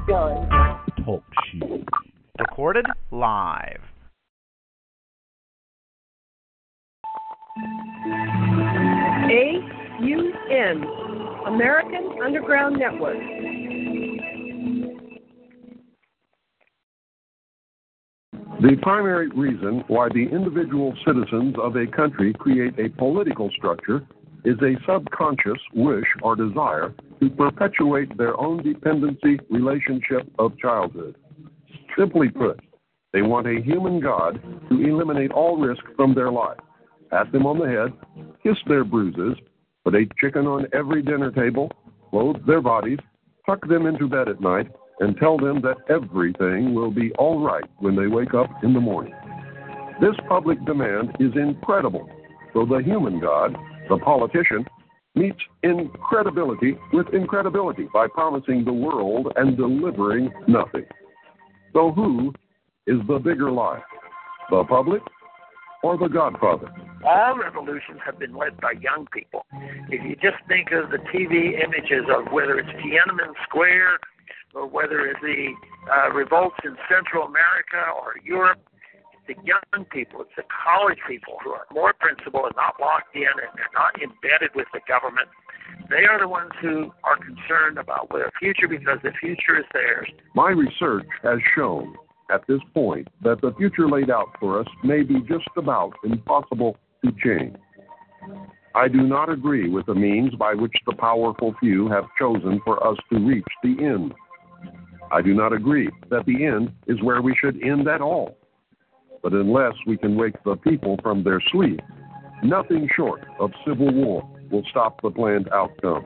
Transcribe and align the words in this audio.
begun. 0.00 0.48
Talk 1.04 1.22
shit. 1.50 1.84
Recorded 2.38 2.86
live. 3.10 3.80
AUN, 9.98 10.84
American 11.46 12.18
Underground 12.22 12.78
Network. 12.78 13.16
The 18.60 18.76
primary 18.82 19.28
reason 19.28 19.84
why 19.88 20.08
the 20.08 20.28
individual 20.30 20.94
citizens 21.06 21.54
of 21.62 21.76
a 21.76 21.86
country 21.86 22.34
create 22.34 22.78
a 22.78 22.88
political 22.96 23.50
structure 23.56 24.06
is 24.46 24.56
a 24.62 24.76
subconscious 24.86 25.60
wish 25.74 26.06
or 26.22 26.36
desire 26.36 26.94
to 27.20 27.28
perpetuate 27.30 28.16
their 28.16 28.38
own 28.40 28.62
dependency 28.62 29.40
relationship 29.50 30.22
of 30.38 30.56
childhood. 30.58 31.16
Simply 31.98 32.28
put, 32.28 32.60
they 33.12 33.22
want 33.22 33.48
a 33.48 33.60
human 33.60 33.98
God 33.98 34.40
to 34.68 34.80
eliminate 34.80 35.32
all 35.32 35.56
risk 35.56 35.82
from 35.96 36.14
their 36.14 36.30
life, 36.30 36.58
pat 37.10 37.32
them 37.32 37.44
on 37.44 37.58
the 37.58 37.66
head, 37.66 37.92
kiss 38.44 38.56
their 38.68 38.84
bruises, 38.84 39.36
put 39.84 39.96
a 39.96 40.06
chicken 40.20 40.46
on 40.46 40.68
every 40.72 41.02
dinner 41.02 41.32
table, 41.32 41.72
clothe 42.10 42.46
their 42.46 42.60
bodies, 42.60 42.98
tuck 43.46 43.66
them 43.68 43.86
into 43.86 44.06
bed 44.06 44.28
at 44.28 44.40
night, 44.40 44.68
and 45.00 45.16
tell 45.16 45.36
them 45.38 45.60
that 45.62 45.78
everything 45.88 46.72
will 46.72 46.92
be 46.92 47.10
all 47.18 47.40
right 47.40 47.64
when 47.78 47.96
they 47.96 48.06
wake 48.06 48.32
up 48.32 48.50
in 48.62 48.72
the 48.72 48.80
morning. 48.80 49.14
This 50.00 50.14
public 50.28 50.64
demand 50.64 51.16
is 51.18 51.32
incredible, 51.34 52.08
so 52.52 52.64
the 52.64 52.78
human 52.78 53.18
God, 53.18 53.56
the 53.88 53.98
politician, 53.98 54.66
meets 55.14 55.40
incredibility 55.62 56.76
with 56.92 57.06
incredibility 57.12 57.88
by 57.92 58.06
promising 58.06 58.64
the 58.64 58.72
world 58.72 59.32
and 59.36 59.56
delivering 59.56 60.30
nothing. 60.46 60.84
So, 61.72 61.90
who 61.92 62.32
is 62.86 62.98
the 63.08 63.18
bigger 63.18 63.50
lie? 63.50 63.82
The 64.50 64.64
public 64.64 65.02
or 65.82 65.96
the 65.96 66.08
Godfather? 66.08 66.68
All 67.04 67.38
revolutions 67.38 68.00
have 68.04 68.18
been 68.18 68.36
led 68.36 68.60
by 68.60 68.72
young 68.80 69.06
people. 69.12 69.44
If 69.88 70.04
you 70.04 70.16
just 70.16 70.42
think 70.48 70.68
of 70.72 70.90
the 70.90 70.98
TV 70.98 71.62
images 71.62 72.04
of 72.08 72.32
whether 72.32 72.58
it's 72.58 72.68
Tiananmen 72.68 73.34
Square 73.44 73.98
or 74.54 74.66
whether 74.66 75.06
it's 75.06 75.20
the 75.20 75.52
uh, 75.92 76.12
revolts 76.12 76.56
in 76.64 76.76
Central 76.88 77.24
America 77.24 77.84
or 77.94 78.14
Europe, 78.24 78.60
the 79.26 79.34
young 79.44 79.84
people, 79.86 80.22
it's 80.22 80.30
the 80.36 80.44
college 80.48 80.98
people 81.08 81.38
who 81.42 81.50
are 81.50 81.66
more 81.72 81.92
principled 81.98 82.46
and 82.46 82.56
not 82.56 82.74
locked 82.80 83.14
in 83.14 83.22
and 83.22 83.50
they're 83.54 83.74
not 83.74 83.94
embedded 84.00 84.54
with 84.54 84.66
the 84.72 84.80
government. 84.88 85.28
They 85.90 86.04
are 86.06 86.18
the 86.18 86.28
ones 86.28 86.52
who 86.60 86.92
are 87.04 87.16
concerned 87.16 87.78
about 87.78 88.08
their 88.10 88.30
future 88.38 88.68
because 88.68 88.98
the 89.02 89.12
future 89.20 89.58
is 89.58 89.66
theirs. 89.72 90.08
My 90.34 90.50
research 90.50 91.06
has 91.22 91.38
shown 91.54 91.94
at 92.30 92.46
this 92.48 92.60
point 92.74 93.08
that 93.22 93.40
the 93.40 93.52
future 93.56 93.88
laid 93.88 94.10
out 94.10 94.28
for 94.40 94.60
us 94.60 94.66
may 94.82 95.02
be 95.02 95.20
just 95.28 95.48
about 95.56 95.92
impossible 96.04 96.76
to 97.04 97.12
change. 97.22 97.56
I 98.74 98.88
do 98.88 99.02
not 99.02 99.30
agree 99.30 99.70
with 99.70 99.86
the 99.86 99.94
means 99.94 100.34
by 100.34 100.54
which 100.54 100.74
the 100.86 100.94
powerful 100.94 101.54
few 101.60 101.88
have 101.88 102.04
chosen 102.18 102.60
for 102.64 102.84
us 102.86 102.96
to 103.12 103.18
reach 103.18 103.46
the 103.62 103.76
end. 103.80 104.12
I 105.10 105.22
do 105.22 105.34
not 105.34 105.52
agree 105.52 105.88
that 106.10 106.26
the 106.26 106.44
end 106.44 106.72
is 106.86 107.02
where 107.02 107.22
we 107.22 107.34
should 107.40 107.62
end 107.62 107.88
at 107.88 108.00
all. 108.00 108.36
But 109.26 109.32
unless 109.32 109.72
we 109.88 109.96
can 109.96 110.14
wake 110.14 110.40
the 110.44 110.54
people 110.54 111.00
from 111.02 111.24
their 111.24 111.40
sleep, 111.50 111.80
nothing 112.44 112.88
short 112.94 113.26
of 113.40 113.50
civil 113.66 113.92
war 113.92 114.22
will 114.52 114.62
stop 114.70 115.02
the 115.02 115.10
planned 115.10 115.48
outcome. 115.52 116.04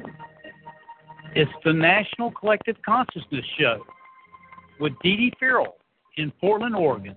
It's 1.35 1.51
the 1.63 1.75
National 1.75 2.31
Collective 2.31 2.77
Consciousness 2.83 3.45
Show 3.59 3.85
with 4.81 4.95
Dee 5.03 5.19
Dee 5.19 5.33
Farrell 5.39 5.77
in 6.17 6.33
Portland, 6.41 6.75
Oregon, 6.75 7.15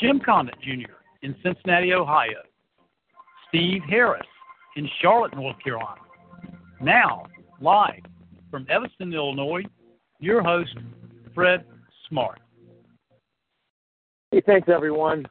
Jim 0.00 0.20
Condit 0.20 0.54
Jr. 0.62 0.94
in 1.20 1.36
Cincinnati, 1.42 1.92
Ohio, 1.92 2.40
Steve 3.50 3.82
Harris 3.90 4.26
in 4.76 4.88
Charlotte, 5.02 5.36
North 5.36 5.56
Carolina. 5.62 6.00
Now, 6.80 7.26
live 7.60 8.00
from 8.50 8.66
Evanston, 8.70 9.12
Illinois, 9.12 9.64
your 10.18 10.42
host, 10.42 10.78
Fred 11.34 11.66
Smart. 12.08 12.40
Hey, 14.36 14.42
thanks 14.44 14.68
everyone. 14.68 15.24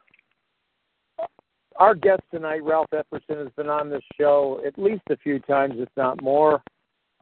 Our 1.76 1.94
guest 1.94 2.22
tonight, 2.34 2.64
Ralph 2.64 2.88
Epperson, 2.92 3.38
has 3.38 3.52
been 3.56 3.68
on 3.68 3.88
this 3.88 4.02
show 4.20 4.60
at 4.66 4.76
least 4.76 5.02
a 5.10 5.16
few 5.16 5.38
times, 5.38 5.74
if 5.78 5.88
not 5.96 6.20
more. 6.20 6.60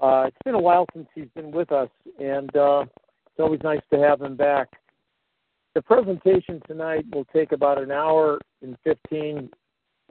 Uh, 0.00 0.24
it's 0.28 0.38
been 0.46 0.54
a 0.54 0.58
while 0.58 0.86
since 0.94 1.06
he's 1.14 1.28
been 1.34 1.50
with 1.50 1.72
us, 1.72 1.90
and 2.18 2.56
uh, 2.56 2.86
it's 3.26 3.38
always 3.38 3.60
nice 3.62 3.82
to 3.92 3.98
have 3.98 4.22
him 4.22 4.34
back. 4.34 4.68
The 5.74 5.82
presentation 5.82 6.62
tonight 6.66 7.04
will 7.12 7.26
take 7.26 7.52
about 7.52 7.76
an 7.76 7.90
hour 7.90 8.40
and 8.62 8.78
15, 8.82 9.50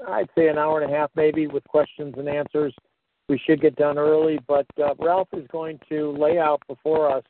I'd 0.07 0.29
say 0.37 0.49
an 0.49 0.59
hour 0.59 0.79
and 0.79 0.93
a 0.93 0.95
half 0.95 1.09
maybe, 1.15 1.47
with 1.47 1.63
questions 1.63 2.13
and 2.19 2.29
answers. 2.29 2.75
We 3.29 3.41
should 3.43 3.61
get 3.61 3.75
done 3.77 3.97
early, 3.97 4.37
but 4.47 4.67
uh, 4.77 4.93
Ralph 4.99 5.29
is 5.33 5.47
going 5.51 5.79
to 5.89 6.15
lay 6.19 6.37
out 6.37 6.61
before 6.67 7.09
us 7.09 7.23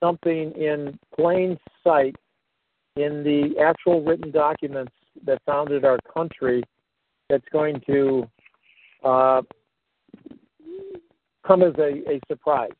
something 0.00 0.52
in 0.52 0.96
plain 1.12 1.58
sight 1.82 2.14
in 2.98 3.22
the 3.22 3.54
actual 3.62 4.02
written 4.02 4.30
documents 4.30 4.92
that 5.24 5.40
founded 5.46 5.84
our 5.84 5.98
country 6.12 6.62
that's 7.28 7.44
going 7.52 7.80
to 7.86 8.28
uh, 9.04 9.42
come 11.46 11.62
as 11.62 11.74
a, 11.78 12.10
a 12.10 12.20
surprise. 12.26 12.70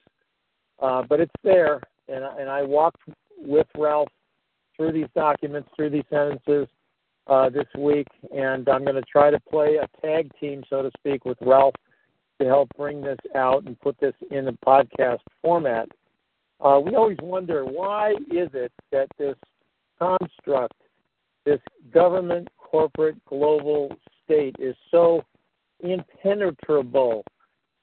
Uh, 0.81 1.03
but 1.09 1.21
it's 1.21 1.33
there, 1.43 1.81
and, 2.09 2.25
and 2.39 2.49
I 2.49 2.63
walked 2.63 3.03
with 3.37 3.67
Ralph 3.77 4.09
through 4.77 4.93
these 4.93 5.09
documents, 5.15 5.69
through 5.75 5.91
these 5.91 6.05
sentences 6.11 6.69
uh, 7.27 7.49
this 7.51 7.67
week, 7.77 8.07
and 8.35 8.69
I'm 8.69 8.85
going 8.85 8.95
to 8.95 9.03
try 9.03 9.31
to 9.31 9.41
play 9.51 9.77
a 9.77 10.07
tag 10.07 10.31
team, 10.41 10.63
so 10.71 10.83
to 10.83 10.91
speak, 10.99 11.25
with 11.25 11.39
Ralph 11.41 11.75
to 12.41 12.47
help 12.47 12.69
bring 12.77 13.01
this 13.01 13.19
out 13.35 13.65
and 13.67 13.79
put 13.81 13.99
this 14.01 14.15
in 14.31 14.49
a 14.49 14.53
podcast 14.53 15.19
format. 15.43 15.89
Uh, 16.61 16.81
we 16.85 16.95
always 16.95 17.19
wonder 17.23 17.65
why 17.65 18.13
is 18.31 18.49
it 18.55 18.73
that 18.93 19.09
this 19.19 19.37
construct, 19.99 20.75
this 21.45 21.61
government, 21.93 22.49
corporate, 22.59 23.17
global 23.25 23.91
state 24.25 24.57
is 24.59 24.75
so 24.91 25.23
impenetrable, 25.81 27.25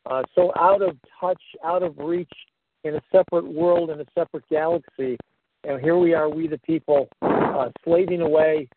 uh, 0.05 0.21
so 0.35 0.51
out 0.59 0.81
of 0.81 0.97
touch, 1.19 1.41
out 1.63 1.81
of 1.81 1.97
reach 1.97 2.31
in 2.83 2.95
a 2.95 3.01
separate 3.11 3.45
world, 3.45 3.89
in 3.89 3.99
a 3.99 4.05
separate 4.13 4.47
galaxy. 4.49 5.17
And 5.63 5.81
here 5.81 5.97
we 5.97 6.13
are, 6.13 6.29
we 6.29 6.47
the 6.47 6.59
people, 6.59 7.09
uh, 7.23 7.69
slaving 7.83 8.21
away, 8.21 8.69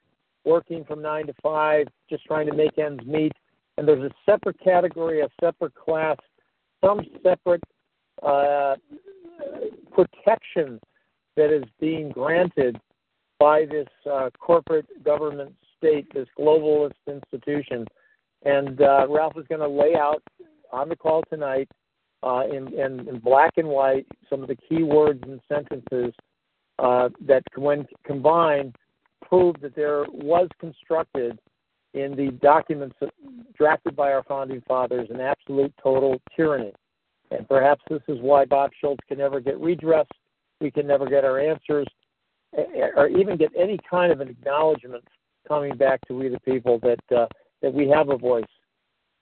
working 0.45 0.85
from 0.85 1.03
nine 1.03 1.27
to 1.27 1.35
five, 1.43 1.87
just 2.09 2.25
trying 2.25 2.47
to 2.47 2.55
make 2.55 2.79
ends 2.79 3.05
meet. 3.05 3.33
And 3.77 3.87
there's 3.87 4.11
a 4.11 4.15
separate 4.25 4.59
category, 4.65 5.21
a 5.21 5.29
separate 5.41 5.75
class, 5.75 6.17
some 6.83 7.01
separate 7.23 7.63
uh, 8.23 8.77
protection 9.93 10.81
that 11.37 11.55
is 11.55 11.65
being 11.79 12.09
granted 12.11 12.79
by 13.39 13.65
this 13.71 13.89
uh, 14.11 14.31
corporate 14.39 14.87
government 15.05 15.55
state, 15.77 16.07
this 16.15 16.29
globalist 16.39 16.93
institution. 17.07 17.87
And 18.45 18.81
uh, 18.81 19.07
Ralph 19.09 19.37
is 19.37 19.47
going 19.49 19.61
to 19.61 19.69
lay 19.69 19.95
out 19.95 20.23
on 20.73 20.89
the 20.89 20.97
call 20.97 21.23
tonight 21.31 21.69
uh, 22.23 22.43
in, 22.51 22.73
in, 22.75 23.09
in, 23.09 23.19
black 23.21 23.53
and 23.57 23.69
white 23.69 24.07
some 24.29 24.43
of 24.43 24.49
the 24.49 24.57
key 24.57 24.83
words 24.83 25.21
and 25.23 25.41
sentences 25.49 26.13
uh, 26.79 27.09
that, 27.27 27.43
when 27.57 27.87
combined, 28.05 28.75
prove 29.23 29.57
that 29.61 29.75
there 29.75 30.05
was 30.11 30.49
constructed 30.61 31.39
in 31.95 32.15
the 32.17 32.31
documents 32.43 32.97
drafted 33.57 33.97
by 33.97 34.13
our 34.13 34.23
founding 34.25 34.63
fathers 34.67 35.09
an 35.11 35.21
absolute 35.21 35.73
total 35.83 36.21
tyranny. 36.37 36.73
And 37.31 37.49
perhaps 37.49 37.83
this 37.89 38.03
is 38.09 38.19
why 38.21 38.45
Bob 38.45 38.71
Schulz 38.81 38.99
can 39.09 39.19
never 39.19 39.41
get 39.41 39.59
redressed. 39.59 40.13
We 40.61 40.71
can 40.71 40.87
never 40.87 41.07
get 41.07 41.25
our 41.25 41.39
answers 41.39 41.87
or 42.97 43.09
even 43.09 43.37
get 43.37 43.51
any 43.57 43.79
kind 43.89 44.13
of 44.13 44.21
an 44.21 44.29
acknowledgement 44.29 45.05
coming 45.47 45.77
back 45.77 46.01
to 46.09 46.15
we 46.15 46.29
the 46.29 46.41
people 46.41 46.79
that 46.81 47.17
uh, 47.17 47.27
that 47.63 47.73
we 47.73 47.89
have 47.89 48.11
a 48.11 48.17
voice. 48.17 48.45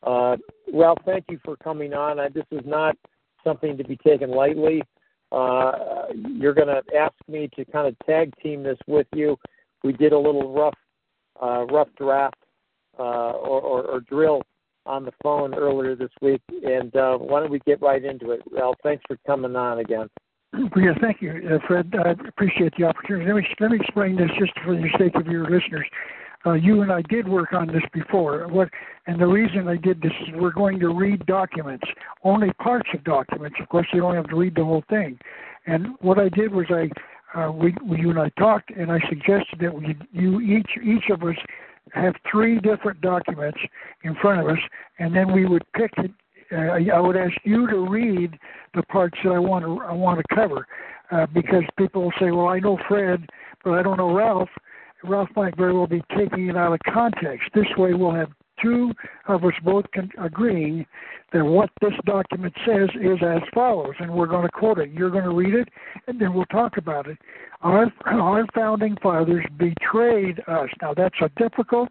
Uh, 0.03 0.37
Ralph, 0.73 0.99
thank 1.05 1.25
you 1.31 1.39
for 1.45 1.57
coming 1.57 1.95
on. 1.95 2.21
I, 2.21 2.29
this 2.29 2.45
is 2.51 2.63
not 2.65 2.97
something 3.43 3.77
to 3.77 3.85
be 3.85 3.97
taken 3.97 4.31
lightly. 4.31 4.83
Uh, 5.33 5.73
you're 6.29 6.55
going 6.55 6.69
to 6.69 6.83
ask 6.97 7.15
me 7.29 7.49
to 7.57 7.65
kind 7.65 7.89
of 7.89 7.97
tag 8.07 8.33
team 8.43 8.63
this 8.63 8.79
with 8.87 9.07
you. 9.15 9.37
We 9.83 9.93
did 9.93 10.13
a 10.13 10.19
little 10.19 10.53
rough 10.53 10.75
uh, 11.43 11.67
rough 11.67 11.89
draft 11.99 12.39
uh, 12.99 13.03
or, 13.03 13.61
or, 13.61 13.83
or, 13.83 14.01
drill 14.01 14.41
on 14.87 15.05
the 15.05 15.13
phone 15.23 15.55
earlier 15.55 15.95
this 15.95 16.09
week, 16.23 16.41
and 16.65 16.97
uh, 16.97 17.19
why 17.19 17.41
don't 17.41 17.51
we 17.51 17.59
get 17.67 17.83
right 17.83 18.03
into 18.03 18.31
it, 18.31 18.41
Ralph? 18.51 18.77
Thanks 18.83 19.05
for 19.07 19.19
coming 19.27 19.55
on 19.55 19.81
again. 19.81 20.09
Yeah, 20.77 20.95
thank 21.01 21.21
you, 21.21 21.33
uh, 21.51 21.67
Fred. 21.67 21.95
I 22.05 22.11
appreciate 22.29 22.75
the 22.79 22.85
opportunity. 22.85 23.27
Let 23.27 23.37
me 23.37 23.49
let 23.61 23.71
me 23.71 23.79
explain 23.81 24.17
this 24.17 24.31
just 24.39 24.53
for 24.65 24.75
the 24.75 24.89
sake 24.99 25.15
of 25.15 25.27
your 25.27 25.45
listeners. 25.45 25.87
Uh, 26.45 26.53
you 26.53 26.83
and 26.83 26.93
I 26.93 27.03
did 27.03 27.27
work 27.27 27.53
on 27.53 27.67
this 27.67 27.83
before. 27.93 28.47
What 28.49 28.69
and 29.07 29.21
the 29.21 29.27
reason 29.27 29.69
I 29.69 29.77
did 29.77 30.01
this 30.01 30.13
is 30.23 30.35
we're 30.35 30.53
going 30.53 30.79
to 30.81 30.89
read 30.89 31.27
documents, 31.27 31.85
only 32.25 32.53
parts 32.55 32.89
of 32.95 33.05
documents. 33.05 33.57
Of 33.61 33.69
course, 33.69 33.87
you 33.93 34.01
don't 34.01 34.15
have 34.15 34.29
to 34.29 34.37
read 34.37 34.55
the 34.55 34.65
whole 34.65 34.85
thing. 34.89 35.19
And 35.67 35.89
what 36.01 36.19
I 36.19 36.29
did 36.29 36.53
was 36.53 36.67
I, 36.71 36.89
uh, 37.39 37.51
we, 37.51 37.75
we, 37.85 38.01
you 38.01 38.11
and 38.11 38.19
I 38.19 38.29
talked, 38.39 38.71
and 38.71 38.91
I 38.93 39.01
suggested 39.09 39.59
that 39.61 39.75
we, 39.75 39.97
you 40.13 40.41
each, 40.41 40.71
each 40.83 41.11
of 41.11 41.23
us 41.23 41.37
have 41.93 42.15
three 42.31 42.61
different 42.61 43.01
documents 43.01 43.59
in 44.05 44.15
front 44.17 44.41
of 44.41 44.49
us, 44.49 44.63
and 44.99 45.15
then 45.15 45.33
we 45.33 45.47
would 45.47 45.65
pick 45.73 45.93
I 46.53 47.01
would 47.01 47.17
ask 47.17 47.35
you 47.45 47.69
to 47.69 47.89
read 47.89 48.39
the 48.75 48.83
parts 48.85 49.19
that 49.25 49.31
I 49.31 49.39
want 49.39 49.65
to 49.65 49.81
I 49.85 49.93
want 49.93 50.21
to 50.21 50.35
cover, 50.35 50.67
uh, 51.11 51.27
because 51.27 51.63
people 51.79 52.03
will 52.03 52.13
say, 52.21 52.31
"Well, 52.31 52.49
I 52.49 52.61
know 52.61 52.79
Fred, 52.89 53.27
but 53.65 53.73
I 53.75 53.83
don't 53.83 53.99
know 53.99 54.15
Ralph." 54.15 54.51
Ralph 55.05 55.29
might 55.37 55.57
very 55.57 55.73
well 55.73 55.87
be 55.87 56.03
taking 56.17 56.49
it 56.49 56.57
out 56.57 56.73
of 56.73 56.81
context. 56.93 57.51
This 57.55 57.67
way, 57.77 57.95
we'll 57.95 58.15
have 58.15 58.31
two 58.63 58.93
of 59.29 59.45
us 59.45 59.53
both 59.63 59.85
con- 59.95 60.11
agreeing 60.19 60.87
that 61.33 61.45
what 61.45 61.71
this 61.81 61.93
document 62.05 62.55
says 62.65 62.89
is 63.01 63.19
as 63.23 63.43
follows, 63.53 63.95
and 63.99 64.11
we're 64.11 64.27
going 64.27 64.45
to 64.47 64.53
quote 64.53 64.79
it. 64.79 64.91
You're 64.91 65.11
going 65.11 65.25
to 65.25 65.35
read 65.35 65.55
it, 65.55 65.69
and 66.07 66.21
then 66.21 66.33
we'll 66.33 66.47
talk 66.47 66.77
about 66.77 67.07
it. 67.07 67.19
Our, 67.63 67.93
our 68.07 68.47
founding 68.55 68.97
fathers 69.03 69.45
betrayed 69.59 70.41
us. 70.47 70.69
Now, 70.81 70.95
that's 70.95 71.17
a 71.21 71.31
difficult 71.37 71.89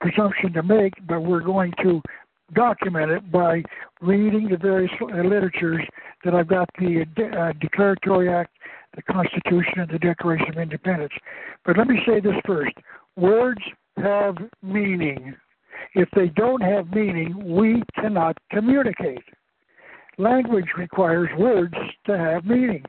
presumption 0.00 0.52
to 0.54 0.62
make, 0.62 0.94
but 1.06 1.20
we're 1.20 1.40
going 1.40 1.72
to 1.82 2.02
document 2.52 3.10
it 3.10 3.32
by 3.32 3.62
reading 4.00 4.48
the 4.48 4.56
various 4.56 4.92
literatures 5.00 5.80
that 6.24 6.34
I've 6.34 6.48
got 6.48 6.68
the 6.78 7.04
uh, 7.36 7.52
Declaratory 7.60 8.28
Act, 8.28 8.52
the 8.94 9.02
Constitution, 9.02 9.80
and 9.80 9.90
the 9.90 9.98
Declaration 9.98 10.50
of 10.50 10.58
Independence. 10.58 11.12
But 11.64 11.78
let 11.78 11.88
me 11.88 11.98
say 12.06 12.20
this 12.20 12.34
first 12.46 12.74
words 13.16 13.60
have 13.96 14.36
meaning. 14.62 15.34
If 15.94 16.08
they 16.14 16.28
don't 16.28 16.62
have 16.62 16.90
meaning, 16.92 17.56
we 17.56 17.82
cannot 18.00 18.36
communicate. 18.50 19.22
Language 20.18 20.68
requires 20.76 21.28
words 21.38 21.74
to 22.06 22.18
have 22.18 22.44
meaning. 22.44 22.84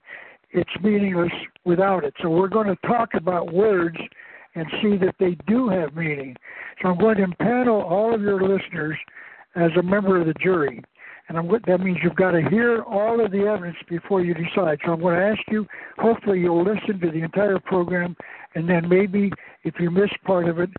It's 0.51 0.69
meaningless 0.81 1.31
without 1.65 2.03
it. 2.03 2.13
So 2.21 2.29
we're 2.29 2.47
going 2.47 2.67
to 2.67 2.87
talk 2.87 3.09
about 3.13 3.53
words 3.53 3.97
and 4.55 4.65
see 4.81 4.97
that 4.97 5.15
they 5.19 5.37
do 5.47 5.67
have 5.69 5.95
meaning. 5.95 6.35
So 6.81 6.89
I'm 6.89 6.97
going 6.97 7.17
to 7.17 7.25
impanel 7.25 7.83
all 7.83 8.13
of 8.13 8.21
your 8.21 8.41
listeners 8.41 8.97
as 9.55 9.71
a 9.77 9.83
member 9.83 10.19
of 10.19 10.27
the 10.27 10.33
jury. 10.35 10.81
And 11.27 11.37
I'm, 11.37 11.49
that 11.65 11.79
means 11.79 11.97
you've 12.03 12.15
got 12.15 12.31
to 12.31 12.41
hear 12.49 12.83
all 12.83 13.23
of 13.23 13.31
the 13.31 13.47
evidence 13.47 13.77
before 13.89 14.21
you 14.21 14.33
decide. 14.33 14.79
So 14.85 14.91
I'm 14.93 15.01
going 15.01 15.15
to 15.15 15.25
ask 15.25 15.41
you, 15.49 15.65
hopefully 15.97 16.39
you'll 16.39 16.63
listen 16.63 16.99
to 16.99 17.11
the 17.11 17.23
entire 17.23 17.59
program, 17.59 18.15
and 18.53 18.69
then 18.69 18.87
maybe 18.87 19.31
if 19.63 19.75
you 19.79 19.89
miss 19.89 20.09
part 20.23 20.47
of 20.47 20.59
it, 20.59 20.69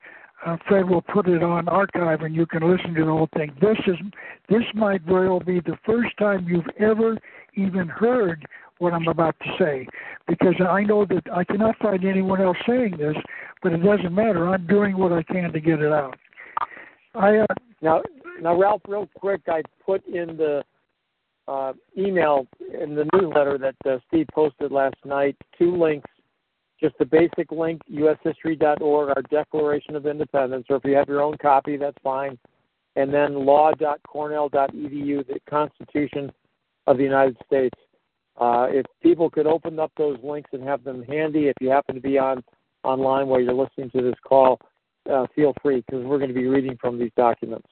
uh, 0.44 0.56
Fred 0.68 0.88
will 0.88 1.02
put 1.02 1.28
it 1.28 1.42
on 1.42 1.68
archive 1.68 2.20
and 2.20 2.34
you 2.34 2.46
can 2.46 2.62
listen 2.70 2.94
to 2.94 3.04
the 3.04 3.10
whole 3.10 3.28
thing. 3.34 3.52
This 3.60 3.78
is 3.86 3.96
this 4.48 4.62
might 4.74 5.02
very 5.02 5.28
well 5.28 5.40
be 5.40 5.60
the 5.60 5.78
first 5.84 6.16
time 6.18 6.46
you've 6.46 6.68
ever 6.78 7.18
even 7.54 7.88
heard 7.88 8.46
what 8.78 8.92
I'm 8.92 9.08
about 9.08 9.34
to 9.40 9.50
say, 9.58 9.88
because 10.28 10.54
I 10.60 10.82
know 10.82 11.06
that 11.06 11.22
I 11.34 11.42
cannot 11.42 11.78
find 11.78 12.04
anyone 12.04 12.42
else 12.42 12.58
saying 12.68 12.96
this, 12.98 13.16
but 13.62 13.72
it 13.72 13.78
doesn't 13.78 14.14
matter. 14.14 14.46
I'm 14.46 14.66
doing 14.66 14.98
what 14.98 15.12
I 15.12 15.22
can 15.22 15.50
to 15.52 15.60
get 15.60 15.80
it 15.80 15.90
out. 15.90 16.18
I 17.14 17.38
uh, 17.38 17.46
now 17.80 18.02
now 18.40 18.58
Ralph, 18.58 18.82
real 18.88 19.08
quick, 19.16 19.42
I 19.48 19.62
put 19.84 20.06
in 20.06 20.36
the 20.36 20.62
uh, 21.48 21.72
email 21.96 22.46
in 22.82 22.94
the 22.94 23.08
newsletter 23.14 23.58
that 23.58 23.76
uh, 23.88 23.98
Steve 24.08 24.26
posted 24.34 24.72
last 24.72 24.96
night 25.04 25.36
two 25.58 25.76
links 25.76 26.10
just 26.80 26.96
the 26.98 27.04
basic 27.06 27.50
link, 27.50 27.80
ushistory.org, 27.90 29.08
our 29.08 29.22
Declaration 29.30 29.96
of 29.96 30.06
Independence, 30.06 30.66
or 30.68 30.76
if 30.76 30.84
you 30.84 30.94
have 30.94 31.08
your 31.08 31.22
own 31.22 31.36
copy, 31.38 31.76
that's 31.76 31.96
fine. 32.02 32.38
And 32.96 33.12
then 33.12 33.46
law.cornell.edu, 33.46 35.26
the 35.26 35.40
Constitution 35.48 36.30
of 36.86 36.98
the 36.98 37.02
United 37.02 37.36
States. 37.46 37.78
Uh, 38.38 38.66
if 38.68 38.84
people 39.02 39.30
could 39.30 39.46
open 39.46 39.78
up 39.78 39.90
those 39.96 40.18
links 40.22 40.50
and 40.52 40.62
have 40.62 40.84
them 40.84 41.02
handy, 41.04 41.48
if 41.48 41.54
you 41.60 41.70
happen 41.70 41.94
to 41.94 42.00
be 42.00 42.18
on 42.18 42.42
online 42.84 43.26
while 43.26 43.40
you're 43.40 43.54
listening 43.54 43.90
to 43.90 44.02
this 44.02 44.14
call, 44.26 44.58
uh, 45.10 45.26
feel 45.34 45.54
free 45.62 45.82
because 45.86 46.04
we're 46.04 46.18
going 46.18 46.28
to 46.28 46.34
be 46.34 46.46
reading 46.46 46.76
from 46.78 46.98
these 46.98 47.12
documents. 47.16 47.66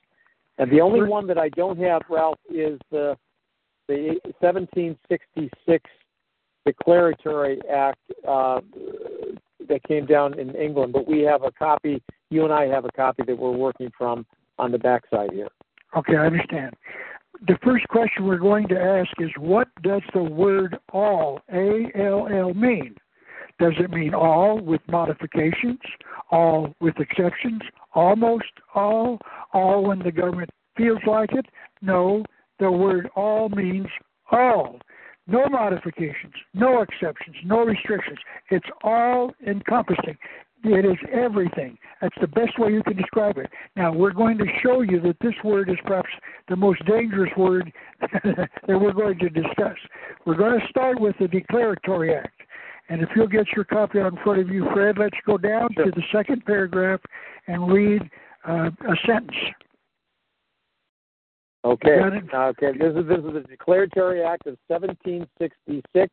And 0.59 0.71
the 0.71 0.81
only 0.81 1.03
one 1.03 1.27
that 1.27 1.39
I 1.39 1.49
don't 1.51 1.79
have, 1.81 2.03
Ralph, 2.09 2.39
is 2.49 2.79
the 2.91 3.17
the 3.87 4.19
1766 4.41 5.91
declaratory 6.65 7.61
act 7.71 7.99
uh, 8.27 8.61
that 9.69 9.83
came 9.85 10.07
down 10.07 10.39
in 10.39 10.55
England, 10.55 10.93
but 10.93 11.07
we 11.07 11.21
have 11.21 11.43
a 11.43 11.51
copy. 11.53 12.03
You 12.31 12.45
and 12.45 12.53
I 12.53 12.67
have 12.67 12.85
a 12.85 12.93
copy 12.93 13.23
that 13.27 13.39
we're 13.39 13.51
working 13.51 13.91
from 13.97 14.27
on 14.59 14.73
the 14.73 14.79
backside 14.79 15.33
here. 15.33 15.49
Okay, 15.97 16.17
I 16.17 16.27
understand. 16.27 16.75
The 17.47 17.59
first 17.63 17.87
question 17.89 18.27
we're 18.27 18.39
going 18.39 18.69
to 18.69 18.81
ask 18.81 19.11
is 19.19 19.31
what 19.39 19.69
does 19.83 20.03
the 20.15 20.23
word 20.23 20.79
all, 20.93 21.41
A 21.53 21.91
L 21.95 22.29
L, 22.31 22.55
mean? 22.55 22.95
Does 23.59 23.75
it 23.79 23.91
mean 23.91 24.15
all 24.15 24.59
with 24.59 24.81
modifications, 24.89 25.79
all 26.31 26.75
with 26.81 26.99
exceptions, 26.99 27.61
almost 27.95 28.53
all, 28.75 29.19
all 29.53 29.85
when 29.85 30.01
the 30.01 30.13
government 30.13 30.51
feels 30.77 31.01
like 31.07 31.33
it? 31.33 31.47
No, 31.83 32.25
the 32.59 32.71
word 32.71 33.09
all 33.17 33.49
means 33.49 33.87
all. 34.31 34.79
No 35.27 35.49
modifications, 35.49 36.35
no 36.53 36.83
exceptions, 36.83 37.37
no 37.45 37.65
restrictions. 37.65 38.19
It's 38.51 38.69
all 38.83 39.33
encompassing. 39.47 40.19
It 40.65 40.85
is 40.87 40.97
everything. 41.13 41.77
That's 42.01 42.15
the 42.21 42.27
best 42.27 42.59
way 42.59 42.73
you 42.73 42.83
can 42.83 42.97
describe 42.97 43.37
it. 43.37 43.51
Now, 43.77 43.93
we're 43.93 44.13
going 44.13 44.39
to 44.39 44.47
show 44.63 44.81
you 44.81 44.99
that 45.01 45.17
this 45.21 45.35
word 45.45 45.69
is 45.69 45.77
perhaps 45.85 46.09
the 46.49 46.57
most 46.57 46.85
dangerous 46.87 47.31
word 47.37 47.71
that 48.01 48.51
we're 48.67 48.93
going 48.93 49.19
to 49.19 49.29
discuss. 49.29 49.77
We're 50.25 50.37
going 50.37 50.59
to 50.59 50.67
start 50.69 50.99
with 50.99 51.17
the 51.21 51.29
Declaratory 51.29 52.15
Act. 52.15 52.41
And 52.89 53.01
if 53.01 53.09
you'll 53.17 53.27
get 53.27 53.47
your 53.57 53.65
copy 53.65 53.99
out 53.99 54.13
in 54.13 54.19
front 54.23 54.41
of 54.41 54.49
you, 54.49 54.69
Fred, 54.73 54.99
let's 54.99 55.17
go 55.25 55.39
down 55.39 55.71
to 55.77 55.91
the 55.91 56.03
second 56.13 56.45
paragraph 56.45 57.01
and 57.47 57.73
read 57.73 58.03
uh, 58.47 58.71
a 58.89 58.97
sentence. 59.07 59.37
Okay. 61.65 61.99
Okay. 62.35 62.73
This 62.79 62.95
is 62.95 63.09
this 63.09 63.19
is 63.19 63.33
the 63.33 63.45
Declaratory 63.49 64.23
Act 64.23 64.47
of 64.47 64.59
1766. 64.69 66.13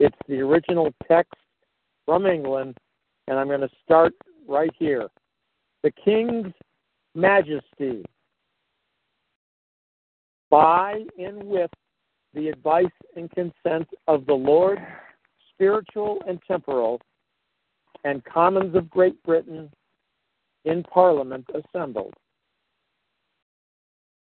It's 0.00 0.16
the 0.28 0.40
original 0.40 0.94
text 1.06 1.34
from 2.06 2.24
England, 2.24 2.78
and 3.26 3.38
I'm 3.38 3.48
going 3.48 3.60
to 3.60 3.68
start 3.84 4.14
right 4.48 4.70
here. 4.78 5.08
The 5.82 5.90
King's 6.02 6.54
Majesty, 7.14 8.02
by 10.48 11.02
and 11.18 11.42
with 11.44 11.70
the 12.32 12.48
advice 12.48 12.86
and 13.14 13.30
consent 13.30 13.88
of 14.06 14.24
the 14.24 14.34
Lord, 14.34 14.78
spiritual 15.58 16.22
and 16.26 16.38
temporal, 16.46 17.00
and 18.04 18.24
Commons 18.24 18.76
of 18.76 18.88
Great 18.88 19.20
Britain, 19.24 19.70
in 20.64 20.82
Parliament 20.84 21.46
assembled 21.54 22.14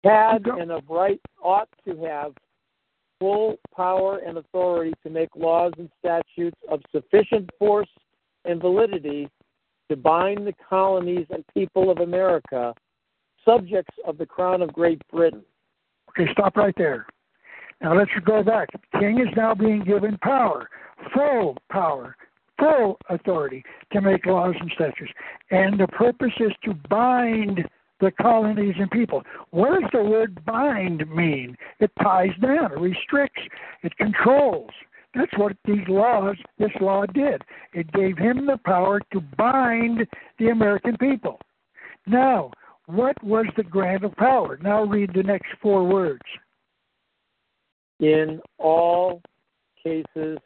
had 0.05 0.47
and 0.47 0.71
of 0.71 0.83
right 0.89 1.21
ought 1.43 1.69
to 1.87 1.97
have 2.05 2.33
full 3.19 3.57
power 3.75 4.19
and 4.19 4.39
authority 4.39 4.93
to 5.03 5.11
make 5.11 5.29
laws 5.35 5.73
and 5.79 5.91
statutes 5.99 6.57
of 6.71 6.81
sufficient 6.93 7.51
force 7.59 7.89
and 8.45 8.61
validity 8.61 9.29
to 9.91 9.97
bind 9.97 10.47
the 10.47 10.55
colonies 10.69 11.27
and 11.31 11.45
people 11.53 11.91
of 11.91 11.99
America 11.99 12.73
subjects 13.45 13.95
of 14.07 14.19
the 14.19 14.27
Crown 14.27 14.63
of 14.63 14.73
Great 14.73 15.01
Britain. 15.11 15.43
Okay, 16.11 16.31
stop 16.33 16.57
right 16.57 16.75
there. 16.77 17.07
Now 17.81 17.97
let's 17.97 18.11
go 18.25 18.43
back. 18.43 18.69
King 18.99 19.21
is 19.21 19.35
now 19.37 19.55
being 19.55 19.85
given 19.85 20.19
power, 20.19 20.69
full 21.15 21.57
power, 21.71 22.17
full 22.59 22.99
authority 23.09 23.65
to 23.93 24.01
make 24.01 24.27
laws 24.27 24.55
and 24.59 24.71
statutes. 24.75 25.13
And 25.51 25.79
the 25.79 25.87
purpose 25.89 26.33
is 26.41 26.53
to 26.65 26.75
bind 26.89 27.69
the 28.01 28.11
colonies 28.11 28.75
and 28.79 28.91
people. 28.91 29.23
What 29.51 29.81
does 29.81 29.91
the 29.93 30.03
word 30.03 30.45
bind 30.45 31.09
mean? 31.11 31.57
It 31.81 31.91
ties 32.03 32.31
down, 32.41 32.73
it 32.73 32.79
restricts, 32.79 33.43
it 33.83 33.97
controls. 33.97 34.71
That's 35.15 35.37
what 35.37 35.57
these 35.65 35.87
laws, 35.89 36.37
this 36.59 36.71
law 36.81 37.07
did. 37.07 37.43
It 37.73 37.91
gave 37.93 38.19
him 38.19 38.47
the 38.47 38.59
power 38.65 39.01
to 39.13 39.21
bind 39.37 40.07
the 40.39 40.49
American 40.49 40.97
people. 40.99 41.41
Now, 42.07 42.53
what 42.87 43.23
was 43.25 43.47
the 43.57 43.63
grant 43.63 44.05
of 44.05 44.15
power? 44.17 44.59
Now 44.63 44.85
read 44.85 45.11
the 45.15 45.23
next 45.23 45.49
four 45.61 45.85
words. 45.85 46.23
In 48.01 48.41
all 48.59 49.21
cases 49.83 50.39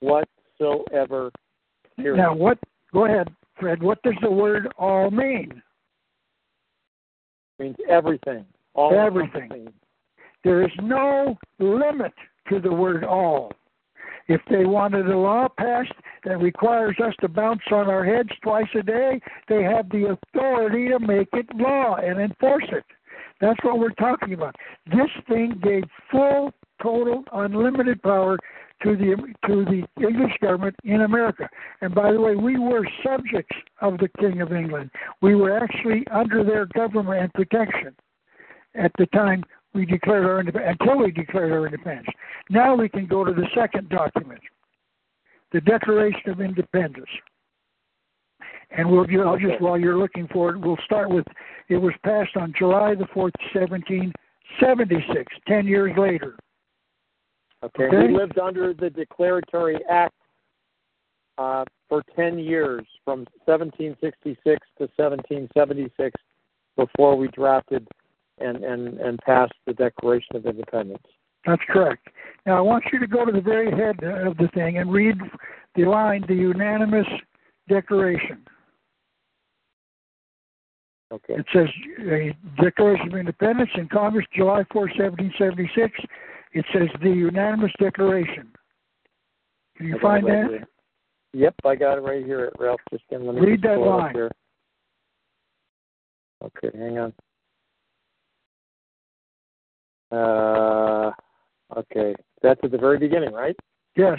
whatsoever. 0.00 1.30
Period. 1.96 2.16
Now, 2.16 2.34
what? 2.34 2.58
Go 2.92 3.06
ahead, 3.06 3.28
Fred. 3.58 3.82
What 3.82 4.02
does 4.02 4.14
the 4.22 4.30
word 4.30 4.72
all 4.78 5.10
mean? 5.10 5.62
means 7.58 7.76
everything. 7.88 8.44
All 8.74 8.94
everything. 8.94 9.72
There 10.42 10.62
is 10.62 10.72
no 10.82 11.36
limit 11.58 12.12
to 12.48 12.60
the 12.60 12.72
word 12.72 13.04
all. 13.04 13.52
If 14.26 14.40
they 14.50 14.64
wanted 14.64 15.08
a 15.08 15.18
law 15.18 15.48
passed 15.58 15.92
that 16.24 16.38
requires 16.40 16.96
us 17.02 17.14
to 17.20 17.28
bounce 17.28 17.60
on 17.70 17.88
our 17.88 18.04
heads 18.04 18.30
twice 18.42 18.68
a 18.74 18.82
day, 18.82 19.20
they 19.48 19.62
have 19.62 19.88
the 19.90 20.16
authority 20.16 20.88
to 20.88 20.98
make 20.98 21.28
it 21.34 21.46
law 21.54 21.96
and 21.96 22.18
enforce 22.18 22.64
it. 22.72 22.84
That's 23.40 23.62
what 23.62 23.78
we're 23.78 23.90
talking 23.90 24.32
about. 24.32 24.56
This 24.86 25.10
thing 25.28 25.60
gave 25.62 25.84
full 26.10 26.52
total 26.84 27.24
unlimited 27.32 28.02
power 28.02 28.38
to 28.82 28.96
the 28.96 29.16
to 29.48 29.64
the 29.64 29.84
English 30.06 30.34
government 30.42 30.76
in 30.84 31.00
America. 31.00 31.48
And 31.80 31.94
by 31.94 32.12
the 32.12 32.20
way, 32.20 32.36
we 32.36 32.58
were 32.58 32.86
subjects 33.04 33.56
of 33.80 33.98
the 33.98 34.08
King 34.20 34.42
of 34.42 34.52
England. 34.52 34.90
We 35.22 35.34
were 35.34 35.56
actually 35.56 36.06
under 36.12 36.44
their 36.44 36.66
government 36.66 37.20
and 37.22 37.32
protection 37.32 37.96
at 38.74 38.92
the 38.98 39.06
time 39.06 39.42
we 39.72 39.86
declared 39.86 40.26
our 40.26 40.40
independence 40.40 40.76
until 40.80 40.98
we 40.98 41.10
declared 41.10 41.52
our 41.52 41.66
independence. 41.66 42.08
Now 42.50 42.74
we 42.74 42.88
can 42.88 43.06
go 43.06 43.24
to 43.24 43.32
the 43.32 43.46
second 43.54 43.88
document, 43.88 44.40
the 45.52 45.60
Declaration 45.60 46.30
of 46.30 46.40
Independence. 46.40 47.10
And 48.76 48.90
we'll 48.90 49.06
I'll 49.26 49.38
just 49.38 49.60
while 49.60 49.78
you're 49.78 49.98
looking 49.98 50.28
for 50.32 50.50
it, 50.50 50.58
we'll 50.58 50.78
start 50.84 51.10
with 51.10 51.24
it 51.68 51.76
was 51.76 51.94
passed 52.04 52.36
on 52.36 52.52
July 52.58 52.94
the 52.94 53.06
fourth, 53.14 53.32
seventeen 53.52 54.12
seventy 54.60 55.04
six, 55.14 55.32
ten 55.46 55.66
years 55.66 55.96
later. 55.96 56.36
Okay. 57.64 57.84
Okay. 57.84 58.08
We 58.08 58.16
lived 58.16 58.38
under 58.38 58.74
the 58.74 58.90
Declaratory 58.90 59.78
Act 59.88 60.14
uh, 61.38 61.64
for 61.88 62.02
10 62.14 62.38
years, 62.38 62.84
from 63.04 63.20
1766 63.46 64.36
to 64.78 64.84
1776, 64.96 66.20
before 66.76 67.16
we 67.16 67.28
drafted 67.28 67.86
and, 68.38 68.64
and, 68.64 68.98
and 68.98 69.18
passed 69.20 69.54
the 69.66 69.72
Declaration 69.72 70.36
of 70.36 70.46
Independence. 70.46 71.02
That's 71.46 71.62
correct. 71.68 72.08
Now 72.46 72.56
I 72.56 72.60
want 72.60 72.84
you 72.92 72.98
to 72.98 73.06
go 73.06 73.24
to 73.24 73.32
the 73.32 73.40
very 73.40 73.70
head 73.70 74.02
of 74.02 74.36
the 74.36 74.48
thing 74.54 74.78
and 74.78 74.92
read 74.92 75.16
the 75.74 75.84
line, 75.84 76.24
the 76.26 76.34
unanimous 76.34 77.06
declaration. 77.68 78.44
Okay. 81.12 81.34
It 81.34 81.46
says 81.52 81.68
a 82.00 82.34
Declaration 82.60 83.08
of 83.08 83.18
Independence 83.18 83.70
in 83.76 83.88
Congress, 83.88 84.26
July 84.34 84.64
4, 84.72 84.82
1776. 84.82 85.92
It 86.54 86.64
says 86.72 86.88
the 87.02 87.10
unanimous 87.10 87.72
declaration. 87.80 88.48
Can 89.76 89.86
you 89.86 89.98
find 90.00 90.24
right 90.24 90.42
that? 90.42 90.50
here. 90.50 90.68
Yep, 91.32 91.54
I 91.66 91.74
got 91.74 91.98
it 91.98 92.02
right 92.02 92.24
here, 92.24 92.52
Ralph. 92.60 92.80
Just 92.90 93.02
give, 93.10 93.20
let 93.20 93.34
me 93.34 93.40
Read 93.40 93.62
that 93.62 93.78
line. 93.80 94.14
Here. 94.14 94.30
Okay, 96.44 96.78
hang 96.78 96.98
on. 96.98 97.12
Uh, 100.12 101.10
okay, 101.76 102.14
that's 102.40 102.60
at 102.62 102.70
the 102.70 102.78
very 102.78 102.98
beginning, 102.98 103.32
right? 103.32 103.56
Yes. 103.96 104.18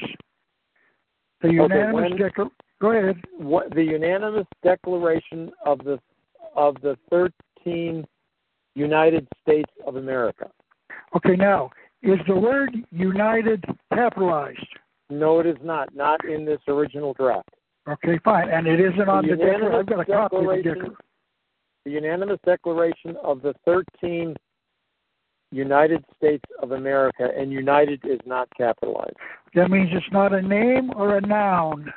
The 1.42 1.52
unanimous 1.52 1.94
when- 1.94 2.18
declaration. 2.18 2.52
Go 2.82 2.92
ahead. 2.92 3.24
What 3.38 3.74
the 3.74 3.84
unanimous 3.84 4.46
declaration 4.62 5.50
of 5.66 5.80
the 5.80 5.98
of 6.58 6.76
the 6.82 6.98
13 7.10 8.06
United 8.76 9.28
States 9.42 9.72
of 9.88 9.96
America. 9.96 10.52
Okay, 11.16 11.36
now, 11.38 11.70
is 12.06 12.20
the 12.28 12.36
word 12.36 12.76
united 12.92 13.64
capitalized? 13.94 14.68
No, 15.10 15.40
it 15.40 15.46
is 15.46 15.58
not. 15.64 15.94
Not 15.96 16.24
in 16.26 16.46
this 16.46 16.60
original 16.68 17.14
draft. 17.14 17.50
Okay, 17.88 18.20
fine. 18.24 18.50
And 18.50 18.68
it 18.68 18.80
isn't 18.80 19.10
on 19.10 19.28
the 19.28 19.36
declaration. 19.36 19.62
unanimous 19.62 19.80
I've 19.80 19.86
got 19.88 20.00
a 20.00 20.06
copy 20.06 20.36
of 20.38 20.44
the 20.44 20.56
declaration. 20.64 20.96
The 21.86 21.92
unanimous 21.92 22.40
declaration 22.46 23.16
of 23.24 23.42
the 23.42 23.54
13 23.66 24.36
United 25.52 26.04
States 26.18 26.44
of 26.62 26.72
America, 26.72 27.30
and 27.38 27.52
United 27.52 28.02
is 28.04 28.20
not 28.26 28.50
capitalized. 28.58 29.16
That 29.54 29.70
means 29.70 29.90
it's 29.92 30.06
not 30.12 30.34
a 30.34 30.42
name 30.42 30.92
or 30.96 31.18
a 31.18 31.22
noun. 31.22 31.94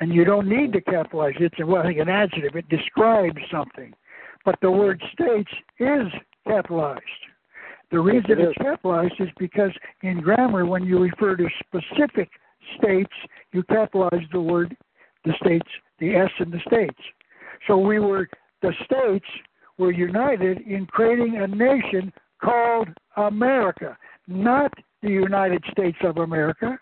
And 0.00 0.12
you 0.12 0.24
don't 0.24 0.48
need 0.48 0.72
to 0.72 0.80
capitalize 0.80 1.34
it. 1.40 1.44
It's 1.44 1.60
a, 1.60 1.66
well, 1.66 1.86
an 1.86 2.08
adjective. 2.08 2.56
It 2.56 2.68
describes 2.68 3.38
something. 3.50 3.92
But 4.44 4.56
the 4.60 4.70
word 4.70 5.02
states 5.12 5.50
is 5.78 6.06
capitalized. 6.46 7.02
The 7.94 8.00
reason 8.00 8.40
it's 8.40 8.58
capitalized 8.58 9.14
is 9.20 9.28
because 9.38 9.70
in 10.02 10.20
grammar, 10.20 10.66
when 10.66 10.82
you 10.82 10.98
refer 10.98 11.36
to 11.36 11.46
specific 11.64 12.28
states, 12.76 13.12
you 13.52 13.62
capitalize 13.62 14.26
the 14.32 14.40
word, 14.40 14.76
the 15.24 15.32
states, 15.40 15.68
the 16.00 16.16
S 16.16 16.30
in 16.40 16.50
the 16.50 16.58
states. 16.66 16.98
So 17.68 17.78
we 17.78 18.00
were, 18.00 18.28
the 18.62 18.72
states 18.84 19.24
were 19.78 19.92
united 19.92 20.62
in 20.62 20.86
creating 20.86 21.36
a 21.36 21.46
nation 21.46 22.12
called 22.42 22.88
America, 23.16 23.96
not 24.26 24.72
the 25.00 25.10
United 25.10 25.62
States 25.70 25.98
of 26.02 26.16
America, 26.16 26.76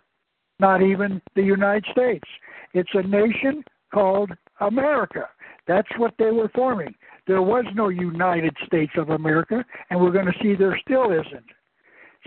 not 0.60 0.80
even 0.80 1.20
the 1.34 1.42
United 1.42 1.84
States. 1.92 2.26
It's 2.72 2.94
a 2.94 3.02
nation 3.02 3.62
called 3.92 4.30
America. 4.60 5.28
That's 5.68 5.90
what 5.98 6.14
they 6.18 6.30
were 6.30 6.50
forming. 6.54 6.94
There 7.26 7.42
was 7.42 7.64
no 7.74 7.88
United 7.88 8.56
States 8.66 8.92
of 8.96 9.10
America, 9.10 9.64
and 9.90 10.00
we're 10.00 10.10
going 10.10 10.26
to 10.26 10.34
see 10.42 10.54
there 10.54 10.78
still 10.84 11.12
isn't. 11.12 11.46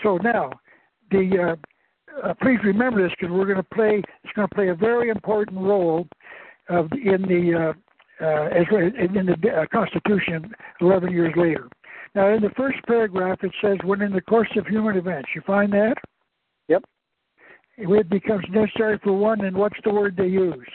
So 0.04 0.18
now, 0.18 0.52
the 1.12 1.58
uh, 1.58 2.28
uh, 2.28 2.34
please 2.42 2.60
remember 2.64 3.04
this 3.04 3.12
because 3.20 3.34
we're 3.34 3.46
going 3.46 3.58
to 3.58 3.76
play. 3.76 4.02
It's 4.24 4.34
going 4.34 4.48
to 4.48 4.56
play 4.56 4.70
a 4.70 4.76
very 4.76 5.10
important 5.10 5.60
role 5.60 6.08
of 6.70 6.92
in 6.94 7.22
the 7.24 7.74
uh, 8.22 8.26
uh, 8.26 8.50
in 8.50 9.26
the 9.26 9.50
uh, 9.50 9.66
Constitution 9.72 10.54
11 10.80 11.12
years 11.12 11.34
later. 11.36 11.68
Now, 12.14 12.34
in 12.34 12.42
the 12.42 12.52
first 12.56 12.78
paragraph, 12.88 13.40
it 13.44 13.52
says, 13.62 13.78
"When 13.84 14.02
in 14.02 14.14
the 14.14 14.22
course 14.22 14.50
of 14.56 14.66
human 14.68 14.96
events," 14.98 15.30
you 15.36 15.42
find 15.42 15.72
that. 15.74 15.96
Yep. 16.70 16.84
It 17.78 18.10
becomes 18.10 18.46
necessary 18.50 18.98
for 19.04 19.12
one, 19.12 19.42
and 19.42 19.56
what's 19.56 19.76
the 19.84 19.92
word 19.92 20.16
they 20.16 20.28
use? 20.28 20.68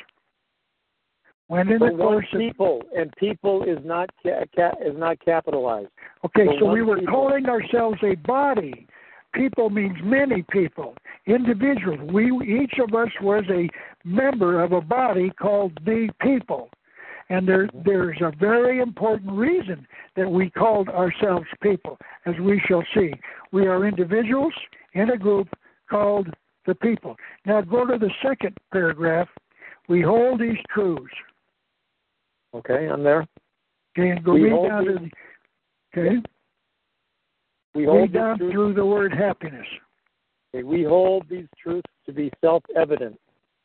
When 1.51 1.69
in 1.69 1.81
the 1.81 1.91
course 1.91 2.27
of 2.33 2.39
people, 2.39 2.81
and 2.97 3.13
people 3.17 3.65
is 3.65 3.79
not 3.85 4.09
ca- 4.23 4.45
ca- 4.55 4.77
is 4.87 4.97
not 4.97 5.19
capitalized. 5.19 5.89
Okay, 6.25 6.47
so 6.61 6.71
we 6.71 6.83
were 6.83 7.01
people. 7.01 7.13
calling 7.13 7.47
ourselves 7.47 7.99
a 8.05 8.15
body. 8.15 8.87
People 9.35 9.69
means 9.69 9.97
many 10.01 10.45
people, 10.53 10.95
individuals. 11.27 11.99
We 12.13 12.31
each 12.47 12.75
of 12.79 12.95
us 12.95 13.09
was 13.21 13.43
a 13.51 13.69
member 14.05 14.63
of 14.63 14.71
a 14.71 14.81
body 14.81 15.33
called 15.43 15.73
the 15.85 16.11
people. 16.23 16.71
And 17.31 17.49
there 17.49 17.67
mm-hmm. 17.67 17.81
there's 17.85 18.21
a 18.21 18.31
very 18.39 18.79
important 18.79 19.33
reason 19.33 19.89
that 20.15 20.31
we 20.31 20.51
called 20.51 20.89
ourselves 20.89 21.49
people, 21.61 21.99
as 22.27 22.37
we 22.39 22.63
shall 22.69 22.85
see. 22.95 23.13
We 23.51 23.67
are 23.67 23.87
individuals 23.87 24.55
in 24.93 25.11
a 25.11 25.17
group 25.17 25.49
called 25.91 26.29
the 26.65 26.77
people. 26.77 27.17
Now 27.45 27.61
go 27.63 27.85
to 27.85 27.99
the 27.99 28.13
second 28.23 28.57
paragraph. 28.71 29.27
We 29.89 30.01
hold 30.01 30.39
these 30.39 30.63
truths. 30.73 31.13
Okay, 32.55 32.89
I'm 32.89 33.03
there. 33.03 33.27
Okay, 33.99 34.21
go 34.21 34.35
We 34.35 34.51
read 34.51 34.69
down 34.69 34.85
to 34.85 34.93
the, 34.95 35.11
okay. 35.99 36.17
We 37.75 37.87
Read 37.87 37.89
hold 37.89 38.13
down 38.13 38.33
these 38.33 38.39
truths, 38.39 38.55
through 38.55 38.75
the 38.75 38.87
word 38.87 39.15
happiness. 39.15 39.67
we 40.53 40.83
hold 40.83 41.29
these 41.29 41.47
truths 41.63 41.91
to 42.07 42.13
be 42.13 42.31
self-evident 42.41 43.19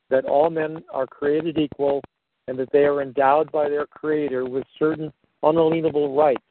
that 0.10 0.26
all 0.26 0.50
men 0.50 0.84
are 0.94 1.08
created 1.08 1.58
equal 1.58 2.02
and 2.48 2.58
that 2.60 2.72
they 2.72 2.86
are 2.86 3.02
endowed 3.02 3.52
by 3.52 3.68
their 3.70 3.88
creator 3.88 4.46
with 4.46 4.64
certain 4.78 5.12
unalienable 5.42 6.16
rights 6.16 6.44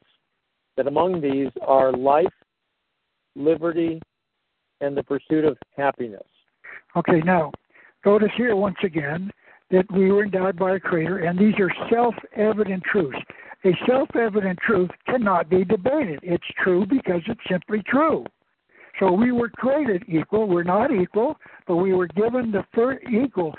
that 0.75 0.87
among 0.87 1.21
these 1.21 1.49
are 1.61 1.93
life 1.93 2.27
liberty 3.35 4.01
and 4.81 4.95
the 4.95 5.03
pursuit 5.03 5.45
of 5.45 5.57
happiness 5.75 6.23
Okay, 6.97 7.19
now 7.21 7.51
notice 8.05 8.31
here 8.37 8.55
once 8.55 8.77
again 8.83 9.29
that 9.71 9.85
we 9.91 10.11
were 10.11 10.23
endowed 10.23 10.57
by 10.57 10.75
a 10.75 10.79
creator, 10.79 11.19
and 11.19 11.37
these 11.37 11.55
are 11.59 11.71
self 11.89 12.15
evident 12.35 12.83
truths. 12.83 13.17
A 13.65 13.71
self 13.87 14.09
evident 14.15 14.59
truth 14.59 14.91
cannot 15.07 15.49
be 15.49 15.65
debated. 15.65 16.19
It's 16.21 16.45
true 16.63 16.85
because 16.85 17.21
it's 17.27 17.41
simply 17.49 17.81
true. 17.87 18.25
So 18.99 19.11
we 19.11 19.31
were 19.31 19.49
created 19.49 20.03
equal. 20.07 20.47
We're 20.47 20.63
not 20.63 20.91
equal, 20.91 21.35
but 21.67 21.77
we 21.77 21.93
were 21.93 22.07
given 22.07 22.51
the 22.51 22.63
first 22.73 23.03
equal. 23.11 23.53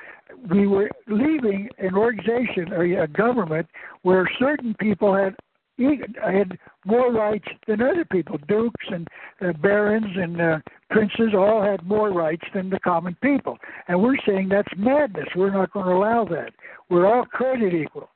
We 0.50 0.66
were 0.66 0.90
leaving 1.08 1.68
an 1.78 1.94
organization 1.94 2.72
or 2.72 2.84
a 3.02 3.08
government 3.08 3.66
where 4.02 4.28
certain 4.38 4.74
people 4.80 5.14
had 5.14 5.34
e- 5.78 6.00
had 6.22 6.58
more 6.84 7.12
rights 7.12 7.48
than 7.66 7.82
other 7.82 8.04
people. 8.04 8.38
Dukes 8.48 8.86
and 8.90 9.08
uh, 9.40 9.52
barons 9.54 10.16
and 10.16 10.40
uh, 10.40 10.58
princes 10.90 11.34
all 11.34 11.62
had 11.62 11.84
more 11.86 12.10
rights 12.10 12.44
than 12.54 12.70
the 12.70 12.80
common 12.80 13.16
people. 13.22 13.58
And 13.88 14.02
we're 14.02 14.18
saying 14.26 14.48
that's 14.48 14.68
madness. 14.76 15.28
We're 15.34 15.52
not 15.52 15.72
going 15.72 15.86
to 15.86 15.92
allow 15.92 16.24
that. 16.26 16.52
We're 16.90 17.06
all 17.06 17.24
created 17.24 17.74
equal. 17.74 18.08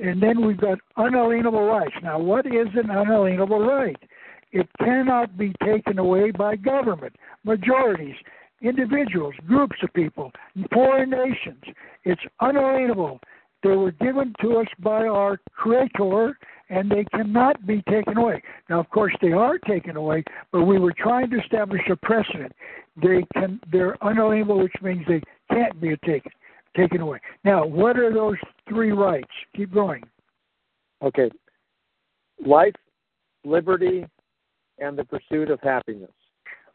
And 0.00 0.22
then 0.22 0.46
we've 0.46 0.60
got 0.60 0.78
unalienable 0.96 1.66
rights. 1.66 1.94
Now, 2.02 2.18
what 2.18 2.46
is 2.46 2.68
an 2.74 2.90
unalienable 2.90 3.60
right? 3.60 3.96
It 4.52 4.68
cannot 4.78 5.36
be 5.36 5.52
taken 5.64 5.98
away 5.98 6.30
by 6.30 6.54
government, 6.54 7.16
majorities, 7.42 8.14
individuals, 8.62 9.34
groups 9.48 9.76
of 9.82 9.92
people, 9.94 10.30
foreign 10.72 11.10
nations. 11.10 11.62
It's 12.04 12.22
unalienable. 12.40 13.18
They 13.64 13.70
were 13.70 13.90
given 13.92 14.32
to 14.42 14.58
us 14.58 14.66
by 14.78 15.06
our 15.08 15.40
Creator, 15.54 16.38
and 16.70 16.90
they 16.90 17.04
cannot 17.14 17.66
be 17.66 17.82
taken 17.88 18.16
away. 18.16 18.42
Now, 18.68 18.80
of 18.80 18.88
course, 18.90 19.14
they 19.20 19.32
are 19.32 19.58
taken 19.58 19.96
away, 19.96 20.24
but 20.52 20.62
we 20.62 20.78
were 20.78 20.94
trying 20.96 21.30
to 21.30 21.40
establish 21.40 21.82
a 21.90 21.96
precedent. 21.96 22.52
They 22.96 23.24
can, 23.34 23.60
they're 23.70 23.96
unalienable, 24.02 24.62
which 24.62 24.74
means 24.82 25.04
they 25.06 25.20
can't 25.50 25.80
be 25.80 25.96
taken 26.04 26.32
taken 26.76 27.00
away. 27.00 27.20
Now, 27.44 27.64
what 27.64 27.96
are 27.96 28.12
those 28.12 28.36
three 28.68 28.90
rights? 28.90 29.30
Keep 29.54 29.72
going. 29.72 30.02
okay 31.02 31.30
life 32.44 32.74
liberty 33.44 34.04
and 34.78 34.98
the 34.98 35.04
pursuit 35.04 35.50
of 35.50 35.60
happiness 35.62 36.10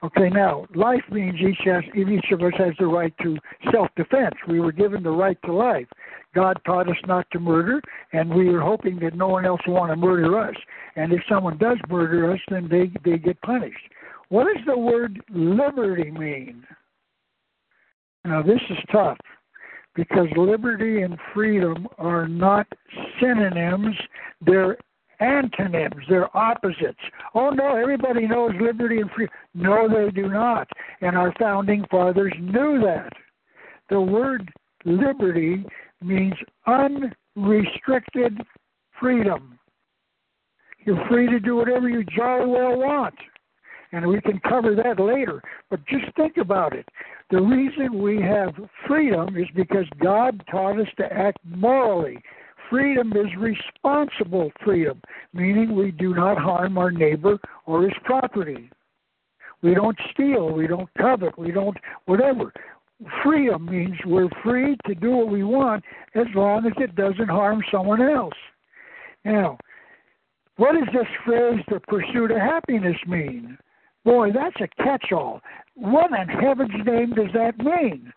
Okay, 0.01 0.29
now 0.29 0.65
life 0.75 1.03
means 1.11 1.35
each 1.41 1.59
has 1.65 1.83
each 1.93 2.31
of 2.31 2.41
us 2.41 2.53
has 2.57 2.73
the 2.79 2.85
right 2.85 3.13
to 3.21 3.37
self-defense. 3.71 4.35
We 4.47 4.61
were 4.61 4.71
given 4.71 5.03
the 5.03 5.11
right 5.11 5.37
to 5.43 5.51
life. 5.51 5.87
God 6.33 6.57
taught 6.65 6.87
us 6.87 6.95
not 7.05 7.29
to 7.31 7.39
murder, 7.39 7.81
and 8.13 8.33
we 8.33 8.47
are 8.49 8.61
hoping 8.61 8.97
that 8.99 9.15
no 9.15 9.27
one 9.27 9.45
else 9.45 9.59
will 9.67 9.73
want 9.73 9.91
to 9.91 9.97
murder 9.97 10.39
us. 10.39 10.55
And 10.95 11.11
if 11.11 11.21
someone 11.27 11.57
does 11.57 11.77
murder 11.89 12.31
us, 12.31 12.39
then 12.49 12.69
they 12.69 12.91
they 13.03 13.17
get 13.17 13.41
punished. 13.41 13.89
What 14.29 14.45
does 14.45 14.63
the 14.65 14.77
word 14.77 15.19
liberty 15.33 16.11
mean? 16.11 16.63
Now 18.23 18.41
this 18.41 18.61
is 18.69 18.77
tough 18.93 19.17
because 19.95 20.27
liberty 20.37 21.01
and 21.01 21.17
freedom 21.33 21.89
are 21.97 22.25
not 22.25 22.67
synonyms; 23.19 23.95
they're 24.39 24.77
antonyms, 25.19 26.03
they're 26.07 26.35
opposites. 26.35 26.99
Oh 27.35 27.49
no, 27.49 27.75
everybody 27.75 28.27
knows 28.27 28.51
liberty 28.59 29.01
and 29.01 29.09
freedom. 29.11 29.33
No, 29.53 29.87
they 29.87 30.11
do 30.11 30.29
not. 30.29 30.67
And 31.01 31.17
our 31.17 31.33
founding 31.39 31.85
fathers 31.89 32.33
knew 32.39 32.81
that. 32.85 33.11
The 33.89 33.99
word 33.99 34.51
liberty 34.85 35.65
means 36.01 36.35
unrestricted 36.67 38.39
freedom. 38.99 39.59
You're 40.85 41.05
free 41.07 41.27
to 41.27 41.39
do 41.39 41.55
whatever 41.55 41.89
you 41.89 42.03
jolly 42.03 42.49
well 42.49 42.77
want. 42.77 43.15
And 43.91 44.05
we 44.07 44.21
can 44.21 44.39
cover 44.47 44.75
that 44.75 44.99
later. 44.99 45.41
But 45.69 45.85
just 45.87 46.05
think 46.15 46.37
about 46.37 46.75
it. 46.75 46.87
The 47.31 47.41
reason 47.41 48.01
we 48.01 48.21
have 48.21 48.53
freedom 48.87 49.35
is 49.35 49.47
because 49.55 49.85
God 50.01 50.43
taught 50.49 50.79
us 50.79 50.87
to 50.97 51.11
act 51.11 51.39
morally. 51.43 52.21
Freedom 52.69 53.11
is 53.13 53.27
responsible 53.37 54.51
freedom, 54.63 55.01
meaning 55.33 55.75
we 55.75 55.91
do 55.91 56.13
not 56.13 56.37
harm 56.37 56.77
our 56.77 56.91
neighbor 56.91 57.39
or 57.65 57.83
his 57.83 57.93
property. 58.03 58.69
We 59.61 59.73
don't 59.73 59.97
steal, 60.11 60.51
we 60.51 60.67
don't 60.67 60.89
covet, 60.97 61.37
we 61.37 61.51
don't 61.51 61.77
whatever. 62.05 62.53
Freedom 63.23 63.65
means 63.65 63.95
we're 64.05 64.29
free 64.43 64.77
to 64.85 64.95
do 64.95 65.11
what 65.11 65.29
we 65.29 65.43
want 65.43 65.83
as 66.15 66.27
long 66.35 66.65
as 66.65 66.73
it 66.77 66.95
doesn't 66.95 67.29
harm 67.29 67.61
someone 67.71 68.01
else. 68.01 68.33
Now, 69.25 69.57
what 70.57 70.73
does 70.73 70.93
this 70.93 71.07
phrase, 71.25 71.63
the 71.69 71.79
pursuit 71.79 72.31
of 72.31 72.37
happiness, 72.37 72.97
mean? 73.07 73.57
Boy, 74.03 74.31
that's 74.31 74.55
a 74.61 74.83
catch 74.83 75.11
all. 75.11 75.41
What 75.75 76.11
in 76.11 76.27
heaven's 76.27 76.85
name 76.85 77.13
does 77.15 77.31
that 77.33 77.57
mean? 77.57 78.11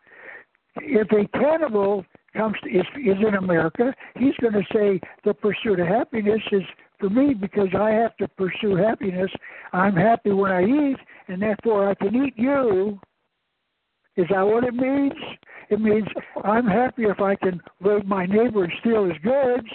If 0.76 1.08
a 1.12 1.28
cannibal 1.38 2.04
comes 2.34 2.56
to, 2.64 2.70
is, 2.70 2.86
is 2.96 3.16
in 3.26 3.34
America, 3.34 3.94
he's 4.18 4.34
going 4.40 4.54
to 4.54 4.64
say 4.72 5.00
the 5.24 5.34
pursuit 5.34 5.80
of 5.80 5.86
happiness 5.86 6.40
is 6.50 6.62
for 6.98 7.10
me 7.10 7.34
because 7.34 7.68
I 7.78 7.90
have 7.90 8.16
to 8.18 8.28
pursue 8.28 8.76
happiness. 8.76 9.30
I'm 9.72 9.96
happy 9.96 10.32
when 10.32 10.52
I 10.52 10.62
eat, 10.64 10.96
and 11.28 11.42
therefore 11.42 11.90
I 11.90 11.94
can 11.94 12.14
eat 12.14 12.34
you. 12.36 12.98
Is 14.16 14.26
that 14.30 14.42
what 14.42 14.64
it 14.64 14.74
means? 14.74 15.12
It 15.70 15.80
means 15.80 16.06
I'm 16.44 16.66
happy 16.66 17.04
if 17.04 17.20
I 17.20 17.34
can 17.34 17.60
raid 17.80 18.06
my 18.06 18.26
neighbor 18.26 18.64
and 18.64 18.72
steal 18.80 19.06
his 19.06 19.16
goods. 19.22 19.68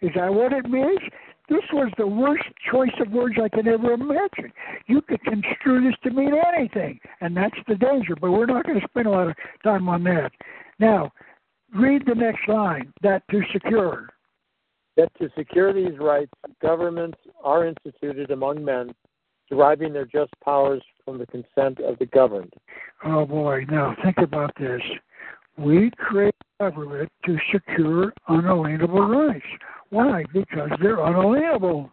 Is 0.00 0.10
that 0.14 0.32
what 0.32 0.52
it 0.52 0.68
means? 0.68 1.00
This 1.48 1.64
was 1.72 1.92
the 1.98 2.06
worst 2.06 2.44
choice 2.70 2.94
of 3.00 3.10
words 3.10 3.36
I 3.42 3.48
could 3.48 3.68
ever 3.68 3.92
imagine. 3.92 4.52
You 4.86 5.02
could 5.02 5.20
construe 5.24 5.84
this 5.84 5.98
to 6.04 6.10
mean 6.10 6.32
anything, 6.56 6.98
and 7.20 7.36
that's 7.36 7.58
the 7.68 7.74
danger. 7.74 8.14
But 8.18 8.30
we're 8.30 8.46
not 8.46 8.64
going 8.64 8.80
to 8.80 8.88
spend 8.88 9.06
a 9.06 9.10
lot 9.10 9.28
of 9.28 9.34
time 9.62 9.88
on 9.88 10.04
that. 10.04 10.32
Now, 10.78 11.12
read 11.74 12.02
the 12.06 12.14
next 12.14 12.48
line. 12.48 12.92
That 13.02 13.22
to 13.30 13.42
secure. 13.52 14.08
That 14.96 15.10
to 15.18 15.28
secure 15.36 15.72
these 15.72 15.98
rights, 15.98 16.32
governments 16.62 17.18
are 17.42 17.66
instituted 17.66 18.30
among 18.30 18.64
men, 18.64 18.94
deriving 19.48 19.92
their 19.92 20.06
just 20.06 20.32
powers 20.44 20.82
from 21.04 21.18
the 21.18 21.26
consent 21.26 21.80
of 21.80 21.98
the 21.98 22.06
governed. 22.06 22.52
Oh 23.04 23.26
boy! 23.26 23.64
Now 23.68 23.96
think 24.04 24.18
about 24.18 24.52
this. 24.58 24.80
We 25.56 25.90
create 25.98 26.34
government 26.60 27.10
to 27.26 27.36
secure 27.52 28.12
unalienable 28.28 29.06
rights. 29.06 29.46
Why? 29.90 30.24
Because 30.32 30.70
they're 30.80 31.04
unalienable. 31.04 31.90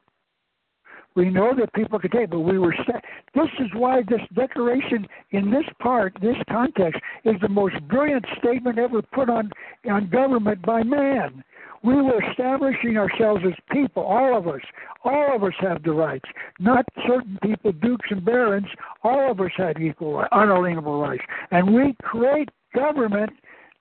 We 1.15 1.29
know 1.29 1.53
that 1.57 1.73
people 1.73 1.99
can 1.99 2.11
take, 2.11 2.29
but 2.29 2.39
we 2.39 2.57
were 2.57 2.75
set. 2.85 3.03
This 3.33 3.49
is 3.59 3.67
why 3.73 4.01
this 4.07 4.21
declaration 4.33 5.07
in 5.31 5.51
this 5.51 5.65
part, 5.79 6.13
this 6.21 6.37
context, 6.49 7.01
is 7.25 7.35
the 7.41 7.49
most 7.49 7.75
brilliant 7.89 8.25
statement 8.37 8.79
ever 8.79 9.01
put 9.01 9.29
on 9.29 9.51
on 9.89 10.09
government 10.09 10.61
by 10.61 10.83
man. 10.83 11.43
We 11.83 11.95
were 11.95 12.21
establishing 12.29 12.97
ourselves 12.97 13.41
as 13.45 13.53
people, 13.71 14.03
all 14.03 14.37
of 14.37 14.47
us. 14.47 14.61
All 15.03 15.35
of 15.35 15.43
us 15.43 15.53
have 15.59 15.81
the 15.83 15.91
rights, 15.91 16.29
not 16.59 16.85
certain 17.07 17.39
people, 17.41 17.71
dukes 17.71 18.07
and 18.11 18.23
barons. 18.23 18.67
All 19.03 19.31
of 19.31 19.41
us 19.41 19.51
have 19.57 19.77
equal, 19.81 20.23
unalienable 20.31 21.01
rights, 21.01 21.23
and 21.49 21.73
we 21.73 21.95
create 22.03 22.49
government 22.75 23.31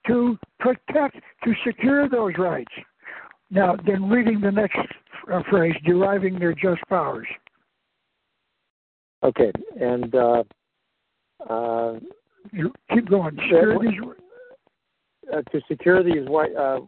to 0.07 0.38
protect, 0.59 1.16
to 1.45 1.55
secure 1.64 2.09
those 2.09 2.33
rights. 2.38 2.73
Now, 3.51 3.77
then 3.85 4.09
reading 4.09 4.41
the 4.41 4.53
next 4.53 4.79
uh, 5.33 5.43
phrase, 5.51 5.75
deriving 5.85 6.39
their 6.39 6.55
just 6.55 6.81
powers. 6.89 7.27
Okay, 9.23 9.53
and 9.79 10.15
uh, 10.15 10.43
uh, 11.49 11.99
you 12.53 12.73
keep 12.93 13.09
going. 13.11 13.37
Secure 13.37 13.79
these, 13.81 14.01
uh, 15.33 15.43
to 15.51 15.61
secure 15.69 16.03
these 16.03 16.27
white 16.29 16.55
uh, 16.57 16.81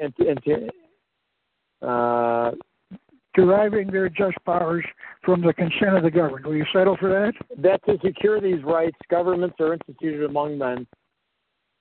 and, 0.00 0.12
and 0.18 0.42
to, 0.44 1.86
uh, 1.86 2.50
deriving 3.34 3.88
their 3.88 4.08
just 4.08 4.36
powers 4.44 4.84
from 5.22 5.42
the 5.42 5.52
consent 5.52 5.96
of 5.96 6.02
the 6.02 6.10
government. 6.10 6.46
Will 6.46 6.56
you 6.56 6.66
settle 6.72 6.96
for 6.96 7.08
that? 7.08 7.32
That 7.62 7.84
to 7.86 7.98
secure 8.04 8.40
these 8.40 8.64
rights, 8.64 8.96
governments 9.10 9.56
are 9.60 9.74
instituted 9.74 10.24
among 10.24 10.58
men, 10.58 10.86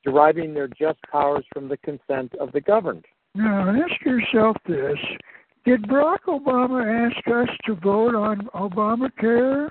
deriving 0.04 0.54
their 0.54 0.67
just 0.67 1.00
powers 1.12 1.45
from 1.52 1.67
the 1.67 1.78
consent 1.78 2.34
of 2.39 2.52
the 2.52 2.62
governed. 2.62 3.06
Now, 3.35 3.69
ask 3.69 4.03
yourself 4.05 4.57
this 4.67 4.97
Did 5.65 5.83
Barack 5.83 6.23
Obama 6.27 7.11
ask 7.11 7.27
us 7.27 7.55
to 7.65 7.75
vote 7.75 8.15
on 8.15 8.47
Obamacare? 8.55 9.69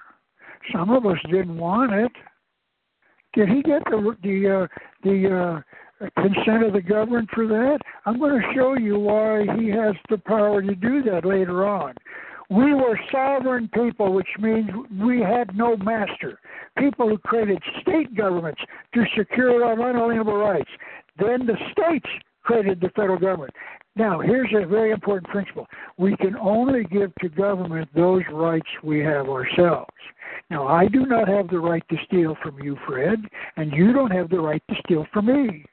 Some 0.73 0.90
of 0.90 1.07
us 1.07 1.19
didn't 1.31 1.57
want 1.57 1.92
it. 1.92 2.12
Did 3.35 3.49
he 3.49 3.62
get 3.62 3.85
the 3.85 4.16
the 4.23 4.62
uh, 4.62 4.66
the 5.03 5.62
uh, 6.03 6.09
consent 6.21 6.64
of 6.64 6.73
the 6.73 6.83
government 6.83 7.29
for 7.35 7.47
that? 7.47 7.79
I'm 8.05 8.19
going 8.19 8.40
to 8.40 8.55
show 8.55 8.77
you 8.77 8.99
why 8.99 9.45
he 9.59 9.69
has 9.71 9.95
the 10.11 10.19
power 10.19 10.62
to 10.62 10.75
do 10.75 11.03
that 11.05 11.25
later 11.25 11.66
on. 11.66 11.95
We 12.49 12.75
were 12.75 12.99
sovereign 13.11 13.69
people, 13.75 14.12
which 14.12 14.29
means 14.38 14.71
we 15.01 15.21
had 15.21 15.57
no 15.57 15.77
master. 15.77 16.38
People 16.79 17.09
who 17.09 17.19
created 17.19 17.61
state 17.81 18.16
governments 18.16 18.61
to 18.95 19.05
secure 19.16 19.64
our 19.64 19.73
unalienable 19.73 20.37
rights. 20.37 20.71
Then 21.19 21.47
the 21.47 21.57
states 21.73 22.07
created 22.47 22.81
the 22.81 22.89
federal 22.91 23.19
government. 23.19 23.53
Now, 23.97 24.21
here's 24.21 24.53
a 24.55 24.67
very 24.67 24.93
important 24.93 25.31
principle. 25.31 25.67
We 25.99 26.17
can 26.17 26.37
only 26.37 26.85
give 26.85 27.15
to 27.17 27.29
government 27.29 27.89
those 27.95 28.23
rights 28.33 28.69
we 28.83 29.01
have 29.01 29.29
ourselves. 29.29 29.91
Now, 30.51 30.67
I 30.67 30.87
do 30.87 31.07
not 31.07 31.29
have 31.29 31.49
the 31.49 31.59
right 31.59 31.83
to 31.89 31.97
steal 32.07 32.37
from 32.43 32.61
you, 32.61 32.77
Fred, 32.87 33.19
and 33.57 33.73
you 33.73 33.93
don't 33.93 34.11
have 34.11 34.29
the 34.29 34.41
right 34.41 34.63
to 34.69 34.77
steal 34.85 35.07
from 35.13 35.27
me. 35.27 35.65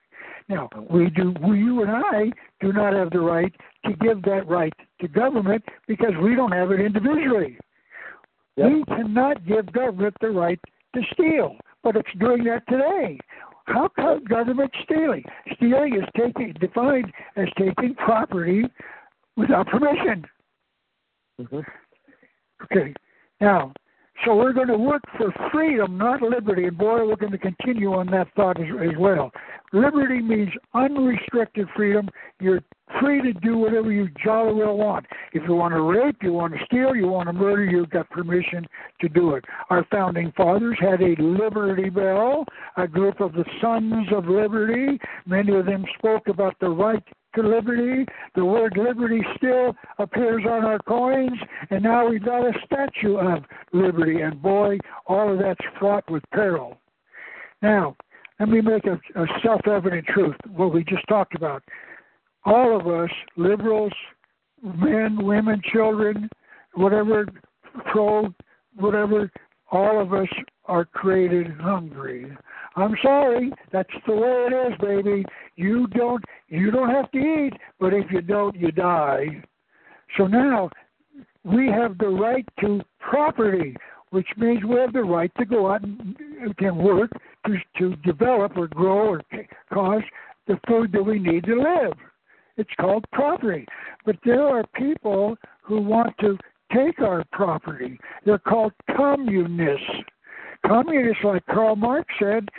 Now, 0.50 0.70
we 0.90 1.10
do, 1.10 1.34
we, 1.46 1.60
you 1.60 1.84
and 1.84 1.92
I 1.92 2.32
do 2.60 2.74
not 2.74 2.94
have 2.94 3.12
the 3.12 3.20
right 3.20 3.54
to 3.86 3.94
give 3.94 4.22
that 4.24 4.48
right 4.48 4.74
to 5.02 5.08
government 5.08 5.64
because 5.88 6.14
we 6.22 6.36
don't 6.36 6.52
have 6.52 6.72
it 6.72 6.80
individually. 6.80 7.58
Yep. 8.56 8.72
We 8.72 8.84
cannot 8.86 9.46
give 9.46 9.72
government 9.72 10.16
the 10.22 10.30
right 10.30 10.60
to 10.96 11.02
steal, 11.14 11.58
but 11.84 11.96
it's 11.96 12.10
doing 12.20 12.44
that 12.46 12.68
today. 12.70 13.20
How 13.66 13.90
come 13.96 14.24
government 14.26 14.72
stealing? 14.84 15.24
Stealing 15.56 15.96
is 15.96 16.08
taking 16.18 16.54
defined 16.60 17.12
as 17.36 17.48
taking 17.58 17.96
property 17.96 18.64
without 19.38 19.68
permission. 19.68 20.26
Mm-hmm. 21.40 21.60
Okay. 22.64 22.94
Now, 23.40 23.74
so 24.26 24.36
we're 24.36 24.54
going 24.54 24.68
to 24.68 24.78
work 24.78 25.02
for 25.18 25.34
freedom, 25.52 25.98
not 25.98 26.22
liberty. 26.22 26.66
And 26.66 26.78
boy, 26.78 27.06
we're 27.06 27.16
going 27.16 27.32
to 27.32 27.38
continue 27.38 27.94
on 27.94 28.08
that 28.08 28.28
thought 28.36 28.60
as, 28.60 28.68
as 28.82 28.98
well. 28.98 29.32
Liberty 29.72 30.22
means 30.22 30.50
unrestricted 30.74 31.68
freedom. 31.76 32.10
You're 32.40 32.62
free 33.00 33.22
to 33.22 33.34
do 33.40 33.58
whatever 33.58 33.92
you 33.92 34.08
jolly 34.24 34.54
well 34.54 34.78
want. 34.78 35.06
If 35.34 35.44
you 35.48 35.56
want 35.56 35.74
to 35.74 35.82
rape, 35.82 36.18
you 36.22 36.34
want 36.34 36.54
to 36.54 36.60
steal, 36.66 36.96
you 36.96 37.08
want 37.08 37.28
to 37.28 37.34
murder, 37.34 37.66
you've 37.66 37.90
got 37.90 38.10
permission 38.10 38.66
to 39.02 39.10
do 39.10 39.36
it. 39.36 39.46
Our 39.70 39.86
founding 39.92 40.32
fathers 40.38 40.78
had 40.80 41.02
a 41.02 41.16
Liberty 41.22 41.90
Bell, 41.90 42.46
a 42.78 42.88
group 42.88 43.20
of 43.20 43.34
the 43.34 43.46
Sons 43.62 44.08
of 44.16 44.26
Liberty. 44.26 45.00
Many 45.26 45.56
of 45.56 45.66
them 45.66 45.86
spoke 45.98 46.28
about 46.28 46.56
the 46.60 46.70
right 46.70 47.04
to 47.36 47.42
liberty. 47.42 48.06
The 48.36 48.46
word 48.46 48.78
liberty 48.78 49.22
still 49.38 49.76
appears 50.00 50.44
on 50.46 50.66
our 50.66 50.80
coins, 50.80 51.38
and 51.70 51.84
now 51.84 52.08
we've 52.08 52.24
got 52.24 52.46
a 52.46 52.54
statue 52.66 53.18
of 53.18 53.44
liberty. 53.72 54.22
And 54.22 54.42
boy, 54.42 54.78
all 55.08 55.32
of 55.32 55.40
that's 55.40 55.60
fraught 55.80 56.10
with 56.10 56.24
peril. 56.32 56.78
Now, 57.62 57.96
let 58.40 58.50
me 58.50 58.62
make 58.62 58.86
a, 58.86 59.00
a 59.20 59.26
self 59.44 59.62
evident 59.68 60.06
truth, 60.08 60.36
what 60.56 60.74
we 60.74 60.84
just 60.84 61.08
talked 61.08 61.36
about 61.36 61.64
all 62.46 62.78
of 62.80 62.88
us, 62.88 63.10
liberals, 63.38 63.94
men, 64.62 65.24
women, 65.24 65.62
children, 65.72 66.30
whatever, 66.76 67.26
pro, 67.92 68.34
whatever, 68.76 69.32
all 69.74 70.00
of 70.00 70.14
us 70.14 70.28
are 70.66 70.86
created 70.86 71.48
hungry. 71.60 72.32
I'm 72.76 72.96
sorry, 73.02 73.52
that's 73.72 73.90
the 74.08 74.14
way 74.14 74.48
it 74.50 74.72
is, 74.72 74.78
baby. 74.80 75.26
You 75.56 75.88
don't 75.88 76.24
you 76.48 76.70
don't 76.70 76.90
have 76.90 77.12
to 77.12 77.18
eat, 77.18 77.54
but 77.80 77.94
if 77.94 78.10
you 78.12 78.22
don't, 78.22 78.56
you 78.56 78.72
die. 78.72 79.44
So 80.16 80.28
now 80.28 80.70
we 81.44 81.68
have 81.68 81.98
the 81.98 82.08
right 82.08 82.46
to 82.62 82.82
property, 83.00 83.76
which 84.12 84.28
means 84.38 84.64
we 84.64 84.76
have 84.76 84.94
the 84.94 85.02
right 85.02 85.32
to 85.40 85.46
go 85.46 85.72
out 85.72 85.84
and 85.84 86.56
can 86.58 86.78
work 86.78 87.12
to 87.48 87.56
to 87.80 87.96
develop 87.98 88.56
or 88.56 88.68
grow 88.68 89.10
or 89.10 89.22
cause 89.74 90.04
the 90.48 90.60
food 90.68 90.92
that 90.92 91.04
we 91.04 91.18
need 91.18 91.46
to 91.46 91.56
live. 91.56 91.98
It's 92.58 92.70
called 92.80 93.06
property. 93.12 93.66
But 94.06 94.18
there 94.24 94.48
are 94.48 94.64
people 94.76 95.36
who 95.64 95.82
want 95.82 96.16
to 96.20 96.38
take 96.74 97.00
our 97.02 97.24
property. 97.32 98.00
They're 98.26 98.40
called 98.40 98.74
communists. 98.96 99.86
Communists, 100.66 101.24
like 101.24 101.46
Karl 101.48 101.76
Marx 101.76 102.08
said, 102.20 102.50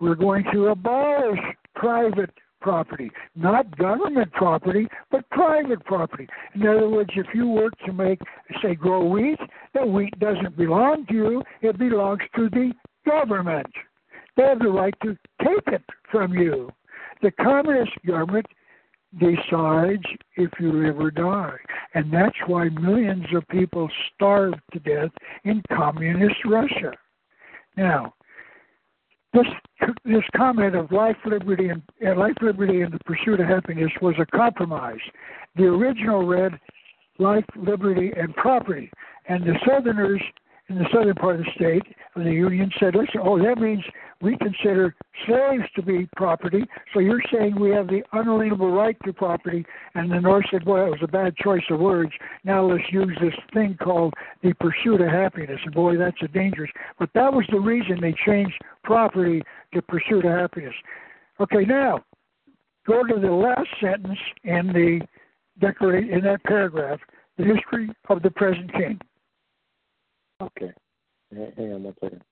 we're 0.00 0.14
going 0.14 0.44
to 0.52 0.68
abolish 0.68 1.38
private 1.74 2.30
property, 2.60 3.10
not 3.34 3.76
government 3.78 4.32
property, 4.32 4.88
but 5.10 5.28
private 5.30 5.84
property. 5.84 6.26
In 6.54 6.66
other 6.66 6.88
words, 6.88 7.10
if 7.14 7.26
you 7.34 7.46
work 7.48 7.72
to 7.86 7.92
make, 7.92 8.20
say, 8.62 8.74
grow 8.74 9.04
wheat, 9.04 9.38
the 9.74 9.86
wheat 9.86 10.18
doesn't 10.18 10.56
belong 10.56 11.06
to 11.06 11.14
you, 11.14 11.42
it 11.62 11.78
belongs 11.78 12.22
to 12.34 12.48
the 12.50 12.72
government. 13.06 13.72
They 14.36 14.42
have 14.42 14.58
the 14.58 14.68
right 14.68 14.94
to 15.02 15.16
take 15.42 15.66
it 15.68 15.82
from 16.10 16.34
you. 16.34 16.70
The 17.22 17.30
communist 17.30 17.92
government 18.06 18.46
decides 19.18 20.04
if 20.36 20.50
you 20.60 20.72
live 20.72 20.98
or 20.98 21.10
die. 21.10 21.56
And 21.94 22.12
that's 22.12 22.36
why 22.46 22.68
millions 22.68 23.26
of 23.34 23.46
people 23.48 23.88
starve 24.14 24.54
to 24.72 24.78
death 24.80 25.10
in 25.44 25.62
communist 25.72 26.36
Russia. 26.44 26.92
Now, 27.76 28.14
this 29.32 29.46
this 30.04 30.22
comment 30.34 30.74
of 30.74 30.90
life, 30.90 31.16
liberty, 31.26 31.68
and 31.68 31.82
uh, 32.04 32.18
life, 32.18 32.36
liberty, 32.40 32.80
and 32.80 32.92
the 32.92 32.98
pursuit 33.04 33.40
of 33.40 33.46
happiness 33.46 33.90
was 34.00 34.14
a 34.18 34.36
compromise. 34.36 35.00
The 35.56 35.64
original 35.64 36.26
read 36.26 36.58
life, 37.18 37.44
liberty, 37.54 38.12
and 38.16 38.34
property, 38.34 38.90
and 39.28 39.44
the 39.44 39.58
Southerners 39.66 40.22
in 40.68 40.78
the 40.78 40.86
southern 40.92 41.14
part 41.14 41.38
of 41.38 41.44
the 41.44 41.50
state 41.54 41.94
of 42.16 42.24
the 42.24 42.32
Union 42.32 42.70
said, 42.80 42.94
listen, 42.94 43.20
oh, 43.22 43.38
that 43.38 43.58
means 43.58 43.84
we 44.20 44.36
consider 44.38 44.94
slaves 45.26 45.64
to 45.76 45.82
be 45.82 46.08
property, 46.16 46.64
so 46.92 47.00
you're 47.00 47.22
saying 47.32 47.58
we 47.58 47.70
have 47.70 47.86
the 47.86 48.02
unalienable 48.12 48.72
right 48.72 48.96
to 49.04 49.12
property. 49.12 49.64
And 49.94 50.10
the 50.10 50.20
North 50.20 50.46
said, 50.50 50.64
boy, 50.64 50.80
that 50.80 50.90
was 50.90 51.00
a 51.02 51.08
bad 51.08 51.36
choice 51.36 51.62
of 51.70 51.80
words. 51.80 52.12
Now 52.42 52.64
let's 52.64 52.82
use 52.90 53.16
this 53.20 53.34
thing 53.52 53.76
called 53.80 54.14
the 54.42 54.54
pursuit 54.54 55.00
of 55.00 55.08
happiness. 55.08 55.60
And 55.64 55.74
boy, 55.74 55.98
that's 55.98 56.16
a 56.22 56.28
dangerous. 56.28 56.70
But 56.98 57.10
that 57.14 57.32
was 57.32 57.44
the 57.50 57.60
reason 57.60 58.00
they 58.00 58.14
changed 58.26 58.54
property 58.82 59.42
to 59.74 59.82
pursuit 59.82 60.24
of 60.24 60.32
happiness. 60.32 60.74
Okay, 61.40 61.64
now 61.64 62.02
go 62.86 63.04
to 63.04 63.20
the 63.20 63.30
last 63.30 63.68
sentence 63.80 64.18
in 64.44 64.68
the 64.68 65.00
declaration 65.60 66.12
in 66.12 66.24
that 66.24 66.42
paragraph, 66.44 67.00
the 67.36 67.44
history 67.44 67.90
of 68.08 68.22
the 68.22 68.30
present 68.30 68.72
king. 68.72 68.98
Okay. 70.40 70.72
Hang 71.34 71.72
on 71.72 71.82
one 71.82 71.94
second. 72.00 72.22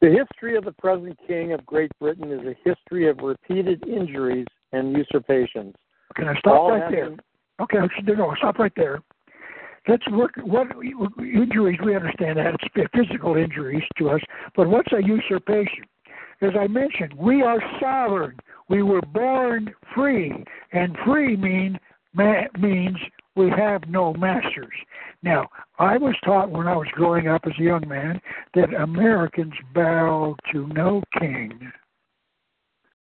The 0.00 0.10
history 0.10 0.56
of 0.56 0.64
the 0.64 0.72
present 0.72 1.16
king 1.26 1.52
of 1.52 1.64
Great 1.64 1.90
Britain 2.00 2.32
is 2.32 2.40
a 2.40 2.56
history 2.68 3.08
of 3.08 3.18
repeated 3.18 3.86
injuries 3.86 4.46
and 4.72 4.96
usurpations. 4.96 5.74
Can 6.16 6.28
I 6.28 6.34
stop 6.38 6.58
All 6.58 6.72
right 6.72 6.90
there? 6.90 7.16
Okay, 7.60 7.78
no, 8.16 8.34
stop 8.38 8.58
right 8.58 8.72
there. 8.74 9.00
Let's 9.86 10.02
look 10.10 10.30
what 10.42 10.68
injuries 10.80 11.78
we 11.84 11.94
understand 11.94 12.38
that 12.38 12.54
it's 12.54 12.90
physical 12.92 13.36
injuries 13.36 13.82
to 13.98 14.10
us, 14.10 14.20
but 14.56 14.68
what's 14.68 14.92
a 14.92 15.02
usurpation? 15.02 15.84
As 16.40 16.50
I 16.58 16.66
mentioned, 16.66 17.14
we 17.16 17.42
are 17.42 17.62
sovereign. 17.80 18.36
We 18.68 18.82
were 18.82 19.02
born 19.02 19.72
free, 19.94 20.44
and 20.72 20.96
free 21.04 21.36
mean 21.36 21.78
means 22.60 22.96
we 23.36 23.50
have 23.50 23.88
no 23.88 24.12
masters. 24.14 24.74
Now, 25.22 25.48
I 25.78 25.96
was 25.96 26.14
taught 26.24 26.50
when 26.50 26.66
I 26.66 26.76
was 26.76 26.88
growing 26.92 27.28
up 27.28 27.42
as 27.46 27.52
a 27.58 27.62
young 27.62 27.86
man 27.88 28.20
that 28.54 28.74
Americans 28.74 29.54
bow 29.74 30.36
to 30.52 30.66
no 30.68 31.02
king. 31.18 31.72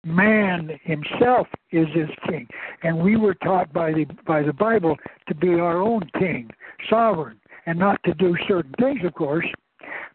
Man 0.06 0.80
himself 0.84 1.48
is 1.72 1.88
his 1.94 2.10
king, 2.30 2.48
and 2.84 3.00
we 3.00 3.18
were 3.18 3.34
taught 3.34 3.74
by 3.74 3.92
the 3.92 4.06
by 4.28 4.44
the 4.44 4.54
Bible 4.54 4.96
to 5.28 5.36
be 5.36 5.56
our 5.56 5.82
own 5.82 6.02
king, 6.20 6.52
sovereign, 6.90 7.40
and 7.66 7.80
not 7.80 8.00
to 8.06 8.14
do 8.14 8.36
certain 8.48 8.74
things, 8.80 9.00
of 9.04 9.16
course. 9.16 9.48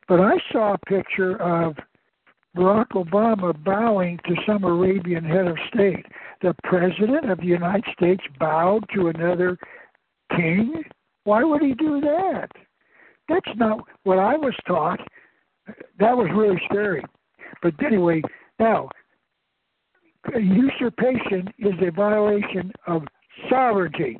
But 0.07 0.21
I 0.21 0.35
saw 0.53 0.75
a 0.75 0.79
picture 0.87 1.43
of 1.43 1.75
Barack 2.57 2.91
Obama 2.91 3.53
bowing 3.65 4.19
to 4.27 4.35
some 4.47 4.63
Arabian 4.63 5.25
head 5.25 5.49
of 5.49 5.57
state. 5.75 6.07
The 6.41 6.55
president 6.65 7.29
of 7.31 7.39
the 7.39 7.47
United 7.47 7.85
States 7.93 8.23
bowed 8.39 8.85
to 8.95 9.09
another 9.09 9.59
king? 10.37 10.83
Why 11.25 11.45
would 11.45 11.63
he 11.63 11.75
do 11.75 12.01
that? 12.01 12.49
That's 13.29 13.57
not 13.57 13.81
what 14.03 14.19
I 14.19 14.37
was 14.37 14.55
taught. 14.67 15.01
That 15.99 16.17
was 16.17 16.29
really 16.35 16.61
scary. 16.69 17.05
But 17.63 17.75
anyway, 17.85 18.23
now, 18.59 18.89
usurpation 20.35 21.49
is 21.59 21.75
a 21.81 21.91
violation 21.91 22.73
of 22.87 23.03
sovereignty. 23.49 24.17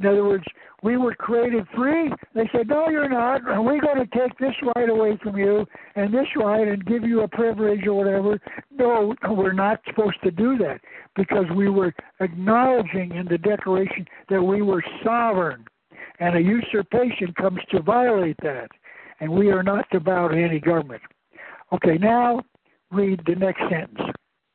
In 0.00 0.06
other 0.06 0.24
words, 0.24 0.44
we 0.82 0.96
were 0.96 1.14
created 1.14 1.64
free. 1.76 2.10
They 2.34 2.48
said, 2.52 2.68
No, 2.68 2.88
you're 2.88 3.08
not. 3.08 3.42
We're 3.44 3.80
going 3.80 3.98
to 3.98 4.18
take 4.18 4.36
this 4.38 4.54
right 4.74 4.88
away 4.88 5.16
from 5.22 5.36
you 5.36 5.64
and 5.94 6.12
this 6.12 6.26
right 6.36 6.66
and 6.66 6.84
give 6.84 7.04
you 7.04 7.20
a 7.20 7.28
privilege 7.28 7.86
or 7.86 7.94
whatever. 7.94 8.40
No, 8.76 9.14
we're 9.28 9.52
not 9.52 9.80
supposed 9.86 10.20
to 10.24 10.30
do 10.30 10.58
that 10.58 10.80
because 11.14 11.44
we 11.54 11.68
were 11.68 11.94
acknowledging 12.20 13.14
in 13.14 13.26
the 13.28 13.38
Declaration 13.38 14.06
that 14.28 14.42
we 14.42 14.62
were 14.62 14.82
sovereign. 15.04 15.64
And 16.18 16.36
a 16.36 16.40
usurpation 16.40 17.32
comes 17.40 17.60
to 17.70 17.80
violate 17.80 18.36
that. 18.42 18.68
And 19.20 19.30
we 19.30 19.50
are 19.50 19.62
not 19.62 19.86
to 19.92 20.00
bow 20.00 20.28
to 20.28 20.36
any 20.36 20.58
government. 20.58 21.02
Okay, 21.72 21.96
now 21.96 22.42
read 22.90 23.20
the 23.26 23.36
next 23.36 23.62
sentence. 23.70 24.00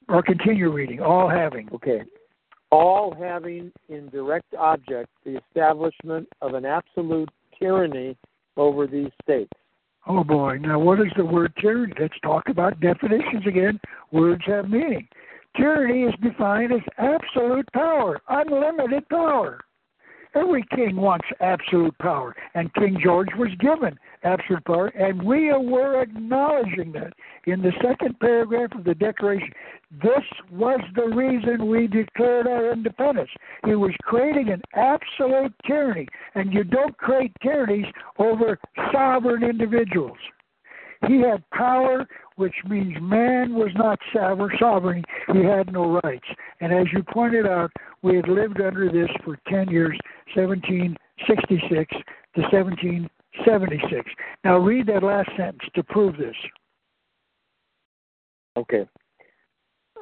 Or 0.10 0.22
continue 0.22 0.72
reading. 0.72 1.02
All 1.02 1.30
having. 1.30 1.70
Okay 1.74 2.04
all 2.72 3.16
having 3.18 3.72
in 3.90 4.10
direct 4.10 4.54
object 4.58 5.10
the 5.26 5.38
establishment 5.38 6.28
of 6.42 6.54
an 6.54 6.66
absolute 6.66 7.30
tyranny 7.58 8.18
over 8.56 8.88
these 8.88 9.12
states. 9.22 9.52
Oh 10.08 10.24
boy, 10.24 10.58
now 10.58 10.80
what 10.80 11.00
is 11.00 11.12
the 11.18 11.26
word 11.26 11.54
tyranny? 11.60 11.94
Let's 12.00 12.20
talk 12.24 12.50
about 12.50 12.80
definitions 12.80 13.46
again. 13.46 13.80
Words 14.12 14.44
have 14.48 14.70
meaning. 14.70 15.08
Tyranny 15.56 16.04
is 16.04 16.14
defined 16.22 16.72
as 16.72 16.82
absolute 16.98 17.68
power, 17.74 18.20
unlimited 18.30 19.08
power. 19.10 19.60
Every 20.36 20.64
king 20.76 20.96
wants 20.96 21.26
absolute 21.40 21.98
power, 22.00 22.36
and 22.54 22.74
King 22.74 22.98
George 23.04 23.30
was 23.38 23.50
given 23.60 23.98
absolute 24.24 24.66
power, 24.66 24.88
and 24.88 25.22
we 25.22 25.52
were 25.52 26.02
acknowledging 26.02 26.92
that 26.94 27.14
in 27.46 27.62
the 27.62 27.72
second 27.82 28.20
paragraph 28.20 28.72
of 28.76 28.84
the 28.84 28.94
Declaration. 28.96 29.52
This 30.02 30.24
was 30.52 30.82
the 30.96 31.08
reason 31.16 31.68
we 31.68 31.88
declared 31.88 32.48
our 32.48 32.72
independence. 32.72 33.30
He 33.66 33.76
was 33.76 33.94
creating 34.04 34.50
an 34.50 34.62
absolute 34.74 35.54
tyranny, 35.66 36.08
and 36.36 36.54
you 36.54 36.64
don't 36.64 36.98
create 36.98 37.32
tyrannies 37.42 37.86
over 38.20 38.60
sovereign 38.92 39.44
individuals. 39.44 40.18
He 41.08 41.20
had 41.20 41.44
power, 41.52 42.08
which 42.38 42.56
means 42.68 42.96
man 43.02 43.54
was 43.54 43.72
not 43.76 44.00
sovereign. 44.14 45.04
He 45.34 45.44
had 45.44 45.72
no 45.72 46.00
rights. 46.04 46.28
And 46.60 46.74
as 46.74 46.88
you 46.94 47.04
pointed 47.04 47.46
out, 47.46 47.72
we 48.02 48.16
had 48.16 48.28
lived 48.28 48.62
under 48.62 48.90
this 48.92 49.10
for 49.24 49.38
10 49.48 49.70
years, 49.70 49.98
1766 50.36 51.92
to 52.36 52.42
1776. 52.42 54.12
Now 54.44 54.58
read 54.58 54.88
that 54.88 55.04
last 55.04 55.30
sentence 55.38 55.64
to 55.76 55.84
prove 55.84 56.18
this. 56.18 56.36
Okay. 58.58 58.88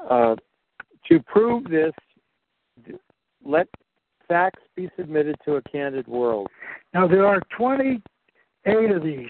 Uh, 0.10 0.36
to 1.10 1.20
prove 1.22 1.66
this, 1.66 1.94
let 3.44 3.68
facts 4.28 4.62
be 4.76 4.90
submitted 4.98 5.36
to 5.46 5.56
a 5.56 5.62
candid 5.64 6.08
world. 6.08 6.48
Now, 6.94 7.08
there 7.08 7.28
are 7.28 7.42
28 7.58 8.92
of 8.92 9.04
these, 9.04 9.30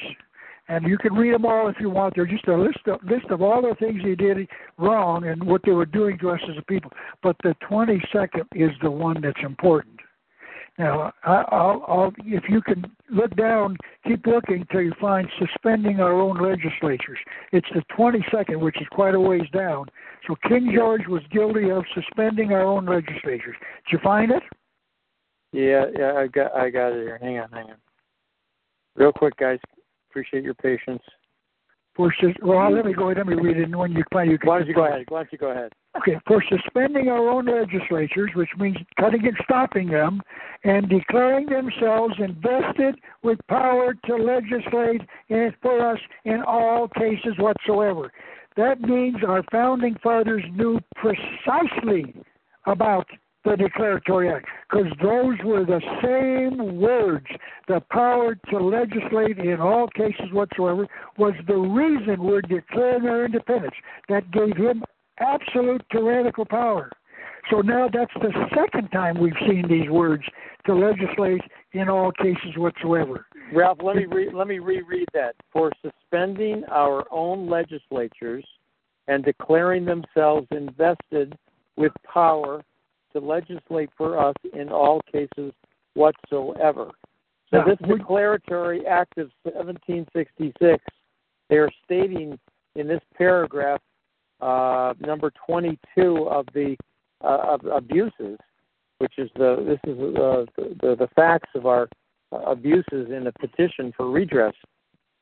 and 0.67 0.85
you 0.85 0.97
can 0.97 1.13
read 1.13 1.33
them 1.33 1.45
all 1.45 1.67
if 1.67 1.75
you 1.79 1.89
want. 1.89 2.15
They're 2.15 2.25
just 2.25 2.47
a 2.47 2.57
list 2.57 2.79
of, 2.87 3.03
list 3.03 3.25
of 3.29 3.41
all 3.41 3.61
the 3.61 3.75
things 3.79 4.01
they 4.03 4.15
did 4.15 4.47
wrong 4.77 5.27
and 5.27 5.43
what 5.43 5.61
they 5.65 5.71
were 5.71 5.85
doing 5.85 6.17
to 6.19 6.31
us 6.31 6.39
as 6.49 6.57
a 6.57 6.63
people. 6.63 6.91
But 7.21 7.35
the 7.43 7.55
22nd 7.69 8.45
is 8.53 8.71
the 8.81 8.89
one 8.89 9.21
that's 9.21 9.39
important. 9.43 9.99
Now, 10.77 11.13
I'll, 11.23 11.85
I'll, 11.87 12.13
if 12.25 12.43
you 12.49 12.61
can 12.61 12.83
look 13.09 13.33
down, 13.37 13.77
keep 14.05 14.25
looking 14.25 14.67
till 14.71 14.81
you 14.81 14.93
find 14.99 15.25
suspending 15.39 16.01
our 16.01 16.11
own 16.11 16.37
legislatures. 16.41 17.17
It's 17.53 17.67
the 17.73 17.81
22nd, 17.97 18.59
which 18.59 18.75
is 18.81 18.87
quite 18.91 19.15
a 19.15 19.19
ways 19.19 19.47
down. 19.53 19.85
So 20.27 20.35
King 20.49 20.73
George 20.75 21.07
was 21.07 21.21
guilty 21.31 21.69
of 21.69 21.85
suspending 21.93 22.51
our 22.51 22.63
own 22.63 22.85
legislatures. 22.85 23.55
Did 23.85 23.93
you 23.93 23.99
find 24.03 24.31
it? 24.31 24.43
Yeah, 25.53 25.85
yeah, 25.97 26.13
I 26.17 26.27
got, 26.27 26.53
I 26.53 26.69
got 26.69 26.89
it 26.89 27.03
here. 27.03 27.19
Hang 27.21 27.39
on, 27.39 27.49
hang 27.51 27.65
on. 27.67 27.77
Real 28.97 29.13
quick, 29.13 29.37
guys. 29.37 29.59
Appreciate 30.15 30.45
your 30.45 30.53
patience. 30.53 31.03
For 31.93 32.13
sus- 32.21 32.37
well, 32.41 32.71
let 32.71 32.85
me 32.85 32.93
go. 32.93 33.09
Ahead. 33.09 33.17
Let 33.17 33.27
me 33.27 33.35
read 33.35 33.57
it, 33.57 33.63
and 33.63 33.75
when 33.75 33.91
you 33.91 34.03
find 34.13 34.31
you 34.31 34.37
can. 34.37 34.47
Why 34.47 34.59
don't 34.59 34.67
you 34.69 34.73
go 34.73 34.85
ahead? 34.85 35.03
Why 35.09 35.23
don't 35.23 35.31
you 35.33 35.37
go 35.37 35.51
ahead? 35.51 35.73
Okay, 35.97 36.17
for 36.25 36.41
suspending 36.49 37.09
our 37.09 37.27
own 37.27 37.47
legislatures, 37.47 38.31
which 38.33 38.47
means 38.57 38.77
cutting 38.97 39.27
and 39.27 39.35
stopping 39.43 39.89
them, 39.89 40.21
and 40.63 40.87
declaring 40.87 41.47
themselves 41.47 42.13
invested 42.17 42.95
with 43.23 43.39
power 43.49 43.93
to 44.05 44.15
legislate 44.15 45.01
in, 45.27 45.53
for 45.61 45.85
us 45.85 45.99
in 46.23 46.41
all 46.47 46.87
cases 46.87 47.33
whatsoever. 47.37 48.09
That 48.55 48.79
means 48.79 49.17
our 49.27 49.43
founding 49.51 49.97
fathers 50.01 50.45
knew 50.53 50.79
precisely 50.95 52.15
about 52.67 53.05
the 53.45 53.55
Declaratory 53.55 54.29
Act 54.29 54.47
because 54.69 54.91
those 55.01 55.37
were 55.45 55.65
the 55.65 55.81
same 56.03 56.79
words. 56.79 57.27
The 57.67 57.81
power 57.91 58.35
to 58.49 58.57
legislate 58.57 59.37
in 59.37 59.61
all 59.61 59.87
cases 59.89 60.31
whatsoever 60.31 60.87
was 61.17 61.33
the 61.47 61.55
reason 61.55 62.23
we're 62.23 62.41
declaring 62.41 63.07
our 63.07 63.25
independence. 63.25 63.75
That 64.09 64.29
gave 64.31 64.57
him 64.57 64.83
absolute 65.19 65.83
tyrannical 65.91 66.45
power. 66.45 66.89
So 67.51 67.61
now 67.61 67.87
that's 67.91 68.13
the 68.15 68.33
second 68.55 68.89
time 68.89 69.19
we've 69.19 69.33
seen 69.47 69.67
these 69.69 69.89
words 69.89 70.23
to 70.65 70.73
legislate 70.73 71.41
in 71.73 71.89
all 71.89 72.11
cases 72.11 72.57
whatsoever. 72.57 73.27
Ralph, 73.53 73.77
let 73.83 73.95
me 73.95 74.05
re- 74.05 74.31
let 74.33 74.47
me 74.47 74.57
reread 74.57 75.07
that. 75.13 75.35
For 75.53 75.71
suspending 75.83 76.63
our 76.71 77.05
own 77.11 77.47
legislatures 77.47 78.43
and 79.07 79.23
declaring 79.23 79.85
themselves 79.85 80.47
invested 80.49 81.37
with 81.77 81.91
power 82.11 82.63
to 83.15 83.25
legislate 83.25 83.89
for 83.97 84.19
us 84.19 84.35
in 84.53 84.69
all 84.69 85.01
cases 85.11 85.53
whatsoever. 85.93 86.91
So 87.51 87.63
this 87.65 87.77
declaratory 87.87 88.85
act 88.85 89.17
of 89.17 89.31
1766, 89.43 90.83
they 91.49 91.55
are 91.55 91.69
stating 91.85 92.37
in 92.75 92.87
this 92.87 93.01
paragraph, 93.17 93.81
uh, 94.41 94.93
number 94.99 95.31
22 95.47 96.27
of 96.29 96.45
the 96.53 96.75
uh, 97.23 97.57
of 97.57 97.65
abuses, 97.65 98.37
which 98.97 99.13
is 99.17 99.29
the 99.35 99.63
this 99.65 99.79
is 99.89 99.99
uh, 99.99 100.45
the, 100.57 100.75
the 100.81 100.95
the 100.97 101.07
facts 101.15 101.49
of 101.55 101.65
our 101.65 101.87
abuses 102.31 103.09
in 103.09 103.27
a 103.27 103.31
petition 103.31 103.93
for 103.95 104.11
redress, 104.11 104.53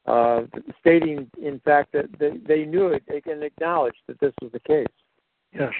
uh, 0.08 0.42
stating 0.80 1.30
in 1.42 1.60
fact 1.60 1.92
that 1.94 2.06
they, 2.18 2.38
they 2.48 2.66
knew 2.66 2.88
it, 2.88 3.04
they 3.08 3.22
can 3.22 3.44
acknowledge 3.44 3.96
that 4.08 4.20
this 4.20 4.34
was 4.42 4.52
the 4.52 4.60
case. 4.62 4.88
Yes. 5.54 5.72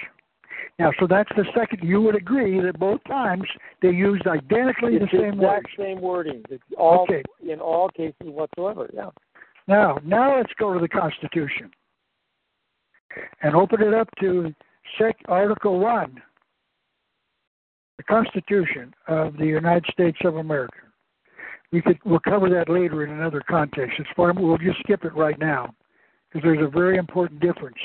Now, 0.78 0.90
so 0.98 1.06
that's 1.06 1.28
the 1.36 1.44
second. 1.54 1.86
You 1.88 2.00
would 2.02 2.16
agree 2.16 2.60
that 2.60 2.78
both 2.78 3.02
times 3.04 3.44
they 3.80 3.90
used 3.90 4.26
identically 4.26 4.96
It's 4.96 5.10
the 5.12 5.18
same 5.18 5.38
words. 5.38 5.58
exact 5.64 5.76
same 5.78 6.00
wording. 6.00 6.42
It's 6.50 6.62
all 6.76 7.02
Okay. 7.02 7.22
in 7.48 7.60
all 7.60 7.88
cases 7.90 8.16
whatsoever. 8.26 8.90
Yeah. 8.92 9.10
Now, 9.68 9.98
now 10.04 10.36
let's 10.36 10.52
go 10.58 10.74
to 10.74 10.80
the 10.80 10.88
Constitution 10.88 11.70
and 13.42 13.54
open 13.54 13.80
it 13.82 13.94
up 13.94 14.08
to 14.20 14.52
sec- 14.98 15.16
Article 15.28 15.78
One, 15.78 16.20
the 17.96 18.02
Constitution 18.04 18.92
of 19.06 19.36
the 19.36 19.46
United 19.46 19.86
States 19.92 20.18
of 20.24 20.36
America. 20.36 20.78
We 21.72 21.80
could 21.82 21.98
we'll 22.04 22.20
cover 22.20 22.48
that 22.50 22.68
later 22.68 23.04
in 23.04 23.10
another 23.10 23.42
context. 23.48 23.98
It's 23.98 24.08
far. 24.16 24.32
We'll 24.32 24.58
just 24.58 24.78
skip 24.80 25.04
it 25.04 25.14
right 25.14 25.38
now 25.38 25.74
because 26.28 26.44
there's 26.44 26.62
a 26.66 26.70
very 26.70 26.96
important 26.98 27.40
difference. 27.40 27.78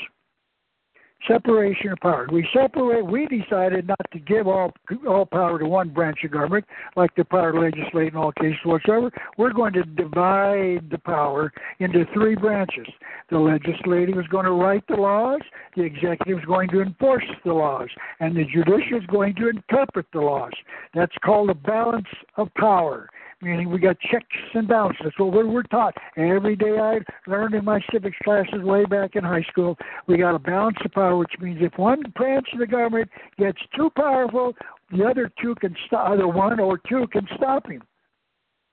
Separation 1.28 1.92
of 1.92 1.98
power. 1.98 2.26
We 2.32 2.48
separate. 2.52 3.04
We 3.04 3.26
decided 3.26 3.86
not 3.86 4.10
to 4.12 4.18
give 4.18 4.46
all 4.46 4.72
all 5.06 5.26
power 5.26 5.58
to 5.58 5.66
one 5.66 5.90
branch 5.90 6.18
of 6.24 6.30
government, 6.30 6.64
like 6.96 7.14
the 7.14 7.24
power 7.24 7.52
to 7.52 7.60
legislate 7.60 8.08
in 8.12 8.16
all 8.16 8.32
cases 8.32 8.58
whatsoever. 8.64 9.10
We're 9.36 9.52
going 9.52 9.74
to 9.74 9.84
divide 9.84 10.88
the 10.90 11.00
power 11.04 11.52
into 11.78 12.06
three 12.14 12.36
branches. 12.36 12.86
The 13.30 13.38
legislative 13.38 14.18
is 14.18 14.26
going 14.28 14.46
to 14.46 14.52
write 14.52 14.84
the 14.88 14.96
laws, 14.96 15.40
the 15.76 15.82
executive 15.82 16.38
is 16.38 16.44
going 16.46 16.70
to 16.70 16.80
enforce 16.80 17.24
the 17.44 17.52
laws, 17.52 17.88
and 18.20 18.34
the 18.34 18.44
judicial 18.44 18.98
is 18.98 19.06
going 19.06 19.34
to 19.36 19.50
interpret 19.50 20.06
the 20.12 20.20
laws. 20.20 20.52
That's 20.94 21.14
called 21.22 21.50
a 21.50 21.54
balance 21.54 22.08
of 22.36 22.52
power 22.54 23.08
meaning 23.42 23.70
we 23.70 23.78
got 23.78 23.98
checks 24.00 24.26
and 24.54 24.68
balances. 24.68 25.00
That's 25.04 25.18
what 25.18 25.32
we're, 25.32 25.62
taught. 25.64 25.94
Every 26.16 26.56
day 26.56 26.78
I 26.78 26.98
learned 27.26 27.54
in 27.54 27.64
my 27.64 27.80
civics 27.92 28.16
classes 28.24 28.62
way 28.62 28.84
back 28.84 29.16
in 29.16 29.24
high 29.24 29.44
school, 29.50 29.76
we 30.06 30.18
got 30.18 30.34
a 30.34 30.38
balance 30.38 30.76
of 30.84 30.92
power, 30.92 31.16
which 31.16 31.32
means 31.40 31.58
if 31.60 31.76
one 31.78 32.02
branch 32.16 32.48
of 32.52 32.58
the 32.58 32.66
government 32.66 33.08
gets 33.38 33.58
too 33.76 33.90
powerful, 33.96 34.54
the 34.90 35.04
other 35.04 35.30
two 35.40 35.54
can 35.56 35.74
stop, 35.86 36.10
either 36.10 36.28
one 36.28 36.58
or 36.60 36.78
two 36.88 37.06
can 37.12 37.26
stop 37.36 37.68
him, 37.68 37.82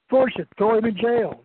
force 0.09 0.33
it, 0.37 0.47
throw 0.57 0.77
him 0.77 0.85
in 0.85 0.97
jail. 0.97 1.43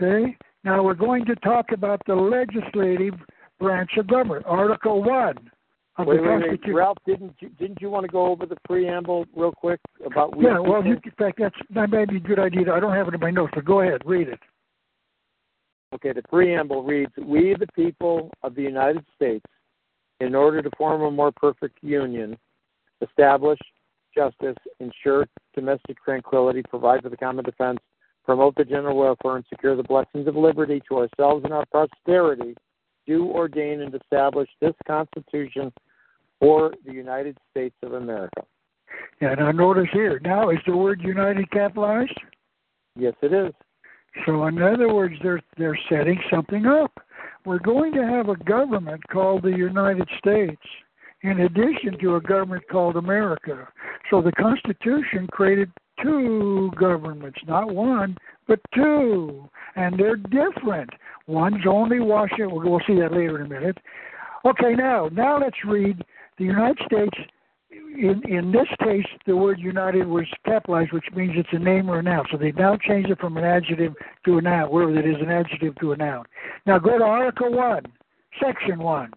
Okay? 0.00 0.36
Now 0.64 0.82
we're 0.82 0.94
going 0.94 1.24
to 1.26 1.36
talk 1.36 1.72
about 1.72 2.00
the 2.06 2.14
legislative 2.14 3.14
branch 3.58 3.90
of 3.96 4.06
government, 4.06 4.44
Article 4.46 5.02
1 5.02 5.50
of 5.98 6.06
Wait, 6.06 6.22
wait, 6.22 6.60
wait. 6.64 6.74
Ralph, 6.74 6.98
didn't 7.06 7.34
you, 7.40 7.48
didn't 7.58 7.80
you 7.80 7.88
want 7.90 8.04
to 8.04 8.12
go 8.12 8.26
over 8.26 8.46
the 8.46 8.56
preamble 8.66 9.26
real 9.34 9.52
quick 9.52 9.80
about 10.04 10.36
we 10.36 10.44
Yeah, 10.44 10.58
well, 10.58 10.84
you, 10.84 10.94
in 11.02 11.10
fact, 11.18 11.38
that's 11.38 11.56
that 11.70 11.90
might 11.90 12.08
be 12.08 12.16
a 12.16 12.20
good 12.20 12.38
idea. 12.38 12.72
I 12.72 12.80
don't 12.80 12.94
have 12.94 13.08
it 13.08 13.14
in 13.14 13.20
my 13.20 13.30
notes, 13.30 13.52
but 13.54 13.64
go 13.64 13.80
ahead, 13.80 14.02
read 14.04 14.28
it. 14.28 14.40
Okay, 15.94 16.12
the 16.12 16.22
preamble 16.22 16.82
reads 16.82 17.12
We, 17.16 17.54
the 17.58 17.68
people 17.74 18.30
of 18.42 18.54
the 18.54 18.62
United 18.62 19.04
States, 19.14 19.44
in 20.20 20.34
order 20.34 20.60
to 20.60 20.70
form 20.76 21.02
a 21.02 21.10
more 21.10 21.32
perfect 21.32 21.78
union, 21.82 22.36
establish 23.00 23.58
justice, 24.14 24.56
ensure 24.80 25.26
domestic 25.54 26.02
tranquility, 26.04 26.62
provide 26.68 27.02
for 27.02 27.08
the 27.08 27.16
common 27.16 27.44
defense, 27.44 27.78
promote 28.24 28.54
the 28.56 28.64
general 28.64 28.96
welfare, 28.96 29.36
and 29.36 29.44
secure 29.48 29.76
the 29.76 29.82
blessings 29.82 30.26
of 30.26 30.36
liberty 30.36 30.82
to 30.88 30.98
ourselves 30.98 31.44
and 31.44 31.52
our 31.52 31.64
posterity, 31.66 32.54
do 33.06 33.26
ordain 33.26 33.82
and 33.82 33.94
establish 33.94 34.48
this 34.60 34.74
Constitution 34.86 35.72
for 36.40 36.74
the 36.84 36.92
United 36.92 37.38
States 37.50 37.74
of 37.82 37.94
America. 37.94 38.42
And 39.20 39.40
I 39.40 39.52
notice 39.52 39.88
here. 39.92 40.20
Now, 40.22 40.50
is 40.50 40.58
the 40.66 40.76
word 40.76 41.00
united 41.02 41.50
capitalized? 41.50 42.18
Yes, 42.94 43.14
it 43.22 43.32
is. 43.32 43.52
So, 44.24 44.46
in 44.46 44.62
other 44.62 44.92
words, 44.92 45.14
they're 45.22 45.42
they're 45.58 45.78
setting 45.90 46.18
something 46.30 46.66
up. 46.66 46.92
We're 47.44 47.58
going 47.58 47.92
to 47.94 48.06
have 48.06 48.28
a 48.28 48.36
government 48.44 49.02
called 49.08 49.42
the 49.42 49.50
United 49.50 50.08
States, 50.18 50.62
in 51.22 51.40
addition 51.40 51.98
to 52.00 52.16
a 52.16 52.20
government 52.20 52.64
called 52.70 52.96
America. 52.96 53.68
So, 54.10 54.22
the 54.22 54.32
Constitution 54.32 55.28
created 55.30 55.70
two 56.02 56.70
governments, 56.78 57.38
not 57.46 57.72
one, 57.72 58.16
but 58.48 58.60
two, 58.74 59.48
and 59.76 59.98
they're 59.98 60.16
different. 60.16 60.90
One's 61.26 61.66
only 61.68 62.00
Washington. 62.00 62.50
We'll, 62.52 62.70
we'll 62.70 62.80
see 62.86 62.98
that 63.00 63.12
later 63.12 63.40
in 63.40 63.46
a 63.46 63.48
minute. 63.48 63.78
Okay, 64.44 64.74
now 64.74 65.08
now 65.12 65.38
let's 65.38 65.56
read 65.66 66.02
the 66.38 66.44
United 66.44 66.78
States. 66.86 67.16
In 67.70 68.22
in 68.28 68.52
this 68.52 68.68
case, 68.82 69.06
the 69.26 69.36
word 69.36 69.58
united 69.58 70.06
was 70.06 70.26
capitalized, 70.44 70.92
which 70.92 71.06
means 71.14 71.32
it's 71.36 71.48
a 71.52 71.58
name 71.58 71.90
or 71.90 71.98
a 71.98 72.02
noun. 72.02 72.24
So 72.30 72.36
they've 72.36 72.56
now 72.56 72.76
changed 72.76 73.10
it 73.10 73.18
from 73.18 73.36
an 73.36 73.44
adjective 73.44 73.94
to 74.24 74.38
a 74.38 74.42
noun, 74.42 74.70
wherever 74.70 74.92
that 74.92 75.06
is 75.06 75.20
an 75.20 75.30
adjective 75.30 75.74
to 75.80 75.92
a 75.92 75.96
noun. 75.96 76.24
Now 76.66 76.78
go 76.78 76.98
to 76.98 77.04
Article 77.04 77.52
one, 77.52 77.82
Section 78.40 78.78
one, 78.78 79.12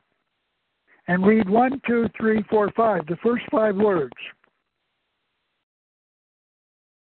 and 1.07 1.25
read 1.25 1.49
one, 1.49 1.81
two, 1.85 2.07
three, 2.17 2.43
four, 2.49 2.71
five. 2.75 3.05
The 3.07 3.17
first 3.17 3.43
five 3.51 3.75
words. 3.75 4.13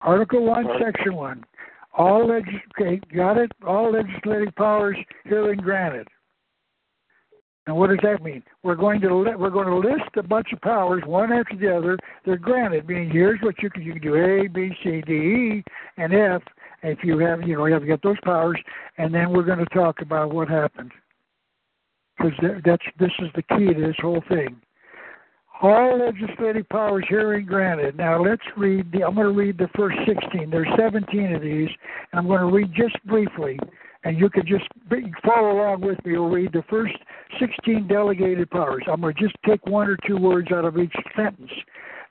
Article 0.01 0.45
one, 0.45 0.67
Right. 0.67 0.83
Section 0.83 1.15
one. 1.15 1.45
All 1.95 2.27
legis- 2.27 2.61
okay, 2.79 3.01
got 3.15 3.37
it. 3.37 3.53
All 3.67 3.93
legislative 3.93 4.55
powers 4.57 4.97
herein 5.25 5.59
granted. 5.59 6.09
And 7.67 7.77
what 7.77 7.91
does 7.91 8.01
that 8.03 8.23
mean? 8.23 8.43
We're 8.65 8.75
going 8.75 9.01
to 9.03 9.15
li- 9.15 9.37
we're 9.37 9.51
going 9.51 9.69
to 9.69 9.77
list 9.77 10.17
a 10.17 10.23
bunch 10.23 10.49
of 10.53 10.61
powers 10.63 11.03
one 11.07 11.33
after 11.33 11.57
the 11.57 11.77
other. 11.77 11.97
They're 12.25 12.37
granted, 12.37 12.89
meaning 12.89 13.11
here's 13.11 13.41
what 13.41 13.63
you 13.63 13.71
can 13.71 13.83
you 13.83 13.93
can 13.93 14.03
do 14.03 14.17
A, 14.17 14.49
B, 14.49 14.71
C, 14.83 15.03
D, 15.07 15.13
E, 15.13 15.65
and 15.97 16.13
F. 16.13 16.43
If 16.83 16.99
you 17.05 17.19
have 17.19 17.43
you 17.47 17.57
know 17.57 17.67
you 17.67 17.75
have 17.75 17.87
got 17.87 18.03
those 18.03 18.21
powers, 18.25 18.59
and 18.99 19.15
then 19.15 19.31
we're 19.31 19.45
going 19.45 19.61
to 19.61 19.67
talk 19.67 20.01
about 20.01 20.35
what 20.35 20.49
happened 20.49 20.91
because 22.17 22.33
that's 22.65 22.83
this 22.99 23.13
is 23.21 23.29
the 23.35 23.43
key 23.43 23.73
to 23.73 23.81
this 23.81 23.97
whole 24.01 24.23
thing. 24.29 24.61
All 25.61 26.05
legislative 26.05 26.69
powers 26.71 27.05
herein 27.09 27.47
granted. 27.47 27.97
Now 27.97 28.21
let's 28.23 28.43
read 28.57 28.91
the. 28.91 29.05
I'm 29.05 29.15
going 29.15 29.29
to 29.29 29.33
read 29.33 29.59
the 29.59 29.69
first 29.77 29.97
16. 30.07 30.51
There's 30.51 30.67
17 30.77 31.35
of 31.35 31.43
these, 31.43 31.69
and 32.11 32.19
I'm 32.19 32.27
going 32.27 32.41
to 32.41 32.47
read 32.47 32.73
just 32.75 33.03
briefly, 33.07 33.61
and 34.05 34.19
you 34.19 34.29
could 34.29 34.47
just 34.47 34.65
follow 35.25 35.53
along 35.53 35.83
with 35.83 36.05
me. 36.05 36.13
We'll 36.13 36.29
read 36.29 36.53
the 36.53 36.65
first 36.69 36.95
16 37.39 37.87
delegated 37.89 38.51
powers. 38.51 38.85
I'm 38.91 39.01
going 39.01 39.15
to 39.15 39.21
just 39.21 39.37
take 39.47 39.65
one 39.67 39.89
or 39.89 39.97
two 40.07 40.17
words 40.17 40.51
out 40.53 40.65
of 40.65 40.79
each 40.79 40.95
sentence. 41.17 41.51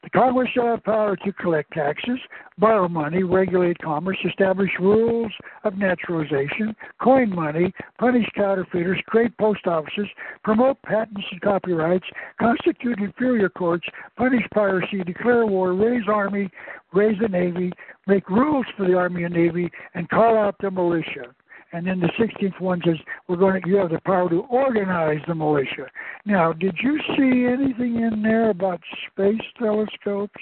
The 0.03 0.09
Congress 0.09 0.49
shall 0.51 0.65
have 0.65 0.83
power 0.83 1.15
to 1.15 1.33
collect 1.33 1.73
taxes, 1.73 2.17
borrow 2.57 2.87
money, 2.87 3.21
regulate 3.21 3.77
commerce, 3.79 4.17
establish 4.25 4.71
rules 4.79 5.31
of 5.63 5.77
naturalization, 5.77 6.75
coin 6.99 7.29
money, 7.29 7.71
punish 7.99 8.25
counterfeiters, 8.35 8.99
create 9.05 9.37
post 9.37 9.67
offices, 9.67 10.07
promote 10.43 10.81
patents 10.81 11.21
and 11.31 11.41
copyrights, 11.41 12.07
constitute 12.39 12.97
inferior 12.97 13.49
courts, 13.49 13.85
punish 14.17 14.43
piracy, 14.51 15.03
declare 15.03 15.45
war, 15.45 15.75
raise 15.75 16.07
army, 16.07 16.49
raise 16.93 17.19
the 17.21 17.27
navy, 17.27 17.71
make 18.07 18.27
rules 18.27 18.65
for 18.75 18.87
the 18.87 18.95
army 18.95 19.23
and 19.23 19.35
navy, 19.35 19.69
and 19.93 20.09
call 20.09 20.35
out 20.35 20.55
the 20.61 20.71
militia. 20.71 21.27
And 21.73 21.87
then 21.87 21.99
the 21.99 22.09
16th 22.19 22.59
one 22.59 22.81
says 22.85 22.97
we're 23.27 23.37
going 23.37 23.61
to 23.61 23.67
you 23.67 23.77
have 23.77 23.91
the 23.91 24.01
power 24.05 24.29
to 24.29 24.41
organize 24.49 25.21
the 25.27 25.35
militia. 25.35 25.87
Now, 26.25 26.51
did 26.51 26.75
you 26.81 26.99
see 27.15 27.45
anything 27.45 28.01
in 28.01 28.21
there 28.21 28.49
about 28.49 28.81
space 29.11 29.41
telescopes? 29.57 30.41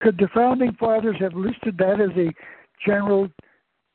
Could 0.00 0.18
the 0.18 0.28
founding 0.34 0.76
fathers 0.78 1.16
have 1.20 1.34
listed 1.34 1.76
that 1.78 2.00
as 2.00 2.16
a 2.16 2.32
general 2.84 3.28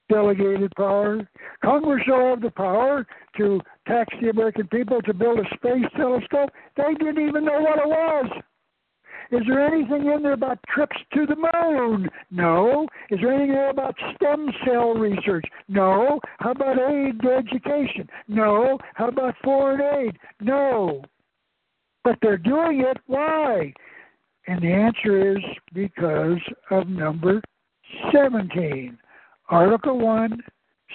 delegated 0.10 0.72
power? 0.76 1.28
Congress 1.64 2.04
shall 2.06 2.30
have 2.30 2.42
the 2.42 2.52
power 2.52 3.06
to 3.38 3.60
tax 3.88 4.14
the 4.22 4.30
American 4.30 4.68
people 4.68 5.02
to 5.02 5.14
build 5.14 5.40
a 5.40 5.56
space 5.56 5.86
telescope. 5.98 6.50
They 6.78 6.94
didn't 7.00 7.28
even 7.28 7.46
know 7.46 7.60
what 7.60 7.80
it 7.80 7.88
was. 7.88 8.44
Is 9.34 9.42
there 9.48 9.66
anything 9.66 10.12
in 10.12 10.22
there 10.22 10.34
about 10.34 10.60
trips 10.72 10.96
to 11.16 11.26
the 11.26 11.36
moon? 11.36 12.08
No. 12.30 12.88
Is 13.10 13.20
there 13.20 13.34
anything 13.34 13.54
there 13.54 13.72
about 13.72 13.96
stem 14.16 14.48
cell 14.64 14.94
research? 14.94 15.46
No. 15.68 16.20
How 16.38 16.52
about 16.52 16.78
aid 16.78 17.20
to 17.22 17.34
education? 17.34 18.08
No. 18.28 18.78
How 18.94 19.08
about 19.08 19.34
foreign 19.44 19.82
aid? 19.82 20.20
No. 20.40 21.02
But 22.04 22.20
they're 22.22 22.38
doing 22.38 22.82
it. 22.82 22.98
Why? 23.08 23.74
And 24.46 24.62
the 24.62 24.72
answer 24.72 25.36
is 25.36 25.44
because 25.74 26.40
of 26.70 26.88
number 26.88 27.42
17. 28.14 28.96
Article 29.50 29.98
1, 29.98 30.44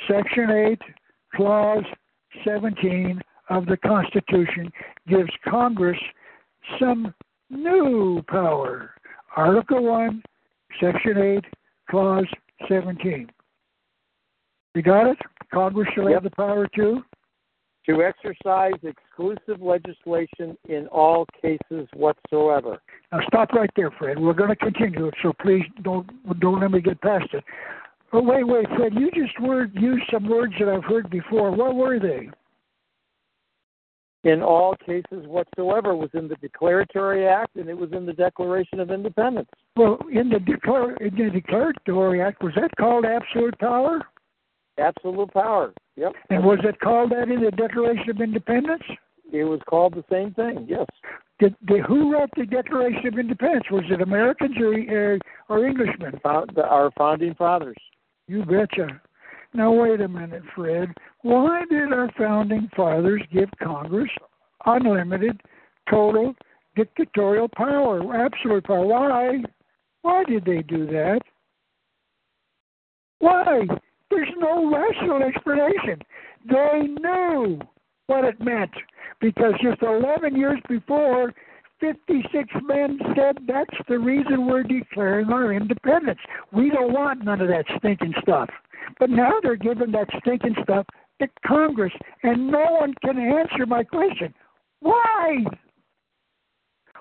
Section 0.07 0.51
8, 0.51 0.81
Clause 1.35 1.85
17 2.45 3.21
of 3.51 3.67
the 3.67 3.79
Constitution 3.79 4.71
gives 5.09 5.31
Congress 5.45 5.99
some 6.79 7.13
new 7.51 8.23
power. 8.29 8.91
Article 9.37 9.83
1, 9.85 10.23
Section 10.81 11.19
8, 11.19 11.45
Clause 11.91 12.27
17. 12.69 13.31
You 14.75 14.83
got 14.83 15.11
it? 15.11 15.19
Congress 15.53 15.89
shall 15.95 16.05
yep. 16.05 16.15
have 16.15 16.23
the 16.25 16.37
power 16.37 16.69
to? 16.77 17.03
To 17.87 18.03
exercise 18.03 18.75
exclusive 18.83 19.63
legislation 19.63 20.59
in 20.69 20.87
all 20.89 21.27
cases 21.41 21.89
whatsoever. 21.95 22.79
Now 23.11 23.21
stop 23.27 23.53
right 23.53 23.71
there, 23.77 23.91
Fred. 23.91 24.19
We're 24.19 24.35
going 24.35 24.51
to 24.51 24.57
continue 24.57 25.07
it, 25.07 25.15
so 25.23 25.33
please 25.41 25.65
don't 25.83 26.07
don't 26.39 26.61
let 26.61 26.71
me 26.71 26.83
get 26.83 27.01
past 27.01 27.29
it. 27.33 27.43
Oh 28.13 28.23
wait, 28.23 28.47
wait, 28.47 28.67
Fred. 28.77 28.93
You 28.95 29.11
just 29.11 29.41
word 29.41 29.73
used 29.75 30.05
some 30.13 30.29
words 30.29 30.53
that 30.59 30.69
I've 30.69 30.85
heard 30.85 31.09
before. 31.09 31.51
What 31.51 31.77
were 31.77 31.99
they? 31.99 32.29
In 34.25 34.43
all 34.43 34.75
cases 34.85 35.27
whatsoever 35.27 35.95
was 35.95 36.11
in 36.15 36.29
the 36.29 36.35
Declaratory 36.37 37.27
Act 37.27 37.57
and 37.57 37.69
it 37.69 37.77
was 37.77 37.93
in 37.93 38.05
the 38.05 38.13
Declaration 38.13 38.81
of 38.81 38.91
Independence. 38.91 39.49
Well, 39.77 39.99
in 40.13 40.29
the, 40.29 40.41
Declar- 40.41 40.97
in 40.97 41.15
the 41.15 41.31
Declaratory 41.31 42.21
Act, 42.21 42.43
was 42.43 42.55
that 42.57 42.71
called 42.77 43.05
absolute 43.05 43.59
power? 43.59 44.01
Absolute 44.79 45.33
power, 45.33 45.73
yep. 45.97 46.13
And 46.31 46.45
was 46.45 46.59
it 46.63 46.79
called 46.81 47.11
that 47.11 47.29
in 47.29 47.43
the 47.43 47.51
Declaration 47.51 48.11
of 48.11 48.21
Independence? 48.21 48.83
It 49.33 49.45
was 49.45 49.61
called 49.69 49.95
the 49.95 50.05
same 50.11 50.33
thing, 50.35 50.67
yes. 50.69 50.87
Did, 51.39 51.55
did 51.67 51.85
who 51.85 52.13
wrote 52.13 52.31
the 52.37 52.47
Declaration 52.47 53.07
of 53.09 53.19
Independence? 53.19 53.65
Was 53.71 53.85
it 53.91 54.01
Americans 54.01 54.57
or, 54.59 54.75
uh, 54.75 55.19
or 55.49 55.67
Englishmen? 55.67 56.21
Our 56.25 56.91
founding 56.97 57.35
fathers. 57.35 57.77
You 58.27 58.45
betcha. 58.45 59.01
Now, 59.55 59.73
wait 59.73 60.01
a 60.01 60.09
minute, 60.09 60.43
Fred. 60.55 60.91
Why 61.23 61.65
did 61.71 61.93
our 61.93 62.11
founding 62.19 62.69
fathers 62.77 63.23
give 63.33 63.49
Congress 63.63 64.11
unlimited, 64.67 65.41
total, 65.91 66.35
dictatorial 66.77 67.49
power, 67.57 68.25
absolute 68.25 68.65
power? 68.65 68.87
Why? 68.87 69.39
Why 70.03 70.25
did 70.25 70.45
they 70.45 70.63
do 70.63 70.87
that? 70.87 71.21
Why? 73.21 73.67
There's 74.11 74.29
no 74.39 74.71
rational 74.73 75.23
explanation. 75.23 76.01
They 76.49 76.89
knew 77.01 77.61
what 78.07 78.25
it 78.25 78.41
meant 78.41 78.71
because 79.21 79.53
just 79.63 79.83
11 79.83 80.37
years 80.37 80.61
before, 80.69 81.33
56 81.81 82.49
men 82.65 82.99
said 83.15 83.39
that's 83.47 83.77
the 83.89 83.99
reason 83.99 84.47
we're 84.47 84.63
declaring 84.63 85.29
our 85.31 85.53
independence. 85.53 86.19
We 86.53 86.71
don't 86.71 86.93
want 86.93 87.25
none 87.25 87.41
of 87.41 87.49
that 87.49 87.65
stinking 87.79 88.15
stuff. 88.23 88.49
But 88.99 89.11
now 89.11 89.35
they're 89.43 89.57
giving 89.57 89.93
that 89.93 90.09
stinking 90.21 90.57
stuff 90.63 90.87
to 91.21 91.29
Congress, 91.47 91.93
and 92.23 92.49
no 92.49 92.65
one 92.81 92.95
can 93.05 93.19
answer 93.19 93.67
my 93.67 93.85
question. 93.85 94.35
Why? 94.81 95.45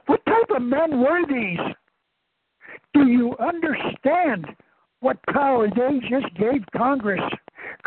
What 0.07 0.25
type 0.25 0.49
of 0.55 0.61
men 0.61 0.99
were 0.99 1.25
these? 1.27 1.59
Do 2.93 3.07
you 3.07 3.35
understand 3.39 4.47
what 5.01 5.17
power 5.31 5.67
they 5.67 5.99
just 6.09 6.33
gave 6.35 6.63
Congress? 6.75 7.21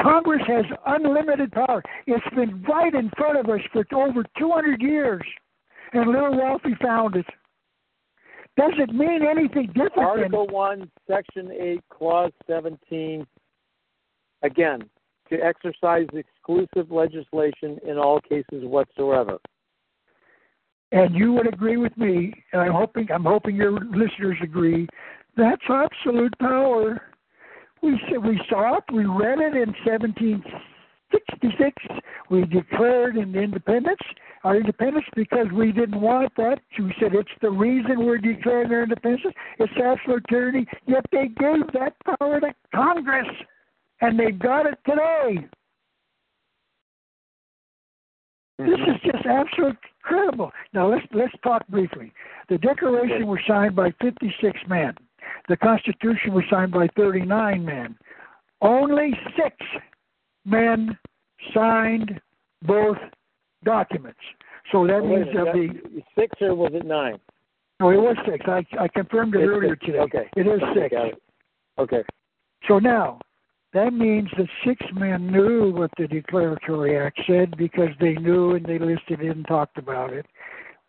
Congress 0.00 0.42
has 0.46 0.64
unlimited 0.86 1.52
power. 1.52 1.82
It's 2.06 2.34
been 2.34 2.62
right 2.62 2.94
in 2.94 3.10
front 3.16 3.38
of 3.38 3.48
us 3.48 3.60
for 3.72 3.84
over 3.94 4.24
200 4.38 4.80
years, 4.80 5.22
and 5.92 6.10
little 6.10 6.36
Ralphie 6.36 6.76
found 6.82 7.16
it. 7.16 7.26
Does 8.56 8.72
it 8.78 8.94
mean 8.94 9.22
anything 9.24 9.66
different? 9.68 9.98
Article 9.98 10.46
1, 10.48 10.90
Section 11.08 11.50
8, 11.50 11.80
Clause 11.90 12.32
17 12.46 13.26
again, 14.42 14.80
to 15.30 15.36
exercise 15.36 16.06
exclusive 16.12 16.90
legislation 16.90 17.78
in 17.86 17.96
all 17.96 18.20
cases 18.20 18.64
whatsoever. 18.64 19.38
And 20.92 21.14
you 21.14 21.32
would 21.32 21.46
agree 21.46 21.76
with 21.76 21.96
me, 21.96 22.34
and 22.52 22.60
I'm 22.62 22.72
hoping 22.72 23.08
I'm 23.12 23.24
hoping 23.24 23.54
your 23.54 23.72
listeners 23.72 24.36
agree. 24.42 24.88
That's 25.36 25.62
absolute 25.68 26.36
power. 26.40 27.00
We 27.80 27.92
we 28.22 28.40
saw 28.48 28.78
it. 28.78 28.84
We 28.92 29.04
read 29.04 29.38
it 29.38 29.54
in 29.54 29.72
1766. 29.86 31.82
We 32.28 32.44
declared 32.46 33.14
an 33.16 33.36
independence, 33.36 34.00
our 34.44 34.56
independence, 34.56 35.04
because 35.14 35.46
we 35.54 35.72
didn't 35.72 36.00
want 36.00 36.32
that. 36.36 36.60
We 36.78 36.94
said 36.98 37.14
it's 37.14 37.28
the 37.42 37.50
reason 37.50 38.06
we're 38.06 38.18
declaring 38.18 38.72
our 38.72 38.84
independence. 38.84 39.34
It's 39.58 39.72
absolute 39.82 40.24
tyranny. 40.28 40.66
Yet 40.86 41.04
they 41.12 41.28
gave 41.28 41.66
that 41.74 41.94
power 42.04 42.40
to 42.40 42.54
Congress 42.74 43.28
and 44.00 44.18
they 44.18 44.30
got 44.30 44.66
it 44.66 44.78
today. 44.86 45.46
This 48.58 48.78
is 48.88 49.12
just 49.12 49.24
absolutely 49.26 49.78
incredible. 50.04 50.50
Now 50.74 50.90
let's 50.90 51.06
let's 51.12 51.32
talk 51.42 51.66
briefly. 51.68 52.12
The 52.48 52.58
Declaration 52.58 53.26
was 53.26 53.40
signed 53.48 53.74
by 53.74 53.92
56 54.02 54.58
men. 54.68 54.94
The 55.48 55.56
Constitution 55.56 56.34
was 56.34 56.44
signed 56.50 56.72
by 56.72 56.88
39 56.96 57.64
men. 57.64 57.96
Only 58.60 59.12
six 59.36 59.56
men 60.44 60.98
signed 61.54 62.20
both 62.62 62.98
documents. 63.64 64.20
So 64.72 64.86
that 64.86 65.02
means 65.02 65.28
of 65.36 65.46
the 65.54 66.02
six 66.16 66.34
or 66.40 66.54
was 66.54 66.72
it 66.74 66.86
nine? 66.86 67.18
No, 67.80 67.90
it 67.90 67.96
was 67.96 68.16
six. 68.26 68.44
I 68.46 68.64
I 68.78 68.88
confirmed 68.88 69.34
it 69.34 69.40
it's 69.40 69.48
earlier 69.48 69.76
six. 69.80 69.86
today. 69.86 69.98
Okay. 69.98 70.30
It 70.36 70.46
is 70.46 70.60
six. 70.74 70.88
It. 70.92 71.22
Okay. 71.78 72.02
So 72.68 72.78
now 72.78 73.20
that 73.72 73.92
means 73.92 74.28
that 74.36 74.48
six 74.66 74.84
men 74.94 75.30
knew 75.30 75.72
what 75.72 75.90
the 75.96 76.06
Declaratory 76.06 76.98
Act 76.98 77.20
said 77.26 77.56
because 77.56 77.90
they 78.00 78.14
knew 78.14 78.54
and 78.54 78.66
they 78.66 78.78
listed 78.78 79.20
it 79.20 79.36
and 79.36 79.46
talked 79.46 79.78
about 79.78 80.12
it. 80.12 80.26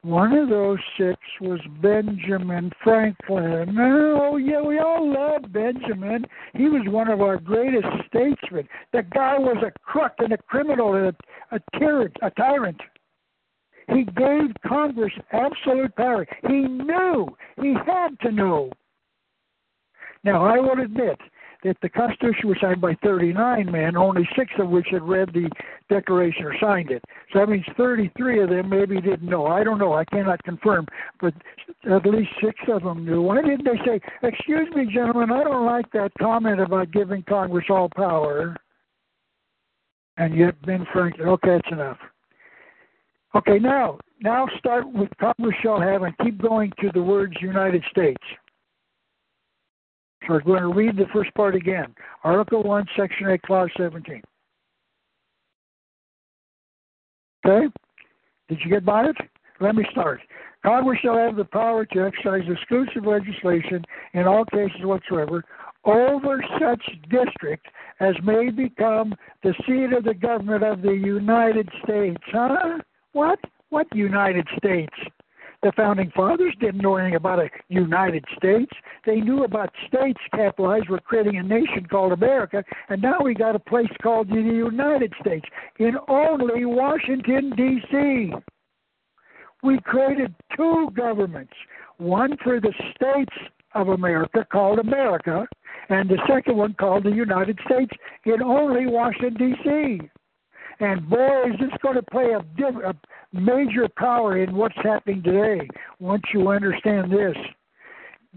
One 0.03 0.33
of 0.33 0.49
those 0.49 0.79
six 0.97 1.19
was 1.39 1.59
Benjamin 1.79 2.71
Franklin. 2.83 3.77
Oh, 3.79 4.37
yeah, 4.37 4.61
we 4.61 4.79
all 4.79 5.13
love 5.13 5.51
Benjamin. 5.53 6.25
He 6.55 6.63
was 6.63 6.81
one 6.87 7.07
of 7.07 7.21
our 7.21 7.37
greatest 7.37 7.85
statesmen. 8.07 8.67
The 8.93 9.03
guy 9.03 9.37
was 9.37 9.57
a 9.63 9.71
crook 9.83 10.13
and 10.17 10.33
a 10.33 10.37
criminal 10.37 10.95
and 10.95 11.15
a, 11.51 11.55
a 11.55 11.79
tyrant. 11.79 12.17
A 12.23 12.31
tyrant. 12.31 12.81
He 13.89 14.03
gave 14.05 14.55
Congress 14.65 15.13
absolute 15.33 15.95
power. 15.95 16.25
He 16.47 16.61
knew. 16.63 17.27
He 17.61 17.73
had 17.85 18.19
to 18.21 18.31
know. 18.31 18.71
Now, 20.23 20.45
I 20.45 20.59
will 20.59 20.79
admit, 20.81 21.19
that 21.63 21.77
the 21.81 21.89
Constitution 21.89 22.49
was 22.49 22.57
signed 22.59 22.81
by 22.81 22.95
39 23.03 23.71
men, 23.71 23.95
only 23.95 24.27
six 24.35 24.51
of 24.57 24.69
which 24.69 24.87
had 24.91 25.03
read 25.03 25.29
the 25.33 25.49
Declaration 25.89 26.45
or 26.45 26.55
signed 26.59 26.91
it. 26.91 27.03
So 27.31 27.39
that 27.39 27.49
means 27.49 27.65
33 27.77 28.43
of 28.43 28.49
them 28.49 28.69
maybe 28.69 28.99
didn't 28.99 29.29
know. 29.29 29.45
I 29.45 29.63
don't 29.63 29.77
know. 29.77 29.93
I 29.93 30.05
cannot 30.05 30.43
confirm, 30.43 30.87
but 31.19 31.33
at 31.89 32.05
least 32.05 32.31
six 32.43 32.59
of 32.67 32.83
them 32.83 33.05
knew. 33.05 33.21
Why 33.21 33.41
didn't 33.41 33.65
they 33.65 33.77
say, 33.85 34.01
"Excuse 34.23 34.73
me, 34.75 34.85
gentlemen, 34.91 35.31
I 35.31 35.43
don't 35.43 35.65
like 35.65 35.89
that 35.91 36.11
comment 36.19 36.59
about 36.59 36.91
giving 36.91 37.23
Congress 37.23 37.65
all 37.69 37.89
power"? 37.89 38.55
And 40.17 40.35
yet 40.35 40.61
Ben 40.63 40.85
Franklin. 40.91 41.27
Okay, 41.27 41.55
that's 41.57 41.71
enough. 41.71 41.97
Okay, 43.33 43.59
now 43.59 43.97
now 44.21 44.47
start 44.57 44.87
with 44.91 45.09
Congress 45.19 45.55
shall 45.61 45.79
have 45.79 46.03
and 46.03 46.17
keep 46.19 46.37
going 46.37 46.71
to 46.81 46.91
the 46.93 47.01
words 47.01 47.33
United 47.41 47.83
States. 47.89 48.23
So 50.27 50.33
we're 50.33 50.41
going 50.41 50.61
to 50.61 50.67
read 50.67 50.97
the 50.97 51.07
first 51.13 51.33
part 51.33 51.55
again. 51.55 51.95
Article 52.23 52.63
1, 52.63 52.85
Section 52.95 53.29
8, 53.29 53.41
Clause 53.41 53.69
17. 53.77 54.21
Okay? 57.45 57.67
Did 58.49 58.59
you 58.63 58.69
get 58.69 58.85
by 58.85 59.05
it? 59.05 59.15
Let 59.59 59.75
me 59.75 59.85
start. 59.91 60.21
Congress 60.63 60.99
shall 61.01 61.17
have 61.17 61.35
the 61.35 61.45
power 61.45 61.85
to 61.85 62.05
exercise 62.05 62.47
exclusive 62.47 63.05
legislation 63.05 63.83
in 64.13 64.27
all 64.27 64.45
cases 64.45 64.83
whatsoever, 64.83 65.43
over 65.85 66.43
such 66.59 66.83
district 67.09 67.65
as 67.99 68.13
may 68.23 68.51
become 68.51 69.15
the 69.43 69.53
seat 69.65 69.91
of 69.95 70.03
the 70.03 70.13
government 70.13 70.63
of 70.63 70.83
the 70.83 70.93
United 70.93 71.67
States. 71.83 72.21
Huh? 72.31 72.77
What? 73.13 73.39
What 73.69 73.87
United 73.95 74.47
States? 74.57 74.93
The 75.63 75.71
founding 75.73 76.11
fathers 76.15 76.55
didn't 76.59 76.81
know 76.81 76.95
anything 76.95 77.15
about 77.15 77.39
a 77.39 77.49
United 77.69 78.25
States. 78.35 78.71
They 79.05 79.21
knew 79.21 79.43
about 79.43 79.71
states 79.87 80.19
capitalized. 80.33 80.89
We're 80.89 80.99
creating 80.99 81.37
a 81.37 81.43
nation 81.43 81.85
called 81.85 82.13
America, 82.13 82.63
and 82.89 83.01
now 83.01 83.19
we 83.21 83.35
got 83.35 83.55
a 83.55 83.59
place 83.59 83.91
called 84.01 84.29
the 84.29 84.41
United 84.41 85.13
States 85.21 85.45
in 85.77 85.97
only 86.07 86.65
Washington, 86.65 87.51
D.C. 87.55 88.33
We 89.61 89.79
created 89.81 90.33
two 90.57 90.89
governments 90.95 91.53
one 91.97 92.35
for 92.43 92.59
the 92.59 92.73
states 92.95 93.35
of 93.75 93.89
America 93.89 94.45
called 94.51 94.79
America, 94.79 95.47
and 95.89 96.09
the 96.09 96.17
second 96.27 96.57
one 96.57 96.73
called 96.73 97.03
the 97.03 97.11
United 97.11 97.59
States 97.65 97.91
in 98.25 98.41
only 98.41 98.87
Washington, 98.87 99.35
D.C. 99.35 100.09
And 100.81 101.07
boy, 101.07 101.51
is 101.53 101.59
this 101.59 101.69
going 101.83 101.95
to 101.95 102.03
play 102.03 102.31
a, 102.31 102.39
a 102.39 102.93
major 103.31 103.87
power 103.97 104.41
in 104.41 104.55
what's 104.55 104.75
happening 104.77 105.21
today 105.21 105.67
once 105.99 106.23
you 106.33 106.49
understand 106.49 107.11
this. 107.11 107.35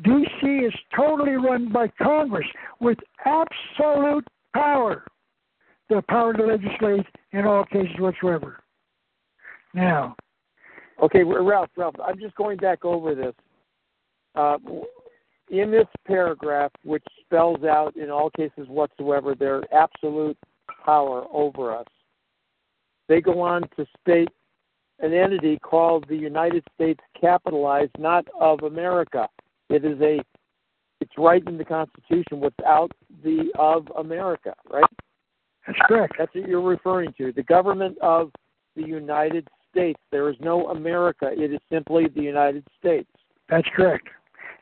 D.C. 0.05 0.47
is 0.47 0.75
totally 0.95 1.33
run 1.33 1.73
by 1.73 1.89
Congress 2.03 2.47
with 2.81 2.99
absolute 3.25 4.27
power, 4.53 5.05
the 5.89 6.03
power 6.09 6.35
to 6.35 6.45
legislate 6.45 7.07
in 7.33 7.47
all 7.47 7.65
cases 7.65 7.99
whatsoever. 7.99 8.61
Now, 9.73 10.15
okay, 11.03 11.23
Ralph, 11.25 11.71
Ralph, 11.77 11.95
I'm 12.05 12.19
just 12.19 12.35
going 12.35 12.59
back 12.59 12.85
over 12.85 13.15
this. 13.15 13.35
Uh, 14.35 14.59
in 15.49 15.71
this 15.71 15.87
paragraph, 16.07 16.73
which 16.83 17.05
spells 17.25 17.63
out 17.65 17.97
in 17.97 18.11
all 18.11 18.31
cases 18.31 18.67
whatsoever 18.69 19.35
their 19.35 19.63
absolute 19.73 20.37
power 20.85 21.25
over 21.33 21.75
us, 21.75 21.87
they 23.09 23.21
go 23.21 23.41
on 23.41 23.63
to 23.77 23.87
state 24.01 24.29
an 25.01 25.13
entity 25.13 25.59
called 25.59 26.07
the 26.09 26.17
United 26.17 26.65
States 26.75 27.01
capitalized, 27.21 27.93
not 27.99 28.27
of 28.41 28.63
America. 28.63 29.29
It 29.69 29.85
is 29.85 30.01
a 30.01 30.21
it's 31.01 31.13
right 31.19 31.43
in 31.47 31.59
the 31.59 31.65
Constitution 31.65 32.41
without 32.41 32.93
the 33.23 33.51
of 33.59 33.89
America, 33.99 34.55
right? 34.71 34.85
That's 35.67 35.79
correct. 35.87 36.15
That's 36.19 36.35
what 36.35 36.49
you're 36.49 36.63
referring 36.63 37.13
to. 37.19 37.33
The 37.33 37.43
government 37.43 37.99
of 38.01 38.31
the 38.77 38.87
United 38.87 39.49
States. 39.71 40.01
There 40.11 40.31
is 40.31 40.37
no 40.41 40.69
America. 40.69 41.31
It 41.33 41.53
is 41.53 41.61
simply 41.71 42.07
the 42.09 42.23
United 42.23 42.65
States. 42.79 43.09
That's 43.49 43.67
correct. 43.75 44.09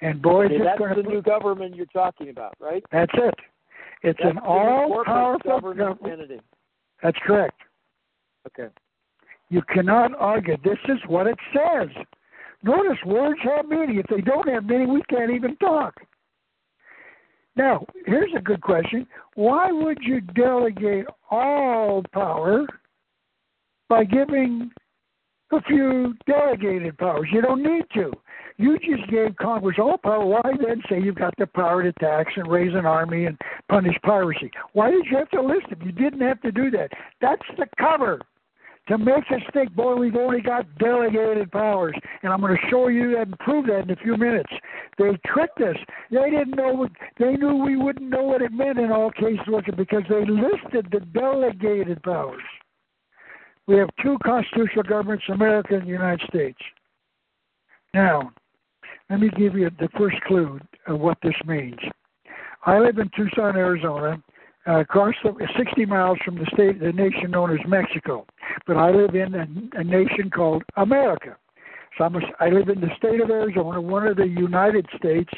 And 0.00 0.20
boy, 0.20 0.46
okay, 0.46 0.58
that's 0.58 0.96
the 0.96 1.02
new 1.02 1.22
government 1.22 1.76
you're 1.76 1.86
talking 1.86 2.30
about, 2.30 2.54
right? 2.60 2.82
That's 2.90 3.12
it. 3.14 3.34
It's 4.02 4.18
that's 4.20 4.32
an 4.32 4.38
all-powerful 4.38 5.48
government 5.48 5.98
entity. 6.04 6.40
That's 7.02 7.18
correct. 7.24 7.60
Okay. 8.46 8.68
You 9.50 9.62
cannot 9.68 10.12
argue. 10.18 10.56
This 10.64 10.78
is 10.88 10.98
what 11.06 11.26
it 11.26 11.38
says. 11.52 11.88
Notice 12.62 12.98
words 13.04 13.40
have 13.44 13.66
meaning. 13.66 13.98
If 13.98 14.06
they 14.06 14.22
don't 14.22 14.48
have 14.48 14.64
meaning, 14.64 14.92
we 14.92 15.02
can't 15.10 15.30
even 15.30 15.56
talk. 15.56 15.94
Now, 17.56 17.84
here's 18.06 18.32
a 18.36 18.40
good 18.40 18.62
question. 18.62 19.06
Why 19.34 19.70
would 19.70 19.98
you 20.00 20.20
delegate 20.20 21.04
all 21.30 22.02
power 22.12 22.66
by 23.88 24.04
giving 24.04 24.70
a 25.52 25.60
few 25.64 26.14
delegated 26.26 26.96
powers? 26.96 27.28
You 27.30 27.42
don't 27.42 27.62
need 27.62 27.84
to. 27.94 28.10
You 28.56 28.78
just 28.78 29.10
gave 29.10 29.36
Congress 29.36 29.76
all 29.78 29.98
power. 29.98 30.24
Why 30.24 30.40
then 30.44 30.82
say 30.88 31.00
you've 31.00 31.16
got 31.16 31.34
the 31.36 31.46
power 31.46 31.82
to 31.82 31.92
tax 31.94 32.32
and 32.36 32.50
raise 32.50 32.74
an 32.74 32.86
army 32.86 33.26
and 33.26 33.38
punish 33.68 33.96
piracy? 34.02 34.50
Why 34.72 34.90
did 34.90 35.04
you 35.10 35.16
have 35.18 35.30
to 35.30 35.42
list 35.42 35.68
them? 35.68 35.82
You 35.84 35.92
didn't 35.92 36.20
have 36.20 36.40
to 36.42 36.52
do 36.52 36.70
that. 36.70 36.90
That's 37.20 37.42
the 37.58 37.66
cover 37.78 38.20
to 38.88 38.98
make 38.98 39.24
us 39.30 39.40
think, 39.52 39.72
boy, 39.74 39.94
we've 39.94 40.16
only 40.16 40.40
got 40.40 40.66
delegated 40.78 41.50
powers. 41.52 41.94
And 42.22 42.32
I'm 42.32 42.40
going 42.40 42.56
to 42.56 42.70
show 42.70 42.88
you 42.88 43.12
that 43.12 43.28
and 43.28 43.38
prove 43.38 43.66
that 43.66 43.80
in 43.80 43.90
a 43.90 43.96
few 43.96 44.16
minutes. 44.16 44.50
They 44.98 45.18
tricked 45.26 45.60
us. 45.60 45.76
They 46.10 46.30
didn't 46.30 46.56
know 46.56 46.72
what, 46.72 46.90
they 47.18 47.36
knew 47.36 47.56
we 47.56 47.76
wouldn't 47.76 48.10
know 48.10 48.24
what 48.24 48.42
it 48.42 48.52
meant 48.52 48.78
in 48.78 48.90
all 48.90 49.10
cases 49.12 49.46
because 49.76 50.02
they 50.08 50.24
listed 50.24 50.88
the 50.90 51.00
delegated 51.14 52.02
powers. 52.02 52.42
We 53.68 53.76
have 53.76 53.90
two 54.02 54.18
constitutional 54.24 54.82
governments, 54.82 55.24
America 55.28 55.74
and 55.74 55.84
the 55.84 55.92
United 55.92 56.26
States. 56.28 56.58
Now, 57.94 58.32
let 59.08 59.20
me 59.20 59.30
give 59.36 59.54
you 59.54 59.70
the 59.78 59.88
first 59.96 60.16
clue 60.26 60.58
of 60.88 60.98
what 60.98 61.18
this 61.22 61.34
means. 61.46 61.78
I 62.66 62.78
live 62.78 62.98
in 62.98 63.10
Tucson, 63.14 63.56
Arizona, 63.56 64.22
uh, 64.66 64.80
across 64.80 65.14
the, 65.24 65.32
60 65.56 65.86
miles 65.86 66.18
from 66.24 66.36
the 66.36 66.46
state, 66.54 66.80
the 66.80 66.92
nation 66.92 67.30
known 67.30 67.52
as 67.52 67.58
Mexico. 67.66 68.26
But 68.66 68.76
I 68.76 68.90
live 68.90 69.14
in 69.14 69.34
a, 69.34 69.80
a 69.80 69.84
nation 69.84 70.30
called 70.30 70.62
America. 70.76 71.36
So 71.98 72.04
I'm 72.04 72.16
a, 72.16 72.20
I 72.40 72.48
live 72.48 72.68
in 72.68 72.80
the 72.80 72.90
state 72.96 73.20
of 73.20 73.30
Arizona, 73.30 73.80
one 73.80 74.06
of 74.06 74.16
the 74.16 74.26
United 74.26 74.86
States, 74.96 75.30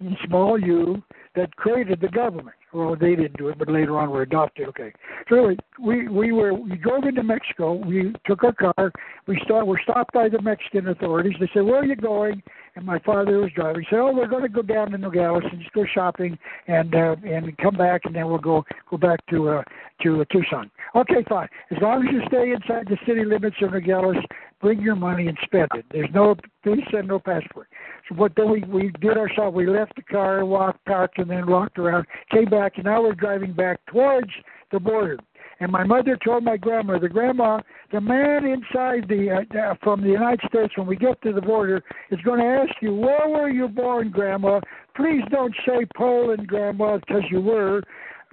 in 0.00 0.16
small 0.26 0.58
U, 0.58 1.02
that 1.36 1.54
created 1.56 2.00
the 2.00 2.08
government. 2.08 2.56
Well, 2.72 2.96
they 2.98 3.14
didn't 3.14 3.36
do 3.36 3.48
it, 3.48 3.58
but 3.58 3.68
later 3.68 3.98
on 3.98 4.10
were 4.10 4.22
adopted. 4.22 4.68
Okay. 4.68 4.92
So 5.28 5.36
anyway, 5.36 5.56
we 5.80 6.08
we 6.08 6.32
were 6.32 6.54
we 6.54 6.76
drove 6.76 7.04
into 7.04 7.22
Mexico. 7.22 7.74
We 7.74 8.14
took 8.26 8.44
our 8.44 8.52
car. 8.52 8.92
We 9.26 9.40
start. 9.44 9.66
We're 9.66 9.80
stopped 9.82 10.14
by 10.14 10.28
the 10.28 10.40
Mexican 10.40 10.88
authorities. 10.88 11.34
They 11.38 11.50
said, 11.52 11.64
"Where 11.64 11.80
are 11.80 11.84
you 11.84 11.96
going?" 11.96 12.42
And 12.76 12.86
my 12.86 12.98
father 13.00 13.38
was 13.38 13.50
driving. 13.54 13.84
Said, 13.90 13.98
"Oh, 13.98 14.12
we're 14.14 14.28
going 14.28 14.42
to 14.42 14.48
go 14.48 14.62
down 14.62 14.90
to 14.92 14.98
Nogales 14.98 15.42
and 15.50 15.60
just 15.60 15.72
go 15.72 15.84
shopping 15.92 16.38
and 16.66 16.94
uh, 16.94 17.16
and 17.24 17.56
come 17.58 17.76
back, 17.76 18.02
and 18.04 18.14
then 18.14 18.28
we'll 18.28 18.38
go 18.38 18.64
go 18.90 18.96
back 18.96 19.24
to 19.30 19.48
uh, 19.48 19.62
to 20.02 20.20
uh, 20.20 20.24
Tucson." 20.32 20.70
Okay, 20.94 21.24
fine. 21.28 21.48
As 21.70 21.78
long 21.80 22.06
as 22.06 22.12
you 22.12 22.20
stay 22.28 22.52
inside 22.52 22.86
the 22.88 22.98
city 23.06 23.24
limits 23.24 23.56
of 23.62 23.72
Nogales, 23.72 24.16
bring 24.60 24.80
your 24.80 24.96
money 24.96 25.26
and 25.26 25.38
spend 25.42 25.68
it. 25.74 25.84
There's 25.90 26.10
no 26.14 26.36
visa 26.64 26.98
and 26.98 27.08
no 27.08 27.18
passport. 27.18 27.68
So 28.08 28.14
what 28.14 28.32
then 28.36 28.50
we 28.50 28.62
we 28.62 28.92
did 29.00 29.16
our 29.16 29.28
ourselves. 29.30 29.56
We 29.56 29.66
left 29.66 29.96
the 29.96 30.02
car, 30.02 30.44
walked, 30.44 30.84
parked, 30.84 31.18
and 31.18 31.30
then 31.30 31.46
walked 31.46 31.78
around, 31.78 32.06
came 32.30 32.46
back, 32.46 32.74
and 32.76 32.84
now 32.84 33.02
we're 33.02 33.14
driving 33.14 33.52
back 33.52 33.80
towards 33.86 34.30
the 34.72 34.80
border. 34.80 35.18
And 35.60 35.70
my 35.70 35.84
mother 35.84 36.18
told 36.24 36.44
my 36.44 36.56
grandmother, 36.56 37.08
Grandma, 37.08 37.60
the 37.92 38.00
man 38.00 38.46
inside 38.46 39.06
the 39.08 39.44
uh, 39.54 39.74
from 39.82 40.00
the 40.00 40.08
United 40.08 40.40
States 40.48 40.72
when 40.76 40.86
we 40.86 40.96
get 40.96 41.20
to 41.22 41.32
the 41.34 41.42
border 41.42 41.82
is 42.10 42.18
going 42.22 42.40
to 42.40 42.46
ask 42.46 42.72
you, 42.80 42.94
where 42.94 43.28
were 43.28 43.50
you 43.50 43.68
born, 43.68 44.10
Grandma? 44.10 44.60
Please 44.96 45.22
don't 45.30 45.54
say 45.66 45.86
Poland, 45.94 46.46
Grandma, 46.46 46.98
because 46.98 47.22
you 47.30 47.42
were, 47.42 47.82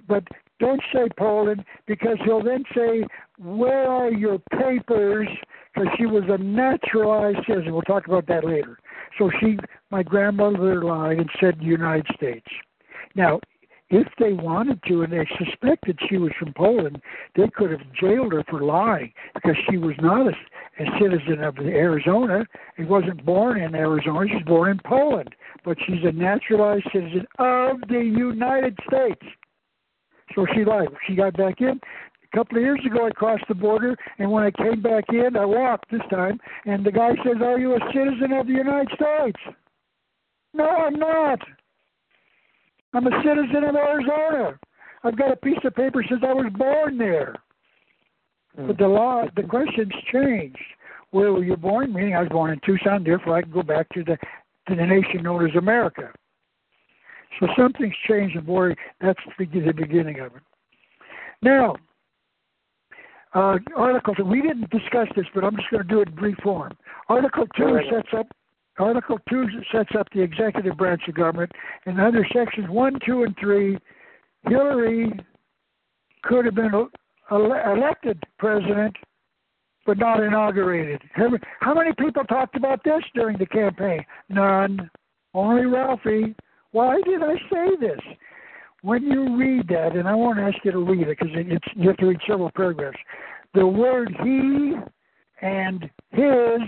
but 0.08 0.24
don't 0.58 0.80
say 0.92 1.06
Poland 1.18 1.64
because 1.86 2.16
he'll 2.24 2.42
then 2.42 2.64
say, 2.74 3.04
where 3.38 3.88
are 3.88 4.10
your 4.10 4.38
papers? 4.58 5.28
Because 5.74 5.88
she 5.98 6.06
was 6.06 6.24
a 6.28 6.38
naturalized 6.38 7.46
citizen. 7.46 7.72
We'll 7.72 7.82
talk 7.82 8.06
about 8.06 8.26
that 8.28 8.44
later. 8.44 8.78
So 9.18 9.30
she, 9.38 9.58
my 9.90 10.02
grandmother 10.02 10.82
lied 10.82 11.18
and 11.18 11.30
said 11.38 11.58
United 11.60 12.06
States. 12.16 12.46
Now, 13.14 13.40
if 13.90 14.06
they 14.18 14.32
wanted 14.32 14.80
to 14.88 15.02
and 15.02 15.12
they 15.12 15.26
suspected 15.38 15.98
she 16.08 16.18
was 16.18 16.32
from 16.38 16.52
Poland, 16.52 17.00
they 17.36 17.48
could 17.48 17.70
have 17.70 17.80
jailed 17.98 18.32
her 18.32 18.44
for 18.48 18.60
lying 18.60 19.12
because 19.34 19.56
she 19.70 19.78
was 19.78 19.94
not 20.00 20.26
a, 20.26 20.32
a 20.82 20.98
citizen 21.00 21.42
of 21.42 21.58
Arizona. 21.58 22.44
She 22.76 22.84
wasn't 22.84 23.24
born 23.24 23.60
in 23.60 23.74
Arizona. 23.74 24.26
She's 24.30 24.44
born 24.44 24.70
in 24.72 24.80
Poland, 24.84 25.34
but 25.64 25.78
she's 25.86 26.04
a 26.04 26.12
naturalized 26.12 26.88
citizen 26.92 27.26
of 27.38 27.80
the 27.88 28.00
United 28.00 28.78
States. 28.86 29.22
So 30.34 30.46
she 30.54 30.64
lied. 30.64 30.88
She 31.06 31.14
got 31.14 31.36
back 31.36 31.60
in. 31.60 31.80
A 32.30 32.36
couple 32.36 32.58
of 32.58 32.62
years 32.62 32.80
ago, 32.84 33.06
I 33.06 33.10
crossed 33.10 33.44
the 33.48 33.54
border, 33.54 33.96
and 34.18 34.30
when 34.30 34.44
I 34.44 34.50
came 34.50 34.82
back 34.82 35.04
in, 35.08 35.34
I 35.34 35.46
walked 35.46 35.90
this 35.90 36.02
time, 36.10 36.38
and 36.66 36.84
the 36.84 36.92
guy 36.92 37.12
says, 37.24 37.40
"Are 37.42 37.58
you 37.58 37.74
a 37.74 37.80
citizen 37.90 38.32
of 38.32 38.46
the 38.46 38.52
United 38.52 38.90
States?" 38.94 39.40
No, 40.52 40.68
I'm 40.68 40.98
not. 40.98 41.40
I'm 42.94 43.06
a 43.06 43.22
citizen 43.22 43.64
of 43.64 43.74
Arizona. 43.74 44.58
I've 45.04 45.16
got 45.16 45.32
a 45.32 45.36
piece 45.36 45.58
of 45.64 45.74
paper 45.74 46.04
since 46.08 46.22
I 46.26 46.32
was 46.32 46.52
born 46.56 46.98
there. 46.98 47.36
But 48.56 48.78
the 48.78 48.88
law, 48.88 49.24
the 49.36 49.44
questions 49.44 49.92
changed. 50.12 50.58
Where 51.10 51.32
were 51.32 51.44
you 51.44 51.56
born? 51.56 51.92
Meaning 51.92 52.16
I 52.16 52.22
was 52.22 52.28
born 52.28 52.50
in 52.50 52.60
Tucson, 52.66 53.04
therefore 53.04 53.36
I 53.36 53.42
can 53.42 53.52
go 53.52 53.62
back 53.62 53.88
to 53.90 54.02
the 54.02 54.16
to 54.68 54.74
the 54.74 54.84
nation 54.84 55.22
known 55.22 55.48
as 55.48 55.54
America. 55.56 56.12
So 57.38 57.46
something's 57.56 57.94
changed, 58.06 58.36
and 58.36 58.46
boy, 58.46 58.74
that's 59.00 59.20
the 59.38 59.46
beginning 59.46 60.20
of 60.20 60.34
it. 60.36 60.42
Now, 61.40 61.76
uh, 63.34 63.58
Article 63.76 64.14
we 64.24 64.42
didn't 64.42 64.70
discuss 64.70 65.08
this, 65.14 65.26
but 65.34 65.44
I'm 65.44 65.56
just 65.56 65.70
going 65.70 65.84
to 65.84 65.88
do 65.88 66.00
it 66.00 66.08
in 66.08 66.14
brief 66.14 66.36
form. 66.42 66.76
Article 67.08 67.46
2 67.56 67.80
sets 67.90 68.08
up 68.16 68.26
Article 68.78 69.18
2 69.28 69.46
sets 69.72 69.90
up 69.98 70.06
the 70.12 70.20
executive 70.22 70.76
branch 70.76 71.02
of 71.08 71.14
government, 71.14 71.50
and 71.86 72.00
under 72.00 72.24
sections 72.32 72.68
1, 72.68 72.98
2, 73.04 73.22
and 73.24 73.36
3, 73.40 73.78
Hillary 74.48 75.12
could 76.22 76.44
have 76.44 76.54
been 76.54 76.88
elected 77.30 78.22
president, 78.38 78.94
but 79.84 79.98
not 79.98 80.22
inaugurated. 80.22 81.02
How 81.60 81.74
many 81.74 81.92
people 81.98 82.24
talked 82.24 82.56
about 82.56 82.84
this 82.84 83.02
during 83.14 83.38
the 83.38 83.46
campaign? 83.46 84.04
None. 84.28 84.90
Only 85.34 85.66
Ralphie. 85.66 86.34
Why 86.72 87.00
did 87.04 87.22
I 87.22 87.34
say 87.50 87.76
this? 87.80 88.00
when 88.82 89.02
you 89.02 89.36
read 89.36 89.66
that, 89.68 89.96
and 89.96 90.06
I 90.06 90.14
won't 90.14 90.38
ask 90.38 90.56
you 90.64 90.72
to 90.72 90.78
read 90.78 91.08
it 91.08 91.18
because 91.18 91.34
you 91.74 91.88
have 91.88 91.96
to 91.96 92.06
read 92.06 92.20
several 92.26 92.50
paragraphs. 92.54 92.98
The 93.54 93.66
word 93.66 94.14
he 94.22 94.74
and 95.42 95.90
his 96.10 96.60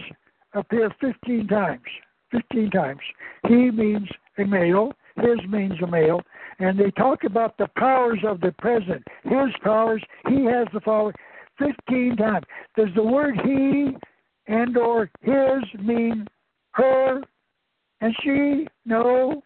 appear 0.55 0.91
15 1.01 1.47
times. 1.49 1.83
15 2.33 2.71
times. 2.71 3.01
He 3.49 3.71
means 3.71 4.09
a 4.39 4.45
male, 4.45 4.93
his 5.17 5.39
means 5.49 5.75
a 5.83 5.87
male, 5.87 6.21
and 6.59 6.79
they 6.79 6.91
talk 6.93 7.25
about 7.25 7.59
the 7.59 7.69
powers 7.77 8.21
of 8.27 8.41
the 8.41 8.55
president. 8.59 9.03
His 9.25 9.53
powers, 9.63 10.03
he 10.29 10.45
has 10.45 10.69
the 10.73 10.81
power 10.81 11.13
15 11.59 12.17
times. 12.17 12.47
Does 12.77 12.89
the 12.95 13.03
word 13.03 13.35
he 13.45 13.91
and 14.47 14.77
or 14.77 15.11
his 15.23 15.81
mean 15.81 16.27
her 16.73 17.21
and 18.01 18.15
she? 18.23 18.67
No. 18.85 19.43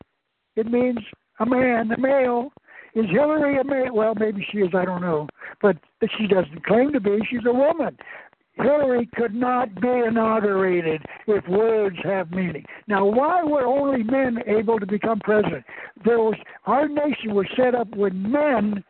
It 0.57 0.67
means 0.67 0.99
a 1.41 1.47
man, 1.47 1.91
a 1.91 1.99
male. 1.99 2.53
Is 2.95 3.07
Hillary 3.11 3.59
a 3.59 3.65
male? 3.65 3.93
Well, 3.93 4.15
maybe 4.15 4.47
she 4.53 4.59
is, 4.59 4.71
I 4.73 4.85
don't 4.85 5.01
know. 5.01 5.27
But 5.61 5.77
she 6.17 6.29
doesn't 6.29 6.65
claim 6.65 6.93
to 6.93 7.01
be. 7.01 7.19
She's 7.29 7.45
a 7.47 7.53
woman. 7.53 7.97
Hillary 8.57 9.09
could 9.15 9.35
not 9.35 9.75
be 9.81 9.89
inaugurated 9.89 11.03
if 11.27 11.47
words 11.49 11.97
have 12.05 12.31
meaning. 12.31 12.65
Now, 12.87 13.05
why 13.05 13.43
were 13.43 13.67
only 13.67 14.03
men 14.03 14.39
able 14.47 14.79
to 14.79 14.87
become 14.87 15.21
president? 15.21 15.65
There 16.05 16.19
was 16.19 16.37
our 16.67 16.89
nation 16.89 17.35
was 17.35 17.47
set 17.57 17.75
up 17.75 17.89
when 17.97 18.31
men 18.31 18.85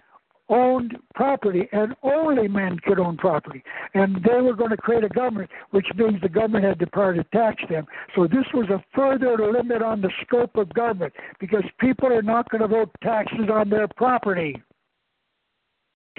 owned 0.49 0.97
property, 1.15 1.69
and 1.73 1.95
only 2.03 2.49
men 2.49 2.79
could 2.85 2.99
own 2.99 3.17
property. 3.17 3.63
And 3.95 4.17
they 4.17 4.41
were 4.41 4.55
going 4.55 4.71
to 4.71 4.77
create 4.77 5.05
a 5.05 5.09
government, 5.09 5.51
which 5.71 5.87
means 5.97 6.21
the 6.21 6.29
government 6.29 6.65
had 6.65 6.79
the 6.79 6.87
power 6.89 7.15
to 7.15 7.25
tax 7.25 7.63
them. 7.71 7.87
So 8.15 8.27
this 8.27 8.45
was 8.53 8.69
a 8.69 8.85
further 8.95 9.37
limit 9.51 9.83
on 9.83 10.01
the 10.01 10.11
scope 10.23 10.57
of 10.57 10.73
government 10.75 11.15
because 11.41 11.65
people 11.81 12.13
are 12.13 12.23
not 12.23 12.51
going 12.51 12.61
to 12.61 12.69
vote 12.69 12.91
taxes 13.03 13.49
on 13.51 13.71
their 13.71 13.89
property. 13.89 14.63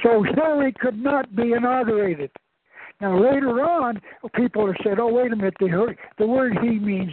So 0.04 0.24
Hillary 0.24 0.74
could 0.74 0.98
not 0.98 1.36
be 1.36 1.54
inaugurated. 1.54 2.32
Now 3.02 3.20
later 3.20 3.62
on, 3.62 4.02
people 4.36 4.68
have 4.68 4.76
said, 4.84 5.00
"Oh, 5.00 5.14
wait 5.14 5.34
a 5.34 5.36
minute, 5.36 5.56
the, 5.60 5.96
the 6.18 6.26
word 6.26 6.58
he 6.62 6.80
means 6.80 7.12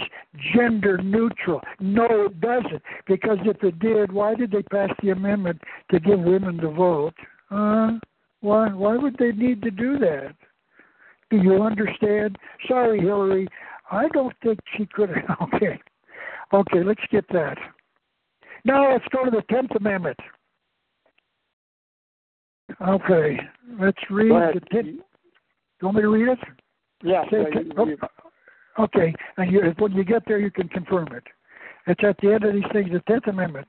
gender 0.55 0.99
neutral." 0.99 1.61
No, 1.81 2.27
it 2.27 2.41
doesn't, 2.41 2.83
because 3.07 3.39
if 3.45 3.63
it 3.65 3.79
did, 3.81 4.13
why 4.13 4.35
did 4.35 4.53
they 4.53 4.63
pass 4.63 4.91
the 5.03 5.11
amendment 5.11 5.61
to 5.91 5.99
give 5.99 6.21
women 6.21 6.57
the 6.57 6.71
vote? 6.71 7.15
Uh, 7.51 7.99
why? 8.41 8.73
Why 8.73 8.97
would 8.97 9.17
they 9.19 9.33
need 9.33 9.61
to 9.63 9.71
do 9.71 9.99
that? 9.99 10.35
Do 11.31 11.39
you 11.39 11.63
understand? 11.63 12.39
Sorry, 12.69 13.01
Hillary, 13.01 13.49
I 13.91 14.07
don't 14.09 14.35
think 14.43 14.61
she 14.77 14.87
could. 14.87 15.11
Okay, 15.55 15.81
okay, 16.53 16.85
let's 16.85 17.01
get 17.11 17.25
that. 17.33 17.59
Now 18.65 18.93
let's 18.93 19.05
go 19.11 19.25
to 19.25 19.31
the 19.31 19.43
Tenth 19.51 19.73
Amendment. 19.75 20.19
Okay, 22.81 23.41
let's 23.81 23.99
read 24.11 24.55
the 24.55 24.61
Tenth. 24.71 25.01
You 25.83 25.87
want 25.89 25.97
me 25.97 26.03
to 26.03 26.09
read 26.09 26.29
it? 26.29 26.39
Yeah. 27.03 27.25
Say, 27.29 27.45
yeah 27.53 27.61
you, 27.61 27.91
you, 27.91 27.97
oh, 28.79 28.85
okay, 28.85 29.13
and 29.37 29.51
you, 29.51 29.75
when 29.79 29.93
you 29.93 30.05
get 30.05 30.23
there, 30.29 30.39
you 30.39 30.51
can 30.51 30.69
confirm 30.69 31.09
it. 31.09 31.25
It's 31.89 32.01
at 32.05 32.17
the 32.23 32.33
end 32.33 32.45
of 32.45 32.55
these 32.55 32.63
things, 32.73 32.91
the 32.93 33.01
Tenth 33.09 33.27
Amendment. 33.27 33.67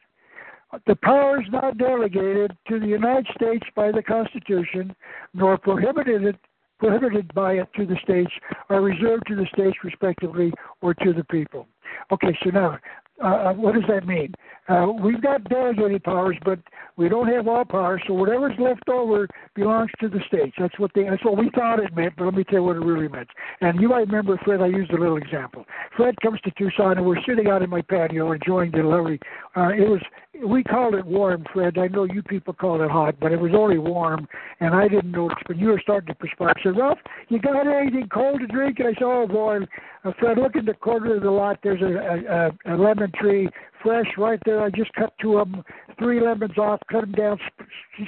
The 0.86 0.96
powers 0.96 1.46
not 1.52 1.80
delegated 1.80 2.56
to 2.68 2.80
the 2.80 2.86
United 2.86 3.28
States 3.36 3.66
by 3.76 3.92
the 3.92 4.04
Constitution, 4.04 4.96
nor 5.34 5.58
prohibited 5.58 6.38
prohibited 6.80 7.34
by 7.34 7.54
it 7.54 7.68
to 7.78 7.86
the 7.86 7.96
states, 8.04 8.32
are 8.70 8.82
reserved 8.82 9.24
to 9.26 9.36
the 9.36 9.46
states 9.54 9.78
respectively 9.86 10.52
or 10.82 10.94
to 10.94 11.14
the 11.14 11.24
people. 11.26 11.66
Okay, 12.12 12.38
so 12.44 12.50
now 12.50 12.78
uh, 13.22 13.28
uh, 13.28 13.54
what 13.54 13.76
does 13.76 13.84
that 13.88 14.08
mean? 14.08 14.34
Uh, 14.68 14.88
we've 14.88 15.22
got 15.22 15.44
delegated 15.50 16.04
powers, 16.04 16.38
but 16.44 16.58
we 16.98 17.10
don't 17.10 17.28
have 17.28 17.48
all 17.48 17.66
powers. 17.66 18.02
So 18.08 18.14
whatever's 18.14 18.58
left 18.58 18.88
over 18.90 19.28
belongs 19.56 19.92
to 20.02 20.10
the 20.10 20.20
states. 20.28 20.56
That's 20.58 20.78
what 20.80 20.92
they. 20.96 21.04
That's 21.04 21.24
what 21.24 21.38
we 21.38 21.50
thought 21.54 21.80
it 21.80 21.96
meant. 21.96 22.14
But 22.18 22.26
let 22.26 22.34
me 22.34 22.44
tell 22.44 22.56
you 22.56 22.64
what 22.64 22.78
it 22.78 22.80
really 22.80 23.08
meant. 23.08 23.28
And 23.62 23.80
you 23.80 23.90
might 23.90 24.08
remember, 24.08 24.40
Fred. 24.44 24.62
I 24.62 24.68
used 24.68 24.92
a 24.92 24.98
little 24.98 25.18
example. 25.18 25.66
Fred 25.96 26.16
comes 26.22 26.40
to 26.42 26.52
Tucson, 26.52 26.98
and 26.98 27.06
we're 27.06 27.22
sitting 27.28 27.48
out 27.48 27.62
in 27.62 27.70
my 27.70 27.82
patio 27.82 28.32
enjoying 28.32 28.72
the 28.72 28.84
lovely. 28.84 29.20
Uh, 29.56 29.70
it 29.70 29.88
was. 29.88 30.02
We 30.46 30.64
called 30.64 30.96
it 30.96 31.06
warm, 31.06 31.46
Fred. 31.54 31.78
I 31.78 31.88
know 31.88 32.06
you 32.06 32.24
people 32.24 32.54
call 32.54 32.82
it 32.82 32.90
hot, 32.90 33.20
but 33.20 33.32
it 33.32 33.40
was 33.40 33.52
only 33.56 33.78
warm, 33.78 34.28
and 34.60 34.74
I 34.74 34.88
didn't 34.88 35.12
notice. 35.12 35.38
But 35.46 35.58
you 35.58 35.68
were 35.68 35.80
starting 35.82 36.08
to 36.08 36.16
perspire. 36.16 36.54
I 36.58 36.64
said, 36.64 36.78
"Ralph, 36.78 37.00
you 37.30 37.40
got 37.40 37.68
anything 37.68 38.10
cold 38.12 38.40
to 38.40 38.48
drink?" 38.48 38.80
And 38.80 38.88
I 38.88 38.94
said, 38.94 39.04
"Oh 39.04 39.28
boy." 39.28 39.60
Uh, 40.04 40.12
Fred, 40.20 40.38
look 40.38 40.56
in 40.56 40.66
the 40.66 40.74
corner 40.74 41.16
of 41.16 41.24
the 41.24 41.32
lot. 41.32 41.60
There's 41.64 41.82
a, 41.82 42.52
a, 42.66 42.74
a 42.74 42.76
lemon 42.76 43.12
tree, 43.20 43.50
fresh 43.82 44.08
right 44.18 44.40
there. 44.46 44.62
I 44.62 44.70
just 44.70 44.94
cut 44.94 45.14
two 45.22 45.38
of 45.38 45.50
them, 45.50 45.64
three 45.98 46.20
lemons 46.20 46.58
off, 46.58 46.82
cut 46.92 47.02
them 47.02 47.14
down, 47.14 47.40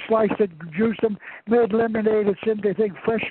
sliced 0.08 0.38
it, 0.38 0.50
juiced 0.76 1.00
them, 1.00 1.16
made 1.46 1.72
lemonade. 1.72 2.28
It's 2.28 2.40
in 2.46 2.60
the 2.62 2.74
thing, 2.74 2.94
fresh, 3.04 3.24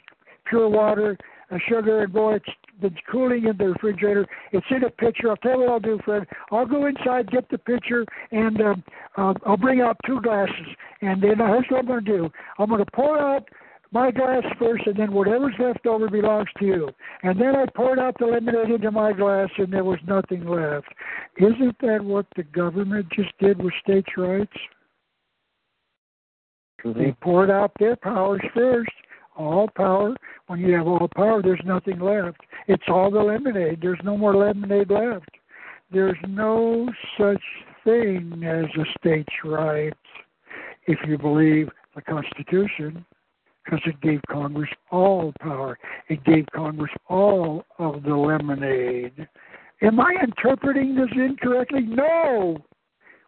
pure 0.47 0.67
water, 0.67 1.17
uh, 1.51 1.57
sugar, 1.69 2.01
and 2.03 2.13
boy, 2.13 2.35
it's 2.35 2.45
been 2.81 2.95
cooling 3.11 3.45
in 3.45 3.55
the 3.57 3.69
refrigerator. 3.69 4.25
It's 4.51 4.65
in 4.71 4.83
a 4.83 4.89
pitcher. 4.89 5.29
I'll 5.29 5.37
tell 5.37 5.53
you 5.53 5.59
what 5.59 5.69
I'll 5.69 5.79
do, 5.79 5.99
Fred. 6.03 6.25
I'll 6.51 6.65
go 6.65 6.87
inside, 6.87 7.31
get 7.31 7.49
the 7.49 7.59
pitcher, 7.59 8.05
and 8.31 8.59
um, 8.61 8.83
uh, 9.15 9.33
I'll 9.45 9.57
bring 9.57 9.81
out 9.81 9.97
two 10.05 10.21
glasses. 10.21 10.67
And 11.01 11.21
then 11.21 11.39
uh, 11.39 11.47
here's 11.47 11.65
what 11.69 11.79
I'm 11.81 11.87
going 11.87 12.05
to 12.05 12.17
do. 12.17 12.29
I'm 12.57 12.69
going 12.69 12.83
to 12.83 12.91
pour 12.91 13.19
out 13.19 13.47
my 13.91 14.11
glass 14.11 14.43
first, 14.59 14.85
and 14.87 14.97
then 14.97 15.11
whatever's 15.11 15.55
left 15.59 15.85
over 15.85 16.09
belongs 16.09 16.49
to 16.59 16.65
you. 16.65 16.89
And 17.23 17.39
then 17.39 17.55
I 17.55 17.65
poured 17.75 17.99
out 17.99 18.15
the 18.19 18.25
lemonade 18.25 18.69
into 18.69 18.91
my 18.91 19.13
glass, 19.13 19.49
and 19.57 19.71
there 19.71 19.83
was 19.83 19.99
nothing 20.07 20.47
left. 20.47 20.87
Isn't 21.37 21.77
that 21.81 22.03
what 22.03 22.25
the 22.35 22.43
government 22.43 23.07
just 23.15 23.31
did 23.39 23.61
with 23.61 23.73
states' 23.83 24.17
rights? 24.17 24.51
Mm-hmm. 26.83 26.99
They 26.99 27.11
poured 27.21 27.49
out 27.49 27.71
their 27.79 27.95
powers 27.95 28.41
first. 28.53 28.91
All 29.35 29.67
power. 29.75 30.15
When 30.47 30.59
you 30.59 30.73
have 30.73 30.87
all 30.87 31.09
power, 31.13 31.41
there's 31.41 31.61
nothing 31.65 31.99
left. 31.99 32.39
It's 32.67 32.83
all 32.87 33.11
the 33.11 33.19
lemonade. 33.19 33.79
There's 33.81 33.99
no 34.03 34.17
more 34.17 34.35
lemonade 34.35 34.89
left. 34.89 35.29
There's 35.91 36.17
no 36.27 36.87
such 37.19 37.41
thing 37.83 38.43
as 38.45 38.65
a 38.79 38.85
states' 38.97 39.33
rights 39.43 39.97
if 40.87 40.99
you 41.07 41.17
believe 41.17 41.69
the 41.95 42.01
Constitution 42.01 43.05
because 43.65 43.81
it 43.85 43.99
gave 44.01 44.21
Congress 44.29 44.69
all 44.91 45.33
power. 45.39 45.77
It 46.09 46.23
gave 46.23 46.45
Congress 46.53 46.91
all 47.09 47.65
of 47.79 48.03
the 48.03 48.15
lemonade. 48.15 49.27
Am 49.81 49.99
I 49.99 50.15
interpreting 50.23 50.95
this 50.95 51.09
incorrectly? 51.15 51.81
No. 51.81 52.57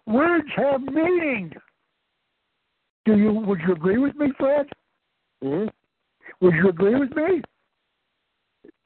Words 0.06 0.48
have 0.56 0.82
meaning. 0.82 1.52
Do 3.06 3.18
you? 3.18 3.34
Would 3.34 3.60
you 3.68 3.74
agree 3.74 3.98
with 3.98 4.16
me, 4.16 4.32
Fred? 4.38 4.68
Mm-hmm. 5.44 5.68
Would 6.42 6.56
you 6.56 6.70
agree 6.70 6.98
with 7.00 7.12
me? 7.16 7.42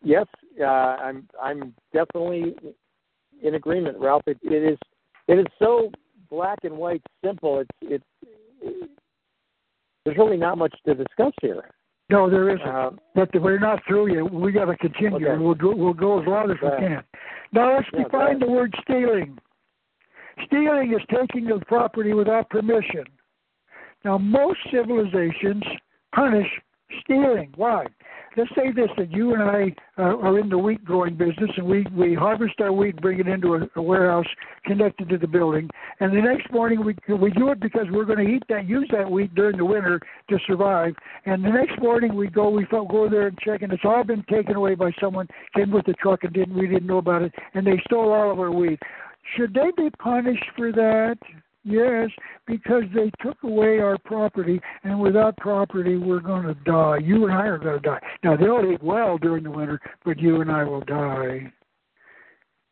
Yes, 0.04 0.26
uh, 0.60 0.66
I'm. 0.66 1.28
I'm 1.42 1.74
definitely 1.94 2.56
in 3.44 3.56
agreement, 3.56 3.98
Ralph. 4.00 4.24
It, 4.26 4.40
it 4.44 4.74
is. 4.74 4.80
It 5.28 5.40
is 5.40 5.46
so 5.60 5.92
black 6.30 6.60
and 6.64 6.78
white, 6.78 7.04
simple. 7.24 7.60
It's. 7.60 7.72
It's 7.82 8.04
there's 10.06 10.18
really 10.18 10.38
not 10.38 10.58
much 10.58 10.74
to 10.86 10.96
discuss 10.96 11.34
here. 11.42 11.70
No, 12.10 12.30
there 12.30 12.50
isn't. 12.50 12.68
Uh, 12.68 12.92
but 13.16 13.30
we're 13.42 13.60
not 13.60 13.80
through 13.88 14.14
yet. 14.14 14.32
We 14.32 14.52
got 14.52 14.66
to 14.66 14.76
continue. 14.78 15.28
Okay. 15.28 15.42
We'll 15.42 15.56
go. 15.56 15.74
We'll 15.74 15.94
go 15.94 16.22
as 16.22 16.28
long 16.28 16.52
as 16.52 16.58
we 16.62 16.70
can. 16.70 17.04
Now 17.54 17.76
let's 17.76 17.88
Yeah, 17.94 18.04
define 18.04 18.40
the 18.40 18.48
word 18.48 18.74
stealing. 18.84 19.38
Stealing 20.46 20.94
is 20.94 21.02
taking 21.10 21.52
of 21.52 21.62
property 21.62 22.14
without 22.14 22.50
permission. 22.50 23.06
Now 24.04 24.18
most 24.18 24.60
civilizations 24.72 25.64
punish 26.14 26.48
stealing. 27.04 27.54
Why? 27.56 27.86
Let's 28.38 28.50
say 28.56 28.72
this: 28.72 28.90
that 28.98 29.12
you 29.12 29.34
and 29.34 29.44
I 29.44 29.76
uh, 29.98 30.18
are 30.18 30.40
in 30.40 30.48
the 30.48 30.58
wheat 30.58 30.86
growing 30.86 31.16
business, 31.16 31.50
and 31.58 31.68
we 31.68 31.86
we 31.96 32.14
harvest 32.14 32.62
our 32.62 32.72
wheat, 32.72 32.96
bring 33.02 33.20
it 33.20 33.28
into 33.28 33.56
a, 33.56 33.68
a 33.76 33.82
warehouse 33.82 34.28
connected 34.66 35.10
to 35.10 35.18
the 35.18 35.28
building, 35.28 35.70
and 36.00 36.16
the 36.16 36.22
next 36.22 36.52
morning 36.52 36.84
we 36.86 36.96
we 37.16 37.32
do 37.32 37.50
it 37.52 37.60
because 37.60 37.88
we're 37.92 38.06
going 38.06 38.26
to 38.26 38.34
eat 38.34 38.44
that, 38.48 38.68
use 38.68 38.90
that 38.94 39.10
wheat 39.10 39.36
during 39.36 39.58
the 39.58 39.66
winter 39.66 40.00
to 40.30 40.40
survive. 40.48 40.94
And 41.26 41.44
the 41.44 41.50
next 41.50 41.82
morning 41.82 42.16
we 42.16 42.30
go, 42.30 42.50
we 42.50 42.66
go 42.66 43.10
there 43.10 43.28
and 43.28 43.38
check, 43.40 43.64
and 43.64 43.74
it's 43.74 43.84
all 43.86 44.04
been 44.04 44.24
taken 44.30 44.56
away 44.56 44.76
by 44.76 44.92
someone 45.00 45.28
came 45.56 45.72
with 45.72 45.86
the 45.86 45.94
truck 45.94 46.24
and 46.24 46.34
didn't 46.34 46.56
we 46.56 46.68
didn't 46.68 46.88
know 46.88 47.00
about 47.00 47.24
it, 47.24 47.34
and 47.54 47.68
they 47.68 47.82
stole 47.86 48.12
all 48.14 48.32
of 48.32 48.40
our 48.40 48.52
wheat. 48.52 48.80
Should 49.36 49.54
they 49.54 49.72
be 49.78 49.90
punished 50.00 50.46
for 50.56 50.72
that? 50.72 51.18
Yes, 51.64 52.10
because 52.48 52.84
they 52.96 53.12
took 53.22 53.44
away 53.44 53.80
our 53.80 53.98
property, 54.00 54.60
and 54.84 55.00
without 55.00 55.38
property, 55.38 55.96
we're 55.96 56.20
going 56.20 56.48
to 56.48 56.56
die. 56.56 56.98
You 57.04 57.26
and 57.26 57.34
I 57.34 57.46
are 57.46 57.60
going 57.60 57.80
to 57.80 57.88
die. 57.88 58.00
Now, 58.24 58.36
they'll 58.36 58.72
eat 58.72 58.82
well 58.82 59.20
during 59.20 59.44
the 59.44 59.52
winter, 59.52 59.80
but 60.04 60.20
you 60.20 60.42
and 60.42 60.52
I 60.52 60.64
will 60.64 60.82
die. 60.82 61.54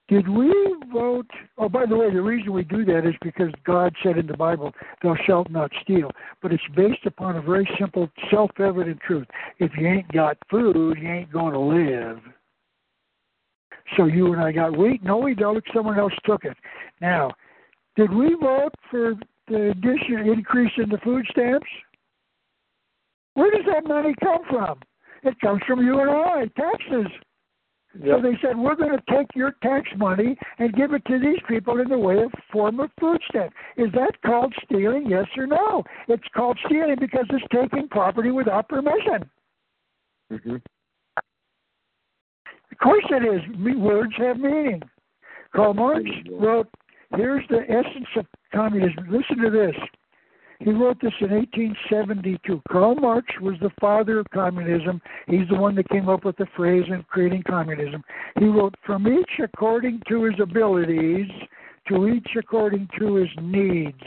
Did 0.07 0.27
we 0.27 0.51
vote? 0.91 1.27
Oh, 1.59 1.69
by 1.69 1.85
the 1.85 1.95
way, 1.95 2.11
the 2.11 2.19
reason 2.19 2.51
we 2.51 2.63
do 2.63 2.83
that 2.85 3.05
is 3.05 3.13
because 3.21 3.51
God 3.63 3.93
said 4.01 4.17
in 4.17 4.25
the 4.25 4.35
Bible, 4.35 4.73
"Thou 5.03 5.15
shalt 5.27 5.51
not 5.51 5.71
steal." 5.83 6.09
But 6.41 6.51
it's 6.51 6.67
based 6.75 7.05
upon 7.05 7.35
a 7.35 7.41
very 7.43 7.69
simple, 7.77 8.09
self-evident 8.31 9.01
truth: 9.01 9.27
if 9.59 9.69
you 9.77 9.87
ain't 9.87 10.11
got 10.11 10.35
food, 10.49 10.97
you 10.97 11.07
ain't 11.07 11.31
going 11.31 11.53
to 11.53 11.59
live. 11.59 12.21
So 13.97 14.05
you 14.05 14.33
and 14.33 14.41
I 14.41 14.51
got 14.51 14.75
wheat. 14.75 15.03
No, 15.03 15.17
we 15.17 15.35
don't. 15.35 15.63
Someone 15.75 15.99
else 15.99 16.13
took 16.25 16.43
it. 16.43 16.57
Now, 17.01 17.31
did 18.00 18.14
we 18.14 18.34
vote 18.41 18.74
for 18.89 19.14
the 19.50 19.72
addition 19.72 20.30
increase 20.32 20.72
in 20.78 20.88
the 20.88 21.00
food 21.00 21.26
stamps? 21.32 21.68
Where 23.34 23.52
does 23.52 23.66
that 23.68 23.86
money 23.86 24.16
come 24.24 24.39
from? 24.50 24.80
It 25.24 25.38
comes 25.41 25.62
from 25.68 25.86
you 25.86 26.00
and 26.00 26.10
I, 26.10 26.45
taxes. 26.56 27.12
Yep. 28.02 28.06
So 28.08 28.22
they 28.22 28.38
said, 28.41 28.58
we're 28.58 28.76
going 28.76 28.97
to 28.97 29.04
take 29.14 29.28
your 29.36 29.54
tax 29.62 29.89
money 29.97 30.38
and 30.60 30.74
give 30.74 30.93
it 30.93 31.04
to 31.08 31.20
these 31.20 31.39
people 31.50 31.82
in 31.82 31.89
the 31.89 31.97
way 31.97 32.24
of 32.24 32.32
form 32.54 32.80
of 32.80 32.89
food 33.02 33.20
stamp. 33.28 33.52
Is 33.76 33.91
that 33.93 34.12
called 34.26 34.54
stealing? 34.64 35.10
Yes 35.10 35.26
or 35.36 35.47
no? 35.47 35.84
It's 36.08 36.24
called 36.34 36.58
stealing 36.68 36.95
because 37.02 37.26
it's 37.32 37.45
taking 37.52 37.89
property 37.89 38.32
without 38.32 38.70
permission. 38.70 39.30
Mm-hmm. 40.32 40.56
Of 42.72 42.78
course 42.82 43.06
it 43.10 43.24
is. 43.24 43.41
Words 43.78 44.14
have 44.20 44.38
meaning. 44.38 44.82
Karl 45.54 45.74
Marx 45.74 46.06
wrote, 46.32 46.70
here's 47.16 47.47
the 47.49 47.62
essence 47.70 48.07
of 48.18 48.26
communism. 48.53 49.07
Listen 49.10 49.43
to 49.43 49.49
this. 49.49 49.76
He 50.60 50.72
wrote 50.72 50.99
this 51.01 51.14
in 51.22 51.32
1872. 51.32 52.62
Karl 52.70 52.95
Marx 52.95 53.28
was 53.41 53.55
the 53.62 53.72
father 53.80 54.20
of 54.20 54.26
communism. 54.34 55.01
He's 55.28 55.47
the 55.49 55.55
one 55.55 55.74
that 55.76 55.88
came 55.88 56.10
up 56.10 56.26
with 56.26 56.36
the 56.36 56.47
phrase 56.55 56.84
in 56.89 57.01
creating 57.03 57.43
communism. 57.47 58.03
He 58.38 58.45
wrote, 58.45 58.76
From 58.86 59.07
each 59.07 59.39
according 59.41 60.01
to 60.10 60.24
his 60.24 60.36
abilities, 60.41 61.30
to 61.88 62.07
each 62.07 62.28
according 62.38 62.89
to 62.99 63.16
his 63.16 63.30
needs. 63.41 64.01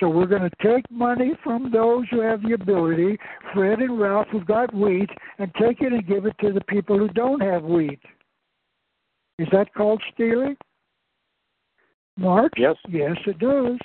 So 0.00 0.08
we're 0.08 0.26
going 0.26 0.48
to 0.48 0.56
take 0.62 0.88
money 0.90 1.32
from 1.42 1.72
those 1.72 2.06
who 2.10 2.20
have 2.20 2.42
the 2.42 2.54
ability, 2.54 3.18
Fred 3.52 3.80
and 3.80 4.00
Ralph 4.00 4.28
who've 4.30 4.46
got 4.46 4.72
wheat, 4.72 5.10
and 5.38 5.52
take 5.54 5.80
it 5.80 5.92
and 5.92 6.06
give 6.06 6.26
it 6.26 6.36
to 6.40 6.52
the 6.52 6.64
people 6.68 6.96
who 6.96 7.08
don't 7.08 7.42
have 7.42 7.64
wheat. 7.64 8.00
Is 9.38 9.48
that 9.52 9.74
called 9.74 10.02
stealing? 10.14 10.56
Marx? 12.18 12.52
Yes. 12.56 12.76
Yes, 12.88 13.16
it 13.26 13.38
does. 13.38 13.78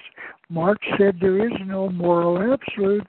Marx 0.50 0.86
said 0.98 1.18
there 1.22 1.48
is 1.48 1.54
no 1.66 1.90
moral 1.90 2.38
absolutes. 2.38 3.08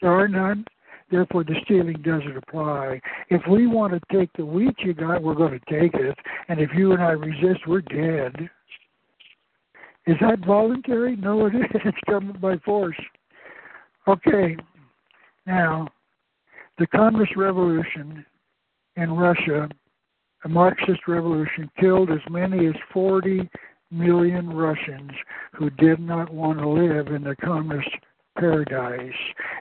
There 0.00 0.10
are 0.10 0.28
none. 0.28 0.64
Therefore, 1.10 1.44
the 1.44 1.54
stealing 1.64 2.00
doesn't 2.02 2.36
apply. 2.36 3.00
If 3.28 3.42
we 3.48 3.66
want 3.66 3.92
to 3.92 4.16
take 4.16 4.30
the 4.32 4.46
wheat 4.46 4.74
you 4.78 4.94
got, 4.94 5.22
we're 5.22 5.34
going 5.34 5.58
to 5.60 5.80
take 5.80 5.94
it. 5.94 6.16
And 6.48 6.58
if 6.58 6.70
you 6.74 6.92
and 6.92 7.02
I 7.02 7.10
resist, 7.10 7.66
we're 7.68 7.82
dead. 7.82 8.48
Is 10.06 10.16
that 10.20 10.44
voluntary? 10.44 11.16
No, 11.16 11.46
it 11.46 11.54
is. 11.54 11.62
It's 11.84 11.98
government 12.08 12.40
by 12.40 12.56
force. 12.64 12.96
Okay. 14.08 14.56
Now, 15.46 15.88
the 16.78 16.86
Communist 16.86 17.36
Revolution 17.36 18.24
in 18.96 19.12
Russia, 19.12 19.68
a 20.44 20.48
Marxist 20.48 21.06
revolution, 21.06 21.70
killed 21.78 22.10
as 22.10 22.20
many 22.30 22.66
as 22.66 22.74
40 22.92 23.48
million 23.92 24.50
Russians 24.50 25.10
who 25.52 25.70
did 25.70 26.00
not 26.00 26.32
want 26.32 26.58
to 26.58 26.68
live 26.68 27.08
in 27.08 27.24
the 27.24 27.36
communist 27.36 27.90
paradise. 28.38 29.12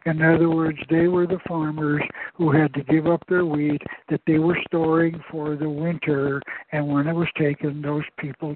In 0.06 0.22
other 0.22 0.50
words, 0.50 0.78
they 0.90 1.08
were 1.08 1.28
the 1.28 1.40
farmers 1.48 2.02
who 2.36 2.52
had 2.52 2.74
to 2.74 2.84
give 2.84 3.08
up 3.08 3.24
their 3.28 3.46
wheat 3.46 3.82
that 4.10 4.22
they 4.26 4.40
were 4.40 4.58
storing 4.68 5.22
for 5.30 5.56
the 5.56 5.70
winter, 5.70 6.42
and 6.72 6.88
when 6.88 7.08
it 7.08 7.14
was 7.14 7.28
taken, 7.38 7.82
those 7.82 8.06
people 8.18 8.56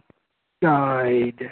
died. 0.62 1.52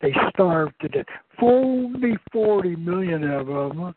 They 0.00 0.14
starved 0.30 0.74
to 0.80 0.88
death. 0.88 1.04
Only 1.42 2.16
40 2.32 2.76
million 2.76 3.24
of 3.30 3.46
them. 3.46 3.94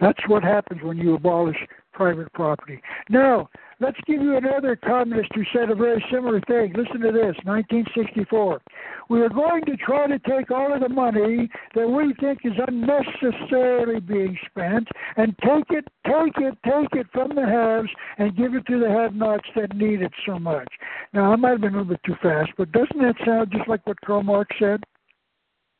That's 0.00 0.28
what 0.28 0.42
happens 0.42 0.82
when 0.82 0.96
you 0.96 1.14
abolish 1.14 1.56
private 1.98 2.32
property. 2.32 2.80
Now, 3.10 3.50
let's 3.80 3.98
give 4.06 4.22
you 4.22 4.36
another 4.36 4.76
communist 4.76 5.30
who 5.34 5.42
said 5.52 5.68
a 5.68 5.74
very 5.74 6.02
similar 6.12 6.40
thing. 6.42 6.72
Listen 6.76 7.00
to 7.00 7.10
this 7.10 7.34
1964. 7.42 8.62
We 9.10 9.20
are 9.20 9.28
going 9.28 9.64
to 9.64 9.76
try 9.76 10.06
to 10.06 10.18
take 10.20 10.52
all 10.52 10.72
of 10.72 10.80
the 10.80 10.88
money 10.88 11.50
that 11.74 11.88
we 11.88 12.14
think 12.20 12.38
is 12.44 12.52
unnecessarily 12.68 13.98
being 13.98 14.38
spent 14.48 14.86
and 15.16 15.36
take 15.38 15.70
it, 15.70 15.88
take 16.06 16.38
it, 16.38 16.56
take 16.64 17.00
it 17.00 17.08
from 17.12 17.34
the 17.34 17.44
haves 17.44 17.90
and 18.18 18.36
give 18.36 18.54
it 18.54 18.64
to 18.66 18.78
the 18.78 18.88
have 18.88 19.14
nots 19.14 19.48
that 19.56 19.74
need 19.76 20.00
it 20.00 20.12
so 20.24 20.38
much. 20.38 20.68
Now, 21.12 21.32
I 21.32 21.36
might 21.36 21.50
have 21.50 21.60
been 21.62 21.74
a 21.74 21.78
little 21.78 21.96
bit 21.96 22.00
too 22.06 22.16
fast, 22.22 22.52
but 22.56 22.70
doesn't 22.70 23.02
that 23.02 23.16
sound 23.26 23.50
just 23.50 23.68
like 23.68 23.84
what 23.88 24.00
Karl 24.02 24.22
Marx 24.22 24.54
said? 24.60 24.84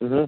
hmm 0.01 0.25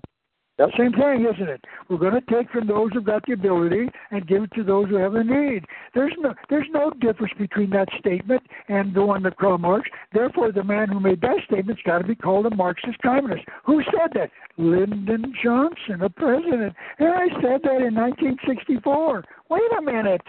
Yep. 0.61 0.69
Same 0.77 0.91
thing, 0.91 1.25
isn't 1.25 1.49
it? 1.49 1.65
We're 1.89 1.97
going 1.97 2.13
to 2.13 2.21
take 2.21 2.51
from 2.51 2.67
those 2.67 2.91
who've 2.93 3.03
got 3.03 3.25
the 3.25 3.33
ability 3.33 3.89
and 4.11 4.27
give 4.27 4.43
it 4.43 4.51
to 4.53 4.63
those 4.63 4.89
who 4.89 4.97
have 4.97 5.13
the 5.13 5.23
need. 5.23 5.65
There's 5.95 6.13
no 6.19 6.35
there's 6.51 6.67
no 6.69 6.91
difference 7.01 7.33
between 7.35 7.71
that 7.71 7.87
statement 7.97 8.43
and 8.67 8.93
the 8.93 9.03
one 9.03 9.23
that 9.23 9.37
Karl 9.37 9.57
Marx. 9.57 9.89
Therefore, 10.13 10.51
the 10.51 10.63
man 10.63 10.89
who 10.89 10.99
made 10.99 11.19
that 11.21 11.37
statement's 11.47 11.81
got 11.83 11.99
to 11.99 12.07
be 12.07 12.13
called 12.13 12.45
a 12.45 12.55
Marxist 12.55 12.99
communist. 12.99 13.43
Who 13.65 13.81
said 13.85 14.11
that? 14.13 14.29
Lyndon 14.57 15.33
Johnson, 15.43 16.03
a 16.03 16.09
president. 16.09 16.75
And 16.99 17.09
I 17.09 17.29
said 17.41 17.61
that 17.63 17.81
in 17.81 17.95
1964. 17.95 19.23
Wait 19.49 19.61
a 19.79 19.81
minute. 19.81 20.21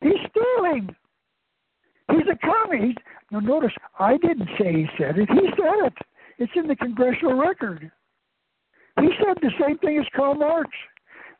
He's 0.00 0.18
stealing. 0.30 0.96
He's 2.10 2.26
a 2.28 2.38
communist. 2.44 2.98
Now, 3.30 3.38
notice, 3.38 3.72
I 4.00 4.16
didn't 4.16 4.48
say 4.58 4.72
he 4.72 4.86
said 4.98 5.16
it. 5.16 5.28
He 5.30 5.48
said 5.50 5.86
it. 5.86 5.94
It's 6.38 6.52
in 6.56 6.66
the 6.66 6.74
congressional 6.74 7.34
record. 7.34 7.92
He 9.00 9.08
said 9.18 9.36
the 9.40 9.50
same 9.60 9.78
thing 9.78 9.98
as 9.98 10.06
Karl 10.14 10.34
Marx. 10.34 10.70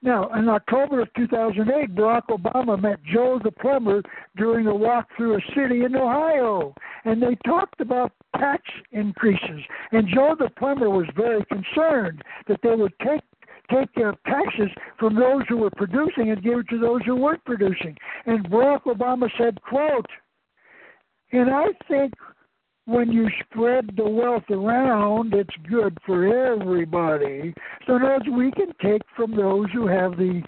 Now, 0.00 0.28
in 0.34 0.48
October 0.48 1.00
of 1.00 1.08
2008, 1.14 1.94
Barack 1.94 2.28
Obama 2.30 2.80
met 2.80 3.00
Joe 3.12 3.40
the 3.42 3.50
plumber 3.50 4.00
during 4.36 4.68
a 4.68 4.74
walk 4.74 5.08
through 5.16 5.36
a 5.36 5.40
city 5.56 5.82
in 5.84 5.96
Ohio, 5.96 6.72
and 7.04 7.20
they 7.20 7.36
talked 7.44 7.80
about 7.80 8.12
tax 8.36 8.62
increases. 8.92 9.60
And 9.90 10.06
Joe 10.06 10.36
the 10.38 10.50
plumber 10.50 10.88
was 10.88 11.06
very 11.16 11.44
concerned 11.46 12.22
that 12.46 12.60
they 12.62 12.76
would 12.76 12.92
take 13.04 13.22
take 13.70 13.90
uh, 13.98 14.12
taxes 14.26 14.70
from 14.98 15.14
those 15.14 15.42
who 15.46 15.58
were 15.58 15.70
producing 15.70 16.30
and 16.30 16.42
give 16.42 16.60
it 16.60 16.68
to 16.70 16.78
those 16.78 17.04
who 17.04 17.16
weren't 17.16 17.44
producing. 17.44 17.94
And 18.24 18.48
Barack 18.48 18.84
Obama 18.84 19.28
said, 19.36 19.60
"quote," 19.62 20.06
and 21.32 21.50
I 21.50 21.66
think 21.86 22.14
when 22.88 23.12
you 23.12 23.28
spread 23.44 23.90
the 23.98 24.08
wealth 24.08 24.48
around, 24.50 25.34
it's 25.34 25.54
good 25.68 25.98
for 26.06 26.24
everybody. 26.26 27.52
So 27.86 27.96
in 27.96 28.02
other 28.02 28.32
we 28.32 28.50
can 28.50 28.72
take 28.82 29.02
from 29.14 29.36
those 29.36 29.66
who 29.74 29.86
have 29.86 30.12
the 30.12 30.40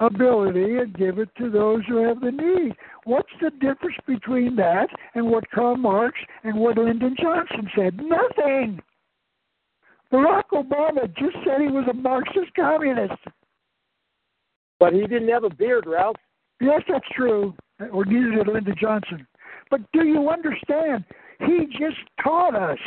ability 0.00 0.78
and 0.78 0.92
give 0.94 1.20
it 1.20 1.28
to 1.38 1.48
those 1.48 1.82
who 1.86 1.98
have 1.98 2.20
the 2.20 2.32
need. 2.32 2.74
What's 3.04 3.30
the 3.40 3.50
difference 3.50 3.96
between 4.08 4.56
that 4.56 4.88
and 5.14 5.30
what 5.30 5.48
Karl 5.52 5.76
Marx 5.76 6.18
and 6.42 6.58
what 6.58 6.78
Lyndon 6.78 7.14
Johnson 7.16 7.70
said? 7.76 8.00
Nothing. 8.02 8.80
Barack 10.12 10.50
Obama 10.52 11.06
just 11.16 11.36
said 11.46 11.60
he 11.60 11.68
was 11.68 11.86
a 11.88 11.94
Marxist 11.94 12.52
communist. 12.56 13.22
But 14.80 14.94
he 14.94 15.02
didn't 15.02 15.28
have 15.28 15.44
a 15.44 15.50
beard, 15.50 15.84
Ralph. 15.86 16.16
Yes, 16.60 16.82
that's 16.88 17.06
true. 17.14 17.54
Or 17.92 18.04
neither 18.04 18.42
did 18.42 18.52
Lyndon 18.52 18.74
Johnson. 18.80 19.28
But 19.70 19.80
do 19.92 20.04
you 20.04 20.28
understand? 20.28 21.04
He 21.40 21.66
just 21.78 21.98
taught 22.22 22.54
us 22.54 22.78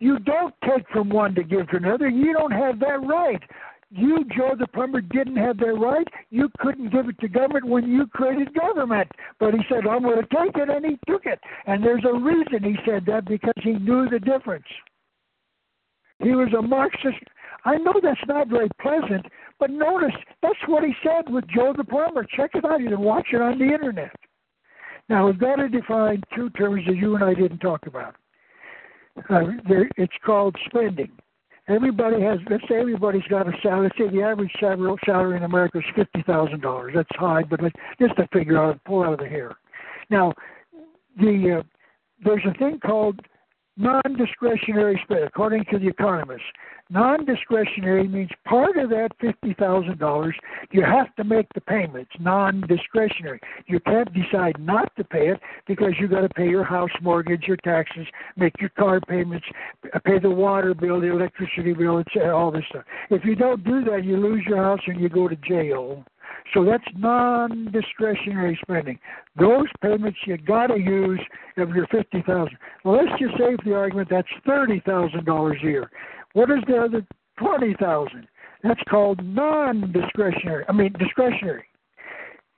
you 0.00 0.18
don't 0.20 0.54
take 0.62 0.88
from 0.92 1.08
one 1.08 1.34
to 1.34 1.42
give 1.42 1.68
to 1.70 1.76
another. 1.76 2.08
You 2.08 2.32
don't 2.32 2.52
have 2.52 2.78
that 2.80 3.04
right. 3.04 3.42
You, 3.90 4.24
Joe 4.36 4.54
the 4.58 4.66
plumber, 4.68 5.00
didn't 5.00 5.36
have 5.36 5.56
that 5.58 5.72
right. 5.72 6.06
You 6.30 6.50
couldn't 6.58 6.92
give 6.92 7.08
it 7.08 7.18
to 7.20 7.28
government 7.28 7.66
when 7.66 7.88
you 7.88 8.06
created 8.06 8.52
government. 8.54 9.10
But 9.40 9.54
he 9.54 9.60
said, 9.68 9.86
I'm 9.88 10.02
going 10.02 10.20
to 10.20 10.36
take 10.36 10.56
it, 10.56 10.68
and 10.68 10.84
he 10.84 10.98
took 11.10 11.24
it. 11.24 11.40
And 11.66 11.82
there's 11.82 12.04
a 12.04 12.12
reason 12.12 12.62
he 12.62 12.76
said 12.86 13.06
that 13.06 13.24
because 13.24 13.54
he 13.62 13.72
knew 13.72 14.08
the 14.08 14.20
difference. 14.20 14.66
He 16.22 16.30
was 16.30 16.52
a 16.56 16.62
Marxist. 16.62 17.16
I 17.64 17.76
know 17.76 17.94
that's 18.02 18.20
not 18.26 18.48
very 18.48 18.68
pleasant, 18.80 19.24
but 19.58 19.70
notice 19.70 20.14
that's 20.42 20.58
what 20.66 20.84
he 20.84 20.92
said 21.02 21.32
with 21.32 21.46
Joe 21.48 21.72
the 21.76 21.84
plumber. 21.84 22.26
Check 22.36 22.50
it 22.54 22.64
out. 22.64 22.80
You 22.80 22.90
can 22.90 23.00
watch 23.00 23.28
it 23.32 23.40
on 23.40 23.58
the 23.58 23.64
internet. 23.64 24.14
Now, 25.08 25.26
we've 25.26 25.38
got 25.38 25.56
to 25.56 25.68
define 25.68 26.22
two 26.34 26.50
terms 26.50 26.84
that 26.86 26.96
you 26.96 27.14
and 27.14 27.24
I 27.24 27.34
didn't 27.34 27.58
talk 27.58 27.86
about. 27.86 28.14
Uh, 29.30 29.42
it's 29.96 30.12
called 30.24 30.56
spending. 30.66 31.10
Everybody 31.66 32.22
has, 32.22 32.38
let's 32.48 32.62
say 32.68 32.76
everybody's 32.76 33.26
got 33.28 33.46
a 33.46 33.52
salary. 33.62 33.88
Let's 33.88 33.98
say 33.98 34.16
the 34.16 34.22
average 34.22 34.52
salary, 34.58 34.96
salary 35.04 35.36
in 35.36 35.42
America 35.42 35.78
is 35.78 35.84
$50,000. 35.96 36.94
That's 36.94 37.08
high, 37.12 37.42
but 37.42 37.60
just 38.00 38.16
to 38.16 38.28
figure 38.32 38.58
out, 38.58 38.82
pull 38.84 39.02
out 39.02 39.14
of 39.14 39.18
the 39.18 39.28
hair. 39.28 39.56
Now, 40.08 40.32
the 41.18 41.58
uh, 41.58 41.62
there's 42.24 42.44
a 42.48 42.56
thing 42.58 42.80
called 42.80 43.20
non-discretionary 43.78 45.00
spend, 45.04 45.24
according 45.24 45.64
to 45.70 45.78
the 45.78 45.86
economists. 45.86 46.42
Non-discretionary 46.90 48.08
means 48.08 48.30
part 48.44 48.76
of 48.78 48.88
that 48.90 49.10
fifty 49.20 49.54
thousand 49.54 49.98
dollars 49.98 50.34
you 50.70 50.82
have 50.82 51.14
to 51.16 51.24
make 51.24 51.46
the 51.54 51.60
payments. 51.60 52.10
Non-discretionary. 52.18 53.40
You 53.66 53.78
can't 53.80 54.08
decide 54.14 54.58
not 54.58 54.94
to 54.96 55.04
pay 55.04 55.28
it 55.28 55.40
because 55.66 55.92
you've 56.00 56.10
got 56.10 56.22
to 56.22 56.30
pay 56.30 56.48
your 56.48 56.64
house 56.64 56.90
mortgage, 57.02 57.44
your 57.46 57.58
taxes, 57.58 58.06
make 58.36 58.54
your 58.58 58.70
car 58.70 59.00
payments, 59.00 59.46
uh, 59.94 59.98
pay 59.98 60.18
the 60.18 60.30
water 60.30 60.74
bill, 60.74 61.00
the 61.00 61.12
electricity 61.12 61.74
bill. 61.74 62.02
All 62.32 62.50
this 62.50 62.64
stuff. 62.70 62.84
If 63.10 63.24
you 63.24 63.34
don't 63.34 63.62
do 63.64 63.84
that, 63.84 64.04
you 64.04 64.16
lose 64.16 64.42
your 64.46 64.62
house 64.62 64.80
and 64.86 64.98
you 64.98 65.10
go 65.10 65.28
to 65.28 65.36
jail. 65.36 66.04
So 66.54 66.64
that's 66.64 66.84
non-discretionary 66.96 68.58
spending. 68.62 68.98
Those 69.38 69.66
payments 69.82 70.18
you 70.26 70.38
got 70.38 70.68
to 70.68 70.78
use 70.78 71.20
of 71.56 71.70
your 71.70 71.86
fifty 71.88 72.22
thousand. 72.26 72.56
Well, 72.84 72.96
let's 72.96 73.20
just 73.20 73.34
the 73.64 73.74
argument 73.74 74.08
that's 74.10 74.28
thirty 74.46 74.80
thousand 74.86 75.24
dollars 75.26 75.58
a 75.62 75.66
year. 75.66 75.90
What 76.32 76.50
is 76.50 76.58
the 76.66 76.78
other 76.78 77.06
twenty 77.38 77.74
thousand? 77.78 78.28
That's 78.62 78.80
called 78.90 79.24
non-discretionary. 79.24 80.64
I 80.68 80.72
mean, 80.72 80.92
discretionary. 80.98 81.64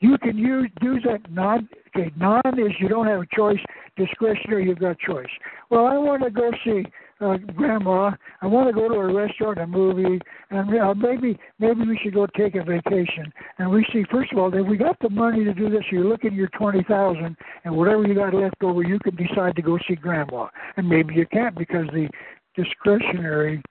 You 0.01 0.17
can 0.19 0.39
use 0.39 0.71
do 0.81 0.99
that 1.01 1.31
non. 1.31 1.69
Okay, 1.95 2.11
non 2.17 2.43
is 2.59 2.73
you 2.79 2.89
don't 2.89 3.07
have 3.07 3.21
a 3.21 3.27
choice. 3.37 3.59
Discretionary, 3.97 4.67
you've 4.67 4.79
got 4.79 4.99
choice. 4.99 5.29
Well, 5.69 5.87
I 5.87 5.99
want 5.99 6.23
to 6.23 6.31
go 6.31 6.51
see 6.65 6.85
uh, 7.21 7.37
grandma. 7.55 8.13
I 8.41 8.47
want 8.47 8.69
to 8.69 8.73
go 8.73 8.89
to 8.89 8.95
a 8.95 9.13
restaurant, 9.13 9.59
a 9.59 9.67
movie, 9.67 10.21
and 10.51 10.81
uh, 10.81 10.95
maybe 10.95 11.39
maybe 11.59 11.87
we 11.87 11.99
should 12.03 12.15
go 12.15 12.27
take 12.37 12.55
a 12.55 12.65
vacation. 12.65 13.33
And 13.59 13.71
we 13.71 13.87
see 13.93 14.05
first 14.11 14.33
of 14.33 14.39
all 14.39 14.51
that 14.51 14.63
we 14.63 14.77
got 14.77 14.97
the 15.01 15.11
money 15.11 15.45
to 15.45 15.55
do 15.55 15.69
this. 15.69 15.85
You 15.91 16.09
look 16.09 16.25
at 16.25 16.33
your 16.33 16.49
twenty 16.49 16.83
thousand, 16.85 17.37
and 17.65 17.77
whatever 17.77 18.07
you 18.07 18.15
got 18.15 18.35
left 18.35 18.63
over, 18.63 18.83
you 18.83 18.99
can 19.01 19.17
decide 19.17 19.57
to 19.57 19.63
go 19.63 19.79
see 19.89 19.95
grandma. 19.95 20.49
And 20.77 20.89
maybe 20.89 21.15
you 21.15 21.27
can't 21.27 21.57
because 21.57 21.87
the 21.93 22.09
discretionary 22.57 23.63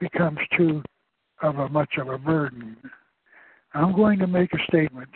becomes 0.00 0.38
too 0.56 0.82
of 1.42 1.58
a 1.58 1.68
much 1.68 1.94
of 1.98 2.08
a 2.08 2.18
burden. 2.18 2.76
I'm 3.74 3.94
going 3.94 4.18
to 4.20 4.26
make 4.26 4.52
a 4.54 4.58
statement. 4.68 5.10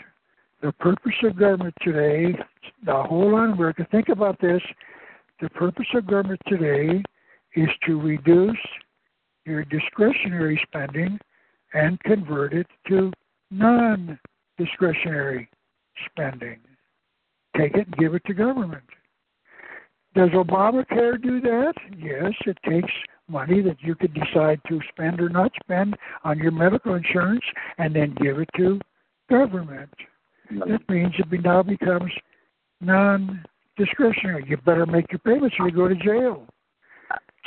The 0.62 0.72
purpose 0.72 1.14
of 1.22 1.38
government 1.38 1.74
today, 1.80 2.38
the 2.84 2.92
whole 2.92 3.34
on 3.34 3.52
America, 3.52 3.86
think 3.90 4.10
about 4.10 4.38
this. 4.40 4.60
The 5.40 5.48
purpose 5.48 5.86
of 5.94 6.06
government 6.06 6.40
today 6.46 7.02
is 7.54 7.68
to 7.86 8.00
reduce 8.00 8.56
your 9.44 9.64
discretionary 9.64 10.60
spending 10.66 11.18
and 11.74 12.00
convert 12.00 12.52
it 12.52 12.66
to 12.88 13.12
non 13.50 14.18
discretionary 14.58 15.48
spending. 16.06 16.58
Take 17.56 17.74
it 17.74 17.86
and 17.86 17.96
give 17.96 18.14
it 18.14 18.22
to 18.26 18.34
government. 18.34 18.84
Does 20.14 20.30
Obamacare 20.30 21.20
do 21.22 21.40
that? 21.40 21.74
Yes, 21.96 22.32
it 22.46 22.58
takes 22.68 22.92
money 23.28 23.62
that 23.62 23.80
you 23.80 23.94
could 23.94 24.12
decide 24.12 24.60
to 24.68 24.80
spend 24.88 25.20
or 25.20 25.28
not 25.28 25.52
spend 25.62 25.96
on 26.24 26.38
your 26.38 26.50
medical 26.50 26.94
insurance 26.94 27.44
and 27.78 27.94
then 27.94 28.16
give 28.20 28.38
it 28.38 28.48
to 28.56 28.80
government. 29.28 29.90
That 30.50 30.80
means 30.88 31.14
it 31.18 31.44
now 31.44 31.62
becomes 31.62 32.10
non 32.80 33.44
discretionary. 33.76 34.44
You 34.48 34.56
better 34.56 34.86
make 34.86 35.12
your 35.12 35.20
payments 35.20 35.56
or 35.60 35.68
you 35.68 35.74
go 35.74 35.86
to 35.86 35.94
jail. 35.94 36.46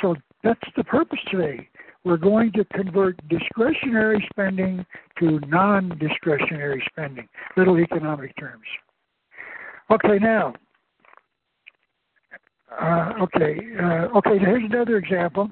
So 0.00 0.14
that's 0.42 0.60
the 0.76 0.84
purpose 0.84 1.18
today. 1.30 1.68
We're 2.04 2.18
going 2.18 2.52
to 2.52 2.64
convert 2.66 3.16
discretionary 3.28 4.26
spending 4.30 4.84
to 5.18 5.40
non 5.46 5.96
discretionary 5.98 6.84
spending, 6.90 7.26
little 7.56 7.78
economic 7.78 8.36
terms. 8.38 8.64
Okay, 9.90 10.18
now, 10.20 10.54
uh, 12.80 13.12
okay, 13.22 13.58
uh, 13.80 14.18
okay, 14.18 14.38
here's 14.38 14.64
another 14.64 14.98
example. 14.98 15.48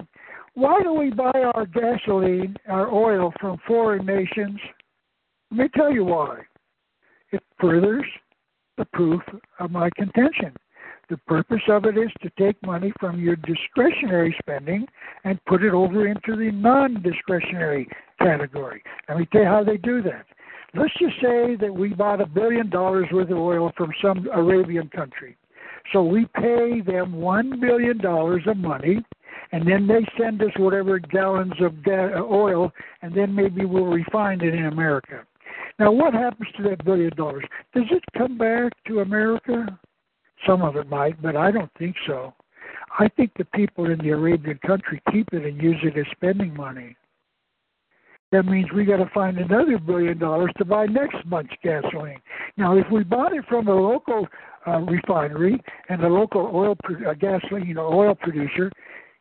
Why 0.55 0.81
do 0.83 0.93
we 0.93 1.09
buy 1.09 1.31
our 1.55 1.65
gasoline, 1.65 2.55
our 2.67 2.93
oil 2.93 3.33
from 3.39 3.57
foreign 3.67 4.05
nations? 4.05 4.59
Let 5.49 5.57
me 5.57 5.69
tell 5.75 5.91
you 5.91 6.05
why. 6.05 6.41
It 7.31 7.41
furthers 7.59 8.05
the 8.77 8.85
proof 8.85 9.21
of 9.59 9.71
my 9.71 9.89
contention. 9.95 10.53
The 11.09 11.17
purpose 11.17 11.61
of 11.67 11.85
it 11.85 11.97
is 11.97 12.09
to 12.21 12.29
take 12.39 12.55
money 12.65 12.93
from 12.99 13.19
your 13.19 13.35
discretionary 13.35 14.35
spending 14.39 14.87
and 15.23 15.43
put 15.45 15.63
it 15.63 15.73
over 15.73 16.07
into 16.07 16.35
the 16.35 16.51
non 16.51 17.01
discretionary 17.01 17.87
category. 18.19 18.81
Let 19.09 19.17
me 19.17 19.27
tell 19.31 19.41
you 19.41 19.47
how 19.47 19.63
they 19.63 19.77
do 19.77 20.01
that. 20.03 20.25
Let's 20.75 20.93
just 20.97 21.15
say 21.21 21.55
that 21.59 21.73
we 21.73 21.89
bought 21.89 22.21
a 22.21 22.25
billion 22.25 22.69
dollars 22.69 23.07
worth 23.11 23.29
of 23.29 23.37
oil 23.37 23.71
from 23.77 23.91
some 24.01 24.27
Arabian 24.33 24.89
country. 24.89 25.37
So 25.91 26.03
we 26.03 26.25
pay 26.35 26.81
them 26.81 27.13
$1 27.15 27.59
billion 27.59 28.03
of 28.03 28.57
money, 28.57 29.03
and 29.51 29.67
then 29.67 29.85
they 29.85 30.05
send 30.17 30.41
us 30.41 30.51
whatever 30.57 30.97
gallons 30.97 31.53
of 31.59 31.83
ga- 31.83 32.13
uh, 32.15 32.23
oil, 32.23 32.71
and 33.01 33.13
then 33.13 33.35
maybe 33.35 33.65
we'll 33.65 33.85
refine 33.85 34.41
it 34.41 34.55
in 34.55 34.65
America. 34.65 35.25
Now, 35.77 35.91
what 35.91 36.13
happens 36.13 36.49
to 36.57 36.63
that 36.63 36.85
billion 36.85 37.11
dollars? 37.15 37.43
Does 37.75 37.85
it 37.91 38.03
come 38.17 38.37
back 38.37 38.71
to 38.87 39.01
America? 39.01 39.79
Some 40.45 40.61
of 40.61 40.75
it 40.75 40.89
might, 40.89 41.21
but 41.21 41.35
I 41.35 41.51
don't 41.51 41.71
think 41.77 41.95
so. 42.07 42.33
I 42.99 43.07
think 43.09 43.31
the 43.37 43.45
people 43.45 43.89
in 43.89 43.97
the 43.99 44.09
Arabian 44.09 44.59
country 44.65 45.01
keep 45.11 45.33
it 45.33 45.45
and 45.45 45.61
use 45.61 45.77
it 45.83 45.97
as 45.97 46.05
spending 46.11 46.53
money. 46.55 46.95
That 48.31 48.45
means 48.45 48.71
we 48.71 48.83
got 48.83 48.97
to 48.97 49.09
find 49.13 49.37
another 49.37 49.77
billion 49.77 50.17
dollars 50.17 50.51
to 50.57 50.65
buy 50.65 50.87
next 50.87 51.17
month's 51.25 51.53
gasoline. 51.63 52.19
Now, 52.57 52.75
if 52.75 52.85
we 52.91 53.03
bought 53.03 53.31
it 53.33 53.45
from 53.47 53.67
a 53.67 53.75
local 53.75 54.27
uh, 54.65 54.79
refinery 54.79 55.61
and 55.89 56.03
a 56.03 56.07
local 56.07 56.49
oil 56.53 56.75
uh, 57.07 57.13
gasoline 57.13 57.67
you 57.67 57.75
know, 57.75 57.93
oil 57.93 58.15
producer, 58.15 58.71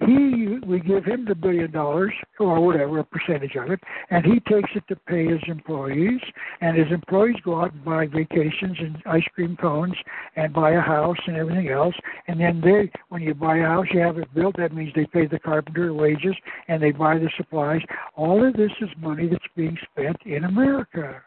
he 0.07 0.59
we 0.67 0.81
give 0.81 1.05
him 1.05 1.25
the 1.27 1.35
billion 1.35 1.71
dollars 1.71 2.13
or 2.39 2.61
whatever 2.61 2.99
a 2.99 3.05
percentage 3.05 3.57
of 3.57 3.71
it 3.71 3.81
and 4.11 4.25
he 4.25 4.41
takes 4.41 4.71
it 4.75 4.85
to 4.89 4.97
pay 4.97 5.27
his 5.27 5.41
employees 5.47 6.21
and 6.61 6.77
his 6.77 6.91
employees 6.91 7.37
go 7.45 7.61
out 7.61 7.73
and 7.73 7.85
buy 7.85 8.07
vacations 8.07 8.77
and 8.79 9.03
ice 9.07 9.25
cream 9.35 9.57
cones 9.57 9.95
and 10.37 10.53
buy 10.53 10.73
a 10.73 10.81
house 10.81 11.17
and 11.27 11.37
everything 11.37 11.69
else 11.69 11.95
and 12.29 12.41
then 12.41 12.61
they 12.61 12.91
when 13.09 13.23
you 13.23 13.35
buy 13.35 13.59
a 13.59 13.67
house 13.67 13.87
you 13.93 14.01
have 14.01 14.19
it 14.19 14.33
built 14.35 14.57
that 14.57 14.75
means 14.75 14.93
they 14.95 15.07
pay 15.07 15.27
the 15.27 15.39
carpenter 15.39 15.93
wages 15.95 16.35
and 16.69 16.83
they 16.83 16.91
buy 16.91 17.19
the 17.19 17.31
supplies. 17.37 17.81
All 18.17 18.47
of 18.47 18.55
this 18.55 18.71
is 18.81 18.89
money 19.01 19.29
that's 19.29 19.45
being 19.57 19.77
spent 19.93 20.17
in 20.25 20.45
america 20.45 21.23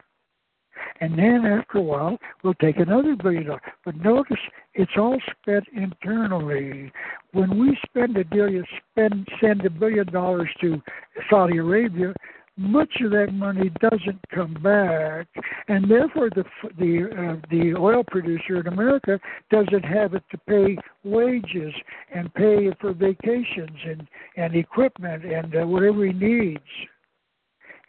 and 1.01 1.17
then 1.17 1.45
after 1.45 1.77
a 1.77 1.81
while, 1.81 2.17
we'll 2.43 2.53
take 2.55 2.77
another 2.77 3.15
billion 3.15 3.47
dollars. 3.47 3.61
But 3.83 3.97
notice 3.97 4.37
it's 4.73 4.91
all 4.97 5.17
spent 5.41 5.65
internally. 5.73 6.91
When 7.31 7.59
we 7.59 7.77
spend 7.85 8.17
a 8.17 8.25
billion, 8.25 8.65
spend 8.91 9.27
send 9.41 9.65
a 9.65 9.69
billion 9.69 10.11
dollars 10.11 10.49
to 10.61 10.81
Saudi 11.29 11.57
Arabia, 11.57 12.13
much 12.57 13.01
of 13.01 13.11
that 13.11 13.33
money 13.33 13.69
doesn't 13.81 14.19
come 14.33 14.53
back, 14.63 15.27
and 15.67 15.89
therefore 15.89 16.29
the 16.29 16.45
the 16.77 17.09
uh, 17.11 17.47
the 17.49 17.75
oil 17.77 18.03
producer 18.03 18.61
in 18.61 18.67
America 18.67 19.19
doesn't 19.51 19.83
have 19.83 20.13
it 20.13 20.23
to 20.31 20.37
pay 20.47 20.77
wages 21.03 21.73
and 22.13 22.33
pay 22.33 22.71
for 22.79 22.93
vacations 22.93 23.77
and 23.85 24.07
and 24.37 24.55
equipment 24.55 25.25
and 25.25 25.55
uh, 25.55 25.67
whatever 25.67 26.05
he 26.05 26.13
needs. 26.13 26.63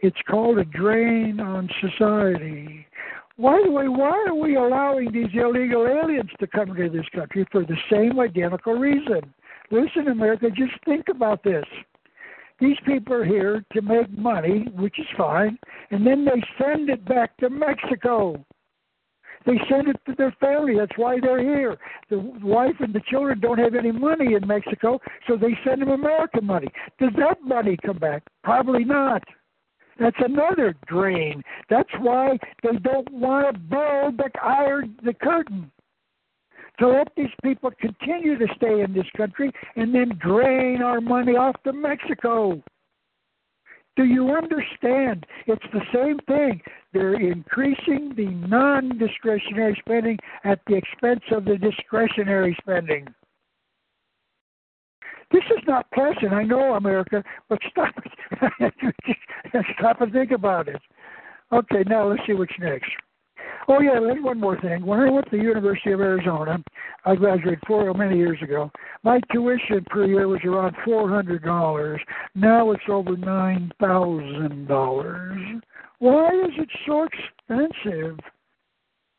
It's 0.00 0.16
called 0.28 0.58
a 0.58 0.64
drain 0.64 1.40
on 1.40 1.68
society. 1.80 2.86
Why 3.36 3.62
do 3.62 3.72
we 3.72 3.88
why 3.88 4.24
are 4.26 4.34
we 4.34 4.56
allowing 4.56 5.12
these 5.12 5.28
illegal 5.34 5.86
aliens 5.86 6.30
to 6.40 6.46
come 6.46 6.70
into 6.70 6.88
this 6.88 7.08
country 7.14 7.46
for 7.52 7.64
the 7.64 7.76
same 7.90 8.18
identical 8.18 8.74
reason? 8.74 9.34
Listen, 9.70 10.08
America, 10.08 10.48
just 10.50 10.72
think 10.84 11.08
about 11.08 11.42
this. 11.42 11.64
These 12.58 12.78
people 12.86 13.14
are 13.14 13.24
here 13.24 13.64
to 13.72 13.82
make 13.82 14.10
money, 14.16 14.66
which 14.74 14.98
is 14.98 15.06
fine, 15.18 15.58
and 15.90 16.06
then 16.06 16.24
they 16.24 16.42
send 16.58 16.88
it 16.88 17.04
back 17.04 17.36
to 17.38 17.50
Mexico. 17.50 18.42
They 19.44 19.60
send 19.68 19.88
it 19.88 19.96
to 20.06 20.14
their 20.16 20.34
family. 20.40 20.76
That's 20.76 20.96
why 20.96 21.20
they're 21.20 21.42
here. 21.42 21.76
The 22.08 22.18
wife 22.42 22.74
and 22.80 22.94
the 22.94 23.02
children 23.08 23.40
don't 23.40 23.58
have 23.58 23.74
any 23.74 23.92
money 23.92 24.34
in 24.34 24.46
Mexico, 24.46 24.98
so 25.28 25.36
they 25.36 25.56
send 25.64 25.82
them 25.82 25.90
American 25.90 26.46
money. 26.46 26.68
Does 26.98 27.12
that 27.18 27.42
money 27.42 27.76
come 27.84 27.98
back? 27.98 28.22
Probably 28.42 28.84
not. 28.84 29.22
That's 29.98 30.16
another 30.18 30.74
drain. 30.86 31.42
That's 31.70 31.90
why 32.00 32.38
they 32.62 32.78
don't 32.78 33.10
want 33.10 33.54
to 33.54 33.58
build 33.58 34.18
the 34.18 34.30
iron 34.42 34.96
the 35.02 35.14
curtain. 35.14 35.70
To 36.78 36.88
let 36.88 37.08
these 37.16 37.32
people 37.42 37.70
continue 37.80 38.38
to 38.38 38.46
stay 38.56 38.82
in 38.82 38.92
this 38.92 39.06
country 39.16 39.50
and 39.76 39.94
then 39.94 40.18
drain 40.20 40.82
our 40.82 41.00
money 41.00 41.32
off 41.32 41.56
to 41.64 41.72
Mexico. 41.72 42.62
Do 43.96 44.04
you 44.04 44.32
understand? 44.32 45.24
It's 45.46 45.64
the 45.72 45.80
same 45.94 46.18
thing. 46.28 46.60
They're 46.92 47.14
increasing 47.14 48.12
the 48.14 48.26
non 48.46 48.98
discretionary 48.98 49.74
spending 49.80 50.18
at 50.44 50.60
the 50.66 50.74
expense 50.74 51.24
of 51.30 51.46
the 51.46 51.56
discretionary 51.56 52.54
spending. 52.60 53.06
This 55.32 55.42
is 55.56 55.62
not 55.66 55.90
pleasant, 55.92 56.32
I 56.32 56.44
know, 56.44 56.74
America, 56.74 57.22
but 57.48 57.58
stop 57.70 57.94
it. 58.04 58.74
stop 59.78 60.00
and 60.00 60.12
think 60.12 60.30
about 60.30 60.68
it. 60.68 60.80
Okay, 61.52 61.82
now 61.86 62.08
let's 62.08 62.22
see 62.26 62.32
what's 62.32 62.52
next. 62.58 62.90
Oh 63.68 63.80
yeah, 63.80 63.98
one 63.98 64.38
more 64.38 64.60
thing. 64.60 64.86
When 64.86 65.00
I 65.00 65.10
went 65.10 65.28
to 65.30 65.36
the 65.36 65.42
University 65.42 65.92
of 65.92 66.00
Arizona, 66.00 66.62
I 67.04 67.16
graduated 67.16 67.60
four 67.66 67.88
oh, 67.90 67.94
many 67.94 68.16
years 68.16 68.38
ago. 68.40 68.70
My 69.02 69.20
tuition 69.32 69.84
per 69.90 70.04
year 70.04 70.28
was 70.28 70.40
around 70.44 70.76
four 70.84 71.08
hundred 71.08 71.42
dollars. 71.42 72.00
Now 72.34 72.70
it's 72.70 72.82
over 72.88 73.16
nine 73.16 73.72
thousand 73.80 74.68
dollars. 74.68 75.62
Why 75.98 76.28
is 76.28 76.52
it 76.58 76.68
so 76.86 77.08
expensive? 77.48 78.18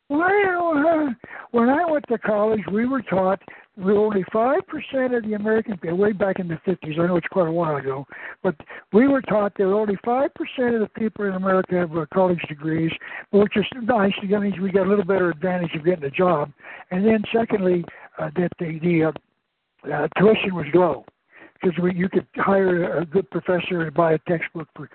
Well, 0.09 0.73
uh, 0.77 1.13
when 1.51 1.69
I 1.69 1.89
went 1.89 2.05
to 2.07 2.17
college, 2.17 2.61
we 2.71 2.85
were 2.85 3.01
taught 3.01 3.41
only 3.85 4.23
five 4.33 4.61
percent 4.67 5.13
of 5.13 5.23
the 5.23 5.33
American 5.33 5.77
people, 5.77 5.97
way 5.97 6.11
back 6.11 6.39
in 6.39 6.47
the 6.47 6.59
fifties. 6.65 6.95
I 6.99 7.07
know 7.07 7.17
it's 7.17 7.27
quite 7.27 7.47
a 7.47 7.51
while 7.51 7.75
ago, 7.75 8.05
but 8.41 8.55
we 8.91 9.07
were 9.07 9.21
taught 9.21 9.53
that 9.57 9.65
only 9.65 9.97
five 10.03 10.31
percent 10.33 10.75
of 10.75 10.81
the 10.81 10.89
people 10.99 11.25
in 11.25 11.33
America 11.33 11.75
have 11.75 11.95
uh, 11.95 12.05
college 12.13 12.41
degrees, 12.47 12.91
which 13.31 13.55
is 13.55 13.65
nice. 13.83 14.13
That 14.29 14.39
means 14.39 14.59
we 14.59 14.71
got 14.71 14.87
a 14.87 14.89
little 14.89 15.05
better 15.05 15.29
advantage 15.29 15.75
of 15.75 15.85
getting 15.85 16.05
a 16.05 16.09
job. 16.09 16.51
And 16.91 17.05
then, 17.05 17.23
secondly, 17.33 17.85
uh, 18.17 18.29
that 18.35 18.49
the 18.59 18.79
the 18.79 19.03
uh, 19.05 19.93
uh, 19.93 20.07
tuition 20.17 20.55
was 20.55 20.65
low 20.73 21.05
because 21.53 21.77
you 21.95 22.09
could 22.09 22.27
hire 22.35 22.99
a 22.99 23.05
good 23.05 23.29
professor 23.29 23.81
and 23.81 23.93
buy 23.93 24.13
a 24.13 24.19
textbook 24.27 24.67
for 24.75 24.89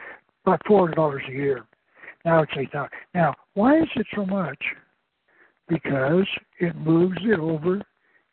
about 0.44 0.60
four 0.66 0.80
hundred 0.80 0.96
dollars 0.96 1.22
a 1.28 1.32
year. 1.32 1.66
Now 2.24 2.42
it's 2.42 2.52
eight 2.56 2.72
thousand. 2.72 2.90
Now, 3.14 3.34
why 3.54 3.78
is 3.78 3.88
it 3.94 4.06
so 4.14 4.26
much? 4.26 4.58
Because 5.68 6.26
it 6.58 6.74
moves 6.76 7.18
it 7.22 7.38
over 7.38 7.80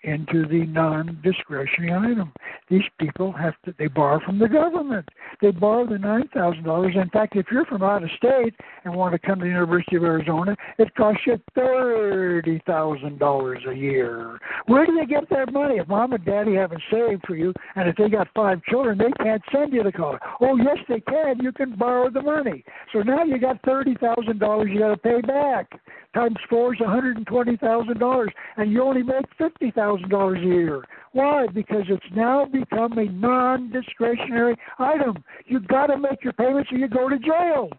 into 0.04 0.47
the 0.47 0.66
non-discretionary 0.68 2.12
item. 2.12 2.32
These 2.70 2.84
people 3.00 3.32
have 3.34 3.54
to 3.66 3.74
they 3.78 3.88
borrow 3.88 4.20
from 4.26 4.39
the 4.39 4.47
government. 4.47 5.08
They 5.41 5.52
borrow 5.52 5.86
the 5.86 5.97
nine 5.97 6.30
thousand 6.34 6.64
dollars. 6.64 6.93
In 6.95 7.10
fact, 7.10 7.36
if 7.36 7.47
you're 7.52 7.66
from 7.66 7.84
out 7.84 8.04
of 8.04 8.10
state 8.18 8.56
and 8.86 8.95
want 8.95 9.14
to 9.14 9.20
come 9.20 9.39
to 9.39 9.45
the 9.45 9.50
University 9.52 9.97
of 9.97 10.04
Arizona, 10.04 10.56
it 10.78 10.93
costs 10.95 11.22
you 11.26 11.39
thirty 11.54 12.62
thousand 12.66 13.20
dollars 13.20 13.60
a 13.68 13.74
year. 13.74 14.39
Where 14.68 14.86
do 14.86 14.95
they 14.95 15.06
get 15.06 15.30
that 15.32 15.52
money? 15.52 15.76
If 15.76 15.88
mom 15.88 16.14
and 16.14 16.24
daddy 16.24 16.56
haven't 16.56 16.82
saved 16.91 17.24
for 17.28 17.36
you, 17.36 17.54
and 17.76 17.89
if 17.89 17.95
they 17.97 18.08
got 18.08 18.28
five 18.36 18.64
children, 18.70 18.97
they 18.97 19.12
can't 19.24 19.41
send 19.52 19.74
you 19.74 19.84
to 19.84 19.91
college. 19.91 20.22
Oh 20.39 20.56
yes, 20.56 20.78
they 20.88 21.02
can. 21.02 21.39
You 21.41 21.52
can 21.52 21.76
borrow 21.76 22.10
the 22.10 22.22
money. 22.22 22.64
So 22.93 23.00
now 23.00 23.24
you 23.24 23.38
got 23.38 23.62
thirty 23.66 23.95
thousand 23.95 24.39
dollars 24.39 24.70
you 24.72 24.80
got 24.80 24.89
to 24.89 24.97
pay 24.97 25.22
back. 25.22 25.80
Times 26.14 26.38
four 26.50 26.74
is 26.74 26.80
one 26.80 26.89
hundred 26.89 27.18
and 27.18 27.28
twenty 27.28 27.58
thousand 27.58 28.00
dollars, 28.00 28.32
and 28.58 28.72
you 28.72 28.82
only 28.82 29.04
make 29.04 29.26
fifty 29.38 29.72
thousand 29.72 29.89
dollars 30.10 30.40
a 30.42 30.46
year. 30.46 30.84
Why? 31.14 31.48
Because 31.48 31.84
it's 31.90 32.06
now 32.16 32.46
become 32.46 32.98
a 32.98 33.06
non-discretionary 33.06 34.56
item. 34.78 35.24
You've 35.46 35.68
got 35.68 35.88
to 35.88 35.98
make 35.98 36.24
your 36.24 36.34
payments, 36.34 36.72
or 36.72 36.78
you 36.78 36.88
go 36.88 37.10
to 37.10 37.18
jail. 37.20 37.70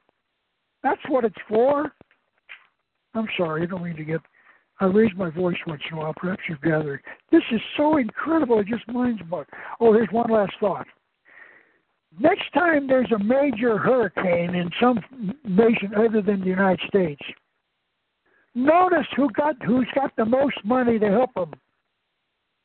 That's 0.83 1.01
what 1.09 1.25
it's 1.25 1.37
for. 1.49 1.93
I'm 3.15 3.29
sorry, 3.37 3.63
I 3.63 3.67
don't 3.67 3.85
mean 3.85 3.97
to 3.97 4.05
get. 4.05 4.21
I 4.81 4.87
raise 4.87 5.13
my 5.17 5.31
voice 5.31 5.57
once 5.67 5.83
in 5.91 5.99
a 5.99 6.01
while. 6.01 6.15
Perhaps 6.17 6.43
you've 6.49 6.63
gathered. 6.63 7.03
This 7.31 7.43
is 7.53 7.61
so 7.77 7.99
incredible. 7.99 8.61
It 8.61 8.67
just 8.67 8.89
minds 8.89 9.21
bug. 9.31 9.47
Oh, 9.79 9.93
here's 9.93 10.09
one 10.11 10.31
last 10.31 10.53
thought. 10.59 10.87
Next 12.19 12.53
time 12.55 12.87
there's 12.89 13.13
a 13.13 13.19
major 13.23 13.79
hurricane 13.79 14.55
in 14.55 14.71
some 14.81 14.99
nation 15.45 15.95
other 15.97 16.23
than 16.23 16.41
the 16.41 16.47
United 16.47 16.81
States, 16.89 17.23
notice 18.55 19.07
who 19.17 19.31
got 19.31 19.55
who's 19.65 19.87
got 19.95 20.17
the 20.17 20.25
most 20.25 20.57
money 20.65 20.99
to 20.99 21.09
help 21.09 21.33
them. 21.35 21.53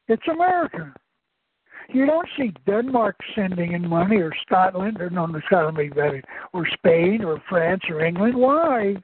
It's 0.07 0.27
America. 0.27 0.93
You 1.89 2.05
don't 2.05 2.27
see 2.37 2.51
Denmark 2.65 3.15
sending 3.35 3.73
in 3.73 3.87
money, 3.87 4.17
or 4.17 4.31
Scotland, 4.45 4.99
or 4.99 5.09
no, 5.09 5.27
Scotland 5.45 5.77
maybe 5.77 5.89
better, 5.89 6.23
or 6.53 6.67
Spain, 6.73 7.23
or 7.23 7.41
France, 7.47 7.83
or 7.89 8.03
England. 8.03 8.35
Why? 8.35 8.95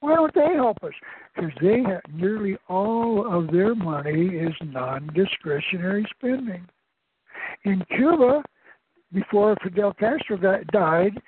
Why 0.00 0.14
don't 0.14 0.34
they 0.34 0.54
help 0.54 0.78
us? 0.84 0.92
Because 1.34 1.50
they 1.60 1.82
have 1.82 2.02
nearly 2.14 2.56
all 2.68 3.26
of 3.26 3.50
their 3.50 3.74
money 3.74 4.28
is 4.28 4.54
non-discretionary 4.62 6.06
spending. 6.16 6.66
In 7.64 7.84
Cuba, 7.96 8.44
before 9.12 9.56
Fidel 9.62 9.92
Castro 9.94 10.36
got, 10.36 10.66
died, 10.68 11.20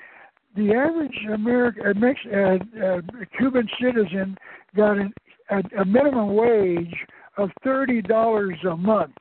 the 0.57 0.73
average 0.73 1.17
American, 1.33 2.05
uh, 2.05 2.37
uh, 2.37 2.87
uh, 2.87 3.01
Cuban 3.37 3.69
citizen 3.81 4.37
got 4.77 4.99
an, 4.99 5.13
a, 5.51 5.81
a 5.81 5.85
minimum 5.85 6.35
wage 6.35 6.95
of 7.37 7.51
thirty 7.63 8.03
dollars 8.03 8.57
a 8.69 8.77
month. 8.77 9.17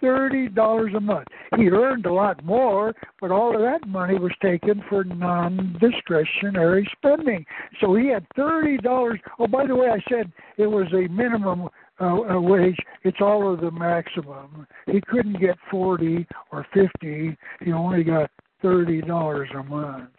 Thirty 0.00 0.48
dollars 0.48 0.92
a 0.96 1.00
month. 1.00 1.26
He 1.56 1.68
earned 1.70 2.06
a 2.06 2.12
lot 2.12 2.44
more, 2.44 2.94
but 3.20 3.32
all 3.32 3.54
of 3.54 3.62
that 3.62 3.88
money 3.88 4.16
was 4.16 4.30
taken 4.40 4.82
for 4.88 5.02
non-discretionary 5.02 6.88
spending. 6.96 7.44
So 7.80 7.96
he 7.96 8.08
had 8.08 8.24
thirty 8.36 8.76
dollars. 8.78 9.18
Oh, 9.40 9.48
by 9.48 9.66
the 9.66 9.74
way, 9.74 9.88
I 9.88 10.00
said 10.08 10.30
it 10.56 10.66
was 10.66 10.86
a 10.92 11.08
minimum 11.12 11.68
uh, 12.00 12.40
wage. 12.40 12.76
It's 13.02 13.20
all 13.20 13.52
of 13.52 13.60
the 13.60 13.72
maximum. 13.72 14.68
He 14.86 15.00
couldn't 15.00 15.40
get 15.40 15.56
forty 15.68 16.26
or 16.52 16.64
fifty. 16.72 17.36
He 17.60 17.72
only 17.72 18.04
got 18.04 18.30
thirty 18.62 19.00
dollars 19.00 19.48
a 19.58 19.64
month. 19.64 20.10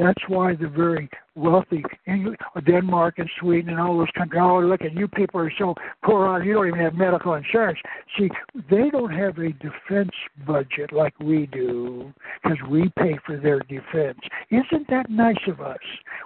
That's 0.00 0.22
why 0.28 0.54
the 0.54 0.68
very 0.68 1.10
wealthy 1.34 1.82
England, 2.06 2.38
Denmark 2.66 3.18
and 3.18 3.28
Sweden 3.38 3.70
and 3.70 3.80
all 3.80 3.98
those 3.98 4.08
countries. 4.16 4.40
Oh, 4.42 4.60
look 4.60 4.82
at 4.82 4.94
you 4.94 5.06
people 5.08 5.40
are 5.40 5.52
so 5.58 5.74
poor. 6.02 6.42
You 6.42 6.54
don't 6.54 6.68
even 6.68 6.80
have 6.80 6.94
medical 6.94 7.34
insurance. 7.34 7.78
See, 8.18 8.30
they 8.70 8.90
don't 8.90 9.12
have 9.12 9.38
a 9.38 9.52
defense 9.52 10.10
budget 10.46 10.92
like 10.92 11.18
we 11.20 11.46
do 11.46 12.12
because 12.42 12.58
we 12.68 12.90
pay 12.98 13.18
for 13.26 13.36
their 13.36 13.60
defense. 13.60 14.18
Isn't 14.50 14.88
that 14.88 15.10
nice 15.10 15.36
of 15.46 15.60
us? 15.60 15.78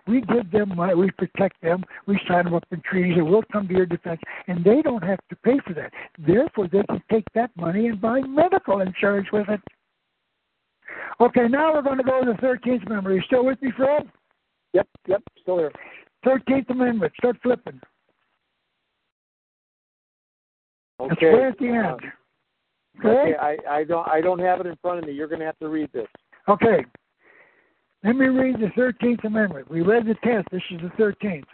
We 0.06 0.20
give 0.20 0.50
them 0.50 0.76
money. 0.76 0.94
We 0.94 1.10
protect 1.10 1.60
them. 1.60 1.84
We 2.06 2.20
sign 2.28 2.44
them 2.44 2.54
up 2.54 2.64
in 2.70 2.80
treaties, 2.82 3.16
and 3.16 3.28
we'll 3.28 3.42
come 3.52 3.66
to 3.68 3.74
your 3.74 3.86
defense. 3.86 4.20
And 4.46 4.64
they 4.64 4.82
don't 4.82 5.02
have 5.02 5.20
to 5.30 5.36
pay 5.36 5.58
for 5.66 5.74
that. 5.74 5.92
Therefore, 6.18 6.68
they 6.68 6.82
can 6.88 7.02
take 7.10 7.26
that 7.34 7.50
money 7.56 7.88
and 7.88 8.00
buy 8.00 8.20
medical 8.20 8.80
insurance 8.80 9.28
with 9.32 9.48
it. 9.48 9.60
Okay, 11.20 11.48
now 11.48 11.72
we're 11.72 11.82
going 11.82 11.98
to 11.98 12.04
go 12.04 12.24
to 12.24 12.32
the 12.32 12.38
13th 12.38 12.86
Amendment. 12.86 13.06
Are 13.06 13.14
you 13.14 13.22
still 13.26 13.44
with 13.44 13.60
me, 13.62 13.72
Fred? 13.76 14.10
Yep, 14.72 14.88
yep, 15.06 15.22
still 15.40 15.58
here. 15.58 15.72
13th 16.26 16.70
Amendment. 16.70 17.12
Start 17.18 17.36
flipping. 17.42 17.80
Okay. 21.00 21.12
It's 21.12 21.22
way 21.22 21.44
at 21.44 21.58
the 21.58 21.66
end. 21.66 22.12
Uh, 23.04 23.08
okay, 23.08 23.34
I, 23.40 23.56
I 23.68 23.84
don't 23.84 24.08
I 24.08 24.20
don't 24.20 24.38
have 24.38 24.60
it 24.60 24.66
in 24.66 24.76
front 24.80 25.00
of 25.00 25.04
me. 25.06 25.12
You're 25.12 25.26
going 25.26 25.40
to 25.40 25.46
have 25.46 25.58
to 25.58 25.68
read 25.68 25.90
this. 25.92 26.06
Okay. 26.48 26.84
Let 28.04 28.16
me 28.16 28.26
read 28.26 28.56
the 28.56 28.68
13th 28.80 29.24
Amendment. 29.24 29.70
We 29.70 29.80
read 29.80 30.06
the 30.06 30.14
10th. 30.26 30.44
This 30.52 30.62
is 30.70 30.80
the 30.82 31.02
13th. 31.02 31.44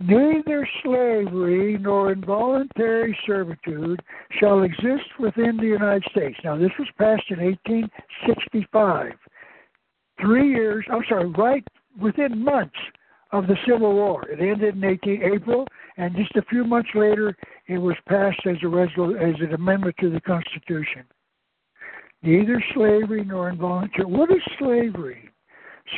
Neither 0.00 0.68
slavery 0.84 1.76
nor 1.78 2.12
involuntary 2.12 3.18
servitude 3.26 4.00
shall 4.38 4.62
exist 4.62 5.18
within 5.18 5.56
the 5.56 5.66
United 5.66 6.04
States. 6.10 6.38
Now, 6.44 6.56
this 6.56 6.70
was 6.78 6.88
passed 6.98 7.24
in 7.30 7.40
1865. 7.40 9.12
Three 10.20 10.50
years, 10.50 10.84
I'm 10.90 11.02
sorry, 11.08 11.28
right 11.30 11.66
within 12.00 12.44
months 12.44 12.78
of 13.32 13.48
the 13.48 13.56
Civil 13.66 13.92
War. 13.92 14.28
It 14.28 14.40
ended 14.40 14.76
in 14.76 14.84
18 14.84 15.22
April, 15.34 15.66
and 15.96 16.14
just 16.14 16.34
a 16.36 16.42
few 16.42 16.64
months 16.64 16.90
later, 16.94 17.36
it 17.66 17.78
was 17.78 17.96
passed 18.08 18.40
as 18.46 18.56
a 18.62 18.66
resol- 18.66 19.18
as 19.18 19.34
an 19.40 19.52
amendment 19.52 19.96
to 19.98 20.10
the 20.10 20.20
Constitution. 20.20 21.04
Neither 22.22 22.62
slavery 22.72 23.24
nor 23.24 23.50
involuntary. 23.50 24.06
What 24.06 24.30
is 24.30 24.42
slavery? 24.58 25.30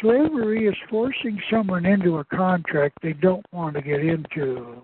Slavery 0.01 0.66
is 0.66 0.76
forcing 0.88 1.41
someone 1.51 1.84
into 1.84 2.18
a 2.18 2.24
contract 2.24 2.99
they 3.03 3.12
don't 3.12 3.45
want 3.53 3.76
to 3.76 3.82
get 3.82 4.01
into. 4.01 4.82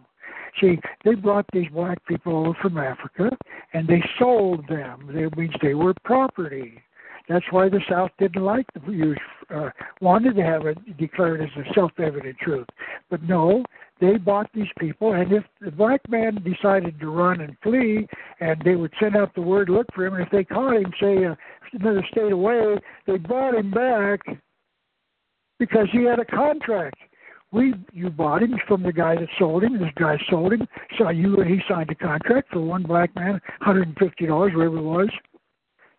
See, 0.61 0.79
they 1.05 1.15
brought 1.15 1.47
these 1.53 1.69
black 1.73 2.05
people 2.07 2.37
over 2.39 2.57
from 2.61 2.79
Africa 2.79 3.31
and 3.73 3.87
they 3.87 4.03
sold 4.19 4.67
them. 4.69 5.11
That 5.13 5.37
means 5.37 5.55
they 5.63 5.75
were 5.75 5.95
property. 6.05 6.83
That's 7.29 7.45
why 7.51 7.69
the 7.69 7.81
South 7.91 8.11
didn't 8.19 8.43
like 8.43 8.67
the 8.73 8.93
use, 8.93 9.19
uh, 9.53 9.71
wanted 10.01 10.37
to 10.37 10.43
have 10.43 10.65
it 10.67 10.97
declared 10.97 11.43
as 11.43 11.49
a 11.57 11.75
self-evident 11.75 12.37
truth. 12.39 12.69
But 13.11 13.23
no, 13.25 13.65
they 14.01 14.17
bought 14.17 14.49
these 14.55 14.69
people, 14.79 15.15
and 15.15 15.33
if 15.33 15.43
the 15.61 15.73
black 15.73 16.09
man 16.09 16.43
decided 16.45 17.01
to 17.01 17.11
run 17.11 17.41
and 17.41 17.57
flee, 17.63 18.07
and 18.41 18.63
they 18.65 18.77
would 18.77 18.93
send 19.01 19.17
out 19.17 19.35
the 19.35 19.43
word, 19.43 19.69
look 19.69 19.87
for 19.93 20.07
him, 20.07 20.15
and 20.15 20.23
if 20.23 20.31
they 20.31 20.45
caught 20.45 20.77
him, 20.77 20.93
say 21.01 21.25
uh, 21.25 21.35
another 21.73 22.07
state 22.13 22.31
away, 22.31 22.77
they 23.07 23.17
brought 23.17 23.55
him 23.55 23.73
back 23.73 24.21
because 25.59 25.89
he 25.93 26.05
had 26.05 26.19
a 26.19 26.25
contract. 26.25 26.97
We 27.53 27.75
you 27.93 28.11
bought 28.11 28.43
him 28.43 28.57
from 28.67 28.83
the 28.83 28.93
guy 28.93 29.15
that 29.15 29.29
sold 29.39 29.63
him. 29.63 29.79
This 29.79 29.93
guy 29.97 30.19
sold 30.29 30.53
him. 30.53 30.67
So 30.99 31.09
you 31.11 31.41
he 31.43 31.61
signed 31.69 31.91
a 31.91 31.95
contract 31.95 32.53
for 32.53 32.61
one 32.61 32.83
black 32.83 33.15
man, 33.15 33.41
hundred 33.61 33.89
and 33.89 33.97
fifty 33.97 34.27
dollars, 34.27 34.53
whatever 34.55 34.79
it 34.79 34.83
was. 34.83 35.09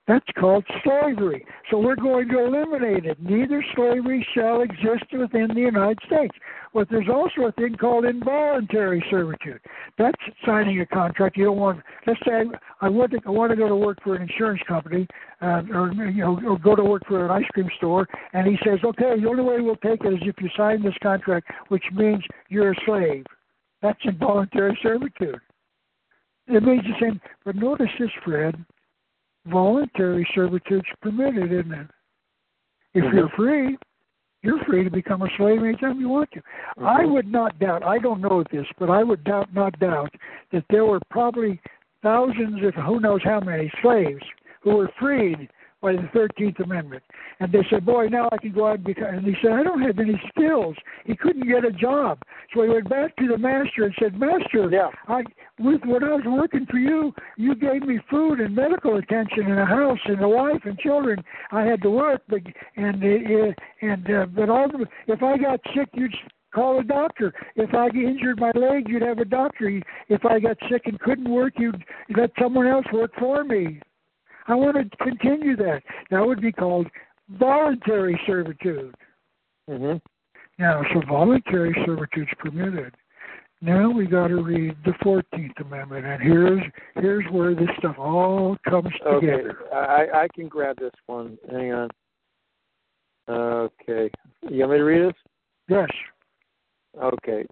That's 0.08 0.26
called 0.40 0.64
slavery. 0.86 1.46
So 1.70 1.80
we're 1.80 1.98
going 1.98 2.30
to 2.30 2.46
eliminate 2.46 3.06
it. 3.06 3.22
Neither 3.22 3.64
slavery 3.76 4.26
shall 4.34 4.62
exist 4.62 5.04
within 5.12 5.50
the 5.54 5.60
United 5.60 6.00
States. 6.06 6.34
But 6.74 6.88
there's 6.90 7.10
also 7.10 7.48
a 7.48 7.52
thing 7.52 7.76
called 7.76 8.06
involuntary 8.06 9.04
servitude. 9.10 9.60
That's 9.98 10.16
signing 10.46 10.80
a 10.80 10.86
contract. 10.86 11.36
You 11.36 11.46
don't 11.46 11.58
want. 11.58 11.82
Let's 12.06 12.20
say 12.26 12.46
I 12.80 12.88
want 12.88 13.12
to 13.12 13.20
I 13.26 13.32
want 13.32 13.50
to 13.52 13.58
go 13.58 13.68
to 13.68 13.76
work 13.76 13.98
for 14.02 14.16
an 14.16 14.22
insurance 14.22 14.62
company, 14.66 15.08
uh, 15.42 15.64
or 15.74 15.92
you 15.92 16.22
know, 16.22 16.40
or 16.48 16.58
go 16.58 16.76
to 16.76 16.84
work 16.84 17.04
for 17.06 17.26
an 17.26 17.32
ice 17.32 17.50
cream 17.54 17.70
store, 17.78 18.08
and 18.32 18.48
he 18.48 18.58
says, 18.64 18.80
okay, 18.86 19.20
the 19.20 19.28
only 19.28 19.44
way 19.44 19.60
we'll 19.60 19.76
take 19.78 20.06
it 20.06 20.14
is 20.14 20.20
if 20.22 20.36
you 20.40 20.50
sign 20.56 20.84
this 20.84 20.96
contract, 21.04 21.52
which 21.68 21.84
means 21.94 22.24
you're 22.48 22.72
a 22.72 22.76
slave. 22.86 23.26
That's 23.82 24.00
involuntary 24.06 24.78
servitude. 24.82 25.40
It 26.48 26.64
means 26.64 26.84
the 26.84 26.94
same. 27.02 27.20
But 27.44 27.58
notice 27.58 27.90
this, 28.00 28.10
Fred 28.24 28.56
voluntary 29.50 30.28
servitude's 30.34 30.88
permitted, 31.02 31.52
isn't 31.52 31.72
it? 31.72 31.88
If 32.94 33.04
mm-hmm. 33.04 33.18
you're 33.18 33.30
free, 33.36 33.78
you're 34.44 34.64
free 34.66 34.84
to 34.84 34.90
become 34.90 35.22
a 35.22 35.30
slave 35.38 35.64
anytime 35.64 36.00
you 36.00 36.10
want 36.10 36.32
to. 36.32 36.40
Mm-hmm. 36.40 36.86
I 36.86 37.06
would 37.06 37.28
not 37.28 37.60
doubt, 37.60 37.84
I 37.84 38.00
don't 38.00 38.22
know 38.22 38.44
this, 38.52 38.66
but 38.80 38.90
I 38.90 39.04
would 39.04 39.24
doubt, 39.24 39.54
not 39.54 39.78
doubt, 39.80 40.14
that 40.52 40.64
there 40.70 40.86
were 40.86 41.00
probably 41.10 41.60
thousands, 42.02 42.60
if 42.62 42.76
who 42.76 43.00
knows 43.00 43.22
how 43.24 43.40
many, 43.40 43.72
slaves 43.82 44.24
who 44.62 44.78
were 44.78 44.92
freed 45.00 45.50
by 45.82 45.94
the 45.94 46.10
Thirteenth 46.14 46.60
Amendment. 46.60 47.04
And 47.40 47.52
they 47.52 47.66
said, 47.70 47.86
"Boy, 47.86 48.08
now 48.08 48.30
I 48.32 48.38
can 48.38 48.52
go 48.52 48.68
out 48.68 48.76
and 48.76 48.84
become." 48.84 49.14
And 49.14 49.26
he 49.26 49.36
said, 49.42 49.52
"I 49.52 49.64
don't 49.64 49.82
have 49.82 50.00
any 50.00 50.20
skills." 50.30 50.76
He 51.06 51.16
couldn't 51.16 51.48
get 51.48 51.66
a 51.66 51.72
job, 51.72 52.20
so 52.54 52.64
he 52.64 52.70
went 52.70 52.90
back 52.90 53.16
to 53.18 53.28
the 53.28 53.38
master 53.38 53.84
and 53.84 53.94
said, 54.00 54.20
"Master, 54.20 54.70
Yeah. 54.72 54.90
I 55.08 55.24
with 55.60 55.84
when 55.86 56.04
I 56.04 56.14
was 56.14 56.26
working 56.26 56.66
for 56.68 56.78
you, 56.78 57.14
you 57.36 57.56
gave 57.56 57.84
me 57.84 58.00
food 58.10 58.40
and 58.40 58.56
medical 58.56 58.98
attention 58.98 59.52
and 59.52 59.60
a 59.60 59.66
house 59.66 60.00
and 60.06 60.22
a 60.22 60.30
wife 60.30 60.62
and 60.66 60.78
children. 60.80 61.24
I 61.52 61.64
had 61.64 61.82
to 61.84 61.90
work, 61.90 62.22
but 62.28 62.42
and 62.76 63.04
uh, 63.04 63.54
and 63.82 64.10
uh, 64.12 64.26
but 64.28 64.50
all 64.50 64.68
the, 64.70 64.86
if 65.08 65.24
I 65.24 65.38
got 65.38 65.60
sick, 65.76 65.90
you'd 65.94 66.14
call 66.54 66.80
a 66.80 66.84
doctor. 66.84 67.34
If 67.56 67.74
I 67.74 67.88
injured 67.88 68.40
my 68.40 68.52
leg, 68.56 68.88
you'd 68.88 69.02
have 69.02 69.20
a 69.20 69.26
doctor. 69.26 69.82
If 70.10 70.26
I 70.26 70.40
got 70.40 70.58
sick 70.70 70.84
and 70.86 71.00
couldn't 71.00 71.30
work, 71.30 71.54
you'd 71.58 71.84
let 72.16 72.32
someone 72.40 72.68
else 72.68 72.86
work 72.92 73.12
for 73.20 73.44
me. 73.44 73.80
I 74.48 74.56
want 74.56 74.78
to 74.78 74.98
continue 74.98 75.56
that. 75.58 75.82
That 76.10 76.26
would 76.26 76.42
be 76.42 76.52
called 76.52 76.88
voluntary 77.30 78.20
servitude. 78.26 78.96
hmm 79.70 79.96
Now, 80.58 80.82
so 80.94 81.02
voluntary 81.08 81.76
servitude 81.86 82.28
is 82.30 82.38
permitted. 82.40 82.96
Now 83.62 83.90
we 83.90 84.06
got 84.06 84.28
to 84.28 84.36
read 84.36 84.76
the 84.86 84.94
Fourteenth 85.02 85.60
Amendment, 85.60 86.06
and 86.06 86.22
here's 86.22 86.62
here's 86.96 87.26
where 87.32 87.56
this 87.56 87.70
stuff 87.80 87.96
all 87.98 88.56
comes 88.70 88.90
Okay, 89.06 89.26
together. 89.32 89.58
I 89.74 90.06
I 90.14 90.28
can 90.34 90.48
grab 90.48 90.78
this 90.78 90.92
one. 91.08 91.40
Hang 91.50 91.74
on. 91.74 91.90
Okay, 93.28 94.12
you 94.48 94.60
want 94.60 94.72
me 94.74 94.78
to 94.78 94.84
read 94.84 95.08
this? 95.10 95.16
Yes. 95.68 95.90
Okay. 97.02 97.46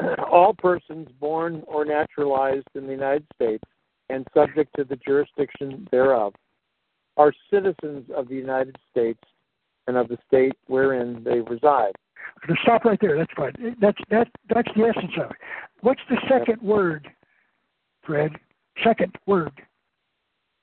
All 0.30 0.54
persons 0.54 1.08
born 1.18 1.62
or 1.66 1.84
naturalized 1.84 2.68
in 2.74 2.86
the 2.86 2.92
United 2.92 3.26
States 3.34 3.64
and 4.10 4.26
subject 4.34 4.74
to 4.76 4.84
the 4.84 4.96
jurisdiction 4.96 5.86
thereof 5.90 6.34
are 7.16 7.32
citizens 7.52 8.08
of 8.14 8.28
the 8.28 8.34
United 8.34 8.76
States 8.90 9.20
and 9.86 9.96
of 9.96 10.08
the 10.08 10.18
state 10.26 10.54
wherein 10.66 11.22
they 11.24 11.40
reside. 11.40 11.92
Stop 12.62 12.84
right 12.84 12.98
there. 13.00 13.16
That's 13.16 13.32
fine. 13.36 13.76
That's 13.80 13.98
that 14.10 14.28
that's 14.54 14.68
the 14.76 14.84
essence 14.84 15.12
of 15.22 15.30
it. 15.30 15.36
What's 15.80 16.00
the 16.08 16.16
second 16.28 16.60
word, 16.62 17.08
Fred? 18.04 18.32
Second 18.84 19.16
word. 19.26 19.52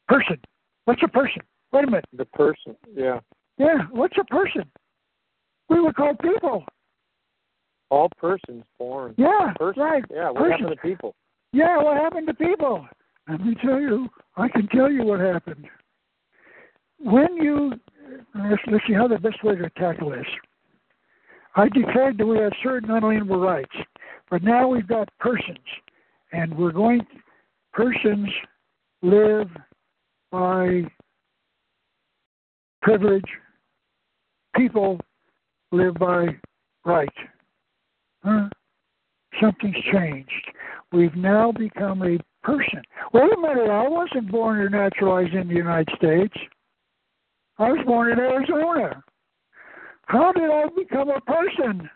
Person. 0.08 0.38
What's 0.86 1.02
a 1.04 1.08
person? 1.08 1.42
Wait 1.74 1.84
a 1.84 1.88
minute. 1.88 2.06
The 2.14 2.26
person, 2.26 2.76
yeah. 2.96 3.20
Yeah. 3.58 3.88
What's 3.92 4.16
a 4.20 4.24
person? 4.26 4.64
We 5.70 5.82
were 5.82 5.94
called 5.94 6.20
people. 6.20 6.64
All 7.90 8.10
persons 8.18 8.64
born. 8.78 9.16
Yeah. 9.18 9.54
Person. 9.58 9.82
Right. 9.82 10.04
Yeah, 10.12 10.30
what 10.30 10.36
person. 10.36 10.52
happened 10.52 10.70
to 10.70 10.88
people? 10.88 11.16
Yeah, 11.52 11.82
what 11.82 11.98
happened 11.98 12.28
to 12.28 12.34
people? 12.34 12.88
Let 13.30 13.42
me 13.42 13.56
tell 13.64 13.80
you. 13.80 14.08
I 14.38 14.48
can 14.48 14.68
tell 14.68 14.92
you 14.92 15.04
what 15.04 15.20
happened. 15.20 15.66
When 17.00 17.36
you 17.38 17.74
let's, 18.36 18.62
let's 18.72 18.84
see 18.88 18.94
how 18.94 19.08
the 19.08 19.18
best 19.18 19.44
way 19.44 19.56
to 19.56 19.70
tackle 19.72 20.12
this. 20.12 20.26
I 21.56 21.70
declared 21.70 22.18
that 22.18 22.26
we 22.26 22.38
have 22.38 22.52
certain 22.62 22.92
unalienable 22.92 23.40
rights, 23.40 23.76
but 24.30 24.44
now 24.44 24.68
we've 24.68 24.88
got 24.88 25.10
persons, 25.20 25.58
and 26.32 26.56
we're 26.58 26.72
going. 26.72 27.02
Persons 27.74 28.30
live 29.02 29.50
by 30.32 30.84
privilege. 32.82 33.26
People 34.56 35.00
live 35.74 35.96
by 35.96 36.28
right. 36.86 37.10
Huh? 38.24 38.48
Something's 39.42 39.76
changed. 39.92 40.32
We've 40.94 41.16
now 41.16 41.52
become 41.52 42.02
a 42.04 42.18
person. 42.46 42.82
Wait 43.14 43.34
a 43.34 43.42
minute, 43.42 43.70
I 43.70 43.88
wasn't 43.88 44.32
born 44.32 44.60
or 44.60 44.70
naturalized 44.70 45.34
in 45.34 45.48
the 45.48 45.56
United 45.56 45.90
States. 45.98 46.34
I 47.58 47.72
was 47.72 47.86
born 47.86 48.12
in 48.12 48.20
Arizona. 48.20 49.04
How 50.06 50.32
did 50.32 50.50
I 50.50 50.66
become 50.78 51.10
a 51.10 51.22
person? 51.22 51.90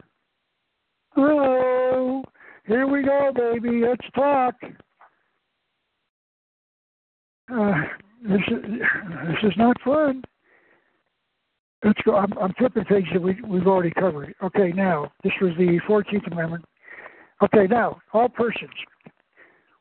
Oh, 1.16 2.24
here 2.66 2.88
we 2.88 3.04
go, 3.04 3.32
baby. 3.36 3.82
Let's 3.86 4.06
talk. 4.16 4.56
Uh, 7.52 7.74
this 8.24 8.41
is 8.47 8.64
this 9.28 9.52
is 9.52 9.54
not 9.58 9.76
fun. 9.84 10.24
Let's 11.84 12.02
go. 12.04 12.16
I'm, 12.16 12.32
I'm 12.38 12.54
flipping 12.58 12.86
things 12.86 13.08
that 13.14 13.22
we, 13.22 13.38
we've 13.47 13.68
already 13.68 13.91
covered. 13.91 14.36
Okay, 14.43 14.72
now 14.72 15.12
this 15.24 15.34
was 15.41 15.52
the 15.58 15.80
Fourteenth 15.88 16.28
Amendment. 16.32 16.66
Okay, 17.43 17.68
now 17.68 18.00
all 18.14 18.30
persons. 18.30 18.70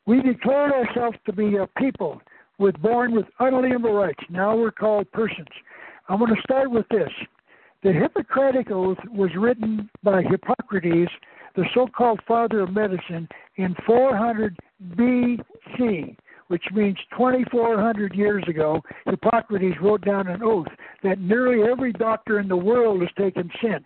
We 0.08 0.22
declared 0.22 0.72
ourselves 0.72 1.18
to 1.26 1.34
be 1.34 1.56
a 1.56 1.66
people 1.76 2.22
with 2.58 2.80
born 2.80 3.14
with 3.14 3.26
unalienable 3.40 3.92
rights. 3.92 4.24
Now 4.30 4.56
we're 4.56 4.70
called 4.70 5.12
persons. 5.12 5.48
I 6.08 6.14
want 6.14 6.34
to 6.34 6.42
start 6.42 6.70
with 6.70 6.86
this. 6.88 7.10
The 7.82 7.92
Hippocratic 7.92 8.70
Oath 8.70 8.96
was 9.12 9.28
written 9.36 9.90
by 10.02 10.22
Hippocrates, 10.22 11.12
the 11.56 11.66
so 11.74 11.86
called 11.88 12.20
father 12.26 12.60
of 12.60 12.72
medicine, 12.72 13.28
in 13.56 13.76
400 13.84 14.58
BC, 14.96 16.16
which 16.46 16.64
means 16.72 16.96
2,400 17.10 18.14
years 18.14 18.44
ago. 18.48 18.80
Hippocrates 19.04 19.76
wrote 19.82 20.06
down 20.06 20.26
an 20.26 20.42
oath 20.42 20.68
that 21.02 21.20
nearly 21.20 21.70
every 21.70 21.92
doctor 21.92 22.40
in 22.40 22.48
the 22.48 22.56
world 22.56 23.02
has 23.02 23.10
taken 23.18 23.50
since. 23.60 23.84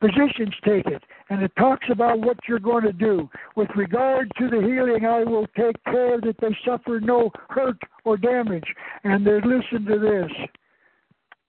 Physicians 0.00 0.54
take 0.64 0.86
it, 0.86 1.02
and 1.28 1.42
it 1.42 1.52
talks 1.58 1.86
about 1.90 2.20
what 2.20 2.38
you're 2.48 2.58
going 2.58 2.84
to 2.84 2.92
do. 2.92 3.28
With 3.56 3.68
regard 3.76 4.30
to 4.38 4.48
the 4.48 4.60
healing, 4.60 5.04
I 5.06 5.24
will 5.24 5.46
take 5.56 5.82
care 5.84 6.20
that 6.20 6.36
they 6.40 6.56
suffer 6.64 7.00
no 7.00 7.30
hurt 7.48 7.78
or 8.04 8.16
damage. 8.16 8.64
And 9.04 9.26
they 9.26 9.40
listen 9.40 9.84
to 9.86 9.98
this. 9.98 10.30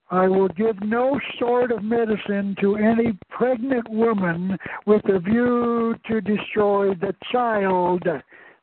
I 0.09 0.27
will 0.27 0.49
give 0.49 0.81
no 0.81 1.19
sort 1.39 1.71
of 1.71 1.83
medicine 1.83 2.55
to 2.59 2.75
any 2.75 3.17
pregnant 3.29 3.89
woman 3.89 4.57
with 4.85 5.03
a 5.05 5.19
view 5.19 5.95
to 6.07 6.19
destroy 6.19 6.93
the 6.95 7.15
child. 7.31 8.03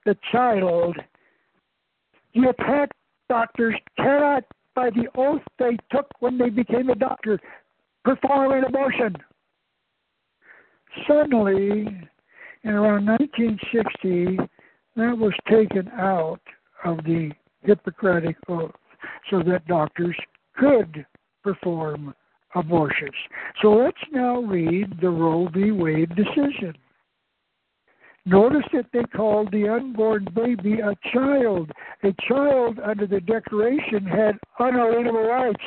The 0.04 0.16
child. 0.30 0.96
The 2.34 2.50
attack 2.50 2.90
doctors 3.30 3.74
cannot, 3.96 4.44
by 4.74 4.90
the 4.90 5.08
oath 5.16 5.42
they 5.58 5.78
took 5.90 6.06
when 6.20 6.36
they 6.36 6.50
became 6.50 6.90
a 6.90 6.94
doctor, 6.94 7.40
perform 8.04 8.52
an 8.52 8.64
abortion. 8.64 9.16
Suddenly, 11.07 11.86
in 12.64 12.70
around 12.70 13.07
1960, 13.07 14.38
that 14.96 15.16
was 15.16 15.32
taken 15.49 15.88
out 15.92 16.40
of 16.84 16.99
the 16.99 17.30
Hippocratic 17.62 18.36
Oath 18.49 18.72
so 19.30 19.42
that 19.42 19.66
doctors 19.66 20.16
could 20.57 21.05
perform 21.42 22.14
abortions. 22.55 23.14
So 23.62 23.72
let's 23.72 23.96
now 24.11 24.40
read 24.40 25.01
the 25.01 25.11
Roe 25.11 25.49
v. 25.53 25.70
Wade 25.70 26.14
decision. 26.16 26.74
Notice 28.24 28.64
that 28.74 28.86
they 28.92 29.05
called 29.16 29.51
the 29.53 29.68
unborn 29.68 30.28
baby 30.34 30.80
a 30.80 30.94
child. 31.12 31.70
A 32.03 32.12
child 32.28 32.78
under 32.84 33.07
the 33.07 33.20
Declaration 33.20 34.05
had 34.05 34.38
unalienable 34.59 35.26
rights. 35.26 35.64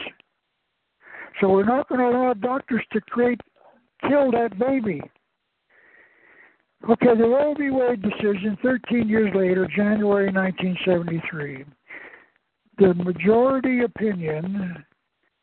So 1.39 1.49
we're 1.49 1.65
not 1.65 1.89
going 1.89 2.01
to 2.01 2.07
allow 2.07 2.33
doctors 2.33 2.83
to 2.93 3.01
create, 3.01 3.41
kill 4.07 4.31
that 4.31 4.59
baby. 4.59 5.01
Okay, 6.89 7.15
the 7.15 7.27
Roe 7.27 7.53
v. 7.53 7.69
Wade 7.69 8.01
decision, 8.01 8.57
13 8.63 9.07
years 9.07 9.31
later, 9.35 9.67
January 9.75 10.31
1973. 10.31 11.65
The 12.79 12.93
majority 12.95 13.81
opinion 13.81 14.83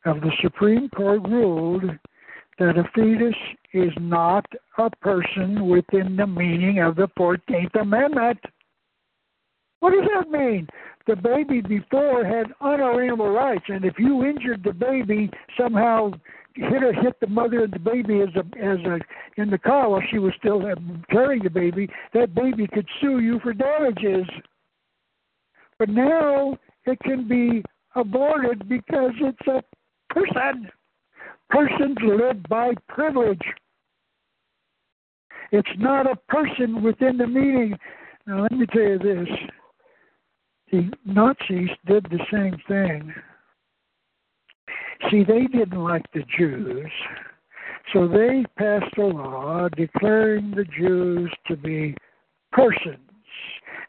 of 0.04 0.20
the 0.20 0.32
Supreme 0.42 0.88
Court 0.88 1.22
ruled 1.28 1.84
that 2.58 2.76
a 2.76 2.84
fetus 2.92 3.36
is 3.72 3.92
not 4.00 4.44
a 4.78 4.90
person 5.00 5.68
within 5.68 6.16
the 6.16 6.26
meaning 6.26 6.80
of 6.80 6.96
the 6.96 7.08
14th 7.16 7.80
Amendment. 7.80 8.38
What 9.78 9.92
does 9.92 10.08
that 10.12 10.30
mean? 10.30 10.66
The 11.06 11.14
baby 11.14 11.60
before 11.60 12.24
had 12.24 12.46
unalienable 12.60 13.30
rights, 13.30 13.64
and 13.68 13.84
if 13.84 13.96
you 13.96 14.24
injured 14.24 14.64
the 14.64 14.72
baby, 14.72 15.30
somehow 15.56 16.10
hit 16.58 16.82
or 16.82 16.92
hit 16.92 17.18
the 17.20 17.26
mother 17.26 17.64
and 17.64 17.72
the 17.72 17.78
baby 17.78 18.20
as 18.20 18.28
a 18.34 18.40
as 18.58 18.78
a 18.80 18.98
in 19.40 19.50
the 19.50 19.58
car 19.58 19.88
while 19.88 20.02
she 20.10 20.18
was 20.18 20.32
still 20.38 20.64
uh, 20.66 20.74
carrying 21.10 21.42
the 21.42 21.50
baby, 21.50 21.88
that 22.14 22.34
baby 22.34 22.66
could 22.66 22.86
sue 23.00 23.20
you 23.20 23.38
for 23.40 23.52
damages. 23.52 24.26
But 25.78 25.88
now 25.88 26.58
it 26.86 26.98
can 27.00 27.28
be 27.28 27.62
aborted 27.94 28.68
because 28.68 29.12
it's 29.20 29.46
a 29.46 29.62
person. 30.12 30.68
Persons 31.50 31.96
live 32.02 32.42
by 32.48 32.74
privilege. 32.88 33.40
It's 35.50 35.68
not 35.78 36.10
a 36.10 36.16
person 36.28 36.82
within 36.82 37.16
the 37.16 37.26
meaning. 37.26 37.74
Now, 38.26 38.42
let 38.42 38.52
me 38.52 38.66
tell 38.66 38.82
you 38.82 38.98
this 38.98 39.28
the 40.70 40.90
Nazis 41.06 41.70
did 41.86 42.04
the 42.10 42.18
same 42.30 42.58
thing. 42.68 43.14
See, 45.10 45.24
they 45.24 45.46
didn't 45.46 45.82
like 45.82 46.04
the 46.12 46.24
Jews, 46.36 46.90
so 47.92 48.08
they 48.08 48.44
passed 48.58 48.98
a 48.98 49.02
law 49.02 49.68
declaring 49.68 50.50
the 50.50 50.64
Jews 50.64 51.32
to 51.46 51.56
be 51.56 51.96
persons, 52.52 53.07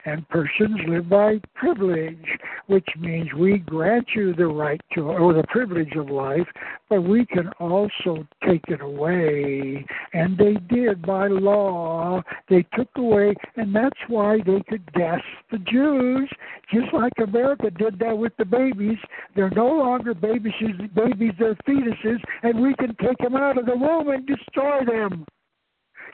and 0.05 0.27
persons 0.29 0.79
live 0.87 1.09
by 1.09 1.39
privilege. 1.55 2.25
which 2.67 2.87
means 2.99 3.27
we 3.33 3.57
grant 3.57 4.07
you 4.15 4.33
the 4.35 4.45
right 4.45 4.79
to 4.93 5.01
or 5.01 5.33
the 5.33 5.43
privilege 5.47 5.95
of 5.95 6.09
life, 6.09 6.47
but 6.87 7.01
we 7.01 7.25
can 7.25 7.49
also 7.59 8.27
take 8.45 8.63
it 8.67 8.79
away. 8.79 9.83
And 10.13 10.37
they 10.37 10.53
did 10.73 11.01
by 11.01 11.27
law. 11.27 12.21
They 12.47 12.63
took 12.75 12.89
away, 12.95 13.33
and 13.55 13.75
that's 13.75 13.99
why 14.07 14.37
they 14.45 14.61
could 14.69 14.91
gas 14.93 15.21
the 15.51 15.57
Jews, 15.57 16.29
just 16.71 16.93
like 16.93 17.13
America 17.17 17.71
did 17.71 17.97
that 17.99 18.15
with 18.15 18.33
the 18.37 18.45
babies. 18.45 18.99
They're 19.35 19.49
no 19.49 19.67
longer 19.67 20.13
babies, 20.13 20.53
babies, 20.93 21.33
they're 21.39 21.57
fetuses, 21.67 22.21
and 22.43 22.61
we 22.61 22.75
can 22.75 22.95
take 23.01 23.17
them 23.17 23.35
out 23.35 23.57
of 23.57 23.65
the 23.65 23.75
womb 23.75 24.09
and 24.09 24.27
destroy 24.27 24.85
them 24.85 25.25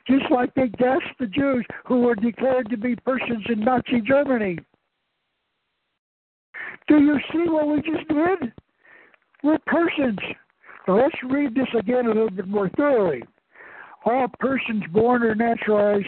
just 0.08 0.30
like 0.32 0.54
they 0.54 0.68
gassed 0.68 1.04
the 1.20 1.28
Jews 1.28 1.66
who 1.86 2.02
were 2.02 2.16
declared 2.16 2.70
to 2.70 2.78
be 2.78 2.96
persons 2.96 3.46
in 3.50 3.62
Nazi 3.62 4.02
Germany. 4.02 4.60
Do 6.88 7.00
you 7.00 7.18
see 7.32 7.50
what 7.50 7.68
we 7.68 7.78
just 7.78 8.08
did? 8.08 8.54
We're 9.44 9.60
persons. 9.66 10.20
Now 10.88 11.02
let's 11.02 11.16
read 11.24 11.56
this 11.56 11.68
again 11.78 12.06
a 12.06 12.10
little 12.10 12.30
bit 12.30 12.48
more 12.48 12.70
thoroughly. 12.70 13.24
All 14.06 14.28
persons 14.40 14.84
born 14.92 15.24
or 15.24 15.34
naturalized 15.34 16.06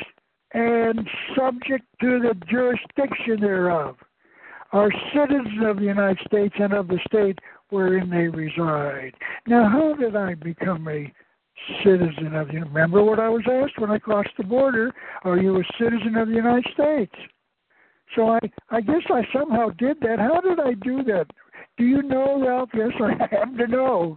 and 0.53 1.07
subject 1.35 1.85
to 2.01 2.19
the 2.19 2.35
jurisdiction 2.49 3.41
thereof 3.41 3.95
are 4.71 4.91
citizens 5.13 5.65
of 5.65 5.77
the 5.77 5.85
United 5.85 6.19
States 6.25 6.55
and 6.59 6.73
of 6.73 6.87
the 6.87 6.99
state 7.07 7.39
wherein 7.69 8.09
they 8.09 8.27
reside. 8.27 9.13
Now, 9.47 9.69
how 9.69 9.95
did 9.95 10.15
I 10.15 10.35
become 10.35 10.87
a 10.87 11.11
citizen 11.83 12.35
of 12.35 12.47
the 12.47 12.59
remember 12.59 13.03
what 13.03 13.19
I 13.19 13.29
was 13.29 13.43
asked 13.49 13.79
when 13.79 13.91
I 13.91 13.97
crossed 13.97 14.29
the 14.37 14.43
border, 14.43 14.93
are 15.23 15.37
you 15.37 15.59
a 15.59 15.63
citizen 15.79 16.15
of 16.15 16.27
the 16.27 16.35
United 16.35 16.71
States? 16.73 17.13
So 18.15 18.29
I 18.29 18.39
I 18.69 18.81
guess 18.81 19.03
I 19.09 19.21
somehow 19.33 19.69
did 19.77 19.99
that. 20.01 20.19
How 20.19 20.41
did 20.41 20.59
I 20.59 20.73
do 20.73 21.03
that? 21.03 21.27
Do 21.77 21.85
you 21.85 22.01
know, 22.01 22.43
Ralph? 22.45 22.69
Yes, 22.73 22.91
I 23.01 23.11
happen 23.35 23.57
to 23.57 23.67
know. 23.67 24.15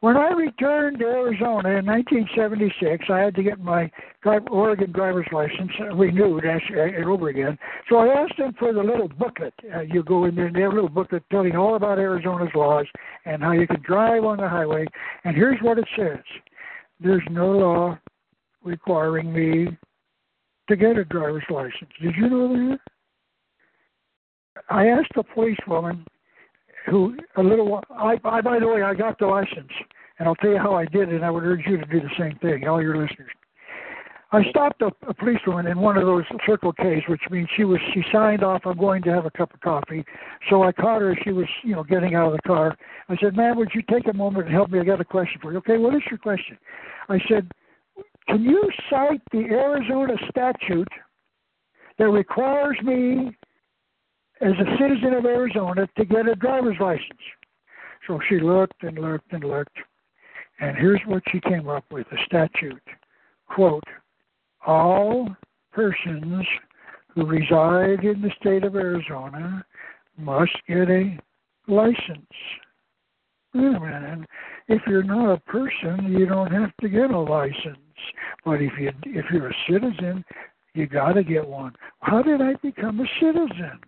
When 0.00 0.16
I 0.16 0.28
returned 0.28 1.00
to 1.00 1.06
Arizona 1.06 1.70
in 1.78 1.86
1976, 1.86 3.06
I 3.10 3.18
had 3.18 3.34
to 3.34 3.42
get 3.42 3.58
my 3.58 3.90
Oregon 4.24 4.92
driver's 4.92 5.26
license 5.32 5.72
renewed 5.92 6.44
and 6.44 7.04
over 7.04 7.28
again. 7.28 7.58
So 7.88 7.96
I 7.96 8.22
asked 8.22 8.38
them 8.38 8.54
for 8.60 8.72
the 8.72 8.82
little 8.82 9.08
booklet. 9.08 9.54
Uh, 9.74 9.80
you 9.80 10.04
go 10.04 10.26
in 10.26 10.36
there, 10.36 10.46
and 10.46 10.54
they 10.54 10.60
have 10.60 10.70
a 10.70 10.74
little 10.74 10.88
booklet 10.88 11.24
telling 11.32 11.56
all 11.56 11.74
about 11.74 11.98
Arizona's 11.98 12.54
laws 12.54 12.86
and 13.24 13.42
how 13.42 13.52
you 13.52 13.66
can 13.66 13.82
drive 13.82 14.24
on 14.24 14.36
the 14.36 14.48
highway. 14.48 14.86
And 15.24 15.34
here's 15.34 15.60
what 15.62 15.78
it 15.78 15.88
says 15.96 16.18
There's 17.00 17.26
no 17.28 17.50
law 17.50 17.98
requiring 18.62 19.32
me 19.32 19.76
to 20.68 20.76
get 20.76 20.96
a 20.96 21.04
driver's 21.06 21.44
license. 21.50 21.90
Did 22.00 22.14
you 22.16 22.30
know 22.30 22.48
that? 22.70 22.78
I 24.70 24.88
asked 24.88 25.12
the 25.16 25.24
policewoman 25.24 26.06
who 26.86 27.16
a 27.36 27.42
little. 27.42 27.82
I, 27.90 28.16
I 28.24 28.40
by 28.40 28.58
the 28.58 28.66
way, 28.66 28.82
I 28.82 28.94
got 28.94 29.18
the 29.18 29.26
license, 29.26 29.70
and 30.18 30.28
I'll 30.28 30.36
tell 30.36 30.50
you 30.50 30.58
how 30.58 30.74
I 30.74 30.84
did 30.86 31.08
it. 31.08 31.16
And 31.16 31.24
I 31.24 31.30
would 31.30 31.44
urge 31.44 31.62
you 31.66 31.76
to 31.76 31.86
do 31.86 32.00
the 32.00 32.10
same 32.18 32.38
thing, 32.38 32.66
all 32.68 32.82
your 32.82 32.96
listeners. 32.96 33.30
I 34.30 34.44
stopped 34.50 34.82
a, 34.82 34.90
a 35.08 35.14
policewoman 35.14 35.66
in 35.68 35.78
one 35.78 35.96
of 35.96 36.04
those 36.04 36.24
Circle 36.44 36.74
K's, 36.74 37.02
which 37.08 37.22
means 37.30 37.48
she 37.56 37.64
was 37.64 37.80
she 37.94 38.02
signed 38.12 38.44
off. 38.44 38.62
I'm 38.66 38.76
going 38.76 39.02
to 39.04 39.10
have 39.10 39.24
a 39.24 39.30
cup 39.30 39.54
of 39.54 39.60
coffee. 39.60 40.04
So 40.50 40.62
I 40.62 40.72
caught 40.72 41.00
her 41.00 41.16
she 41.24 41.32
was, 41.32 41.46
you 41.64 41.74
know, 41.74 41.82
getting 41.82 42.14
out 42.14 42.26
of 42.26 42.32
the 42.32 42.42
car. 42.46 42.76
I 43.08 43.16
said, 43.16 43.36
"Ma'am, 43.36 43.56
would 43.56 43.70
you 43.74 43.82
take 43.90 44.06
a 44.06 44.12
moment 44.12 44.46
and 44.46 44.54
help 44.54 44.70
me? 44.70 44.80
I 44.80 44.84
got 44.84 45.00
a 45.00 45.04
question 45.04 45.40
for 45.40 45.52
you." 45.52 45.58
Okay, 45.58 45.78
what 45.78 45.94
is 45.94 46.02
your 46.10 46.18
question? 46.18 46.58
I 47.08 47.18
said, 47.26 47.50
"Can 48.28 48.42
you 48.42 48.68
cite 48.90 49.22
the 49.32 49.44
Arizona 49.44 50.14
statute 50.28 50.88
that 51.98 52.08
requires 52.08 52.76
me 52.82 53.34
as 54.40 54.52
a 54.52 54.76
citizen 54.78 55.14
of 55.14 55.24
Arizona 55.24 55.88
to 55.96 56.04
get 56.04 56.28
a 56.28 56.34
driver's 56.34 56.76
license. 56.80 57.20
So 58.06 58.20
she 58.28 58.40
looked 58.40 58.82
and 58.82 58.98
looked 58.98 59.32
and 59.32 59.44
looked, 59.44 59.76
and 60.60 60.76
here's 60.76 61.00
what 61.06 61.22
she 61.30 61.40
came 61.40 61.68
up 61.68 61.84
with 61.90 62.06
a 62.12 62.24
statute. 62.26 62.82
Quote, 63.48 63.84
all 64.66 65.28
persons 65.72 66.46
who 67.14 67.26
reside 67.26 68.04
in 68.04 68.22
the 68.22 68.30
state 68.40 68.64
of 68.64 68.76
Arizona 68.76 69.64
must 70.16 70.52
get 70.66 70.88
a 70.88 71.18
license. 71.66 72.26
Wait 73.54 73.74
a 73.74 73.80
minute. 73.80 74.28
If 74.68 74.82
you're 74.86 75.02
not 75.02 75.32
a 75.32 75.40
person, 75.40 76.12
you 76.12 76.26
don't 76.26 76.52
have 76.52 76.76
to 76.80 76.88
get 76.88 77.10
a 77.10 77.18
license. 77.18 77.78
But 78.44 78.62
if 78.62 78.72
you 78.78 78.92
if 79.04 79.24
you're 79.32 79.48
a 79.48 79.56
citizen, 79.68 80.24
you 80.74 80.86
got 80.86 81.12
to 81.12 81.24
get 81.24 81.46
one. 81.46 81.74
How 82.00 82.22
did 82.22 82.40
I 82.40 82.54
become 82.62 83.00
a 83.00 83.06
citizen? 83.20 83.80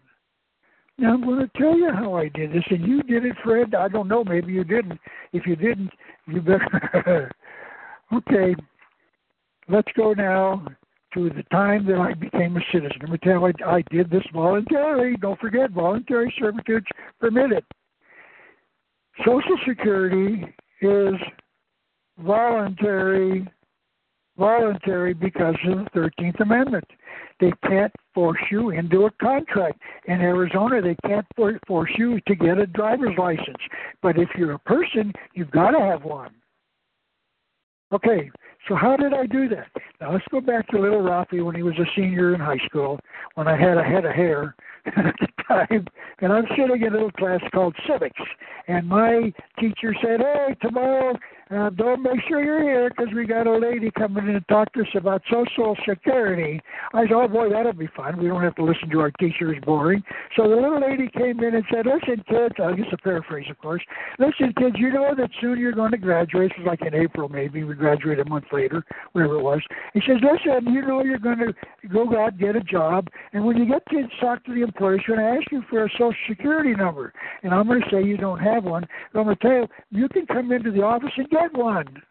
Now 1.01 1.15
I'm 1.15 1.25
going 1.25 1.39
to 1.39 1.59
tell 1.59 1.79
you 1.79 1.91
how 1.91 2.15
I 2.15 2.29
did 2.29 2.53
this, 2.53 2.63
and 2.69 2.87
you 2.87 3.03
did 3.03 3.25
it, 3.25 3.35
Fred. 3.43 3.75
I 3.75 3.89
don't 3.89 4.07
know. 4.07 4.23
Maybe 4.23 4.53
you 4.53 4.65
didn't. 4.65 5.01
If 5.33 5.47
you 5.47 5.57
didn't, 5.57 5.91
you 6.27 6.43
better. 6.43 7.33
okay, 8.13 8.55
let's 9.67 9.89
go 9.97 10.13
now 10.13 10.63
to 11.15 11.31
the 11.31 11.43
time 11.45 11.87
that 11.87 11.97
I 11.97 12.13
became 12.13 12.59
a 12.59 12.61
citizen. 12.71 12.99
Let 13.01 13.11
me 13.11 13.19
tell 13.25 13.41
you, 13.41 13.47
I, 13.47 13.77
I 13.77 13.83
did 13.91 14.11
this 14.11 14.25
voluntarily. 14.35 15.17
Don't 15.17 15.41
forget, 15.41 15.71
voluntary 15.71 16.35
servitude 16.39 16.87
permitted. 17.19 17.65
Social 19.25 19.57
Security 19.67 20.45
is 20.83 21.15
voluntary 22.19 23.51
voluntary 24.39 25.15
because 25.15 25.55
of 25.67 25.87
the 25.95 26.11
13th 26.21 26.41
Amendment. 26.41 26.85
They 27.41 27.53
can't 27.67 27.93
force 28.15 28.41
you 28.51 28.71
into 28.71 29.07
a 29.07 29.11
contract. 29.23 29.81
In 30.07 30.21
Arizona, 30.21 30.83
they 30.83 30.97
can't 31.07 31.27
force 31.67 31.91
you 31.97 32.21
to 32.27 32.35
get 32.35 32.59
a 32.59 32.67
driver's 32.67 33.17
license. 33.17 33.57
But 34.03 34.19
if 34.19 34.29
you're 34.37 34.53
a 34.53 34.59
person, 34.59 35.13
you've 35.35 35.51
got 35.51 35.71
to 35.71 35.81
have 35.81 36.05
one. 36.05 36.35
Okay, 37.93 38.31
so 38.69 38.77
how 38.77 38.97
did 38.97 39.13
I 39.13 39.27
do 39.27 39.49
that? 39.49 39.67
Now 40.01 40.13
let's 40.13 40.25
go 40.31 40.41
back 40.41 40.69
to 40.69 40.79
little 40.79 41.03
Ralphie 41.03 41.41
when 41.41 41.57
he 41.57 41.65
was 41.65 41.75
a 41.79 41.87
senior 41.97 42.35
in 42.35 42.41
high 42.41 42.61
school, 42.67 43.01
when 43.35 43.49
I 43.49 43.59
had 43.59 43.79
a 43.79 43.83
head 43.83 44.05
of 44.05 44.15
hair 44.15 44.55
at 44.87 45.15
the 45.19 45.27
time, 45.49 45.87
and 46.21 46.33
I'm 46.33 46.47
sitting 46.51 46.81
in 46.81 46.89
a 46.89 46.93
little 46.93 47.11
class 47.11 47.41
called 47.53 47.75
civics, 47.89 48.21
and 48.69 48.89
my 48.89 49.33
teacher 49.59 49.95
said, 50.01 50.21
"Hey, 50.21 50.57
tomorrow 50.63 51.19
uh, 51.51 51.71
don't 51.71 52.03
make 52.03 52.21
sure 52.29 52.45
you're 52.45 52.63
here 52.63 52.91
because 52.91 53.13
we 53.15 53.27
got 53.27 53.47
a 53.47 53.57
lady 53.57 53.91
coming 53.99 54.27
in 54.29 54.35
to 54.35 54.41
talk 54.43 54.73
to 54.75 54.81
us 54.81 54.87
about 54.95 55.23
Social 55.31 55.77
Security. 55.89 56.61
I 56.95 57.03
said, 57.03 57.13
oh 57.13 57.29
boy, 57.29 57.51
that'll 57.51 57.73
be 57.73 57.89
fun. 57.97 58.19
We 58.19 58.29
don't 58.29 58.43
have 58.43 58.55
to 58.57 58.65
listen 58.65 58.89
to 58.91 59.01
our 59.01 59.11
teachers 59.13 59.57
boring. 59.65 60.03
So 60.37 60.49
the 60.49 60.55
little 60.55 60.81
lady 60.81 61.09
came 61.09 61.41
in 61.41 61.55
and 61.55 61.65
said, 61.73 61.87
listen, 61.87 62.23
kids, 62.29 62.55
I 62.63 62.73
guess 62.75 62.87
a 62.93 62.97
paraphrase, 62.99 63.47
of 63.51 63.59
course. 63.59 63.83
Listen, 64.19 64.53
kids, 64.57 64.77
you 64.79 64.93
know 64.93 65.15
that 65.17 65.31
soon 65.41 65.59
you're 65.59 65.73
going 65.73 65.91
to 65.91 65.99
graduate. 65.99 66.51
This 66.51 66.59
was 66.59 66.67
like 66.67 66.87
in 66.87 66.95
April, 66.95 67.29
maybe. 67.29 67.65
We 67.65 67.75
graduate 67.75 68.21
a 68.21 68.25
month 68.25 68.47
later, 68.53 68.85
whatever 69.13 69.39
it 69.39 69.43
was. 69.43 69.61
He 69.93 70.01
says, 70.07 70.19
listen, 70.23 70.73
you 70.73 70.83
know 70.83 71.03
you're 71.03 71.19
going 71.19 71.39
to 71.39 71.89
go 71.89 72.17
out 72.17 72.39
get 72.39 72.57
a 72.57 72.61
job, 72.61 73.09
and 73.33 73.45
when 73.45 73.57
you 73.57 73.67
get 73.67 73.83
to 73.91 74.03
talk 74.21 74.45
to 74.45 74.55
the 74.55 74.63
employer, 74.63 74.99
he's 74.99 75.07
going 75.07 75.19
to 75.19 75.25
ask 75.25 75.51
you 75.51 75.63
for 75.69 75.85
a 75.85 75.91
Social 75.91 76.15
Security 76.29 76.75
number. 76.75 77.13
And 77.43 77.53
I'm 77.53 77.67
going 77.67 77.81
to 77.83 77.91
say 77.91 78.03
you 78.03 78.17
don't 78.17 78.39
have 78.39 78.65
one. 78.65 78.87
But 79.13 79.21
I'm 79.21 79.25
going 79.27 79.37
to 79.37 79.43
tell 79.43 79.53
you, 79.53 79.69
you 79.91 80.09
can 80.09 80.27
come 80.27 80.53
into 80.53 80.71
the 80.71 80.83
office 80.83 81.11
and 81.17 81.29
get 81.29 81.40
get 81.41 81.59
one. 81.59 82.03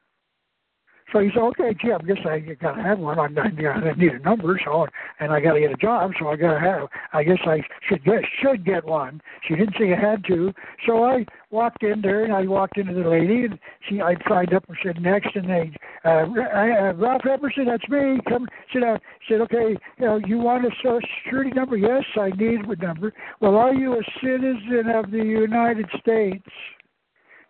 So 1.12 1.20
he 1.20 1.30
said, 1.34 1.42
okay, 1.42 1.74
gee, 1.82 1.92
I 1.92 1.98
guess 2.00 2.24
I 2.26 2.40
got 2.40 2.76
to 2.76 2.84
have 2.84 3.00
one. 3.00 3.18
I, 3.18 3.24
I 3.24 3.50
need 3.96 4.14
a 4.14 4.20
number, 4.20 4.60
so 4.64 4.86
and 5.20 5.32
I 5.32 5.40
got 5.40 5.54
to 5.54 5.60
get 5.60 5.72
a 5.72 5.78
job, 5.78 6.12
so 6.20 6.28
I 6.28 6.36
got 6.36 6.54
to 6.54 6.60
have. 6.60 6.88
I 7.14 7.24
guess 7.24 7.40
I 7.46 7.62
should 7.88 8.04
get 8.04 8.22
should 8.42 8.66
get 8.66 8.86
one. 8.86 9.22
She 9.48 9.56
didn't 9.56 9.76
say 9.80 9.94
I 9.94 10.00
had 10.00 10.24
to, 10.26 10.54
so 10.86 11.04
I 11.04 11.26
walked 11.50 11.84
in 11.84 12.02
there 12.02 12.26
and 12.26 12.34
I 12.34 12.46
walked 12.46 12.78
into 12.78 12.94
the 12.94 13.10
lady 13.10 13.46
and 13.46 13.58
she 13.88 14.02
I 14.02 14.16
signed 14.28 14.54
up 14.54 14.66
and 14.68 14.78
said 14.84 15.02
next 15.02 15.36
and 15.36 15.50
they 15.50 15.72
uh, 16.06 16.10
uh 16.10 16.94
Ralph 16.94 17.24
Epperson, 17.24 17.66
that's 17.66 17.88
me. 17.90 18.20
Come 18.30 18.48
sit 18.72 18.82
down. 18.82 19.00
Said, 19.28 19.42
okay, 19.42 19.76
you 19.98 20.06
know, 20.06 20.20
you 20.26 20.38
want 20.38 20.66
a 20.66 20.70
social 20.84 21.02
security 21.24 21.52
number? 21.52 21.76
Yes, 21.76 22.04
I 22.18 22.30
need 22.30 22.62
a 22.62 22.76
number. 22.76 23.14
Well, 23.42 23.56
are 23.56 23.74
you 23.74 23.94
a 23.94 24.04
citizen 24.22 24.92
of 24.94 25.10
the 25.10 25.18
United 25.18 25.88
States? 26.00 26.46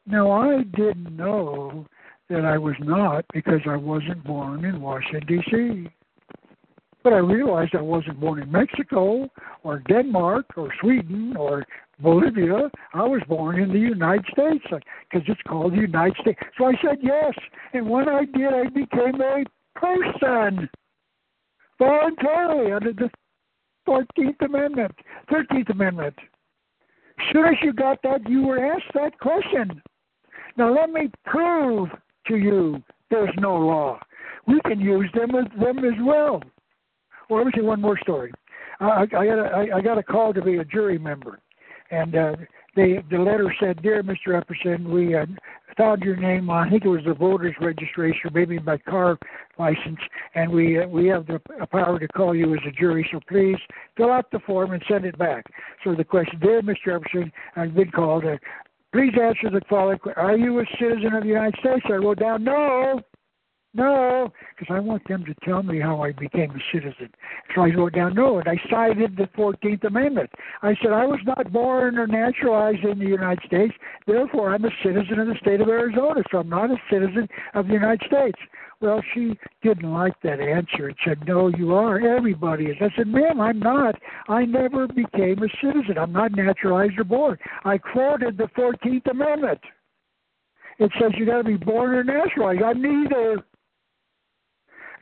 Now, 0.09 0.31
I 0.31 0.63
didn't 0.75 1.15
know 1.15 1.85
that 2.29 2.43
I 2.43 2.57
was 2.57 2.73
not 2.79 3.25
because 3.31 3.61
I 3.67 3.75
wasn't 3.75 4.23
born 4.23 4.65
in 4.65 4.81
Washington, 4.81 5.23
D.C. 5.27 5.87
But 7.03 7.13
I 7.13 7.17
realized 7.17 7.75
I 7.75 7.81
wasn't 7.81 8.19
born 8.19 8.41
in 8.41 8.51
Mexico 8.51 9.29
or 9.61 9.83
Denmark 9.87 10.47
or 10.57 10.73
Sweden 10.81 11.35
or 11.37 11.63
Bolivia. 12.01 12.71
I 12.95 13.03
was 13.03 13.21
born 13.27 13.61
in 13.61 13.69
the 13.71 13.77
United 13.77 14.25
States 14.31 14.65
uh, 14.71 14.79
because 15.11 15.27
it's 15.29 15.41
called 15.47 15.73
the 15.73 15.81
United 15.81 16.17
States. 16.21 16.39
So 16.57 16.65
I 16.65 16.73
said 16.83 16.97
yes. 17.03 17.33
And 17.73 17.87
when 17.87 18.09
I 18.09 18.25
did, 18.25 18.51
I 18.51 18.63
became 18.63 19.21
a 19.21 19.43
person 19.75 20.67
voluntarily 21.77 22.71
under 22.71 22.93
the 22.93 23.11
14th 23.87 24.41
Amendment, 24.43 24.91
13th 25.31 25.69
Amendment. 25.69 26.15
As 27.19 27.25
soon 27.31 27.45
as 27.45 27.55
you 27.61 27.73
got 27.73 28.01
that, 28.01 28.27
you 28.27 28.47
were 28.47 28.73
asked 28.73 28.91
that 28.95 29.19
question. 29.19 29.83
Now 30.59 30.75
let 30.75 30.89
me 30.89 31.09
prove 31.23 31.87
to 32.27 32.35
you 32.35 32.83
there's 33.09 33.33
no 33.39 33.55
law. 33.55 33.97
We 34.45 34.59
can 34.65 34.81
use 34.81 35.09
them 35.15 35.33
as 35.33 35.45
them 35.57 35.79
as 35.79 35.93
well. 36.01 36.43
Well, 37.29 37.39
let 37.39 37.47
me 37.47 37.53
say 37.55 37.61
one 37.61 37.79
more 37.79 37.97
story. 37.97 38.33
I, 38.81 39.03
I 39.03 39.05
got 39.05 39.39
a, 39.39 39.51
I, 39.55 39.77
I 39.77 39.81
got 39.81 39.97
a 39.97 40.03
call 40.03 40.33
to 40.33 40.41
be 40.41 40.57
a 40.57 40.65
jury 40.65 40.97
member, 40.97 41.39
and 41.91 42.13
uh, 42.13 42.35
the 42.75 43.01
letter 43.11 43.55
said, 43.57 43.81
"Dear 43.81 44.03
Mr. 44.03 44.29
Epperson, 44.37 44.89
we 44.89 45.15
uh, 45.15 45.27
found 45.77 46.01
your 46.01 46.17
name 46.17 46.49
on 46.49 46.67
I 46.67 46.69
think 46.69 46.83
it 46.83 46.89
was 46.89 47.05
the 47.05 47.13
voters 47.13 47.55
registration, 47.61 48.31
maybe 48.33 48.59
my 48.59 48.77
car 48.79 49.17
license, 49.57 49.99
and 50.35 50.51
we 50.51 50.77
uh, 50.77 50.87
we 50.87 51.07
have 51.07 51.25
the 51.25 51.39
power 51.71 51.99
to 51.99 52.07
call 52.09 52.35
you 52.35 52.53
as 52.53 52.59
a 52.67 52.71
jury. 52.71 53.07
So 53.13 53.21
please 53.29 53.57
fill 53.95 54.11
out 54.11 54.29
the 54.31 54.39
form 54.39 54.73
and 54.73 54.83
send 54.89 55.05
it 55.05 55.17
back." 55.17 55.45
So 55.85 55.95
the 55.95 56.03
question, 56.03 56.37
"Dear 56.41 56.61
Mr. 56.61 56.99
Epperson, 56.99 57.31
I've 57.55 57.73
been 57.73 57.91
called. 57.91 58.25
Uh, 58.25 58.35
please 58.91 59.13
answer 59.21 59.49
the 59.49 59.61
following: 59.69 59.99
question. 59.99 60.23
Are 60.23 60.37
you 60.37 60.59
a 60.59 60.65
citizen 60.79 61.13
of 61.13 61.23
the 61.23 61.29
United 61.29 61.59
States?" 61.59 61.85
I 61.89 61.93
wrote 61.93 62.19
down, 62.19 62.43
"No." 62.43 63.01
No, 63.75 64.33
because 64.57 64.73
I 64.73 64.79
want 64.79 65.07
them 65.07 65.23
to 65.25 65.35
tell 65.45 65.61
me 65.61 65.79
how 65.79 66.01
I 66.01 66.11
became 66.11 66.49
a 66.49 66.59
citizen. 66.73 67.13
So 67.53 67.61
I 67.61 67.69
wrote 67.69 67.93
down 67.93 68.15
no, 68.15 68.39
and 68.39 68.47
I 68.47 68.59
cited 68.67 69.15
the 69.15 69.29
14th 69.37 69.83
Amendment. 69.83 70.31
I 70.63 70.75
said 70.81 70.91
I 70.91 71.05
was 71.05 71.19
not 71.23 71.53
born 71.53 71.99
or 71.99 72.07
naturalized 72.07 72.83
in 72.83 72.97
the 72.97 73.05
United 73.05 73.43
States, 73.45 73.75
therefore 74.07 74.55
I'm 74.55 74.65
a 74.65 74.71
citizen 74.83 75.19
of 75.19 75.27
the 75.27 75.35
state 75.39 75.61
of 75.61 75.69
Arizona, 75.69 76.23
so 76.31 76.39
I'm 76.39 76.49
not 76.49 76.71
a 76.71 76.77
citizen 76.91 77.29
of 77.53 77.67
the 77.67 77.73
United 77.73 78.01
States. 78.07 78.39
Well, 78.81 79.01
she 79.13 79.37
didn't 79.61 79.91
like 79.91 80.13
that 80.23 80.39
answer 80.39 80.87
and 80.87 80.95
said, 81.05 81.27
No, 81.27 81.49
you 81.49 81.73
are. 81.73 81.99
Everybody 81.99 82.65
is. 82.65 82.77
I 82.79 82.87
said, 82.95 83.07
Ma'am, 83.07 83.41
I'm 83.41 83.59
not. 83.59 83.95
I 84.29 84.45
never 84.45 84.87
became 84.87 85.43
a 85.43 85.49
citizen. 85.61 85.97
I'm 85.97 86.13
not 86.13 86.31
naturalized 86.31 86.97
or 86.97 87.03
born. 87.03 87.37
I 87.65 87.77
quoted 87.77 88.37
the 88.37 88.49
14th 88.57 89.09
Amendment. 89.11 89.59
It 90.79 90.91
says 90.97 91.11
you 91.17 91.25
got 91.25 91.39
to 91.39 91.43
be 91.43 91.57
born 91.57 91.93
or 91.93 92.05
naturalized. 92.05 92.63
I'm 92.63 92.81
neither 92.81 93.43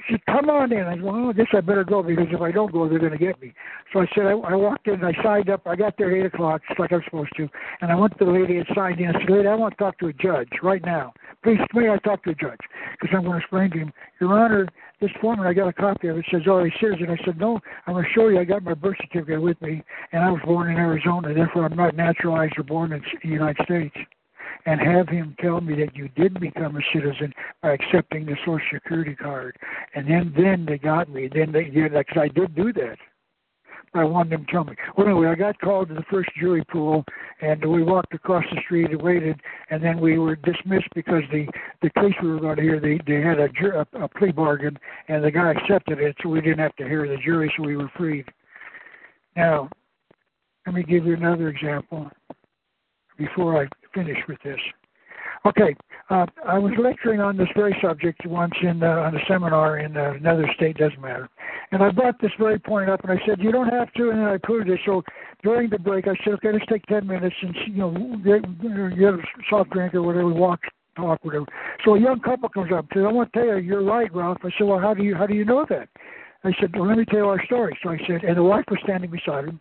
said, 0.10 0.26
"Come 0.26 0.50
on 0.50 0.72
in." 0.72 0.84
I 0.84 0.94
said, 0.94 1.04
"Well, 1.04 1.16
oh, 1.16 1.30
I 1.30 1.34
guess 1.34 1.48
I 1.54 1.62
better 1.62 1.84
go 1.84 2.04
because 2.04 2.28
if 2.32 2.42
I 2.42 2.52
don't 2.52 2.72
go, 2.72 2.88
they're 2.88 3.00
going 3.00 3.12
to 3.12 3.18
get 3.18 3.42
me." 3.42 3.54
So 3.94 4.02
I 4.02 4.08
said, 4.14 4.26
I, 4.26 4.32
I 4.32 4.56
walked 4.56 4.88
in, 4.88 5.04
I 5.04 5.14
signed 5.24 5.50
up. 5.50 5.62
I 5.66 5.76
got 5.76 5.98
there 5.98 6.12
at 6.12 6.18
eight 6.18 6.26
o'clock, 6.26 6.62
just 6.68 6.80
like 6.80 6.92
I'm 6.92 7.02
supposed 7.06 7.36
to, 7.38 7.50
and 7.82 7.92
I 7.92 7.96
went 7.96 8.18
to 8.18 8.26
the 8.26 8.32
lady 8.32 8.58
and 8.58 8.66
signed 8.76 9.00
in. 9.00 9.08
I 9.08 9.20
said, 9.20 9.30
"Lady, 9.30 9.48
I 9.48 9.56
want 9.56 9.78
to 9.78 9.84
talk 9.84 9.98
to 10.00 10.08
a 10.08 10.14
judge 10.14 10.50
right 10.64 10.84
now. 10.84 11.14
Please, 11.44 11.60
may 11.74 11.90
I 11.90 11.98
talk 11.98 12.24
to 12.24 12.32
a 12.32 12.36
judge?" 12.36 12.60
Because 13.00 13.16
I'm 13.16 13.24
going 13.24 13.34
to 13.34 13.40
explain 13.40 13.72
to 13.72 13.78
him, 13.78 13.94
Your 14.20 14.38
Honor, 14.38 14.68
this 15.00 15.12
form, 15.22 15.40
and 15.40 15.48
I 15.48 15.54
got 15.54 15.68
a 15.68 15.74
copy 15.74 16.08
of 16.08 16.18
it. 16.18 16.26
Says, 16.32 16.42
"Oh, 16.48 16.64
he 16.64 16.72
says," 16.82 16.96
and 17.00 17.12
I 17.12 17.18
said, 17.26 17.38
"No, 17.38 17.60
I'm 17.86 17.94
going 17.94 18.06
to 18.06 18.12
show 18.14 18.28
you. 18.28 18.40
I 18.40 18.44
got 18.44 18.64
my 18.64 18.74
birth 18.74 18.98
certificate 19.02 19.42
with 19.42 19.62
me, 19.62 19.84
and 20.12 20.24
I 20.24 20.32
was 20.32 20.42
born 20.46 20.72
in 20.72 20.78
Arizona. 20.78 21.34
Therefore, 21.34 21.66
I'm 21.66 21.78
not 21.78 21.96
naturalized 21.96 22.58
or 22.58 22.64
born 22.64 22.94
in 22.94 23.02
the 23.24 23.30
United 23.30 23.64
States." 23.66 23.96
And 24.68 24.81
have 24.81 25.07
him 25.07 25.34
tell 25.39 25.61
me 25.61 25.73
that 25.76 25.95
you 25.95 26.10
did 26.10 26.39
become 26.41 26.76
a 26.76 26.81
citizen 26.94 27.34
by 27.64 27.72
accepting 27.72 28.26
the 28.26 28.35
Social 28.45 28.60
Security 28.72 29.15
card. 29.15 29.56
And 29.95 30.06
then 30.07 30.34
then 30.35 30.65
they 30.65 30.77
got 30.77 31.10
me. 31.10 31.30
Then 31.34 31.53
they 31.53 31.64
did 31.64 31.94
because 31.94 32.18
I 32.18 32.27
did 32.27 32.53
do 32.53 32.73
that. 32.73 32.98
I 33.94 34.03
wanted 34.03 34.34
them 34.34 34.45
to 34.45 34.52
tell 34.52 34.64
me. 34.65 34.76
Well, 34.98 35.07
anyway, 35.07 35.30
I 35.30 35.35
got 35.35 35.60
called 35.61 35.88
to 35.88 35.94
the 35.94 36.03
first 36.11 36.30
jury 36.38 36.65
pool, 36.69 37.06
and 37.41 37.64
we 37.65 37.81
walked 37.81 38.14
across 38.14 38.44
the 38.53 38.60
street 38.61 38.91
and 38.91 39.02
waited, 39.02 39.39
and 39.69 39.81
then 39.81 40.02
we 40.02 40.19
were 40.19 40.35
dismissed 40.35 40.89
because 40.94 41.23
the 41.31 41.48
the 41.81 41.89
case 41.91 42.14
we 42.22 42.30
were 42.30 42.41
going 42.41 42.57
to 42.57 42.61
hear, 42.61 42.81
they 42.81 42.99
they 43.07 43.22
had 43.22 43.39
a, 43.39 43.48
a, 43.80 44.03
a 44.03 44.07
plea 44.10 44.34
bargain, 44.34 44.77
and 45.07 45.23
the 45.23 45.31
guy 45.31 45.52
accepted 45.52 45.99
it, 45.99 46.18
so 46.22 46.27
we 46.27 46.41
didn't 46.41 46.60
have 46.60 46.76
to 46.76 46.84
hear 46.84 47.07
the 47.07 47.18
jury, 47.23 47.52
so 47.56 47.64
we 47.64 47.77
were 47.77 47.89
freed. 47.98 48.26
Now, 49.38 49.69
let 50.65 50.76
me 50.76 50.84
give 50.84 51.06
you 51.06 51.14
another 51.14 51.48
example 51.48 52.11
before 53.18 53.64
I 53.64 53.68
finish 53.98 54.18
with 54.28 54.38
this. 54.44 54.60
Okay, 55.45 55.76
uh, 56.10 56.26
I 56.48 56.57
was 56.57 56.74
lecturing 56.80 57.19
on 57.19 57.38
this 57.38 57.48
very 57.56 57.76
subject 57.82 58.26
once 58.26 58.53
in 58.61 58.82
uh, 58.82 58.88
on 58.88 59.15
a 59.15 59.19
seminar 59.28 59.80
in 59.80 59.95
uh, 59.95 60.14
another 60.14 60.45
state, 60.56 60.78
doesn't 60.78 60.99
matter. 60.99 61.30
And 61.72 61.84
I 61.84 61.91
brought 61.91 62.19
this 62.22 62.32
very 62.40 62.60
point 62.60 62.90
up, 62.90 63.03
and 63.03 63.11
I 63.11 63.22
said 63.26 63.40
you 63.40 63.52
don't 63.52 63.69
have 63.69 63.91
to, 63.94 64.10
and 64.10 64.24
I 64.24 64.38
proved 64.41 64.69
it. 64.69 64.80
So 64.86 65.03
during 65.44 65.69
the 65.69 65.80
break, 65.80 66.07
I 66.07 66.15
said, 66.24 66.34
okay, 66.36 66.52
let's 66.52 66.65
take 66.68 66.86
ten 66.88 67.06
minutes 67.06 67.36
and 67.41 67.56
you 67.68 67.78
know 67.78 67.91
get, 68.24 68.41
get 68.98 69.14
a 69.14 69.18
soft 69.49 69.69
drink 69.72 69.94
or 69.94 70.02
whatever, 70.02 70.30
walk, 70.30 70.60
talk, 70.95 71.24
whatever. 71.24 71.45
So 71.86 71.95
a 71.95 71.99
young 71.99 72.19
couple 72.19 72.49
comes 72.49 72.72
up 72.74 72.86
and 72.86 72.90
says, 72.94 73.06
I 73.07 73.11
want 73.11 73.32
to 73.34 73.40
tell 73.40 73.48
you, 73.48 73.57
you're 73.57 73.84
right, 73.84 74.14
Ralph. 74.14 74.40
I 74.44 74.49
said, 74.57 74.65
well, 74.65 74.80
how 74.80 74.94
do 74.94 75.03
you 75.03 75.15
how 75.15 75.28
do 75.28 75.36
you 75.36 75.45
know 75.45 75.65
that? 75.69 75.88
I 76.44 76.52
said, 76.60 76.76
well, 76.76 76.88
let 76.88 76.98
me 76.98 77.06
tell 77.06 77.26
our 77.26 77.44
story. 77.45 77.78
So 77.84 77.90
I 77.90 77.98
said, 78.07 78.24
and 78.24 78.38
the 78.38 78.44
wife 78.44 78.65
was 78.69 78.80
standing 78.84 79.11
beside 79.11 79.45
him. 79.45 79.60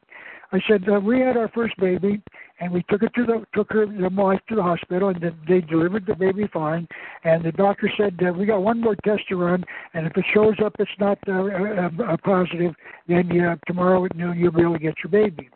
I 0.53 0.61
said, 0.69 0.85
uh, 0.89 1.01
we 1.01 1.21
had 1.21 1.37
our 1.37 1.49
first 1.49 1.77
baby, 1.79 2.23
and 2.61 2.73
we 2.73 2.85
took 2.89 3.03
it 3.03 3.13
to 3.15 3.25
the 3.25 3.45
took 3.55 3.73
her 3.73 3.87
the 3.87 4.09
wife 4.09 4.41
to 4.49 4.55
the 4.55 4.63
hospital, 4.63 5.09
and 5.09 5.23
they 5.49 5.61
delivered 5.61 6.07
the 6.07 6.15
baby 6.15 6.49
fine. 6.53 6.87
And 7.25 7.45
the 7.45 7.53
doctor 7.53 7.91
said, 7.97 8.19
uh, 8.27 8.33
we 8.33 8.47
got 8.47 8.63
one 8.63 8.81
more 8.81 8.97
test 9.05 9.29
to 9.29 9.37
run, 9.37 9.65
and 9.95 10.07
if 10.07 10.17
it 10.17 10.25
shows 10.33 10.55
up 10.65 10.75
it's 10.79 10.91
not 10.99 11.19
uh, 11.29 11.33
uh, 11.33 11.91
uh, 12.05 12.17
positive, 12.25 12.75
then 13.09 13.41
uh, 13.41 13.57
tomorrow 13.67 14.05
at 14.05 14.17
noon 14.17 14.39
you'll 14.39 14.53
be 14.53 14.63
able 14.63 14.75
to 14.75 14.79
get 14.79 14.95
your 15.03 15.11
baby. 15.11 15.51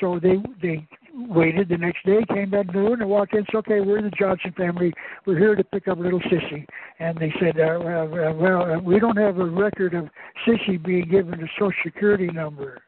So 0.00 0.18
they 0.20 0.36
they 0.62 0.86
waited 1.14 1.68
the 1.68 1.76
next 1.76 2.04
day, 2.06 2.20
came 2.32 2.50
back 2.50 2.72
noon, 2.74 3.00
and 3.00 3.10
walked 3.10 3.34
in. 3.34 3.44
Said, 3.46 3.58
"Okay, 3.58 3.80
we're 3.80 4.02
the 4.02 4.10
Johnson 4.10 4.52
family. 4.56 4.92
We're 5.26 5.38
here 5.38 5.54
to 5.54 5.64
pick 5.64 5.88
up 5.88 5.98
little 5.98 6.20
Sissy." 6.20 6.66
And 6.98 7.18
they 7.18 7.32
said, 7.40 7.58
uh, 7.58 7.78
uh, 7.80 8.32
"Well, 8.34 8.62
uh, 8.62 8.78
we 8.78 8.98
don't 8.98 9.16
have 9.16 9.38
a 9.38 9.44
record 9.44 9.94
of 9.94 10.08
Sissy 10.46 10.82
being 10.82 11.08
given 11.08 11.42
a 11.42 11.46
Social 11.58 11.72
Security 11.84 12.28
number. 12.28 12.80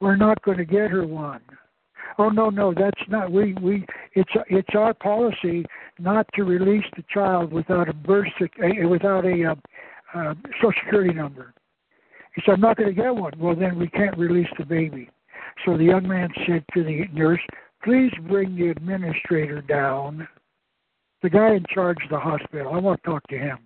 We're 0.00 0.16
not 0.16 0.42
going 0.42 0.58
to 0.58 0.64
get 0.64 0.90
her 0.90 1.06
one." 1.06 1.40
Oh 2.18 2.28
no, 2.28 2.50
no, 2.50 2.72
that's 2.72 3.00
not. 3.08 3.30
We 3.30 3.54
we 3.54 3.86
it's 4.14 4.30
it's 4.48 4.74
our 4.74 4.94
policy 4.94 5.64
not 5.98 6.26
to 6.34 6.44
release 6.44 6.84
the 6.96 7.04
child 7.12 7.52
without 7.52 7.88
a 7.88 7.92
birth 7.92 8.28
without 8.88 9.24
a 9.24 9.44
uh, 9.44 10.18
uh, 10.18 10.34
Social 10.60 10.72
Security 10.84 11.14
number. 11.14 11.52
He 12.34 12.42
said, 12.44 12.54
"I'm 12.54 12.60
not 12.60 12.76
going 12.76 12.94
to 12.94 13.02
get 13.02 13.14
one." 13.14 13.32
Well, 13.38 13.56
then 13.56 13.78
we 13.78 13.88
can't 13.88 14.16
release 14.16 14.48
the 14.58 14.64
baby. 14.64 15.10
So 15.64 15.76
the 15.76 15.84
young 15.84 16.06
man 16.06 16.30
said 16.46 16.64
to 16.74 16.82
the 16.82 17.04
nurse, 17.12 17.40
Please 17.84 18.10
bring 18.28 18.56
the 18.56 18.68
administrator 18.68 19.60
down, 19.60 20.26
the 21.22 21.28
guy 21.28 21.54
in 21.54 21.64
charge 21.72 21.98
of 22.02 22.10
the 22.10 22.18
hospital. 22.18 22.72
I 22.72 22.78
want 22.78 23.02
to 23.02 23.10
talk 23.10 23.22
to 23.28 23.38
him. 23.38 23.58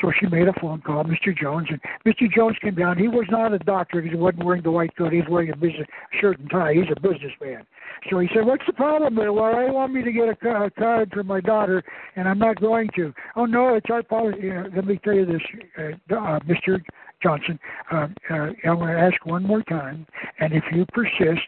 So 0.00 0.12
she 0.18 0.26
made 0.26 0.48
a 0.48 0.52
phone 0.60 0.80
call, 0.80 1.04
Mr. 1.04 1.36
Jones, 1.36 1.68
and 1.70 1.80
Mr. 2.06 2.32
Jones 2.32 2.56
came 2.60 2.74
down. 2.74 2.98
He 2.98 3.08
was 3.08 3.26
not 3.30 3.52
a 3.52 3.58
doctor 3.58 4.00
because 4.00 4.16
he 4.16 4.20
wasn't 4.20 4.44
wearing 4.44 4.62
the 4.62 4.70
white 4.70 4.96
coat. 4.96 5.12
He 5.12 5.18
was 5.18 5.28
wearing 5.28 5.50
a 5.50 5.56
business 5.56 5.86
shirt 6.20 6.38
and 6.38 6.50
tie. 6.50 6.74
He's 6.74 6.90
a 6.94 7.00
businessman. 7.00 7.66
So 8.10 8.18
he 8.18 8.28
said, 8.34 8.44
"What's 8.44 8.66
the 8.66 8.72
problem?" 8.72 9.16
Well, 9.16 9.38
I 9.38 9.70
want 9.70 9.92
me 9.92 10.02
to 10.02 10.12
get 10.12 10.28
a, 10.28 10.64
a 10.64 10.70
card 10.70 11.10
for 11.12 11.22
my 11.22 11.40
daughter, 11.40 11.82
and 12.16 12.28
I'm 12.28 12.38
not 12.38 12.60
going 12.60 12.88
to. 12.96 13.12
Oh 13.36 13.46
no, 13.46 13.74
it's 13.74 13.90
our 13.90 14.02
policy. 14.02 14.50
Uh, 14.50 14.64
let 14.74 14.86
me 14.86 14.98
tell 15.04 15.14
you 15.14 15.26
this, 15.26 15.42
uh, 15.78 16.14
uh, 16.14 16.40
Mr. 16.40 16.82
Johnson. 17.22 17.58
Uh, 17.90 18.08
uh, 18.30 18.34
I'm 18.64 18.78
going 18.78 18.94
to 18.94 19.00
ask 19.00 19.24
one 19.24 19.44
more 19.44 19.62
time, 19.62 20.06
and 20.40 20.52
if 20.52 20.64
you 20.72 20.84
persist, 20.92 21.46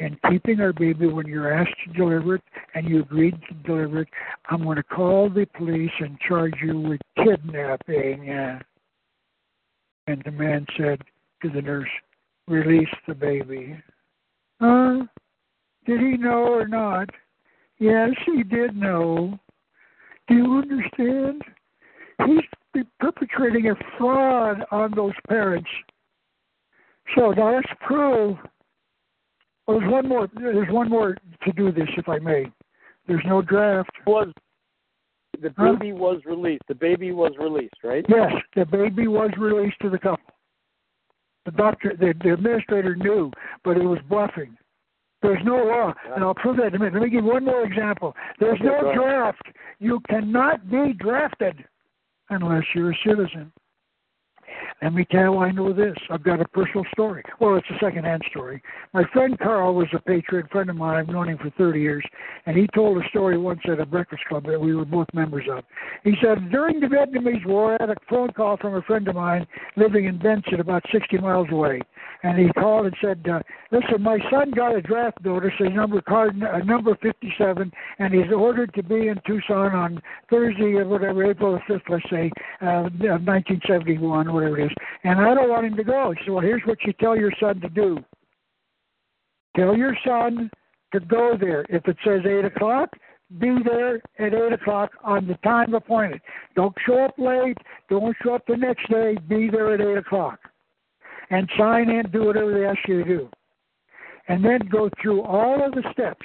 and 0.00 0.16
keeping 0.30 0.60
our 0.60 0.72
baby 0.72 1.06
when 1.06 1.26
you're 1.26 1.52
asked 1.52 1.74
to 1.86 1.92
deliver 1.92 2.36
it 2.36 2.42
and 2.74 2.88
you 2.88 3.00
agreed 3.00 3.38
to 3.48 3.54
deliver 3.66 4.02
it, 4.02 4.08
I'm 4.48 4.62
going 4.62 4.76
to 4.76 4.82
call 4.82 5.28
the 5.28 5.46
police 5.56 5.90
and 6.00 6.18
charge 6.20 6.54
you 6.62 6.78
with 6.80 7.00
kidnapping. 7.16 8.28
And 8.30 10.22
the 10.24 10.30
man 10.30 10.66
said 10.76 11.02
to 11.42 11.50
the 11.50 11.62
nurse, 11.62 11.88
Release 12.46 12.88
the 13.06 13.14
baby. 13.14 13.78
Huh? 14.60 15.04
did 15.88 16.00
he 16.00 16.16
know 16.18 16.44
or 16.44 16.68
not? 16.68 17.08
Yes, 17.78 18.10
he 18.26 18.42
did 18.42 18.76
know. 18.76 19.38
Do 20.28 20.34
you 20.34 20.58
understand? 20.58 21.42
He's 22.26 22.84
perpetrating 23.00 23.70
a 23.70 23.74
fraud 23.96 24.64
on 24.70 24.92
those 24.94 25.14
parents. 25.28 25.68
So 27.16 27.28
let's 27.28 27.68
prove 27.86 28.36
well, 29.68 29.78
there's 29.78 29.92
one 29.92 30.08
more. 30.08 30.28
There's 30.34 30.72
one 30.72 30.88
more 30.88 31.16
to 31.44 31.52
do 31.52 31.70
this, 31.70 31.88
if 31.96 32.08
I 32.08 32.18
may. 32.18 32.46
There's 33.06 33.24
no 33.26 33.42
draft. 33.42 33.90
Was 34.06 34.28
the 35.40 35.50
baby 35.50 35.90
huh? 35.90 35.96
was 35.96 36.20
released? 36.24 36.62
The 36.68 36.74
baby 36.74 37.12
was 37.12 37.32
released, 37.38 37.76
right? 37.84 38.04
Yes, 38.08 38.32
the 38.56 38.64
baby 38.64 39.06
was 39.06 39.30
released 39.38 39.76
to 39.82 39.90
the 39.90 39.98
couple. 39.98 40.24
The 41.44 41.52
doctor, 41.52 41.94
the, 41.98 42.14
the 42.22 42.32
administrator 42.32 42.96
knew, 42.96 43.30
but 43.62 43.76
it 43.76 43.84
was 43.84 43.98
bluffing. 44.08 44.56
There's 45.20 45.42
no 45.44 45.56
law, 45.56 45.92
and 46.14 46.24
I'll 46.24 46.34
prove 46.34 46.56
that 46.58 46.68
in 46.68 46.76
a 46.76 46.78
minute. 46.78 46.94
Let 46.94 47.02
me 47.02 47.10
give 47.10 47.24
one 47.24 47.44
more 47.44 47.64
example. 47.64 48.14
There's 48.38 48.60
no 48.62 48.92
draft. 48.94 49.42
You 49.80 50.00
cannot 50.08 50.70
be 50.70 50.92
drafted 50.92 51.64
unless 52.30 52.62
you're 52.74 52.92
a 52.92 52.98
citizen. 53.04 53.52
Let 54.80 54.94
me 54.94 55.04
tell 55.10 55.40
I 55.40 55.50
know 55.50 55.72
this. 55.72 55.96
I've 56.08 56.22
got 56.22 56.40
a 56.40 56.46
personal 56.46 56.84
story. 56.92 57.24
Well, 57.40 57.56
it's 57.56 57.66
a 57.68 57.84
second-hand 57.84 58.22
story. 58.30 58.62
My 58.94 59.02
friend 59.12 59.36
Carl 59.36 59.74
was 59.74 59.88
a 59.92 59.98
patriot 59.98 60.48
friend 60.52 60.70
of 60.70 60.76
mine. 60.76 60.96
I've 60.96 61.08
known 61.08 61.28
him 61.28 61.38
for 61.38 61.50
30 61.58 61.80
years, 61.80 62.04
and 62.46 62.56
he 62.56 62.68
told 62.74 63.02
a 63.02 63.08
story 63.08 63.36
once 63.36 63.60
at 63.64 63.80
a 63.80 63.86
breakfast 63.86 64.22
club 64.28 64.46
that 64.46 64.60
we 64.60 64.76
were 64.76 64.84
both 64.84 65.08
members 65.12 65.46
of. 65.50 65.64
He 66.04 66.14
said 66.22 66.50
during 66.50 66.78
the 66.78 66.86
Vietnamese 66.86 67.44
War, 67.44 67.74
I 67.74 67.76
had 67.80 67.90
a 67.90 67.96
phone 68.08 68.30
call 68.32 68.56
from 68.56 68.76
a 68.76 68.82
friend 68.82 69.08
of 69.08 69.16
mine 69.16 69.48
living 69.76 70.04
in 70.04 70.18
Benson, 70.18 70.60
about 70.60 70.84
60 70.92 71.18
miles 71.18 71.48
away, 71.50 71.80
and 72.22 72.38
he 72.38 72.48
called 72.52 72.86
and 72.86 72.96
said, 73.00 73.26
uh, 73.28 73.40
"Listen, 73.72 74.00
my 74.00 74.18
son 74.30 74.52
got 74.52 74.76
a 74.76 74.80
draft 74.80 75.24
notice, 75.24 75.54
a 75.58 75.70
number 75.70 76.00
card, 76.02 76.40
uh, 76.40 76.58
number 76.58 76.94
57, 77.02 77.72
and 77.98 78.14
he's 78.14 78.32
ordered 78.32 78.72
to 78.74 78.82
be 78.84 79.08
in 79.08 79.20
Tucson 79.26 79.74
on 79.74 80.00
Thursday, 80.30 80.74
or 80.74 80.86
whatever, 80.86 81.24
April 81.24 81.52
the 81.52 81.60
5th, 81.74 81.88
let's 81.88 82.08
say, 82.10 82.30
uh, 82.60 82.90
1971, 82.90 84.32
whatever 84.32 84.58
it 84.58 84.66
is." 84.66 84.72
And 85.04 85.20
I 85.20 85.34
don't 85.34 85.48
want 85.48 85.66
him 85.66 85.76
to 85.76 85.84
go. 85.84 86.12
He 86.12 86.24
said, 86.24 86.32
Well, 86.32 86.42
here's 86.42 86.62
what 86.64 86.78
you 86.84 86.92
tell 86.94 87.16
your 87.16 87.32
son 87.40 87.60
to 87.60 87.68
do. 87.68 87.98
Tell 89.56 89.76
your 89.76 89.96
son 90.06 90.50
to 90.92 91.00
go 91.00 91.36
there. 91.38 91.64
If 91.68 91.86
it 91.86 91.96
says 92.04 92.20
8 92.24 92.44
o'clock, 92.44 92.90
be 93.38 93.56
there 93.64 93.96
at 94.18 94.34
8 94.34 94.52
o'clock 94.52 94.90
on 95.04 95.26
the 95.26 95.34
time 95.44 95.74
appointed. 95.74 96.20
Don't 96.56 96.74
show 96.86 97.04
up 97.04 97.14
late. 97.18 97.58
Don't 97.90 98.16
show 98.22 98.34
up 98.34 98.42
the 98.46 98.56
next 98.56 98.88
day. 98.88 99.16
Be 99.28 99.50
there 99.50 99.74
at 99.74 99.80
8 99.80 99.98
o'clock. 99.98 100.38
And 101.30 101.48
sign 101.58 101.90
in, 101.90 102.10
do 102.10 102.24
whatever 102.24 102.54
they 102.54 102.64
ask 102.64 102.78
you 102.88 103.04
to 103.04 103.04
do. 103.04 103.28
And 104.28 104.44
then 104.44 104.60
go 104.70 104.88
through 105.02 105.22
all 105.22 105.64
of 105.64 105.72
the 105.72 105.82
steps, 105.92 106.24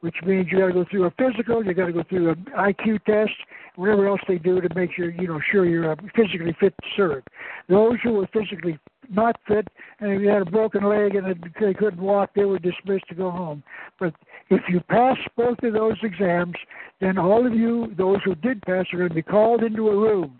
which 0.00 0.16
means 0.24 0.48
you 0.50 0.58
got 0.58 0.68
to 0.68 0.72
go 0.72 0.84
through 0.90 1.04
a 1.04 1.10
physical, 1.12 1.64
you 1.64 1.74
got 1.74 1.86
to 1.86 1.92
go 1.92 2.02
through 2.08 2.30
an 2.30 2.46
IQ 2.56 3.04
test, 3.04 3.32
whatever 3.76 4.08
else 4.08 4.20
they 4.26 4.38
do 4.38 4.60
to 4.60 4.74
make 4.74 4.92
sure 4.94 5.10
you 5.10 5.28
know 5.28 5.40
sure 5.50 5.66
you're 5.66 5.92
uh, 5.92 5.96
physically 6.16 6.54
fit 6.58 6.74
to 6.82 6.88
serve. 6.96 7.22
Those 7.68 7.98
who 8.02 8.12
were 8.12 8.28
physically 8.32 8.78
not 9.10 9.36
fit 9.46 9.68
and 10.00 10.12
if 10.12 10.22
you 10.22 10.28
had 10.28 10.42
a 10.42 10.50
broken 10.50 10.84
leg 10.84 11.14
and 11.14 11.26
they 11.60 11.74
couldn't 11.74 12.00
walk, 12.00 12.30
they 12.34 12.44
were 12.44 12.58
dismissed 12.58 13.08
to 13.08 13.14
go 13.14 13.30
home. 13.30 13.62
But 13.98 14.14
if 14.48 14.62
you 14.68 14.80
pass 14.80 15.16
both 15.36 15.58
of 15.62 15.74
those 15.74 15.98
exams, 16.02 16.54
then 17.00 17.18
all 17.18 17.46
of 17.46 17.54
you, 17.54 17.94
those 17.98 18.18
who 18.24 18.34
did 18.34 18.62
pass, 18.62 18.86
are 18.92 18.96
going 18.96 19.10
to 19.10 19.14
be 19.14 19.22
called 19.22 19.62
into 19.62 19.88
a 19.88 19.96
room. 19.96 20.38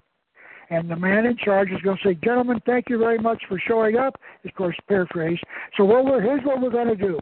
And 0.70 0.88
the 0.88 0.96
man 0.96 1.26
in 1.26 1.36
charge 1.36 1.70
is 1.70 1.80
going 1.82 1.98
to 2.02 2.08
say, 2.08 2.14
Gentlemen, 2.24 2.60
thank 2.64 2.88
you 2.88 2.96
very 2.96 3.18
much 3.18 3.42
for 3.48 3.58
showing 3.58 3.96
up. 3.96 4.18
Of 4.44 4.54
course, 4.54 4.76
paraphrase. 4.88 5.38
So 5.76 5.84
what 5.84 6.04
we're, 6.04 6.22
here's 6.22 6.44
what 6.44 6.62
we're 6.62 6.70
going 6.70 6.88
to 6.88 6.96
do. 6.96 7.20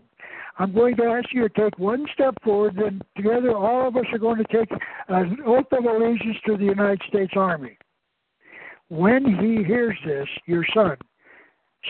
I'm 0.59 0.75
going 0.75 0.97
to 0.97 1.05
ask 1.05 1.33
you 1.33 1.49
to 1.49 1.55
take 1.55 1.79
one 1.79 2.07
step 2.13 2.35
forward, 2.43 2.77
then 2.77 3.01
together 3.17 3.57
all 3.57 3.87
of 3.87 3.97
us 3.97 4.07
are 4.13 4.19
going 4.19 4.39
to 4.39 4.45
take 4.45 4.71
an 5.09 5.39
oath 5.47 5.67
of 5.71 5.85
allegiance 5.85 6.37
to 6.47 6.57
the 6.57 6.65
United 6.65 7.01
States 7.09 7.33
Army. 7.37 7.79
When 8.89 9.25
he 9.25 9.63
hears 9.63 9.97
this, 10.05 10.27
your 10.47 10.65
son, 10.75 10.97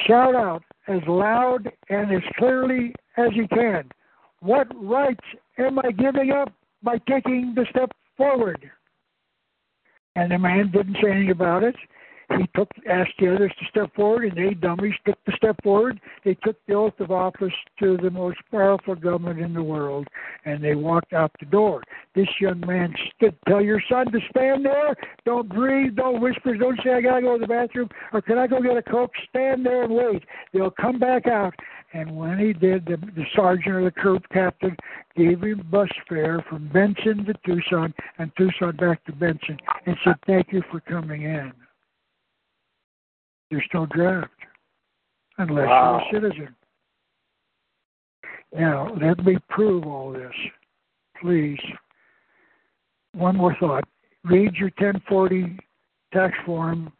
shout 0.07 0.35
out 0.35 0.63
as 0.87 1.01
loud 1.07 1.71
and 1.89 2.13
as 2.13 2.23
clearly 2.37 2.95
as 3.17 3.31
he 3.33 3.47
can. 3.49 3.89
What 4.41 4.67
rights 4.75 5.25
am 5.59 5.79
I 5.79 5.91
giving 5.93 6.31
up 6.31 6.53
by 6.83 6.99
taking 7.09 7.55
the 7.55 7.67
step 7.71 7.91
forward? 8.17 8.71
And 10.15 10.31
the 10.31 10.39
man 10.39 10.71
didn't 10.73 10.99
say 11.03 11.11
anything 11.11 11.31
about 11.31 11.63
it 11.63 11.77
he 12.37 12.47
took 12.55 12.69
asked 12.89 13.15
the 13.19 13.35
others 13.35 13.53
to 13.59 13.67
step 13.71 13.95
forward, 13.95 14.25
and 14.25 14.37
they 14.37 14.55
dummies 14.55 14.95
took 15.07 15.17
the 15.25 15.33
step 15.37 15.57
forward. 15.63 16.01
They 16.25 16.35
took 16.35 16.57
the 16.67 16.75
oath 16.75 16.99
of 17.01 17.11
office 17.11 17.53
to 17.81 17.97
the 17.97 18.11
most 18.11 18.39
powerful 18.51 18.95
government 18.95 19.41
in 19.41 19.55
the 19.55 19.63
world, 19.63 20.07
and 20.45 20.63
they 20.63 20.75
walked 20.75 21.13
out 21.13 21.33
the 21.41 21.47
door. 21.47 21.83
This 22.15 22.29
young 22.41 22.61
man 22.61 22.95
stood. 23.17 23.37
Tell 23.49 23.63
your 23.63 23.81
son 23.89 24.13
to 24.13 24.19
stand 24.31 24.67
there. 24.67 24.95
Don't 25.25 25.49
breathe. 25.49 25.97
Don't 25.97 26.21
whisper. 26.21 26.57
Don't 26.57 26.79
say 26.85 26.95
I 26.95 27.01
gotta 27.01 27.23
go 27.23 27.39
to 27.39 27.41
the 27.41 27.47
bathroom 27.47 27.89
or 28.13 28.21
can 28.21 28.39
I 28.39 28.47
go 28.47 28.61
get 28.61 28.77
a 28.77 28.83
coke. 28.83 29.13
Stand 29.31 29.65
there 29.65 29.85
and 29.85 29.95
wait. 29.95 30.25
They'll 30.53 30.71
come 30.71 30.99
back 30.99 31.27
out. 31.27 31.55
And 31.95 32.15
when 32.17 32.39
he 32.39 32.53
did, 32.53 32.85
the, 32.85 32.97
the 32.97 33.25
sergeant 33.35 33.75
or 33.75 33.85
the 33.85 33.91
troop 33.93 34.23
captain 34.31 34.77
gave 35.17 35.43
him 35.43 35.67
bus 35.71 35.89
fare 36.09 36.45
from 36.49 36.69
Benson 36.69 37.25
to 37.25 37.35
Tucson 37.47 37.95
and 38.19 38.31
Tucson 38.37 38.77
back 38.77 39.05
to 39.07 39.13
Benson 39.13 39.59
and 39.87 39.97
said, 40.05 40.17
"Thank 40.27 40.53
you 40.53 40.63
for 40.71 40.81
coming 40.81 41.23
in." 41.23 41.53
There's 43.51 43.69
no 43.73 43.87
draft 43.87 44.31
unless 45.39 45.67
wow. 45.67 46.03
you're 46.11 46.27
a 46.27 46.31
citizen. 46.31 46.55
Now, 48.55 48.95
let 49.01 49.25
me 49.25 49.37
prove 49.49 49.85
all 49.85 50.13
this, 50.13 50.33
please. 51.21 51.59
One 53.15 53.37
more 53.37 53.57
thought. 53.59 53.85
Read 54.25 54.55
your 54.55 54.71
1040 54.79 55.59
tax 56.13 56.35
form. 56.45 56.93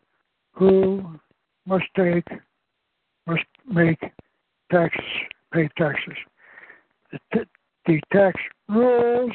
Who 0.53 1.19
must 1.67 1.85
take, 1.97 2.27
must 3.27 3.45
make 3.67 4.01
taxes, 4.73 5.05
pay 5.53 5.69
taxes. 5.79 6.17
The, 7.13 7.19
t- 7.33 7.51
the 7.87 8.01
tax 8.13 8.41
rules, 8.69 9.33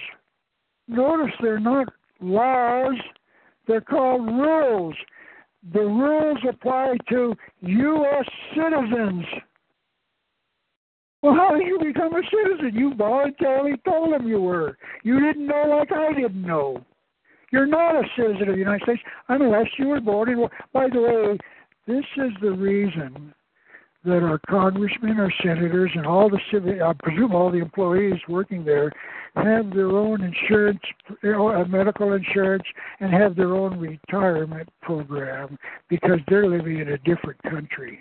notice 0.87 1.33
they're 1.41 1.59
not 1.59 1.87
laws, 2.19 2.95
they're 3.67 3.81
called 3.81 4.25
rules 4.25 4.95
the 5.71 5.79
rules 5.79 6.39
apply 6.47 6.97
to 7.09 7.35
U.S. 7.61 8.25
citizens. 8.55 9.25
Well, 11.21 11.35
how 11.35 11.55
did 11.55 11.67
you 11.67 11.79
become 11.79 12.13
a 12.13 12.21
citizen? 12.23 12.75
You 12.77 12.93
voluntarily 12.95 13.77
told 13.85 14.13
them 14.13 14.27
you 14.27 14.41
were. 14.41 14.77
You 15.03 15.21
didn't 15.21 15.47
know 15.47 15.65
like 15.69 15.91
I 15.91 16.13
didn't 16.13 16.45
know. 16.45 16.83
You're 17.51 17.65
not 17.65 17.95
a 17.95 18.03
citizen 18.17 18.49
of 18.49 18.55
the 18.55 18.59
United 18.59 18.83
States 18.83 19.01
unless 19.29 19.67
you 19.77 19.87
were 19.87 20.01
born 20.01 20.29
in. 20.29 20.45
By 20.73 20.89
the 20.89 20.99
way, 20.99 21.37
this 21.87 22.03
is 22.17 22.31
the 22.41 22.51
reason 22.51 23.33
that 24.05 24.23
our 24.23 24.39
congressmen, 24.49 25.19
our 25.19 25.31
senators, 25.41 25.91
and 25.95 26.05
all 26.05 26.29
the 26.29 26.39
civic, 26.51 26.81
I 26.81 26.93
presume 26.93 27.33
all 27.33 27.51
the 27.51 27.59
employees 27.59 28.19
working 28.27 28.65
there 28.65 28.91
have 29.35 29.73
their 29.73 29.89
own 29.89 30.21
insurance, 30.21 30.81
uh, 31.23 31.63
medical 31.67 32.13
insurance, 32.13 32.63
and 32.99 33.13
have 33.13 33.35
their 33.35 33.53
own 33.53 33.79
retirement 33.79 34.69
program 34.81 35.57
because 35.89 36.19
they're 36.27 36.47
living 36.47 36.79
in 36.79 36.89
a 36.89 36.97
different 36.99 37.41
country. 37.43 37.99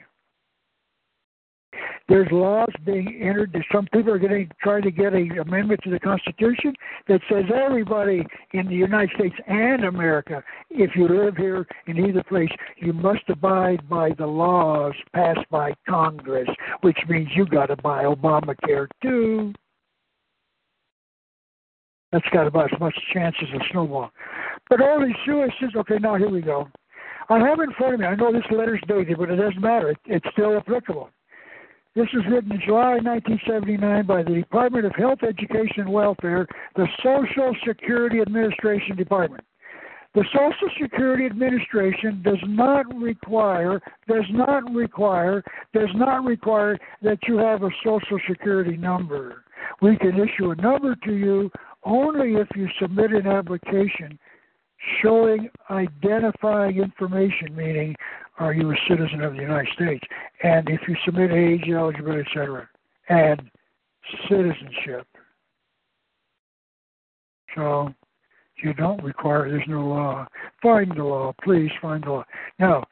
There's 2.08 2.28
laws 2.30 2.68
being 2.84 3.20
entered. 3.22 3.56
Some 3.72 3.86
people 3.92 4.12
are 4.12 4.18
getting 4.18 4.50
trying 4.62 4.82
to 4.82 4.90
get 4.90 5.14
an 5.14 5.38
amendment 5.38 5.80
to 5.84 5.90
the 5.90 6.00
Constitution 6.00 6.74
that 7.08 7.20
says 7.30 7.44
everybody 7.54 8.26
in 8.52 8.66
the 8.66 8.74
United 8.74 9.10
States 9.14 9.36
and 9.46 9.84
America, 9.84 10.42
if 10.70 10.90
you 10.96 11.08
live 11.08 11.36
here 11.36 11.66
in 11.86 11.98
either 11.98 12.22
place, 12.24 12.50
you 12.76 12.92
must 12.92 13.22
abide 13.28 13.88
by 13.88 14.10
the 14.18 14.26
laws 14.26 14.94
passed 15.14 15.48
by 15.50 15.74
Congress, 15.88 16.48
which 16.80 16.98
means 17.08 17.28
you 17.34 17.46
got 17.46 17.66
to 17.66 17.76
buy 17.76 18.04
Obamacare 18.04 18.88
too. 19.02 19.52
That's 22.10 22.28
got 22.32 22.46
about 22.46 22.72
as 22.72 22.78
much 22.78 22.94
chance 23.14 23.34
as 23.40 23.48
a 23.60 23.64
snowball. 23.70 24.10
But 24.68 24.82
all 24.82 25.00
these 25.00 25.16
suicides, 25.24 25.74
okay, 25.76 25.98
now 25.98 26.16
here 26.16 26.28
we 26.28 26.42
go. 26.42 26.68
I 27.30 27.38
have 27.38 27.60
in 27.60 27.72
front 27.72 27.94
of 27.94 28.00
me, 28.00 28.06
I 28.06 28.14
know 28.14 28.32
this 28.32 28.42
letter's 28.50 28.82
dated, 28.86 29.16
but 29.16 29.30
it 29.30 29.36
doesn't 29.36 29.60
matter. 29.60 29.90
It, 29.90 29.98
it's 30.06 30.26
still 30.32 30.56
applicable. 30.56 31.08
This 31.94 32.08
was 32.14 32.24
written 32.30 32.52
in 32.52 32.60
July 32.64 32.98
1979 33.04 34.06
by 34.06 34.22
the 34.22 34.34
Department 34.34 34.86
of 34.86 34.94
Health, 34.94 35.18
Education, 35.22 35.82
and 35.82 35.92
Welfare, 35.92 36.46
the 36.74 36.88
Social 37.02 37.54
Security 37.66 38.20
Administration 38.20 38.96
Department. 38.96 39.44
The 40.14 40.24
Social 40.32 40.68
Security 40.80 41.26
Administration 41.26 42.22
does 42.22 42.38
not 42.46 42.86
require, 42.94 43.80
does 44.08 44.24
not 44.30 44.62
require, 44.72 45.42
does 45.74 45.90
not 45.94 46.24
require 46.24 46.78
that 47.02 47.18
you 47.28 47.36
have 47.36 47.62
a 47.62 47.70
Social 47.84 48.18
Security 48.26 48.76
number. 48.76 49.44
We 49.82 49.96
can 49.98 50.18
issue 50.18 50.50
a 50.50 50.56
number 50.56 50.94
to 50.94 51.12
you 51.12 51.50
only 51.84 52.34
if 52.34 52.48
you 52.56 52.68
submit 52.80 53.12
an 53.12 53.26
application 53.26 54.18
showing 55.02 55.48
identifying 55.70 56.78
information, 56.78 57.54
meaning 57.54 57.94
are 58.38 58.52
you 58.52 58.70
a 58.70 58.76
citizen 58.88 59.22
of 59.22 59.34
the 59.34 59.42
United 59.42 59.72
States, 59.74 60.04
and 60.42 60.68
if 60.68 60.80
you 60.88 60.96
submit 61.04 61.30
age, 61.32 61.68
eligibility, 61.68 62.22
etc., 62.28 62.68
and 63.08 63.42
citizenship. 64.28 65.06
So 67.54 67.92
you 68.62 68.72
don't 68.74 69.02
require, 69.02 69.50
there's 69.50 69.68
no 69.68 69.86
law. 69.86 70.26
Find 70.62 70.90
the 70.96 71.04
law, 71.04 71.34
please 71.42 71.70
find 71.80 72.02
the 72.04 72.10
law. 72.10 72.24
Now, 72.58 72.84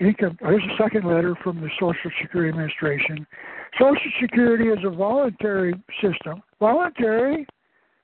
income, 0.00 0.36
here's 0.40 0.62
a 0.62 0.82
second 0.82 1.04
letter 1.04 1.36
from 1.42 1.60
the 1.60 1.68
Social 1.78 2.10
Security 2.20 2.50
Administration. 2.50 3.26
Social 3.78 4.10
Security 4.20 4.68
is 4.68 4.78
a 4.84 4.90
voluntary 4.90 5.74
system. 6.02 6.42
Voluntary? 6.58 7.46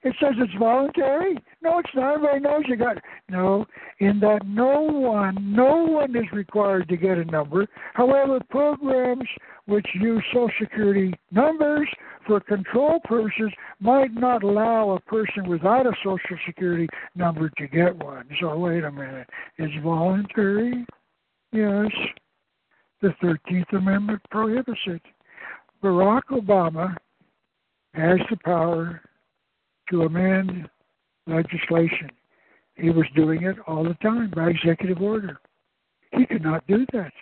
It 0.05 0.15
says 0.21 0.35
it's 0.37 0.53
voluntary. 0.59 1.39
No, 1.63 1.79
it's 1.79 1.89
not. 1.95 2.17
Everybody 2.17 2.41
knows 2.41 2.63
you 2.69 2.77
got. 2.77 2.99
No, 3.31 3.65
in 4.01 4.21
that 4.21 4.47
no 4.47 4.83
one, 4.83 5.55
no 5.55 5.85
one 5.85 6.15
is 6.15 6.31
required 6.31 6.89
to 6.91 6.97
get 6.99 7.17
a 7.17 7.25
number. 7.25 7.67
However, 7.95 8.39
programs 8.51 9.27
which 9.65 9.87
use 9.95 10.23
Social 10.31 10.51
Security 10.61 11.15
numbers 11.31 11.89
for 12.27 12.39
control 12.41 13.01
purposes 13.05 13.51
might 13.81 14.13
not 14.13 14.43
allow 14.43 14.91
a 14.91 15.01
person 15.01 15.49
without 15.49 15.87
a 15.87 15.93
Social 16.05 16.37
Security 16.47 16.87
number 17.15 17.51
to 17.57 17.67
get 17.67 17.97
one. 17.97 18.29
So 18.41 18.59
wait 18.59 18.85
a 18.85 18.93
minute. 18.93 19.29
It's 19.57 19.83
voluntary. 19.83 20.85
Yes. 21.51 21.91
The 23.01 23.15
Thirteenth 23.23 23.73
Amendment 23.73 24.21
prohibits 24.31 24.81
it. 24.87 25.03
Barack 25.83 26.25
Obama 26.31 26.95
has 27.95 28.19
the 28.29 28.37
power 28.45 29.01
to 29.91 30.03
amend 30.03 30.69
legislation. 31.27 32.11
He 32.77 32.91
was 32.91 33.07
doing 33.15 33.43
it 33.45 33.57
all 33.67 33.85
the 33.85 33.95
time 33.95 34.31
by 34.35 34.51
executive 34.51 35.01
order. 35.01 35.39
He 36.13 36.27
could 36.27 36.43
not 36.43 36.67
do 36.67 36.87
that. 36.93 37.13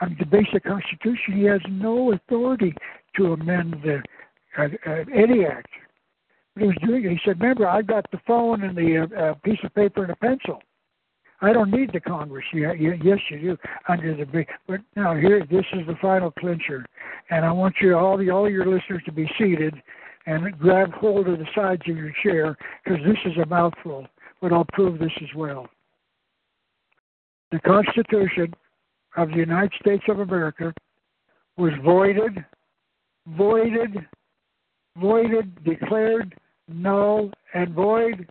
Under 0.00 0.16
the 0.18 0.26
basic 0.26 0.64
Constitution, 0.64 1.34
he 1.36 1.44
has 1.44 1.60
no 1.68 2.12
authority 2.12 2.74
to 3.16 3.32
amend 3.32 3.76
the, 3.82 4.02
uh, 4.58 4.68
uh, 4.86 5.04
any 5.14 5.44
act. 5.44 5.68
But 6.54 6.62
he 6.62 6.66
was 6.68 6.76
doing 6.84 7.04
it. 7.04 7.10
He 7.10 7.20
said, 7.24 7.40
"Remember, 7.40 7.66
I 7.68 7.82
got 7.82 8.10
the 8.10 8.20
phone 8.26 8.62
and 8.62 8.76
the 8.76 8.98
uh, 8.98 9.20
uh, 9.20 9.34
piece 9.44 9.58
of 9.64 9.74
paper 9.74 10.02
and 10.02 10.12
a 10.12 10.16
pencil. 10.16 10.62
I 11.40 11.52
don't 11.52 11.70
need 11.70 11.92
the 11.92 12.00
Congress. 12.00 12.44
Yeah, 12.52 12.72
yes, 12.72 13.18
you 13.28 13.38
do 13.38 13.56
under 13.88 14.16
the. 14.16 14.46
But 14.66 14.80
now 14.96 15.14
here, 15.14 15.44
this 15.50 15.64
is 15.72 15.86
the 15.86 15.96
final 16.00 16.30
clincher, 16.30 16.84
and 17.30 17.44
I 17.44 17.52
want 17.52 17.74
you 17.80 17.96
all 17.96 18.16
the 18.16 18.30
all 18.30 18.48
your 18.48 18.66
listeners 18.66 19.02
to 19.04 19.12
be 19.12 19.28
seated 19.38 19.74
and 20.26 20.58
grab 20.58 20.92
hold 20.92 21.28
of 21.28 21.38
the 21.38 21.46
sides 21.54 21.82
of 21.88 21.96
your 21.96 22.12
chair 22.22 22.56
because 22.84 23.00
this 23.04 23.18
is 23.26 23.38
a 23.42 23.46
mouthful. 23.46 24.06
But 24.40 24.52
I'll 24.52 24.66
prove 24.72 24.98
this 24.98 25.12
as 25.22 25.34
well. 25.36 25.68
The 27.52 27.60
Constitution 27.60 28.52
of 29.16 29.28
the 29.28 29.36
United 29.36 29.72
States 29.80 30.04
of 30.08 30.20
America 30.20 30.72
was 31.56 31.72
voided, 31.84 32.44
voided, 33.28 34.06
voided, 34.98 35.64
declared 35.64 36.34
null 36.68 37.30
and 37.52 37.74
void 37.74 38.28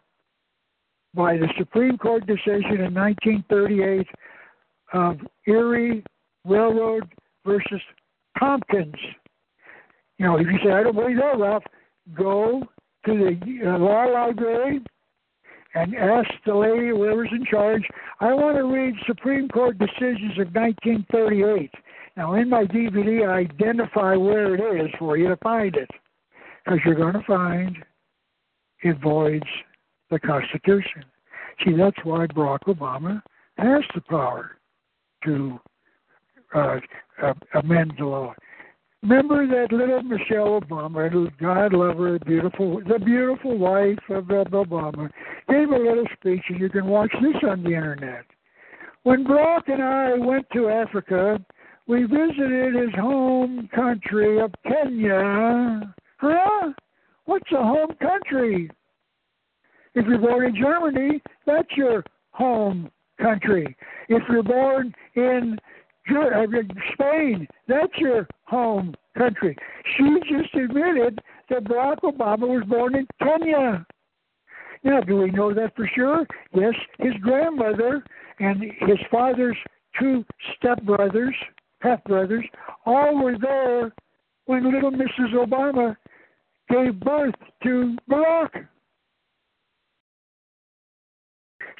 by 1.14 1.38
the 1.38 1.48
Supreme 1.57 1.98
Court 1.98 2.26
decision 2.26 2.82
in 2.82 2.94
1938 2.94 4.07
of 4.94 5.18
Erie 5.48 6.03
Railroad 6.45 7.11
versus 7.45 7.82
Tompkins. 8.40 8.95
You 10.18 10.26
know, 10.26 10.38
if 10.38 10.48
you 10.48 10.57
say, 10.64 10.72
I 10.72 10.84
don't 10.84 10.95
believe 10.95 11.18
that, 11.18 11.40
Ralph, 11.40 11.64
go 12.15 12.63
to 13.05 13.11
the 13.13 13.77
law 13.77 14.05
library 14.05 14.81
and 15.75 15.95
ask 15.95 16.30
the 16.45 16.53
lady, 16.53 16.89
whoever's 16.89 17.30
in 17.31 17.45
charge, 17.45 17.84
I 18.19 18.34
want 18.34 18.57
to 18.57 18.63
read 18.63 18.93
Supreme 19.07 19.49
Court 19.49 19.77
decisions 19.77 20.38
of 20.39 20.53
1938. 20.53 21.71
Now, 22.15 22.35
in 22.35 22.49
my 22.49 22.65
DVD, 22.65 23.27
I 23.27 23.39
identify 23.39 24.15
where 24.15 24.53
it 24.53 24.85
is 24.85 24.91
for 24.99 25.17
you 25.17 25.27
to 25.30 25.38
find 25.38 25.75
it, 25.75 25.89
because 26.63 26.80
you're 26.85 26.95
going 26.95 27.13
to 27.13 27.23
find 27.23 27.77
it 28.84 29.01
voids 29.01 29.47
the 30.11 30.19
Constitution. 30.19 31.05
See, 31.65 31.73
that's 31.73 31.97
why 32.03 32.27
Barack 32.27 32.63
Obama 32.67 33.21
has 33.57 33.84
the 33.95 34.01
power 34.01 34.57
to 35.25 35.59
uh, 36.53 36.80
uh, 37.21 37.34
amend 37.55 37.93
the 37.97 38.05
law. 38.05 38.34
Remember 39.03 39.45
that 39.45 39.75
little 39.75 40.01
Michelle 40.01 40.61
Obama, 40.61 41.30
God 41.38 41.73
love 41.73 41.97
her, 41.97 42.17
beautiful, 42.19 42.81
the 42.88 42.99
beautiful 42.99 43.57
wife 43.57 43.99
of 44.09 44.23
Obama, 44.25 45.09
gave 45.49 45.69
a 45.69 45.77
little 45.77 46.05
speech, 46.17 46.43
and 46.47 46.57
you 46.57 46.69
can 46.69 46.85
watch 46.85 47.11
this 47.21 47.35
on 47.45 47.63
the 47.63 47.71
internet. 47.71 48.23
When 49.03 49.25
Barack 49.25 49.63
and 49.67 49.84
I 49.84 50.13
went 50.13 50.45
to 50.53 50.69
Africa, 50.69 51.38
we 51.85 52.03
visited 52.03 52.75
his 52.75 52.95
home 52.95 53.67
country 53.75 54.39
of 54.39 54.53
Kenya. 54.63 55.93
Huh? 56.19 56.71
What's 57.25 57.51
a 57.51 57.57
home 57.61 57.93
country? 58.01 58.71
If 59.95 60.05
you're 60.07 60.17
born 60.17 60.45
in 60.45 60.55
Germany, 60.55 61.21
that's 61.45 61.67
your 61.75 62.05
home 62.31 62.89
country. 63.21 63.75
If 64.07 64.23
you're 64.30 64.43
born 64.43 64.95
in 65.15 65.57
uh, 66.09 66.45
Spain, 66.93 67.47
that's 67.67 67.97
your 67.97 68.27
home 68.45 68.93
country. 69.17 69.55
She 69.97 70.03
just 70.30 70.53
admitted 70.55 71.19
that 71.49 71.63
Barack 71.63 71.99
Obama 72.01 72.47
was 72.47 72.63
born 72.67 72.95
in 72.95 73.07
Kenya. 73.21 73.85
Now, 74.84 75.01
do 75.01 75.17
we 75.17 75.31
know 75.31 75.53
that 75.53 75.75
for 75.75 75.89
sure? 75.95 76.25
Yes, 76.53 76.73
his 76.99 77.13
grandmother 77.21 78.03
and 78.39 78.61
his 78.61 78.99
father's 79.09 79.57
two 79.99 80.25
stepbrothers, 80.55 81.34
half 81.80 82.03
brothers, 82.03 82.45
all 82.85 83.23
were 83.23 83.38
there 83.38 83.93
when 84.45 84.71
little 84.71 84.91
Mrs. 84.91 85.34
Obama 85.34 85.95
gave 86.69 86.99
birth 86.99 87.35
to 87.63 87.95
Barack. 88.09 88.67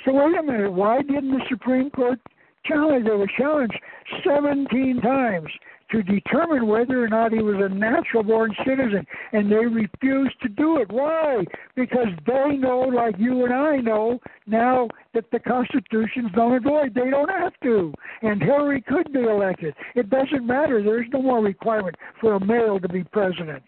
So 0.06 0.14
wait 0.14 0.38
a 0.38 0.44
minute, 0.44 0.72
why 0.72 1.02
didn't 1.02 1.32
the 1.32 1.44
Supreme 1.50 1.90
Court 1.90 2.20
challenge? 2.66 3.06
They 3.06 3.12
were 3.12 3.30
challenged 3.38 3.78
17 4.26 5.02
times 5.02 5.50
to 5.92 6.02
determine 6.04 6.68
whether 6.68 7.04
or 7.04 7.08
not 7.08 7.32
he 7.32 7.42
was 7.42 7.56
a 7.60 7.74
natural 7.74 8.24
born 8.24 8.54
citizen, 8.66 9.06
and 9.32 9.52
they 9.52 9.66
refused 9.66 10.36
to 10.42 10.50
do 10.50 10.78
it. 10.82 10.92
Why? 10.92 11.44
Because 11.76 12.08
they 12.26 12.58
know, 12.58 12.80
like 12.80 13.16
you 13.20 13.46
and 13.46 13.54
I 13.54 13.78
know, 13.78 14.20
now 14.48 14.88
that 15.14 15.26
the 15.32 15.40
Constitution's 15.40 16.32
null 16.36 16.54
and 16.54 16.64
void. 16.64 16.94
They 16.96 17.10
don't 17.10 17.30
have 17.30 17.54
to. 17.64 17.94
And 18.24 18.42
Hillary 18.42 18.82
could 18.82 19.14
be 19.14 19.22
elected. 19.22 19.76
It 19.96 20.10
doesn't 20.10 20.46
matter. 20.46 20.82
There's 20.82 21.08
no 21.14 21.22
more 21.22 21.42
requirement 21.42 21.96
for 22.20 22.36
a 22.36 22.46
male 22.46 22.80
to 22.80 22.90
be 22.90 23.04
president. 23.04 23.64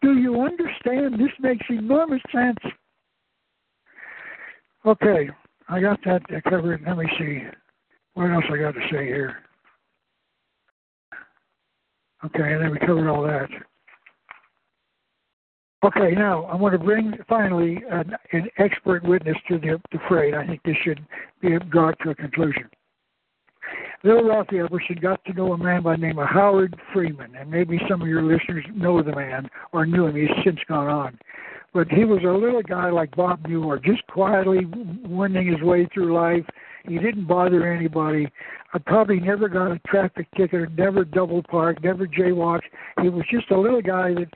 Do 0.00 0.18
you 0.18 0.42
understand? 0.42 1.14
This 1.14 1.32
makes 1.40 1.64
enormous 1.68 2.22
sense. 2.32 2.58
Okay, 4.86 5.30
I 5.68 5.80
got 5.80 5.98
that 6.04 6.22
covered. 6.44 6.82
Let 6.86 6.98
me 6.98 7.06
see. 7.18 7.42
What 8.14 8.30
else 8.30 8.44
I 8.52 8.56
got 8.58 8.74
to 8.74 8.80
say 8.90 9.06
here? 9.06 9.38
Okay, 12.24 12.52
and 12.52 12.62
then 12.62 12.70
we 12.70 12.78
covered 12.78 13.10
all 13.10 13.22
that. 13.22 13.48
Okay, 15.84 16.14
now 16.14 16.46
I'm 16.46 16.60
going 16.60 16.72
to 16.72 16.78
bring 16.78 17.12
finally 17.28 17.82
an, 17.90 18.14
an 18.32 18.48
expert 18.58 19.04
witness 19.04 19.36
to 19.48 19.58
the, 19.58 19.78
the 19.92 19.98
fray. 20.08 20.32
I 20.32 20.46
think 20.46 20.62
this 20.62 20.76
should 20.82 21.04
be 21.42 21.58
brought 21.70 21.98
to 22.02 22.10
a 22.10 22.14
conclusion. 22.14 22.70
Little 24.02 24.28
Ralphie 24.28 24.56
Epperson 24.56 25.00
got 25.00 25.22
to 25.24 25.32
know 25.34 25.52
a 25.52 25.58
man 25.58 25.82
by 25.82 25.96
the 25.96 26.02
name 26.02 26.18
of 26.18 26.28
Howard 26.28 26.74
Freeman, 26.92 27.34
and 27.36 27.50
maybe 27.50 27.78
some 27.88 28.00
of 28.00 28.08
your 28.08 28.22
listeners 28.22 28.64
know 28.74 29.02
the 29.02 29.14
man 29.14 29.48
or 29.72 29.84
knew 29.84 30.06
him. 30.06 30.16
He's 30.16 30.28
since 30.44 30.58
gone 30.68 30.88
on. 30.88 31.18
But 31.74 31.88
he 31.88 32.04
was 32.04 32.22
a 32.22 32.28
little 32.28 32.62
guy 32.62 32.90
like 32.90 33.14
Bob 33.16 33.46
Muir, 33.46 33.78
just 33.78 34.06
quietly 34.06 34.60
wending 35.06 35.48
his 35.48 35.60
way 35.62 35.88
through 35.92 36.14
life. 36.14 36.46
He 36.86 36.98
didn't 36.98 37.26
bother 37.26 37.72
anybody. 37.72 38.28
I 38.72 38.78
probably 38.78 39.20
never 39.20 39.48
got 39.48 39.72
a 39.72 39.78
traffic 39.86 40.26
ticket, 40.36 40.76
never 40.76 41.04
double 41.04 41.42
parked, 41.42 41.82
never 41.82 42.06
jaywalked. 42.06 42.62
He 43.00 43.08
was 43.08 43.24
just 43.30 43.50
a 43.50 43.58
little 43.58 43.82
guy 43.82 44.14
that 44.14 44.28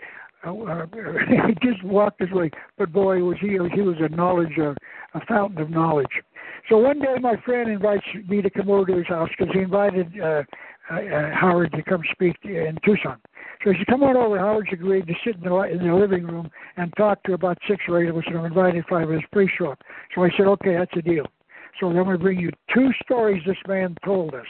uh, 0.47 0.55
uh, 0.55 0.87
he 1.47 1.55
just 1.66 1.83
walked 1.85 2.20
his 2.20 2.31
way. 2.31 2.51
But 2.79 2.93
boy, 2.93 3.23
was 3.23 3.37
he 3.41 3.59
he 3.75 3.83
was 3.83 3.97
a 4.01 4.09
knowledge, 4.09 4.59
uh, 4.59 4.75
a 5.15 5.27
fountain 5.27 5.61
of 5.61 5.70
knowledge. 5.70 6.07
So 6.69 6.79
one 6.79 7.01
day, 7.01 7.16
my 7.20 7.37
friend 7.45 7.70
invites 7.70 8.05
me 8.29 8.43
to 8.43 8.51
come 8.51 8.70
over 8.70 8.87
to 8.87 8.97
his 8.99 9.07
house 9.07 9.31
because 9.37 9.53
he 9.53 9.61
invited 9.61 10.12
uh, 10.20 10.43
uh, 10.91 10.95
uh, 10.95 11.31
Howard 11.35 11.73
to 11.73 11.83
come 11.83 12.03
speak 12.12 12.37
in 12.45 12.79
Tucson. 12.85 13.19
So 13.65 13.73
he 13.73 13.79
said, 13.79 13.87
come 13.89 14.03
on 14.03 14.16
over. 14.16 14.39
Howard's 14.39 14.69
agreed 14.73 15.07
to 15.07 15.15
sit 15.25 15.37
in 15.37 15.43
the, 15.43 15.55
in 15.62 15.87
the 15.87 15.95
living 15.95 16.25
room 16.25 16.51
and 16.77 16.93
talk 16.97 17.23
to 17.25 17.33
about 17.33 17.59
six 17.69 17.83
or 17.89 18.03
eight 18.03 18.09
of 18.09 18.16
us, 18.16 18.23
and 18.27 18.39
I'm 18.39 18.47
invited 18.47 18.85
five 18.89 19.11
of 19.11 19.16
us. 19.16 19.25
Please 19.33 19.51
show. 19.59 19.75
So 20.15 20.23
I 20.23 20.31
said, 20.37 20.47
okay, 20.47 20.77
that's 20.77 20.97
a 20.97 21.03
deal. 21.03 21.27
So 21.81 21.90
going 21.90 22.07
to 22.07 22.19
bring 22.19 22.39
you 22.39 22.51
two 22.74 22.90
stories 23.05 23.43
this 23.47 23.57
man 23.66 23.97
told 24.05 24.35
us. 24.35 24.47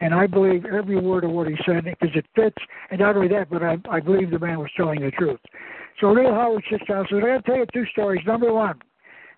And 0.00 0.14
I 0.14 0.26
believe 0.26 0.64
every 0.64 0.98
word 0.98 1.24
of 1.24 1.30
what 1.30 1.46
he 1.46 1.56
said 1.66 1.84
because 1.84 2.14
it 2.14 2.24
fits. 2.34 2.56
And 2.90 3.00
not 3.00 3.16
only 3.16 3.28
that, 3.28 3.50
but 3.50 3.62
I, 3.62 3.76
I 3.90 4.00
believe 4.00 4.30
the 4.30 4.38
man 4.38 4.58
was 4.58 4.70
telling 4.76 5.00
the 5.00 5.10
truth. 5.10 5.40
So 6.00 6.10
little 6.10 6.32
Howard 6.32 6.64
sits 6.70 6.84
down 6.88 7.00
and 7.00 7.08
says, 7.10 7.20
I 7.22 7.26
got 7.26 7.36
to 7.36 7.42
tell 7.42 7.56
you 7.58 7.66
two 7.72 7.86
stories. 7.92 8.22
Number 8.26 8.52
one, 8.52 8.80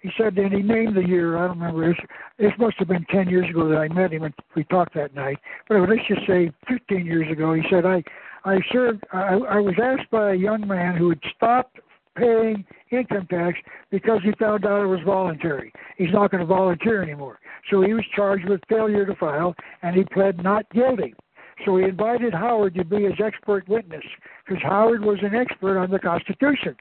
he 0.02 0.10
said, 0.16 0.36
and 0.36 0.52
he 0.52 0.62
named 0.62 0.96
the 0.96 1.06
year. 1.06 1.36
I 1.36 1.48
don't 1.48 1.58
remember. 1.58 1.88
This, 1.88 1.98
this 2.38 2.52
must 2.58 2.76
have 2.78 2.88
been 2.88 3.04
10 3.10 3.28
years 3.28 3.48
ago 3.50 3.68
that 3.68 3.78
I 3.78 3.88
met 3.88 4.12
him 4.12 4.22
and 4.22 4.34
we 4.54 4.64
talked 4.64 4.94
that 4.94 5.14
night. 5.14 5.38
But 5.68 5.80
let's 5.80 6.06
just 6.08 6.26
say 6.26 6.52
15 6.68 7.06
years 7.06 7.30
ago. 7.30 7.54
He 7.54 7.62
said, 7.68 7.84
I, 7.84 8.02
I 8.44 8.58
served. 8.72 9.04
I, 9.12 9.34
I 9.48 9.60
was 9.60 9.74
asked 9.82 10.10
by 10.10 10.32
a 10.32 10.36
young 10.36 10.66
man 10.66 10.96
who 10.96 11.08
had 11.08 11.20
stopped 11.36 11.78
paying 12.16 12.64
income 12.90 13.26
tax 13.30 13.58
because 13.90 14.20
he 14.22 14.32
found 14.38 14.66
out 14.66 14.82
it 14.82 14.86
was 14.86 15.00
voluntary. 15.04 15.72
He's 15.96 16.12
not 16.12 16.30
going 16.30 16.40
to 16.40 16.46
volunteer 16.46 17.02
anymore. 17.02 17.38
So 17.70 17.82
he 17.82 17.94
was 17.94 18.04
charged 18.14 18.48
with 18.48 18.60
failure 18.68 19.06
to 19.06 19.14
file, 19.16 19.54
and 19.82 19.96
he 19.96 20.04
pled 20.04 20.42
not 20.42 20.68
guilty. 20.70 21.14
So 21.64 21.76
he 21.76 21.84
invited 21.84 22.34
Howard 22.34 22.74
to 22.74 22.84
be 22.84 23.04
his 23.04 23.14
expert 23.24 23.68
witness 23.68 24.04
because 24.44 24.62
Howard 24.62 25.04
was 25.04 25.18
an 25.22 25.34
expert 25.34 25.78
on 25.78 25.90
the 25.90 25.98
Constitution. 25.98 26.76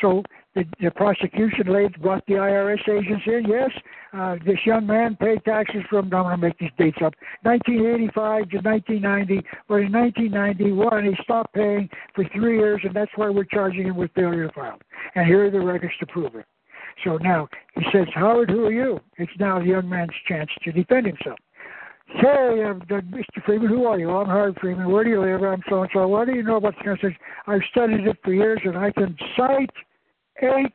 So 0.00 0.22
the, 0.54 0.64
the 0.80 0.90
prosecution 0.90 1.72
laid 1.72 2.00
brought 2.00 2.24
the 2.26 2.34
IRS 2.34 2.88
agents 2.88 3.24
in. 3.26 3.44
Yes, 3.48 3.70
uh, 4.12 4.36
this 4.44 4.58
young 4.66 4.86
man 4.86 5.16
paid 5.16 5.44
taxes 5.44 5.82
from, 5.88 6.06
I'm 6.06 6.10
going 6.10 6.30
to 6.30 6.36
make 6.36 6.58
these 6.58 6.70
dates 6.78 6.98
up, 7.04 7.14
1985 7.42 8.50
to 8.50 8.56
1990. 8.58 9.48
But 9.68 9.74
in 9.76 9.92
1991, 9.92 11.04
he 11.04 11.22
stopped 11.22 11.54
paying 11.54 11.88
for 12.14 12.24
three 12.34 12.58
years, 12.58 12.80
and 12.84 12.94
that's 12.94 13.12
why 13.16 13.30
we're 13.30 13.44
charging 13.44 13.86
him 13.86 13.96
with 13.96 14.10
failure 14.14 14.48
to 14.48 14.52
file. 14.52 14.78
And 15.14 15.26
here 15.26 15.46
are 15.46 15.50
the 15.50 15.60
records 15.60 15.94
to 16.00 16.06
prove 16.06 16.34
it. 16.34 16.46
So 17.04 17.16
now 17.16 17.48
he 17.74 17.84
says, 17.92 18.06
Howard, 18.14 18.50
who 18.50 18.66
are 18.66 18.72
you? 18.72 19.00
It's 19.16 19.32
now 19.38 19.58
the 19.58 19.66
young 19.66 19.88
man's 19.88 20.12
chance 20.28 20.50
to 20.64 20.72
defend 20.72 21.06
himself. 21.06 21.38
Hey, 22.06 22.62
uh, 22.64 22.74
Mr. 22.74 23.44
Freeman, 23.46 23.68
who 23.68 23.86
are 23.86 23.98
you? 23.98 24.10
I'm 24.10 24.26
Howard 24.26 24.58
Freeman. 24.60 24.90
Where 24.90 25.04
do 25.04 25.10
you 25.10 25.20
live? 25.20 25.42
I'm 25.42 25.62
so 25.68 25.82
and 25.82 25.90
so. 25.94 26.06
What 26.08 26.26
do 26.26 26.34
you 26.34 26.42
know 26.42 26.56
about 26.56 26.74
the? 26.82 27.12
I've 27.46 27.60
studied 27.70 28.06
it 28.06 28.18
for 28.24 28.32
years, 28.32 28.60
and 28.64 28.76
I 28.76 28.90
can 28.90 29.16
cite 29.36 29.70
eight, 30.42 30.74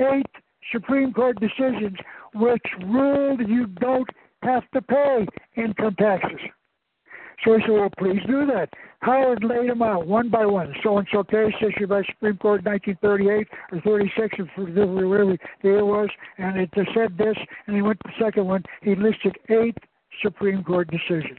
eight 0.00 0.26
Supreme 0.72 1.12
Court 1.12 1.38
decisions 1.40 1.96
which 2.34 2.62
ruled 2.86 3.40
you 3.48 3.66
don't 3.66 4.08
have 4.42 4.68
to 4.74 4.82
pay 4.82 5.26
income 5.56 5.94
taxes. 5.98 6.40
So 7.44 7.56
he 7.56 7.62
said, 7.62 7.72
well, 7.72 7.90
please 7.98 8.20
do 8.26 8.46
that. 8.46 8.68
Howard 9.00 9.44
laid 9.44 9.68
them 9.70 9.82
out 9.82 10.06
one 10.06 10.30
by 10.30 10.46
one. 10.46 10.74
So 10.82 10.98
and 10.98 11.06
so 11.12 11.22
case 11.22 11.52
issued 11.60 11.90
by 11.90 12.02
Supreme 12.02 12.38
Court 12.38 12.64
in 12.64 12.72
1938 12.72 13.48
or 13.72 13.80
36 13.82 14.36
or 14.38 14.64
whatever 14.64 15.36
year 15.62 15.78
it 15.78 15.84
was, 15.84 16.08
and 16.38 16.58
it 16.58 16.70
said 16.94 17.16
this, 17.16 17.36
and 17.66 17.76
he 17.76 17.82
went 17.82 18.00
to 18.00 18.08
the 18.08 18.24
second 18.24 18.46
one. 18.46 18.62
He 18.82 18.94
listed 18.94 19.36
eight 19.50 19.76
Supreme 20.22 20.62
Court 20.64 20.90
decisions. 20.90 21.38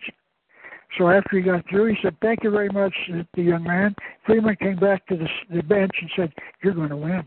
So 0.97 1.09
after 1.09 1.37
he 1.37 1.43
got 1.43 1.67
through, 1.69 1.93
he 1.93 1.97
said, 2.01 2.15
"Thank 2.21 2.43
you 2.43 2.51
very 2.51 2.69
much, 2.69 2.95
the 3.35 3.41
young 3.41 3.63
man." 3.63 3.95
Freeman 4.25 4.55
came 4.55 4.77
back 4.77 5.05
to 5.07 5.17
the, 5.17 5.29
the 5.49 5.63
bench 5.63 5.91
and 6.01 6.09
said, 6.15 6.33
"You're 6.63 6.73
going 6.73 6.89
to 6.89 6.97
win." 6.97 7.25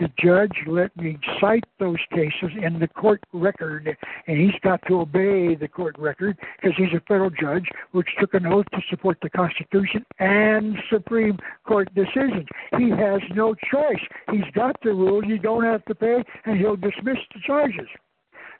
The 0.00 0.10
judge 0.18 0.56
let 0.66 0.96
me 0.96 1.18
cite 1.40 1.64
those 1.78 2.00
cases 2.12 2.50
in 2.60 2.80
the 2.80 2.88
court 2.88 3.22
record, 3.32 3.96
and 4.26 4.38
he's 4.38 4.58
got 4.60 4.80
to 4.88 5.02
obey 5.02 5.54
the 5.54 5.68
court 5.68 5.96
record 5.98 6.36
because 6.56 6.76
he's 6.76 6.92
a 6.92 7.00
federal 7.06 7.30
judge, 7.30 7.68
which 7.92 8.08
took 8.18 8.34
an 8.34 8.44
oath 8.44 8.66
to 8.72 8.80
support 8.90 9.18
the 9.22 9.30
Constitution 9.30 10.04
and 10.18 10.76
Supreme 10.90 11.38
Court 11.64 11.94
decisions. 11.94 12.48
He 12.76 12.90
has 12.90 13.20
no 13.36 13.54
choice. 13.54 14.02
He's 14.32 14.50
got 14.52 14.76
the 14.82 14.90
rule 14.90 15.24
you 15.24 15.38
don't 15.38 15.62
have 15.62 15.84
to 15.84 15.94
pay, 15.94 16.24
and 16.44 16.58
he'll 16.58 16.74
dismiss 16.74 17.18
the 17.32 17.40
charges. 17.46 17.88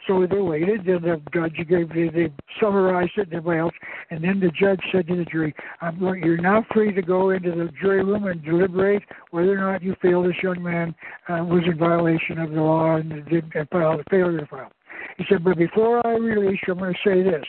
So 0.07 0.27
they 0.27 0.39
waited, 0.39 0.85
then 0.85 1.01
the 1.01 1.21
judge 1.33 1.57
gave 1.69 1.89
they, 1.89 2.09
they 2.09 2.33
summarized 2.61 3.13
it 3.17 3.29
and 3.29 3.35
everybody 3.35 3.61
else, 3.61 3.75
and 4.11 4.23
then 4.23 4.39
the 4.39 4.51
judge 4.51 4.81
said 4.93 5.07
to 5.07 5.17
the 5.17 5.25
jury, 5.25 5.55
I'm 5.81 5.99
"You're 5.99 6.37
now 6.37 6.67
free 6.73 6.93
to 6.93 7.01
go 7.03 7.31
into 7.31 7.51
the 7.51 7.71
jury 7.81 8.05
room 8.05 8.27
and 8.27 8.45
deliberate 8.45 9.03
whether 9.31 9.53
or 9.53 9.73
not 9.73 9.83
you 9.83 9.97
feel 10.03 10.23
this 10.23 10.35
young 10.43 10.63
man 10.63 10.95
uh, 11.29 11.43
was 11.45 11.63
in 11.67 11.79
violation 11.79 12.39
of 12.39 12.51
the 12.51 12.61
law 12.61 12.97
and 12.97 13.25
did 13.31 13.51
and 13.55 13.69
filed 13.71 14.01
a 14.01 14.05
failure 14.11 14.41
to 14.41 14.47
file." 14.47 14.73
He 15.17 15.25
said, 15.29 15.43
"But 15.43 15.57
before 15.57 16.07
I 16.07 16.13
release 16.13 16.61
you, 16.67 16.75
I'm 16.75 16.81
going 16.81 16.93
to 16.93 17.09
say 17.09 17.23
this: 17.23 17.47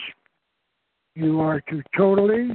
You 1.15 1.41
are 1.41 1.59
to 1.61 1.83
totally 1.97 2.51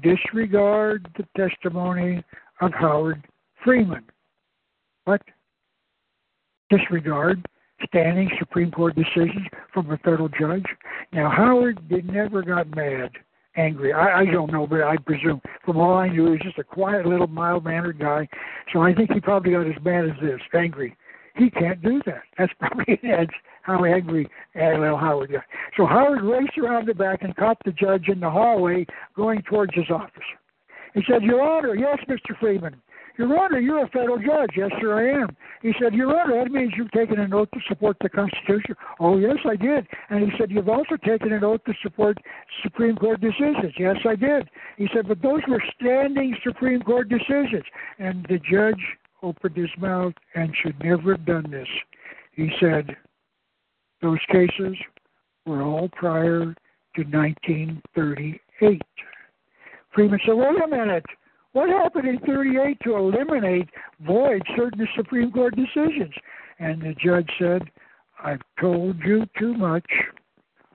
disregard 0.00 1.08
the 1.16 1.26
testimony 1.36 2.22
of 2.60 2.72
Howard 2.72 3.26
Freeman. 3.64 4.04
What? 5.04 5.22
Disregard 6.70 7.46
standing 7.86 8.30
Supreme 8.38 8.70
Court 8.70 8.94
decisions 8.94 9.46
from 9.72 9.90
a 9.90 9.98
federal 9.98 10.28
judge. 10.28 10.64
Now, 11.12 11.30
Howard 11.30 11.88
did, 11.88 12.10
never 12.10 12.42
got 12.42 12.74
mad, 12.74 13.10
angry. 13.56 13.92
I, 13.92 14.20
I 14.20 14.24
don't 14.26 14.52
know, 14.52 14.66
but 14.66 14.82
I 14.82 14.96
presume. 14.96 15.40
From 15.64 15.78
all 15.78 15.94
I 15.94 16.08
knew, 16.08 16.26
he 16.26 16.30
was 16.32 16.40
just 16.42 16.58
a 16.58 16.64
quiet, 16.64 17.06
little, 17.06 17.26
mild 17.26 17.64
mannered 17.64 17.98
guy. 17.98 18.28
So 18.72 18.82
I 18.82 18.94
think 18.94 19.12
he 19.12 19.20
probably 19.20 19.52
got 19.52 19.66
as 19.66 19.84
mad 19.84 20.04
as 20.04 20.16
this, 20.22 20.40
angry. 20.54 20.96
He 21.36 21.50
can't 21.50 21.80
do 21.82 22.02
that. 22.06 22.22
That's 22.38 22.52
probably 22.60 22.98
that's 23.02 23.32
how 23.62 23.84
angry 23.84 24.28
L. 24.54 24.96
Howard 24.96 25.32
got. 25.32 25.44
So 25.76 25.86
Howard 25.86 26.22
raced 26.22 26.58
around 26.58 26.86
the 26.86 26.94
back 26.94 27.22
and 27.22 27.34
caught 27.36 27.58
the 27.64 27.72
judge 27.72 28.08
in 28.08 28.20
the 28.20 28.30
hallway 28.30 28.86
going 29.16 29.42
towards 29.42 29.74
his 29.74 29.90
office. 29.90 30.22
He 30.94 31.02
said, 31.08 31.22
Your 31.22 31.40
Honor, 31.40 31.74
yes, 31.74 31.98
Mr. 32.08 32.38
Freeman. 32.38 32.76
Your 33.18 33.38
Honor, 33.38 33.60
you're 33.60 33.84
a 33.84 33.88
federal 33.88 34.18
judge. 34.18 34.50
Yes, 34.56 34.70
sir, 34.80 34.98
I 34.98 35.22
am. 35.22 35.36
He 35.60 35.72
said, 35.80 35.94
Your 35.94 36.18
Honor, 36.18 36.42
that 36.42 36.50
means 36.50 36.72
you've 36.76 36.90
taken 36.92 37.20
an 37.20 37.32
oath 37.34 37.50
to 37.52 37.60
support 37.68 37.96
the 38.00 38.08
Constitution. 38.08 38.74
Oh, 39.00 39.18
yes, 39.18 39.36
I 39.44 39.56
did. 39.56 39.86
And 40.10 40.24
he 40.24 40.30
said, 40.38 40.50
You've 40.50 40.68
also 40.68 40.96
taken 40.96 41.32
an 41.32 41.44
oath 41.44 41.62
to 41.64 41.74
support 41.82 42.16
Supreme 42.62 42.96
Court 42.96 43.20
decisions. 43.20 43.74
Yes, 43.78 43.96
I 44.08 44.16
did. 44.16 44.48
He 44.76 44.88
said, 44.94 45.08
But 45.08 45.20
those 45.22 45.40
were 45.48 45.62
standing 45.78 46.34
Supreme 46.42 46.80
Court 46.80 47.08
decisions. 47.08 47.64
And 47.98 48.26
the 48.28 48.38
judge 48.38 48.80
opened 49.22 49.56
his 49.56 49.70
mouth 49.78 50.14
and 50.34 50.52
should 50.62 50.78
never 50.82 51.12
have 51.12 51.26
done 51.26 51.50
this. 51.50 51.68
He 52.34 52.50
said, 52.58 52.96
Those 54.00 54.18
cases 54.30 54.76
were 55.46 55.62
all 55.62 55.88
prior 55.90 56.54
to 56.96 57.02
1938. 57.02 58.82
Freeman 59.94 60.20
said, 60.24 60.34
Wait 60.34 60.62
a 60.62 60.68
minute. 60.68 61.04
What 61.52 61.68
happened 61.68 62.08
in 62.08 62.18
38 62.20 62.78
to 62.84 62.96
eliminate, 62.96 63.68
void 64.00 64.42
certain 64.56 64.88
Supreme 64.96 65.30
Court 65.30 65.54
decisions? 65.54 66.14
And 66.58 66.80
the 66.80 66.94
judge 66.94 67.30
said, 67.38 67.62
I've 68.22 68.40
told 68.60 68.98
you 69.04 69.26
too 69.38 69.54
much, 69.54 69.86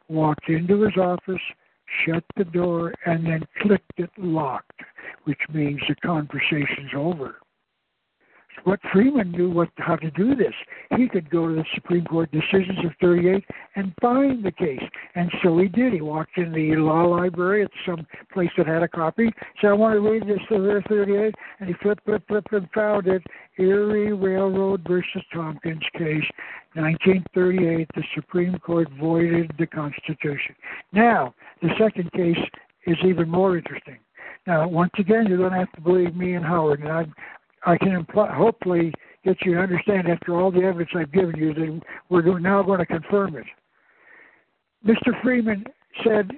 walked 0.07 0.49
into 0.49 0.81
his 0.81 0.95
office, 0.97 1.41
shut 2.05 2.23
the 2.35 2.43
door, 2.43 2.93
and 3.05 3.25
then 3.25 3.43
clicked 3.61 3.93
it 3.97 4.11
locked, 4.17 4.81
which 5.23 5.41
means 5.51 5.81
the 5.87 5.95
conversation's 5.95 6.91
over 6.95 7.37
what 8.67 8.81
Freeman 8.91 9.31
knew 9.31 9.49
what 9.49 9.69
how 9.77 9.95
to 9.95 10.11
do 10.11 10.35
this. 10.35 10.53
He 10.97 11.07
could 11.07 11.29
go 11.29 11.47
to 11.47 11.55
the 11.55 11.65
Supreme 11.73 12.03
Court 12.03 12.29
decisions 12.31 12.79
of 12.83 12.91
38 12.99 13.45
and 13.77 13.93
find 14.01 14.43
the 14.43 14.51
case, 14.51 14.83
and 15.15 15.31
so 15.41 15.57
he 15.57 15.69
did. 15.69 15.93
He 15.93 16.01
walked 16.01 16.37
in 16.37 16.51
the 16.51 16.75
law 16.75 17.03
library 17.03 17.63
at 17.63 17.71
some 17.85 18.05
place 18.33 18.49
that 18.57 18.67
had 18.67 18.83
a 18.83 18.87
copy. 18.89 19.31
Said, 19.61 19.69
"I 19.69 19.73
want 19.73 19.93
to 19.93 20.01
read 20.01 20.27
this 20.27 20.45
to 20.49 20.81
38," 20.89 21.33
and 21.59 21.69
he 21.69 21.75
flipped, 21.75 22.03
flipped, 22.03 22.27
flipped, 22.27 22.51
and 22.51 22.69
found 22.71 23.07
it. 23.07 23.23
Erie 23.57 24.11
Railroad 24.11 24.81
versus 24.85 25.23
Tompkins 25.33 25.87
case, 25.93 26.29
1938. 26.73 27.87
The 27.95 28.03
Supreme 28.15 28.59
Court 28.59 28.89
voided 28.99 29.49
the 29.57 29.67
Constitution. 29.67 30.55
Now, 30.91 31.33
the 31.61 31.69
second 31.79 32.11
case 32.11 32.43
is 32.85 32.97
even 33.05 33.29
more 33.29 33.57
interesting. 33.57 33.99
Now, 34.45 34.67
once 34.67 34.91
again, 34.97 35.25
you're 35.27 35.37
going 35.37 35.51
to 35.51 35.57
have 35.57 35.71
to 35.73 35.81
believe 35.81 36.15
me 36.15 36.33
and 36.33 36.45
Howard, 36.45 36.81
and 36.81 36.91
I'm 36.91 37.13
I 37.65 37.77
can 37.77 37.89
imply, 37.89 38.33
hopefully 38.33 38.93
get 39.23 39.37
you 39.45 39.55
to 39.55 39.59
understand 39.59 40.07
after 40.07 40.39
all 40.39 40.51
the 40.51 40.61
evidence 40.61 40.89
I've 40.95 41.11
given 41.11 41.35
you 41.37 41.53
that 41.53 41.81
we're 42.09 42.39
now 42.39 42.63
going 42.63 42.79
to 42.79 42.85
confirm 42.85 43.35
it. 43.35 43.45
Mr. 44.85 45.21
Freeman 45.21 45.65
said, 46.03 46.31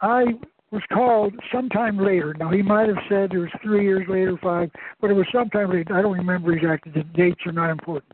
I 0.00 0.24
was 0.70 0.82
called 0.92 1.34
sometime 1.52 1.98
later. 1.98 2.34
Now, 2.38 2.50
he 2.50 2.60
might 2.60 2.88
have 2.88 2.98
said 3.08 3.32
it 3.32 3.38
was 3.38 3.48
three 3.62 3.84
years 3.84 4.06
later, 4.08 4.36
five, 4.42 4.70
but 5.00 5.10
it 5.10 5.14
was 5.14 5.26
sometime 5.32 5.70
later. 5.70 5.96
I 5.96 6.02
don't 6.02 6.18
remember 6.18 6.52
exactly. 6.52 6.92
The 6.92 7.04
dates 7.16 7.40
are 7.46 7.52
not 7.52 7.70
important. 7.70 8.12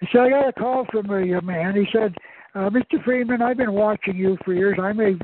He 0.00 0.08
said, 0.10 0.22
I 0.22 0.30
got 0.30 0.48
a 0.48 0.52
call 0.52 0.86
from 0.90 1.10
a 1.10 1.42
man. 1.42 1.76
He 1.76 1.86
said, 1.92 2.14
uh, 2.54 2.70
Mr. 2.70 3.02
Freeman, 3.04 3.42
I've 3.42 3.58
been 3.58 3.74
watching 3.74 4.16
you 4.16 4.38
for 4.44 4.54
years. 4.54 4.78
I'm 4.80 5.00
a 5.00 5.18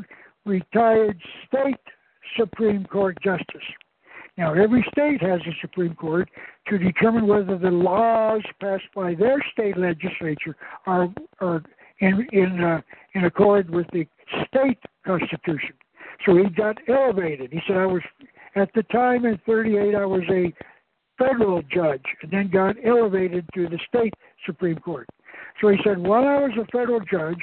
retired 0.45 1.21
state 1.47 1.81
Supreme 2.39 2.85
Court 2.85 3.17
justice. 3.23 3.63
Now, 4.37 4.53
every 4.53 4.85
state 4.91 5.23
has 5.23 5.41
a 5.43 5.55
Supreme 5.61 5.95
Court 5.95 6.29
to 6.69 6.79
determine 6.79 7.27
whether 7.29 7.57
the 7.57 7.71
laws 7.71 8.43
passed 8.61 8.85
by 8.95 9.15
their 9.15 9.37
state 9.53 9.77
legislature 9.77 10.57
are 10.87 11.09
are 11.41 11.63
in 12.01 12.27
in 12.33 12.61
uh, 12.61 12.81
in 13.15 13.25
accord 13.25 13.71
with 13.71 13.87
the 13.93 14.07
state 14.49 14.79
constitution. 15.07 15.75
So 16.27 16.37
he 16.37 16.49
got 16.51 16.79
elevated. 16.89 17.53
He 17.53 17.61
said, 17.67 17.77
"I 17.77 17.87
was 17.87 18.03
at 18.57 18.71
the 18.75 18.83
time 18.85 19.25
in 19.25 19.39
'38. 19.47 19.95
I 19.95 20.05
was 20.05 20.23
a 20.29 20.53
federal 21.17 21.63
judge, 21.63 22.05
and 22.23 22.31
then 22.33 22.51
got 22.51 22.75
elevated 22.85 23.49
to 23.55 23.69
the 23.69 23.79
state 23.89 24.15
Supreme 24.47 24.79
Court." 24.79 25.09
So 25.61 25.69
he 25.69 25.79
said, 25.85 25.99
"While 25.99 26.27
I 26.27 26.41
was 26.41 26.53
a 26.61 26.67
federal 26.77 27.01
judge." 27.01 27.41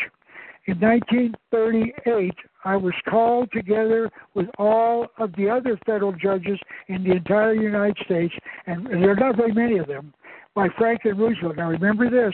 In 0.71 0.79
1938, 0.79 2.33
I 2.63 2.77
was 2.77 2.93
called 3.09 3.51
together 3.51 4.09
with 4.35 4.47
all 4.57 5.07
of 5.17 5.33
the 5.35 5.49
other 5.49 5.77
federal 5.85 6.13
judges 6.13 6.57
in 6.87 7.03
the 7.03 7.11
entire 7.11 7.53
United 7.53 7.97
States, 8.05 8.33
and 8.67 8.85
there 8.85 9.11
are 9.11 9.15
not 9.17 9.35
very 9.35 9.51
many 9.51 9.79
of 9.79 9.87
them, 9.87 10.13
by 10.55 10.69
Franklin 10.77 11.17
Roosevelt. 11.17 11.57
Now 11.57 11.67
remember 11.67 12.09
this 12.09 12.33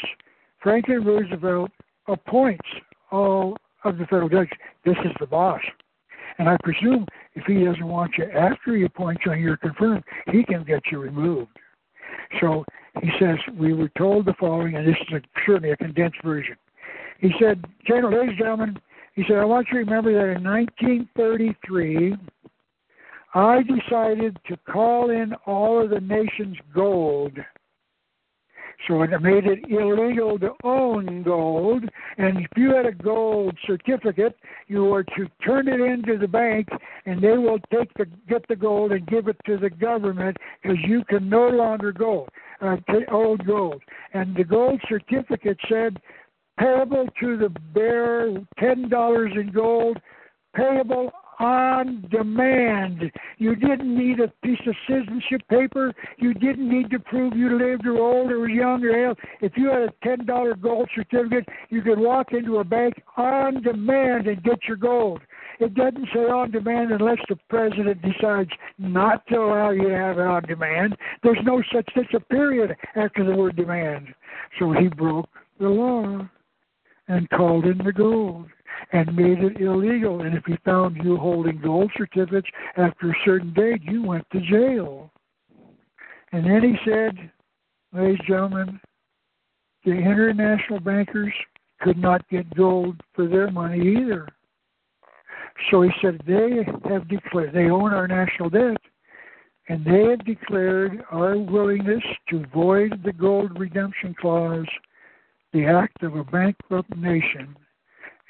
Franklin 0.61 1.03
Roosevelt 1.03 1.71
appoints 2.07 2.69
all 3.09 3.57
of 3.83 3.97
the 3.97 4.05
federal 4.05 4.29
judges. 4.29 4.53
This 4.85 4.97
is 5.03 5.13
the 5.19 5.25
boss. 5.25 5.61
And 6.37 6.47
I 6.47 6.57
presume 6.63 7.07
if 7.33 7.43
he 7.47 7.65
doesn't 7.65 7.87
want 7.87 8.19
you 8.19 8.25
after 8.25 8.75
he 8.75 8.83
appoints 8.83 9.23
you 9.25 9.31
and 9.31 9.41
you're 9.41 9.57
confirmed, 9.57 10.03
he 10.31 10.43
can 10.43 10.63
get 10.63 10.83
you 10.91 10.99
removed. 10.99 11.57
So 12.39 12.63
he 13.01 13.09
says, 13.19 13.37
We 13.55 13.73
were 13.73 13.89
told 13.97 14.27
the 14.27 14.35
following, 14.39 14.75
and 14.75 14.87
this 14.87 14.97
is 15.09 15.15
a, 15.15 15.21
certainly 15.43 15.71
a 15.71 15.77
condensed 15.77 16.21
version. 16.23 16.55
He 17.19 17.31
said, 17.39 17.63
ladies 17.89 18.11
and 18.11 18.37
gentlemen, 18.37 18.79
he 19.13 19.23
said, 19.27 19.37
I 19.37 19.45
want 19.45 19.67
you 19.71 19.73
to 19.73 19.79
remember 19.79 20.13
that 20.13 20.37
in 20.37 20.43
1933, 20.43 22.15
I 23.33 23.61
decided 23.63 24.37
to 24.47 24.57
call 24.71 25.09
in 25.09 25.33
all 25.45 25.83
of 25.83 25.89
the 25.89 25.99
nation's 25.99 26.57
gold. 26.73 27.33
So 28.87 29.01
it 29.01 29.09
made 29.21 29.45
it 29.45 29.59
illegal 29.69 30.37
to 30.39 30.51
own 30.63 31.23
gold. 31.23 31.83
And 32.17 32.37
if 32.37 32.47
you 32.55 32.75
had 32.75 32.85
a 32.85 32.91
gold 32.91 33.57
certificate, 33.65 34.35
you 34.67 34.83
were 34.83 35.03
to 35.03 35.27
turn 35.43 35.67
it 35.67 35.81
into 35.81 36.17
the 36.19 36.27
bank, 36.27 36.69
and 37.05 37.21
they 37.21 37.37
will 37.37 37.59
take 37.73 37.91
the 37.95 38.05
get 38.29 38.47
the 38.47 38.55
gold 38.55 38.91
and 38.91 39.05
give 39.07 39.27
it 39.27 39.37
to 39.47 39.57
the 39.57 39.71
government 39.71 40.37
because 40.61 40.77
you 40.85 41.03
can 41.05 41.27
no 41.27 41.49
longer 41.49 41.91
gold 41.91 42.29
uh, 42.61 42.77
old 43.11 43.45
gold. 43.45 43.81
And 44.13 44.35
the 44.35 44.43
gold 44.43 44.81
certificate 44.87 45.57
said 45.69 45.99
payable 46.59 47.07
to 47.19 47.37
the 47.37 47.49
bearer, 47.73 48.39
ten 48.59 48.89
dollars 48.89 49.31
in 49.35 49.51
gold, 49.51 49.97
payable 50.55 51.11
on 51.39 52.05
demand. 52.09 53.11
You 53.37 53.55
didn't 53.55 53.95
need 53.95 54.19
a 54.19 54.27
piece 54.43 54.59
of 54.65 54.75
citizenship 54.87 55.41
paper. 55.49 55.93
You 56.17 56.33
didn't 56.33 56.69
need 56.69 56.89
to 56.91 56.99
prove 56.99 57.35
you 57.35 57.57
lived 57.57 57.85
or 57.85 57.97
old 57.97 58.31
or 58.31 58.47
young 58.49 58.83
or 58.83 59.09
ill. 59.09 59.15
If 59.41 59.53
you 59.55 59.67
had 59.69 59.81
a 59.83 59.93
ten 60.03 60.25
dollar 60.25 60.55
gold 60.55 60.89
certificate, 60.95 61.47
you 61.69 61.81
could 61.81 61.99
walk 61.99 62.33
into 62.33 62.57
a 62.57 62.63
bank 62.63 62.95
on 63.17 63.61
demand 63.61 64.27
and 64.27 64.43
get 64.43 64.59
your 64.67 64.77
gold. 64.77 65.21
It 65.59 65.73
doesn't 65.73 66.07
say 66.13 66.21
on 66.21 66.51
demand 66.51 66.91
unless 66.91 67.17
the 67.29 67.37
president 67.49 68.01
decides 68.01 68.51
not 68.77 69.25
to 69.27 69.37
allow 69.37 69.71
you 69.71 69.89
to 69.89 69.95
have 69.95 70.19
it 70.19 70.25
on 70.25 70.43
demand. 70.43 70.95
There's 71.23 71.39
no 71.43 71.63
such 71.73 71.89
such 71.95 72.13
a 72.13 72.19
period 72.19 72.75
after 72.95 73.23
the 73.23 73.35
word 73.35 73.55
demand. 73.55 74.07
So 74.59 74.71
he 74.71 74.87
broke 74.87 75.29
the 75.59 75.69
law 75.69 76.29
and 77.07 77.29
called 77.29 77.65
in 77.65 77.77
the 77.79 77.93
gold 77.93 78.47
and 78.91 79.15
made 79.15 79.39
it 79.39 79.61
illegal. 79.61 80.21
And 80.21 80.35
if 80.35 80.43
he 80.45 80.57
found 80.65 80.97
you 81.03 81.17
holding 81.17 81.59
gold 81.61 81.91
certificates 81.97 82.49
after 82.75 83.11
a 83.11 83.15
certain 83.25 83.53
date, 83.53 83.81
you 83.83 84.03
went 84.03 84.25
to 84.31 84.41
jail. 84.41 85.11
And 86.31 86.45
then 86.45 86.61
he 86.63 86.75
said, 86.89 87.31
ladies 87.93 88.19
and 88.19 88.27
gentlemen, 88.27 88.79
the 89.85 89.91
international 89.91 90.79
bankers 90.79 91.33
could 91.81 91.97
not 91.97 92.27
get 92.29 92.53
gold 92.55 92.99
for 93.13 93.27
their 93.27 93.49
money 93.49 93.79
either. 93.79 94.27
So 95.71 95.81
he 95.81 95.89
said 96.01 96.21
they 96.27 96.65
have 96.89 97.07
declared 97.07 97.53
they 97.53 97.69
own 97.69 97.93
our 97.93 98.07
national 98.07 98.49
debt, 98.49 98.77
and 99.69 99.85
they 99.85 100.03
have 100.09 100.25
declared 100.25 101.03
our 101.11 101.37
willingness 101.37 102.03
to 102.29 102.45
void 102.53 103.01
the 103.03 103.13
gold 103.13 103.57
redemption 103.59 104.15
clause, 104.19 104.67
the 105.53 105.65
act 105.65 106.03
of 106.03 106.15
a 106.15 106.23
bankrupt 106.23 106.95
nation, 106.95 107.55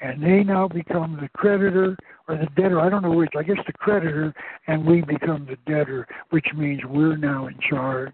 and 0.00 0.22
they 0.22 0.44
now 0.44 0.68
become 0.68 1.18
the 1.20 1.28
creditor 1.30 1.96
or 2.28 2.36
the 2.36 2.46
debtor. 2.60 2.80
I 2.80 2.88
don't 2.88 3.02
know 3.02 3.12
which. 3.12 3.32
I 3.36 3.42
guess 3.42 3.56
the 3.66 3.72
creditor, 3.72 4.32
and 4.66 4.86
we 4.86 5.02
become 5.02 5.46
the 5.46 5.56
debtor, 5.70 6.06
which 6.30 6.46
means 6.56 6.80
we're 6.84 7.16
now 7.16 7.48
in 7.48 7.58
charge. 7.68 8.12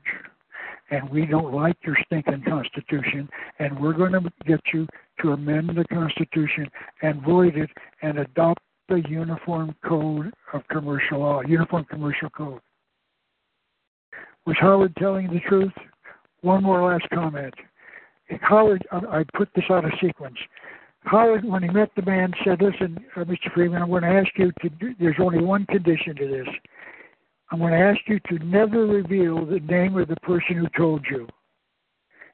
And 0.90 1.08
we 1.10 1.26
don't 1.26 1.52
like 1.52 1.76
your 1.84 1.96
stinking 2.06 2.44
Constitution, 2.46 3.28
and 3.58 3.78
we're 3.80 3.94
going 3.94 4.12
to 4.12 4.20
get 4.46 4.60
you 4.72 4.86
to 5.22 5.32
amend 5.32 5.70
the 5.70 5.84
Constitution 5.92 6.66
and 7.02 7.22
void 7.22 7.56
it 7.56 7.70
and 8.02 8.18
adopt 8.18 8.62
the 8.88 9.02
Uniform 9.08 9.74
Code 9.84 10.32
of 10.52 10.62
Commercial 10.68 11.20
Law, 11.20 11.40
Uniform 11.42 11.84
Commercial 11.84 12.28
Code. 12.30 12.60
Was 14.46 14.56
Howard 14.60 14.94
telling 14.96 15.28
the 15.28 15.40
truth? 15.48 15.72
One 16.42 16.62
more 16.62 16.92
last 16.92 17.08
comment. 17.12 17.54
Howard, 18.40 18.86
I 18.90 19.24
put 19.36 19.48
this 19.54 19.64
out 19.70 19.84
of 19.84 19.92
sequence. 20.02 20.36
Howard, 21.04 21.44
when 21.44 21.62
he 21.62 21.68
met 21.68 21.90
the 21.96 22.02
man, 22.02 22.32
said, 22.44 22.62
"Listen, 22.62 23.04
uh, 23.16 23.24
Mr. 23.24 23.52
Freeman, 23.52 23.82
I'm 23.82 23.90
going 23.90 24.02
to 24.02 24.08
ask 24.08 24.30
you 24.36 24.52
to. 24.62 24.68
Do, 24.70 24.94
there's 24.98 25.16
only 25.20 25.42
one 25.42 25.66
condition 25.66 26.16
to 26.16 26.26
this. 26.26 26.48
I'm 27.50 27.58
going 27.58 27.72
to 27.72 27.78
ask 27.78 28.00
you 28.06 28.18
to 28.30 28.44
never 28.44 28.86
reveal 28.86 29.44
the 29.44 29.60
name 29.60 29.98
of 29.98 30.08
the 30.08 30.16
person 30.16 30.56
who 30.56 30.66
told 30.76 31.04
you, 31.10 31.28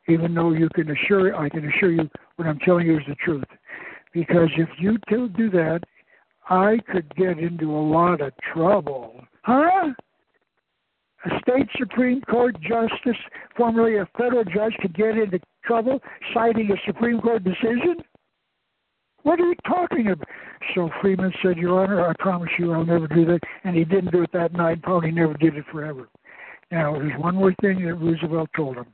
even 0.08 0.34
though 0.34 0.52
you 0.52 0.68
can 0.74 0.90
assure, 0.90 1.34
I 1.34 1.48
can 1.48 1.68
assure 1.68 1.90
you, 1.90 2.08
what 2.36 2.46
I'm 2.46 2.60
telling 2.60 2.86
you 2.86 2.98
is 2.98 3.04
the 3.08 3.16
truth. 3.16 3.44
Because 4.14 4.48
if 4.56 4.68
you 4.78 4.98
do 5.08 5.28
do 5.28 5.50
that, 5.50 5.80
I 6.48 6.78
could 6.90 7.14
get 7.16 7.38
into 7.38 7.70
a 7.70 7.82
lot 7.82 8.20
of 8.20 8.32
trouble. 8.52 9.20
Huh? 9.42 9.92
A 11.26 11.40
state 11.40 11.68
Supreme 11.76 12.22
Court 12.22 12.56
justice, 12.60 13.20
formerly 13.56 13.98
a 13.98 14.08
federal 14.16 14.44
judge, 14.44 14.74
could 14.80 14.94
get 14.94 15.18
into 15.18 15.40
trouble 15.64 16.00
citing 16.34 16.70
a 16.70 16.76
Supreme 16.86 17.20
Court 17.20 17.44
decision? 17.44 17.96
What 19.22 19.40
are 19.40 19.46
you 19.46 19.56
talking 19.66 20.08
about? 20.08 20.28
So 20.74 20.88
Freeman 21.00 21.32
said, 21.42 21.56
Your 21.58 21.82
Honor, 21.82 22.08
I 22.08 22.14
promise 22.18 22.50
you 22.58 22.72
I'll 22.72 22.84
never 22.84 23.06
do 23.06 23.24
that. 23.26 23.40
And 23.64 23.76
he 23.76 23.84
didn't 23.84 24.12
do 24.12 24.22
it 24.22 24.30
that 24.32 24.52
night, 24.52 24.82
probably 24.82 25.10
never 25.10 25.34
did 25.34 25.56
it 25.56 25.64
forever. 25.70 26.08
Now, 26.70 26.94
there's 26.94 27.20
one 27.20 27.34
more 27.34 27.54
thing 27.60 27.84
that 27.84 27.94
Roosevelt 27.94 28.48
told 28.56 28.76
him. 28.76 28.86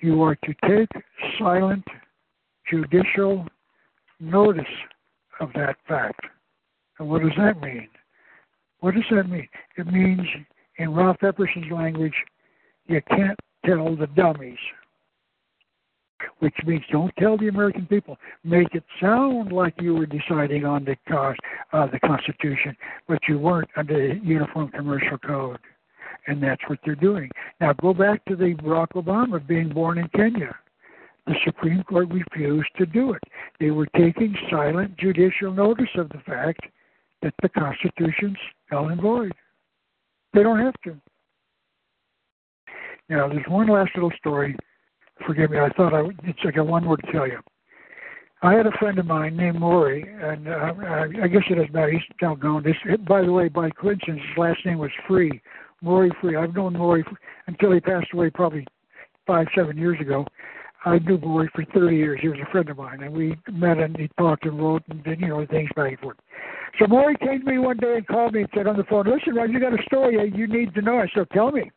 You 0.00 0.22
are 0.22 0.34
to 0.34 0.54
take 0.66 0.88
silent 1.38 1.84
judicial 2.70 3.46
notice 4.18 4.64
of 5.40 5.50
that 5.54 5.76
fact. 5.86 6.20
And 6.98 7.08
what 7.08 7.22
does 7.22 7.32
that 7.38 7.60
mean? 7.60 7.88
What 8.80 8.94
does 8.94 9.04
that 9.10 9.28
mean? 9.28 9.48
It 9.76 9.86
means, 9.86 10.26
in 10.78 10.94
Ralph 10.94 11.22
Epperson's 11.22 11.70
language, 11.70 12.14
you 12.86 13.00
can't 13.08 13.38
tell 13.64 13.94
the 13.94 14.06
dummies 14.08 14.58
which 16.38 16.54
means 16.66 16.82
don't 16.90 17.12
tell 17.18 17.36
the 17.36 17.48
American 17.48 17.86
people. 17.86 18.16
Make 18.44 18.74
it 18.74 18.84
sound 19.00 19.52
like 19.52 19.74
you 19.80 19.94
were 19.94 20.06
deciding 20.06 20.64
on 20.64 20.84
the 20.84 20.96
cost 21.08 21.40
uh, 21.72 21.86
the 21.86 22.00
Constitution, 22.00 22.76
but 23.08 23.20
you 23.28 23.38
weren't 23.38 23.68
under 23.76 24.14
the 24.14 24.24
Uniform 24.24 24.68
Commercial 24.68 25.18
Code. 25.18 25.58
And 26.26 26.42
that's 26.42 26.62
what 26.68 26.78
they're 26.84 26.94
doing. 26.94 27.30
Now 27.60 27.72
go 27.72 27.94
back 27.94 28.24
to 28.26 28.36
the 28.36 28.54
Barack 28.54 28.92
Obama 28.94 29.44
being 29.46 29.70
born 29.70 29.98
in 29.98 30.08
Kenya. 30.08 30.54
The 31.26 31.34
Supreme 31.44 31.82
Court 31.84 32.08
refused 32.10 32.70
to 32.78 32.86
do 32.86 33.12
it. 33.12 33.22
They 33.58 33.70
were 33.70 33.86
taking 33.96 34.34
silent 34.50 34.96
judicial 34.98 35.52
notice 35.52 35.90
of 35.96 36.08
the 36.08 36.20
fact 36.26 36.60
that 37.22 37.34
the 37.42 37.48
Constitution's 37.50 38.38
null 38.70 38.88
and 38.88 39.00
void. 39.00 39.32
They 40.32 40.42
don't 40.42 40.58
have 40.58 40.74
to. 40.84 41.00
Now, 43.08 43.28
there's 43.28 43.46
one 43.48 43.68
last 43.68 43.90
little 43.94 44.12
story 44.18 44.56
forgive 45.26 45.50
me. 45.50 45.58
I 45.58 45.70
thought 45.70 45.94
I 45.94 46.02
it's 46.24 46.38
like 46.44 46.56
a 46.56 46.64
one 46.64 46.86
word 46.86 47.02
to 47.04 47.12
tell 47.12 47.26
you. 47.26 47.38
I 48.42 48.54
had 48.54 48.66
a 48.66 48.72
friend 48.78 48.98
of 48.98 49.04
mine 49.04 49.36
named 49.36 49.60
Maury, 49.60 50.02
and 50.02 50.48
uh, 50.48 50.72
I 51.22 51.28
guess 51.28 51.42
it 51.50 51.56
doesn't 51.56 51.74
matter. 51.74 51.90
He's 51.90 52.00
doggone. 52.18 52.62
This, 52.62 52.76
by 53.06 53.20
the 53.22 53.32
way, 53.32 53.48
by 53.48 53.68
coincidence, 53.70 54.22
his 54.28 54.38
last 54.38 54.64
name 54.64 54.78
was 54.78 54.90
Free. 55.06 55.42
Maury 55.82 56.10
Free. 56.20 56.36
I've 56.36 56.54
known 56.54 56.72
Maury 56.72 57.04
until 57.46 57.72
he 57.72 57.80
passed 57.80 58.08
away, 58.14 58.30
probably 58.30 58.66
five, 59.26 59.46
seven 59.54 59.76
years 59.76 60.00
ago. 60.00 60.24
I 60.86 60.98
knew 61.00 61.18
Maury 61.18 61.50
for 61.54 61.66
30 61.74 61.94
years. 61.94 62.20
He 62.22 62.28
was 62.28 62.38
a 62.40 62.50
friend 62.50 62.70
of 62.70 62.78
mine, 62.78 63.02
and 63.02 63.12
we 63.12 63.36
met 63.52 63.76
and 63.76 63.94
he 63.98 64.08
talked 64.18 64.46
and 64.46 64.58
wrote 64.58 64.82
and 64.88 65.04
did, 65.04 65.20
you 65.20 65.28
know, 65.28 65.44
things 65.46 65.68
back 65.76 65.90
and 65.90 65.98
forth. 65.98 66.16
So 66.78 66.86
Maury 66.86 67.16
came 67.16 67.40
to 67.40 67.46
me 67.46 67.58
one 67.58 67.76
day 67.76 67.96
and 67.96 68.06
called 68.06 68.32
me 68.32 68.40
and 68.40 68.50
said 68.54 68.66
on 68.66 68.78
the 68.78 68.84
phone, 68.84 69.04
"Listen, 69.06 69.34
Ron, 69.34 69.52
you 69.52 69.60
got 69.60 69.78
a 69.78 69.82
story 69.82 70.16
you 70.34 70.46
need 70.46 70.74
to 70.74 70.80
know." 70.80 70.98
I 70.98 71.08
said, 71.14 71.28
"Tell 71.30 71.52
me." 71.52 71.70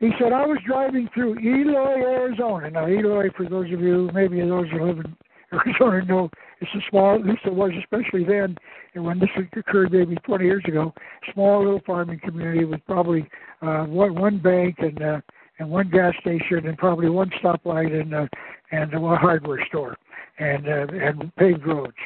He 0.00 0.10
said, 0.18 0.32
I 0.32 0.44
was 0.44 0.58
driving 0.66 1.08
through 1.14 1.38
Eloy, 1.38 2.02
Arizona. 2.02 2.70
Now, 2.70 2.86
Eloy, 2.86 3.30
for 3.36 3.48
those 3.48 3.72
of 3.72 3.80
you, 3.80 4.10
maybe 4.12 4.40
those 4.40 4.70
who 4.70 4.84
live 4.84 4.98
in 4.98 5.16
Arizona 5.52 6.04
know, 6.04 6.30
it's 6.60 6.70
a 6.74 6.80
small, 6.90 7.14
at 7.14 7.24
least 7.24 7.42
it 7.46 7.54
was, 7.54 7.70
especially 7.78 8.24
then, 8.24 8.56
and 8.94 9.04
when 9.04 9.18
this 9.18 9.28
occurred 9.56 9.92
maybe 9.92 10.16
20 10.16 10.44
years 10.44 10.64
ago, 10.66 10.92
small 11.32 11.62
little 11.62 11.82
farming 11.86 12.20
community 12.20 12.64
with 12.64 12.80
probably 12.86 13.28
uh, 13.62 13.84
one, 13.84 14.14
one 14.14 14.38
bank 14.38 14.76
and 14.78 15.02
uh, 15.02 15.20
and 15.58 15.70
one 15.70 15.88
gas 15.90 16.14
station 16.20 16.66
and 16.66 16.76
probably 16.76 17.08
one 17.08 17.30
stoplight 17.42 17.98
and 17.98 18.14
uh, 18.14 18.26
and 18.72 18.92
a 18.92 18.98
hardware 19.16 19.64
store 19.66 19.96
and 20.38 20.68
uh, 20.68 20.86
and 20.92 21.34
paved 21.36 21.66
roads. 21.66 21.96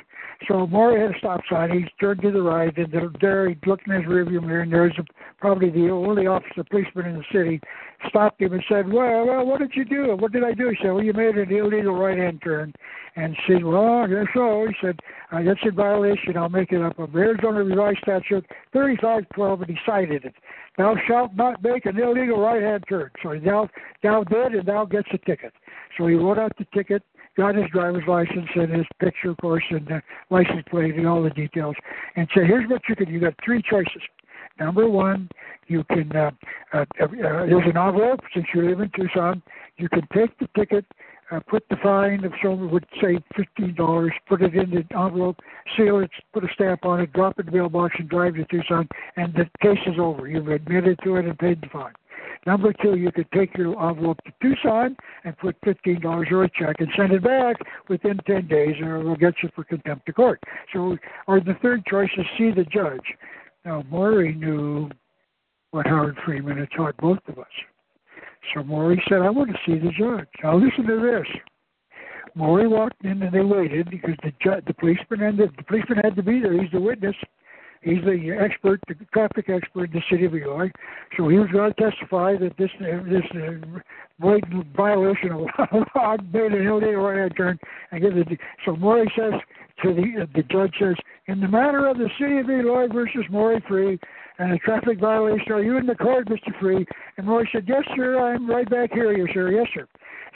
So 0.48 0.66
Maury 0.66 1.00
had 1.00 1.14
a 1.14 1.18
stop 1.18 1.40
sign. 1.50 1.70
He 1.70 1.84
turned 2.00 2.22
to 2.22 2.30
the 2.30 2.40
right, 2.40 2.74
and 2.76 3.12
there 3.20 3.48
he 3.48 3.56
looked 3.66 3.86
in 3.86 3.92
his 3.94 4.04
rearview 4.04 4.42
mirror, 4.42 4.62
and 4.62 4.72
there's 4.72 4.98
probably 5.38 5.68
the 5.70 5.90
only 5.90 6.26
officer 6.26 6.64
policeman 6.64 7.06
in 7.06 7.18
the 7.18 7.24
city. 7.30 7.60
Stopped 8.08 8.40
him 8.40 8.54
and 8.54 8.64
said, 8.66 8.90
"Well, 8.90 9.26
well, 9.26 9.44
what 9.44 9.58
did 9.58 9.72
you 9.74 9.84
do? 9.84 10.16
What 10.16 10.32
did 10.32 10.42
I 10.42 10.52
do?" 10.52 10.70
He 10.70 10.76
said, 10.76 10.92
"Well, 10.92 11.04
you 11.04 11.12
made 11.12 11.36
an 11.36 11.52
illegal 11.52 11.94
right-hand 11.94 12.40
turn." 12.42 12.72
And 13.16 13.36
said, 13.46 13.62
"Well, 13.62 13.98
I 13.98 14.06
guess 14.06 14.26
so." 14.32 14.66
He 14.66 14.74
said, 14.80 15.00
uh, 15.30 15.42
"That's 15.42 15.60
in 15.62 15.74
violation. 15.74 16.38
I'll 16.38 16.48
make 16.48 16.72
it 16.72 16.80
up 16.80 16.98
of 16.98 17.14
Arizona 17.14 17.62
Revised 17.62 17.98
Statute 17.98 18.46
3512," 18.72 19.60
and 19.60 19.70
he 19.70 19.78
cited 19.84 20.24
it. 20.24 20.34
Thou 20.78 20.96
shalt 21.06 21.34
not 21.34 21.62
make 21.62 21.84
an 21.84 21.98
illegal 21.98 22.40
right-hand 22.40 22.84
turn. 22.88 23.10
So 23.22 23.32
he 23.32 23.40
now, 23.40 23.68
now 24.02 24.24
did, 24.24 24.54
and 24.54 24.66
now 24.66 24.86
gets 24.86 25.08
a 25.12 25.18
ticket. 25.18 25.52
So 25.98 26.06
he 26.06 26.14
wrote 26.14 26.38
out 26.38 26.56
the 26.56 26.66
ticket 26.72 27.02
got 27.36 27.54
his 27.54 27.66
driver's 27.72 28.06
license 28.06 28.48
and 28.54 28.70
his 28.72 28.86
picture, 29.00 29.30
of 29.30 29.36
course, 29.38 29.64
and 29.70 29.86
the 29.86 30.02
license 30.30 30.62
plate 30.70 30.94
and 30.94 31.06
all 31.06 31.22
the 31.22 31.30
details, 31.30 31.76
and 32.16 32.28
said, 32.34 32.46
"Here's 32.46 32.68
what 32.68 32.82
you 32.88 32.96
can. 32.96 33.06
Do. 33.06 33.12
You 33.12 33.20
got 33.20 33.34
three 33.44 33.62
choices. 33.62 34.02
Number 34.58 34.88
one, 34.88 35.28
you 35.66 35.84
can. 35.84 36.14
Uh, 36.14 36.30
uh, 36.72 36.84
uh, 37.00 37.06
there's 37.10 37.66
an 37.66 37.76
envelope 37.76 38.20
since 38.34 38.46
you 38.54 38.62
live 38.62 38.80
in 38.80 38.90
Tucson. 38.90 39.42
You 39.76 39.88
can 39.88 40.06
take 40.12 40.36
the 40.38 40.48
ticket." 40.56 40.84
Uh, 41.30 41.38
put 41.48 41.62
the 41.70 41.76
fine 41.80 42.24
if 42.24 42.32
someone 42.42 42.70
would 42.70 42.86
say 43.00 43.18
fifteen 43.36 43.72
dollars, 43.76 44.12
put 44.28 44.42
it 44.42 44.54
in 44.54 44.70
the 44.70 44.84
envelope, 44.98 45.36
seal 45.76 46.00
it, 46.00 46.10
put 46.32 46.42
a 46.42 46.48
stamp 46.54 46.84
on 46.84 47.00
it, 47.00 47.12
drop 47.12 47.38
it 47.38 47.46
in 47.46 47.52
the 47.52 47.52
mailbox, 47.52 47.94
and 47.98 48.08
drive 48.08 48.34
to 48.34 48.44
Tucson, 48.46 48.88
and 49.16 49.32
the 49.34 49.48
case 49.62 49.78
is 49.86 49.94
over. 49.98 50.26
You've 50.26 50.48
admitted 50.48 50.98
to 51.04 51.16
it 51.16 51.26
and 51.26 51.38
paid 51.38 51.60
the 51.60 51.68
fine. 51.68 51.92
Number 52.46 52.72
two, 52.72 52.96
you 52.96 53.12
could 53.12 53.30
take 53.32 53.56
your 53.56 53.80
envelope 53.80 54.18
to 54.24 54.32
Tucson 54.42 54.96
and 55.24 55.38
put 55.38 55.56
fifteen 55.62 56.00
dollars 56.00 56.28
or 56.32 56.42
a 56.44 56.50
check 56.50 56.76
and 56.80 56.88
send 56.96 57.12
it 57.12 57.22
back 57.22 57.56
within 57.88 58.18
ten 58.26 58.48
days, 58.48 58.74
or 58.82 58.98
we'll 58.98 59.14
get 59.14 59.34
you 59.42 59.50
for 59.54 59.62
contempt 59.62 60.08
of 60.08 60.16
court. 60.16 60.42
So, 60.72 60.96
or 61.28 61.38
the 61.38 61.54
third 61.62 61.86
choice 61.86 62.10
is 62.16 62.26
see 62.36 62.50
the 62.50 62.64
judge. 62.64 63.06
Now, 63.64 63.84
Maury 63.88 64.34
knew 64.34 64.90
what 65.70 65.86
Howard 65.86 66.18
Freeman 66.24 66.58
had 66.58 66.70
taught 66.76 66.96
both 66.96 67.20
of 67.28 67.38
us. 67.38 67.46
So 68.54 68.62
Maury 68.62 69.02
said, 69.08 69.22
"I 69.22 69.30
want 69.30 69.50
to 69.50 69.58
see 69.66 69.78
the 69.78 69.92
judge." 69.92 70.28
Now 70.42 70.56
listen 70.56 70.86
to 70.86 71.00
this. 71.00 71.40
Maury 72.34 72.68
walked 72.68 73.04
in 73.04 73.22
and 73.22 73.32
they 73.32 73.40
waited 73.40 73.90
because 73.90 74.16
the 74.22 74.32
ju- 74.40 74.62
the 74.66 74.74
policeman 74.74 75.22
and 75.22 75.38
the, 75.38 75.48
the 75.56 75.64
policeman 75.64 75.98
had 75.98 76.16
to 76.16 76.22
be 76.22 76.40
there. 76.40 76.60
He's 76.60 76.70
the 76.70 76.80
witness. 76.80 77.16
He's 77.82 78.04
the 78.04 78.36
expert, 78.38 78.78
the 78.88 78.94
traffic 79.12 79.48
expert 79.48 79.84
in 79.84 79.92
the 79.92 80.02
city 80.10 80.26
of 80.26 80.34
Eloy. 80.34 80.70
So 81.16 81.28
he 81.28 81.38
was 81.38 81.48
going 81.50 81.72
to 81.72 81.90
testify 81.90 82.36
that 82.36 82.56
this 82.58 82.70
this 82.78 83.22
uh, 83.34 84.62
violation 84.76 85.32
of 85.32 85.46
law 85.96 86.16
made 86.30 86.52
an 86.52 86.66
illegal 86.66 87.02
right 87.02 87.34
turn. 87.36 87.58
And 87.90 88.04
it. 88.04 88.40
So 88.66 88.76
Maury 88.76 89.10
says 89.16 89.32
to 89.82 89.94
the 89.94 90.28
the 90.34 90.42
judge 90.42 90.74
says, 90.78 90.94
in 91.26 91.40
the 91.40 91.48
matter 91.48 91.86
of 91.86 91.96
the 91.96 92.10
city 92.20 92.38
of 92.38 92.50
Eloy 92.50 92.88
versus 92.92 93.24
Maury 93.30 93.62
Free 93.66 93.98
and 94.40 94.52
a 94.54 94.58
traffic 94.58 94.98
violation, 94.98 95.52
are 95.52 95.62
you 95.62 95.76
in 95.76 95.84
the 95.84 95.94
court, 95.94 96.26
Mr. 96.28 96.58
Free? 96.58 96.86
And 97.18 97.28
Roy 97.28 97.44
said, 97.52 97.66
yes, 97.68 97.82
sir, 97.94 98.18
I'm 98.18 98.48
right 98.48 98.68
back 98.68 98.90
here, 98.90 99.12
yes, 99.12 99.28
sir, 99.34 99.50
yes, 99.50 99.66
sir. 99.74 99.86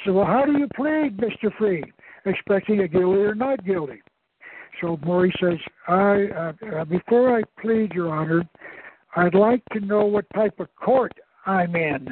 So, 0.04 0.12
well, 0.12 0.26
how 0.26 0.44
do 0.44 0.52
you 0.58 0.68
plead, 0.76 1.16
Mr. 1.16 1.50
Free? 1.56 1.82
Expecting 2.26 2.80
a 2.80 2.88
guilty 2.88 3.20
or 3.20 3.34
not 3.34 3.64
guilty. 3.64 4.02
So 4.80 4.98
Maury 5.04 5.32
says, 5.40 5.58
I 5.88 6.26
uh, 6.36 6.52
uh, 6.76 6.84
before 6.84 7.38
I 7.38 7.42
plead, 7.62 7.92
Your 7.92 8.14
Honor, 8.14 8.44
I'd 9.16 9.34
like 9.34 9.62
to 9.72 9.80
know 9.80 10.04
what 10.04 10.26
type 10.34 10.60
of 10.60 10.68
court 10.76 11.12
I'm 11.46 11.74
in. 11.74 12.08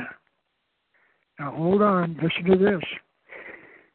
Now 1.39 1.51
hold 1.51 1.82
on, 1.82 2.19
listen 2.23 2.51
to 2.51 2.56
this. 2.56 2.82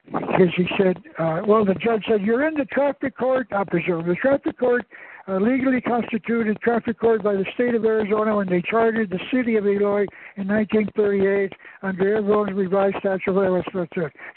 Because 0.06 0.54
he 0.56 0.66
said, 0.78 0.98
uh, 1.18 1.42
well, 1.48 1.66
the 1.66 1.76
judge 1.76 2.04
said, 2.08 2.22
you're 2.22 2.48
in 2.48 2.54
the 2.54 2.66
traffic 2.66 3.18
court, 3.18 3.48
I 3.52 3.64
presume, 3.64 4.08
the 4.08 4.16
traffic 4.16 4.58
court, 4.60 4.86
uh, 5.28 5.38
legally 5.38 5.82
constituted 5.82 6.60
traffic 6.62 7.00
court 7.00 7.24
by 7.24 7.34
the 7.34 7.46
state 7.54 7.76
of 7.76 7.84
Arizona 7.84 8.38
when 8.38 8.48
they 8.48 8.62
chartered 8.62 9.10
the 9.10 9.20
city 9.32 9.56
of 9.58 9.66
Eloy 9.66 10.06
in 10.38 10.48
1938 10.48 11.52
under 11.82 12.16
Arizona's 12.16 12.56
revised 12.56 12.96
statute 13.00 13.38
of 13.38 13.64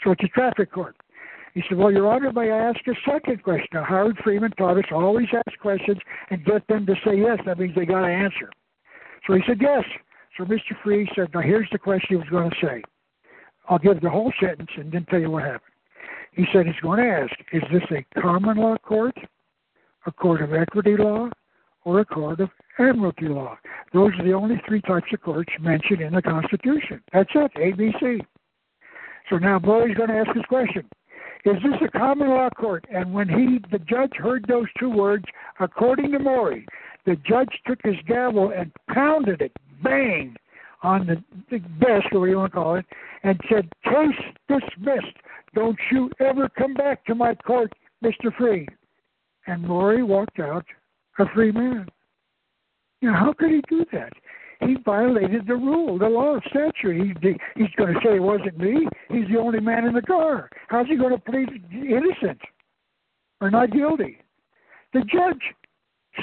So 0.03 0.11
it's 0.11 0.23
a 0.23 0.27
traffic 0.27 0.71
court. 0.71 0.95
He 1.53 1.63
said, 1.67 1.77
Well, 1.77 1.91
Your 1.91 2.11
Honor, 2.11 2.31
may 2.31 2.51
I 2.51 2.69
ask 2.69 2.79
a 2.87 2.93
second 3.09 3.43
question? 3.43 3.67
Now, 3.73 3.83
Howard 3.83 4.17
Freeman 4.23 4.51
taught 4.51 4.77
us 4.77 4.85
always 4.91 5.27
ask 5.33 5.57
questions 5.59 5.99
and 6.29 6.45
get 6.45 6.65
them 6.67 6.85
to 6.85 6.95
say 7.05 7.17
yes. 7.17 7.39
That 7.45 7.59
means 7.59 7.75
they 7.75 7.85
got 7.85 8.01
to 8.01 8.07
answer. 8.07 8.49
So 9.27 9.33
he 9.33 9.41
said, 9.47 9.57
Yes. 9.61 9.83
So 10.37 10.45
Mr. 10.45 10.75
Free 10.83 11.09
said, 11.15 11.27
Now, 11.33 11.41
here's 11.41 11.67
the 11.71 11.77
question 11.77 12.07
he 12.09 12.15
was 12.15 12.29
going 12.29 12.49
to 12.49 12.55
say. 12.61 12.81
I'll 13.69 13.79
give 13.79 14.01
the 14.01 14.09
whole 14.09 14.31
sentence 14.41 14.69
and 14.77 14.91
then 14.91 15.05
tell 15.09 15.19
you 15.19 15.29
what 15.29 15.43
happened. 15.43 15.61
He 16.33 16.45
said 16.53 16.65
he's 16.65 16.75
going 16.81 16.99
to 16.99 17.09
ask, 17.09 17.33
Is 17.51 17.63
this 17.71 17.83
a 17.91 18.21
common 18.21 18.57
law 18.57 18.77
court, 18.77 19.15
a 20.05 20.11
court 20.11 20.41
of 20.41 20.53
equity 20.53 20.95
law, 20.97 21.29
or 21.83 21.99
a 21.99 22.05
court 22.05 22.39
of 22.39 22.49
admiralty 22.79 23.27
law? 23.27 23.57
Those 23.93 24.11
are 24.19 24.25
the 24.25 24.33
only 24.33 24.61
three 24.67 24.81
types 24.81 25.07
of 25.13 25.21
courts 25.21 25.51
mentioned 25.59 26.01
in 26.01 26.13
the 26.13 26.21
Constitution. 26.21 27.01
That's 27.13 27.29
it, 27.35 27.51
ABC. 27.55 28.21
So 29.29 29.37
now 29.37 29.59
Boy's 29.59 29.95
going 29.95 30.09
to 30.09 30.15
ask 30.15 30.35
his 30.35 30.45
question. 30.45 30.87
Is 31.43 31.55
this 31.63 31.81
a 31.87 31.97
common 31.97 32.29
law 32.29 32.49
court? 32.49 32.85
And 32.93 33.13
when 33.13 33.27
he, 33.27 33.59
the 33.71 33.79
judge, 33.79 34.13
heard 34.15 34.45
those 34.47 34.67
two 34.79 34.89
words, 34.89 35.25
according 35.59 36.11
to 36.11 36.19
Maury, 36.19 36.67
the 37.05 37.15
judge 37.15 37.49
took 37.65 37.79
his 37.83 37.95
gavel 38.07 38.51
and 38.55 38.71
pounded 38.93 39.41
it, 39.41 39.51
bang, 39.83 40.35
on 40.83 41.07
the, 41.07 41.23
the 41.49 41.59
desk, 41.83 42.05
or 42.11 42.19
what 42.19 42.29
you 42.29 42.37
want 42.37 42.51
to 42.51 42.57
call 42.57 42.75
it, 42.75 42.85
and 43.23 43.39
said, 43.49 43.69
"Case 43.83 44.33
dismissed. 44.47 45.17
Don't 45.53 45.77
you 45.91 46.09
ever 46.19 46.49
come 46.49 46.73
back 46.73 47.05
to 47.05 47.15
my 47.15 47.35
court, 47.35 47.71
Mister 48.01 48.31
Free." 48.31 48.67
And 49.47 49.63
Maury 49.63 50.03
walked 50.03 50.39
out 50.39 50.65
a 51.19 51.25
free 51.33 51.51
man. 51.51 51.87
Now, 53.01 53.13
how 53.13 53.33
could 53.33 53.51
he 53.51 53.61
do 53.69 53.85
that? 53.91 54.13
he 54.61 54.75
violated 54.85 55.47
the 55.47 55.55
rule, 55.55 55.97
the 55.97 56.07
law 56.07 56.35
of 56.35 56.43
statute. 56.49 57.17
He, 57.21 57.35
he's 57.55 57.73
going 57.77 57.93
to 57.93 57.99
say 58.03 58.15
it 58.15 58.21
wasn't 58.21 58.57
me. 58.57 58.87
He's 59.09 59.27
the 59.31 59.39
only 59.39 59.59
man 59.59 59.85
in 59.85 59.93
the 59.93 60.01
car. 60.01 60.49
How's 60.67 60.87
he 60.87 60.95
going 60.95 61.13
to 61.13 61.19
plead 61.19 61.49
innocent 61.73 62.39
or 63.39 63.49
not 63.49 63.71
guilty? 63.71 64.17
The 64.93 65.01
judge 65.01 65.41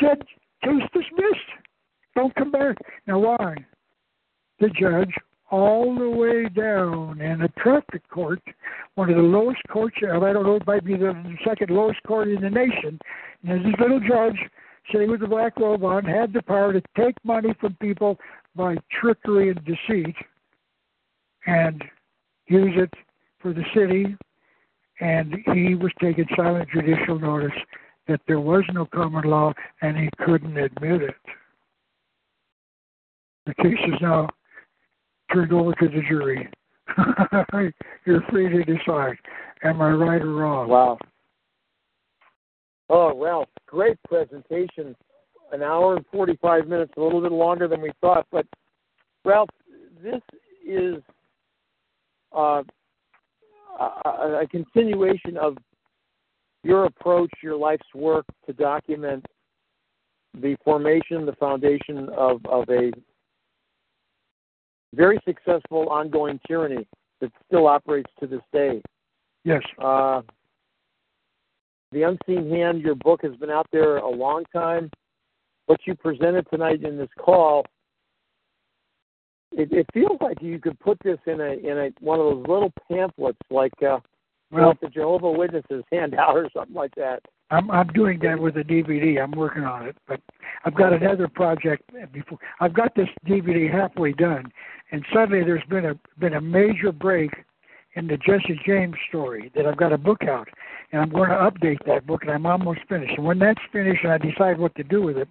said 0.00 0.22
case 0.62 0.88
dismissed. 0.92 1.50
Don't 2.14 2.34
come 2.34 2.50
back. 2.50 2.76
Now 3.06 3.18
why? 3.18 3.56
The 4.60 4.68
judge, 4.68 5.12
all 5.50 5.94
the 5.94 6.08
way 6.08 6.48
down 6.48 7.20
in 7.20 7.42
a 7.42 7.48
traffic 7.60 8.06
court, 8.10 8.40
one 8.96 9.10
of 9.10 9.16
the 9.16 9.22
lowest 9.22 9.62
courts. 9.70 9.96
I 10.02 10.18
don't 10.18 10.44
know, 10.44 10.56
it 10.56 10.66
might 10.66 10.84
be 10.84 10.96
the 10.96 11.14
second 11.46 11.70
lowest 11.70 12.02
court 12.02 12.28
in 12.28 12.40
the 12.40 12.50
nation. 12.50 12.98
And 13.46 13.64
this 13.64 13.74
little 13.80 14.00
judge 14.00 14.38
sitting 14.92 15.10
with 15.10 15.20
the 15.20 15.26
black 15.26 15.58
robe 15.58 15.84
on, 15.84 16.04
had 16.04 16.32
the 16.32 16.42
power 16.42 16.72
to 16.72 16.82
take 16.96 17.14
money 17.24 17.54
from 17.60 17.74
people 17.80 18.18
by 18.54 18.76
trickery 19.00 19.50
and 19.50 19.64
deceit 19.64 20.16
and 21.46 21.82
use 22.46 22.74
it 22.76 22.92
for 23.40 23.52
the 23.52 23.64
city. 23.74 24.16
And 25.00 25.36
he 25.54 25.74
was 25.74 25.92
taking 26.00 26.26
silent 26.36 26.68
judicial 26.74 27.18
notice 27.18 27.56
that 28.08 28.20
there 28.26 28.40
was 28.40 28.64
no 28.72 28.86
common 28.86 29.24
law 29.24 29.52
and 29.82 29.96
he 29.96 30.08
couldn't 30.24 30.56
admit 30.56 31.02
it. 31.02 31.14
The 33.46 33.54
case 33.54 33.78
is 33.86 34.00
now 34.00 34.28
turned 35.32 35.52
over 35.52 35.72
to 35.72 35.88
the 35.88 36.02
jury. 36.08 36.48
You're 38.06 38.22
free 38.30 38.48
to 38.48 38.64
decide. 38.64 39.16
Am 39.64 39.80
I 39.82 39.90
right 39.90 40.22
or 40.22 40.32
wrong? 40.32 40.68
Wow. 40.68 40.98
Oh, 42.88 43.20
Ralph, 43.20 43.48
great 43.66 43.98
presentation. 44.04 44.96
An 45.52 45.62
hour 45.62 45.96
and 45.96 46.04
45 46.12 46.68
minutes, 46.68 46.92
a 46.96 47.00
little 47.00 47.20
bit 47.20 47.32
longer 47.32 47.68
than 47.68 47.80
we 47.80 47.90
thought. 48.00 48.26
But, 48.30 48.46
Ralph, 49.24 49.48
this 50.02 50.20
is 50.66 50.96
uh, 52.36 52.62
a, 53.78 54.40
a 54.42 54.46
continuation 54.50 55.36
of 55.36 55.56
your 56.62 56.84
approach, 56.84 57.30
your 57.42 57.56
life's 57.56 57.86
work 57.94 58.26
to 58.46 58.52
document 58.52 59.24
the 60.34 60.56
formation, 60.64 61.24
the 61.24 61.36
foundation 61.36 62.08
of, 62.16 62.44
of 62.46 62.68
a 62.68 62.92
very 64.94 65.18
successful 65.26 65.88
ongoing 65.88 66.40
tyranny 66.46 66.86
that 67.20 67.30
still 67.46 67.66
operates 67.66 68.10
to 68.20 68.26
this 68.26 68.40
day. 68.52 68.80
Yes. 69.44 69.62
Uh, 69.78 70.22
the 71.92 72.02
Unseen 72.02 72.50
Hand, 72.50 72.82
your 72.82 72.94
book 72.94 73.20
has 73.22 73.34
been 73.36 73.50
out 73.50 73.66
there 73.72 73.98
a 73.98 74.10
long 74.10 74.44
time. 74.52 74.90
What 75.66 75.80
you 75.86 75.94
presented 75.94 76.46
tonight 76.50 76.82
in 76.82 76.96
this 76.96 77.08
call, 77.18 77.64
it, 79.52 79.72
it 79.72 79.86
feels 79.92 80.18
like 80.20 80.40
you 80.42 80.58
could 80.58 80.78
put 80.80 80.98
this 81.02 81.18
in 81.26 81.40
a 81.40 81.52
in 81.52 81.78
a 81.78 81.90
one 82.00 82.20
of 82.20 82.26
those 82.26 82.46
little 82.46 82.72
pamphlets, 82.90 83.38
like 83.50 83.72
uh, 83.82 83.98
well, 84.50 84.68
like 84.68 84.80
the 84.80 84.88
Jehovah 84.88 85.30
Witnesses 85.30 85.84
handout 85.92 86.36
or 86.36 86.48
something 86.54 86.74
like 86.74 86.94
that. 86.96 87.20
I'm 87.50 87.70
I'm 87.70 87.88
doing 87.88 88.18
that 88.22 88.38
with 88.38 88.56
a 88.56 88.64
DVD. 88.64 89.22
I'm 89.22 89.32
working 89.32 89.64
on 89.64 89.86
it, 89.86 89.96
but 90.06 90.20
I've 90.64 90.74
got 90.74 90.92
another 90.92 91.28
project 91.28 91.90
before. 92.12 92.38
I've 92.60 92.74
got 92.74 92.94
this 92.94 93.08
DVD 93.26 93.72
halfway 93.72 94.12
done, 94.12 94.52
and 94.92 95.04
suddenly 95.12 95.44
there's 95.44 95.64
been 95.68 95.86
a 95.86 95.94
been 96.18 96.34
a 96.34 96.40
major 96.40 96.92
break 96.92 97.30
in 97.94 98.06
the 98.06 98.16
Jesse 98.18 98.60
James 98.66 98.96
story 99.08 99.50
that 99.54 99.66
I've 99.66 99.76
got 99.76 99.92
a 99.92 99.98
book 99.98 100.22
out, 100.24 100.48
and 100.92 101.00
I'm 101.00 101.10
going 101.10 101.30
to 101.30 101.36
update 101.36 101.78
that 101.86 102.06
book, 102.06 102.22
and 102.22 102.30
I'm 102.30 102.46
almost 102.46 102.80
finished. 102.88 103.14
And 103.16 103.26
when 103.26 103.38
that's 103.38 103.60
finished, 103.72 104.04
and 104.04 104.12
I 104.12 104.18
decide 104.18 104.58
what 104.58 104.74
to 104.76 104.84
do 104.84 105.02
with 105.02 105.16
it, 105.16 105.28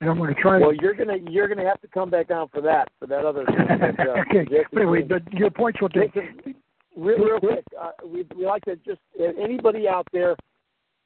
and 0.00 0.08
I'm 0.08 0.16
going 0.16 0.34
to 0.34 0.40
try. 0.40 0.58
Well, 0.58 0.70
to... 0.70 0.78
you're 0.80 0.94
gonna 0.94 1.18
you're 1.28 1.48
gonna 1.48 1.66
have 1.66 1.80
to 1.82 1.88
come 1.88 2.10
back 2.10 2.28
down 2.28 2.48
for 2.52 2.60
that 2.62 2.88
for 2.98 3.06
that 3.06 3.24
other. 3.24 3.44
That, 3.74 3.98
uh, 3.98 4.20
okay. 4.20 4.46
Anyway, 4.74 5.02
but 5.02 5.30
your 5.32 5.50
points 5.50 5.80
will 5.80 5.88
take. 5.88 6.14
Real, 6.96 7.18
real 7.18 7.40
quick, 7.40 7.64
uh, 7.80 7.90
we 8.04 8.24
we 8.36 8.46
like 8.46 8.62
to 8.64 8.76
just 8.76 9.00
anybody 9.18 9.88
out 9.88 10.06
there, 10.12 10.36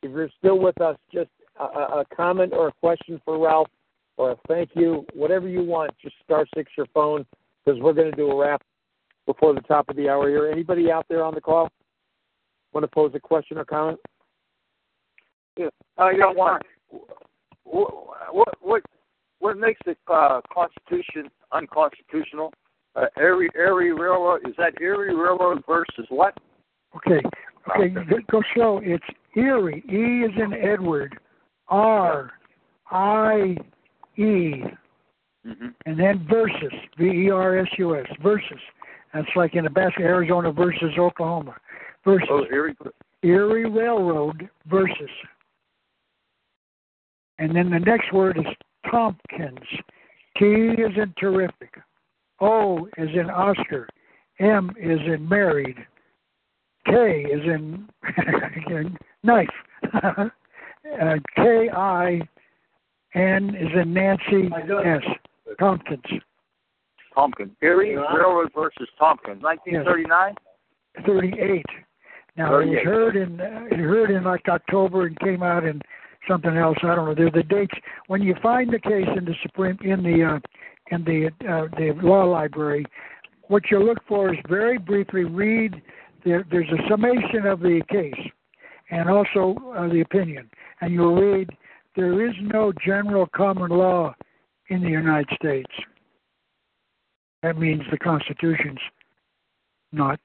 if 0.03 0.11
you're 0.11 0.29
still 0.39 0.59
with 0.59 0.79
us, 0.81 0.97
just 1.13 1.31
a, 1.59 1.65
a 1.65 2.05
comment 2.15 2.53
or 2.53 2.69
a 2.69 2.73
question 2.73 3.21
for 3.25 3.39
Ralph, 3.39 3.69
or 4.17 4.33
a 4.33 4.37
thank 4.49 4.71
you, 4.75 5.07
whatever 5.15 5.49
you 5.49 5.63
want. 5.63 5.93
Just 6.03 6.17
star 6.25 6.47
six 6.55 6.71
your 6.77 6.87
phone 6.93 7.25
because 7.65 7.81
we're 7.81 7.95
going 7.95 8.11
to 8.11 8.17
do 8.17 8.31
a 8.31 8.37
wrap 8.37 8.63
before 9.27 9.55
the 9.55 9.61
top 9.63 9.89
of 9.89 9.97
the 9.97 10.09
hour 10.09 10.29
here. 10.29 10.51
Anybody 10.51 10.91
out 10.91 11.07
there 11.09 11.25
on 11.25 11.35
the 11.35 11.41
call 11.41 11.71
want 12.73 12.85
to 12.85 12.89
pose 12.89 13.13
a 13.15 13.21
question 13.21 13.59
or 13.59 13.65
comment? 13.65 13.99
Yeah, 15.57 15.69
I 15.97 16.17
got 16.17 16.37
one. 16.37 16.61
What 17.65 17.93
what 18.33 18.49
what, 18.61 18.83
what 19.41 19.57
makes 19.57 19.81
the 19.85 19.97
uh, 20.13 20.41
Constitution 20.53 21.31
unconstitutional? 21.53 22.53
Uh, 22.99 23.07
Erie 23.17 23.49
Erie 23.55 23.93
Railroad 23.93 24.41
is 24.49 24.55
that 24.59 24.81
Erie 24.81 25.15
Railroad 25.15 25.63
versus 25.69 26.07
what? 26.09 26.37
Okay, 26.97 27.21
okay, 27.71 27.95
go 28.31 28.43
show. 28.57 28.81
It's 28.83 29.05
Erie. 29.37 29.85
E 29.89 30.25
is 30.25 30.33
in 30.37 30.53
Edward. 30.55 31.19
R 31.69 32.33
I 32.91 33.57
E. 34.17 34.65
Mm-hmm. 35.47 35.69
And 35.87 36.01
then 36.01 36.27
versus 36.29 36.73
V 36.99 37.05
E 37.05 37.31
R 37.31 37.59
S 37.59 37.69
U 37.79 37.97
S 37.97 38.07
versus 38.23 38.59
that's 39.15 39.29
like 39.37 39.55
in 39.55 39.65
Nebraska, 39.65 40.03
Arizona 40.03 40.51
versus 40.51 40.93
Oklahoma. 40.99 41.55
Versus 42.05 42.29
oh, 42.31 42.45
Erie. 42.51 42.75
Erie 43.23 43.71
Railroad 43.71 44.49
versus. 44.67 45.11
And 47.39 47.55
then 47.55 47.71
the 47.71 47.79
next 47.79 48.13
word 48.13 48.39
is 48.39 48.47
Tompkins. 48.91 49.59
T 50.37 50.45
is 50.45 50.93
in 50.97 51.15
terrific. 51.19 51.75
O 52.41 52.87
is 52.97 53.09
in 53.15 53.31
Oscar. 53.31 53.89
M 54.39 54.71
is 54.81 55.01
in 55.07 55.29
married. 55.29 55.77
K 56.87 57.25
is 57.31 57.43
in 57.45 57.89
knife. 59.23 59.49
uh, 59.93 60.29
K 61.37 61.69
I 61.75 62.21
N 63.15 63.55
is 63.55 63.69
in 63.81 63.93
Nancy 63.93 64.49
S. 64.85 65.03
Tompkins. 65.59 66.03
Tompkins. 67.15 67.51
Erie 67.63 67.97
Railroad 67.97 68.51
versus 68.55 68.89
Tompkins, 68.99 69.43
1939? 69.43 70.35
Yes. 70.97 71.05
38. 71.07 71.65
Now 72.37 72.59
it 72.59 72.69
was 72.69 72.79
heard 72.85 73.17
in 73.17 73.41
uh, 73.41 73.65
it 73.71 73.79
heard 73.79 74.11
in 74.13 74.23
like 74.23 74.49
October 74.49 75.07
and 75.07 75.19
came 75.19 75.43
out 75.43 75.65
in 75.65 75.81
something 76.29 76.57
else. 76.57 76.79
I 76.83 76.95
don't 76.95 77.07
know. 77.07 77.15
There's 77.15 77.33
the 77.33 77.43
dates 77.43 77.75
when 78.07 78.23
you 78.23 78.37
find 78.41 78.73
the 78.73 78.79
case 78.79 79.09
in 79.17 79.25
the 79.25 79.35
Supreme 79.43 79.77
in 79.83 80.05
the 80.05 80.37
uh, 80.37 80.39
in 80.91 81.05
the 81.05 81.27
uh, 81.49 81.67
the 81.77 81.93
law 82.03 82.25
library. 82.25 82.85
What 83.49 83.71
you 83.71 83.79
look 83.83 83.99
for 84.07 84.33
is 84.33 84.39
very 84.49 84.79
briefly 84.79 85.25
read. 85.25 85.81
There, 86.25 86.45
there's 86.51 86.69
a 86.71 86.89
summation 86.89 87.47
of 87.47 87.61
the 87.61 87.81
case, 87.89 88.13
and 88.91 89.09
also 89.09 89.57
uh, 89.77 89.89
the 89.89 90.01
opinion, 90.01 90.51
and 90.81 90.93
you'll 90.93 91.15
read 91.15 91.49
there 91.97 92.27
is 92.29 92.35
no 92.43 92.73
general 92.85 93.27
common 93.35 93.71
law 93.71 94.15
in 94.69 94.83
the 94.83 94.89
United 94.91 95.29
States. 95.37 95.71
That 97.43 97.57
means 97.59 97.83
the 97.91 97.99
Constitution's 97.99 98.81
not 99.93 100.21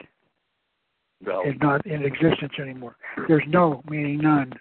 No. 1.22 1.41
is 1.45 1.53
not 1.61 1.85
in 1.85 2.03
existence 2.03 2.53
anymore. 2.60 2.95
There's 3.27 3.44
no 3.48 3.81
meaning 3.90 4.19
none. 4.22 4.52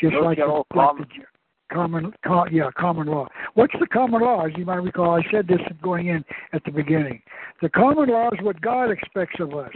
Just 0.00 0.12
No 0.12 0.20
like, 0.20 0.36
the, 0.36 0.42
general 0.42 0.66
like 0.74 0.86
common- 0.88 1.08
the 1.08 1.24
common, 1.72 2.12
co- 2.26 2.46
yeah, 2.50 2.70
common 2.78 3.06
law. 3.06 3.28
What's 3.54 3.74
the 3.78 3.86
common 3.86 4.22
law? 4.22 4.46
As 4.46 4.52
you 4.56 4.64
might 4.64 4.76
recall, 4.76 5.16
I 5.16 5.22
said 5.30 5.46
this 5.46 5.60
going 5.82 6.08
in 6.08 6.24
at 6.52 6.64
the 6.64 6.70
beginning. 6.70 7.22
The 7.62 7.68
common 7.68 8.08
law 8.08 8.28
is 8.28 8.40
what 8.42 8.60
God 8.60 8.90
expects 8.90 9.40
of 9.40 9.54
us. 9.54 9.72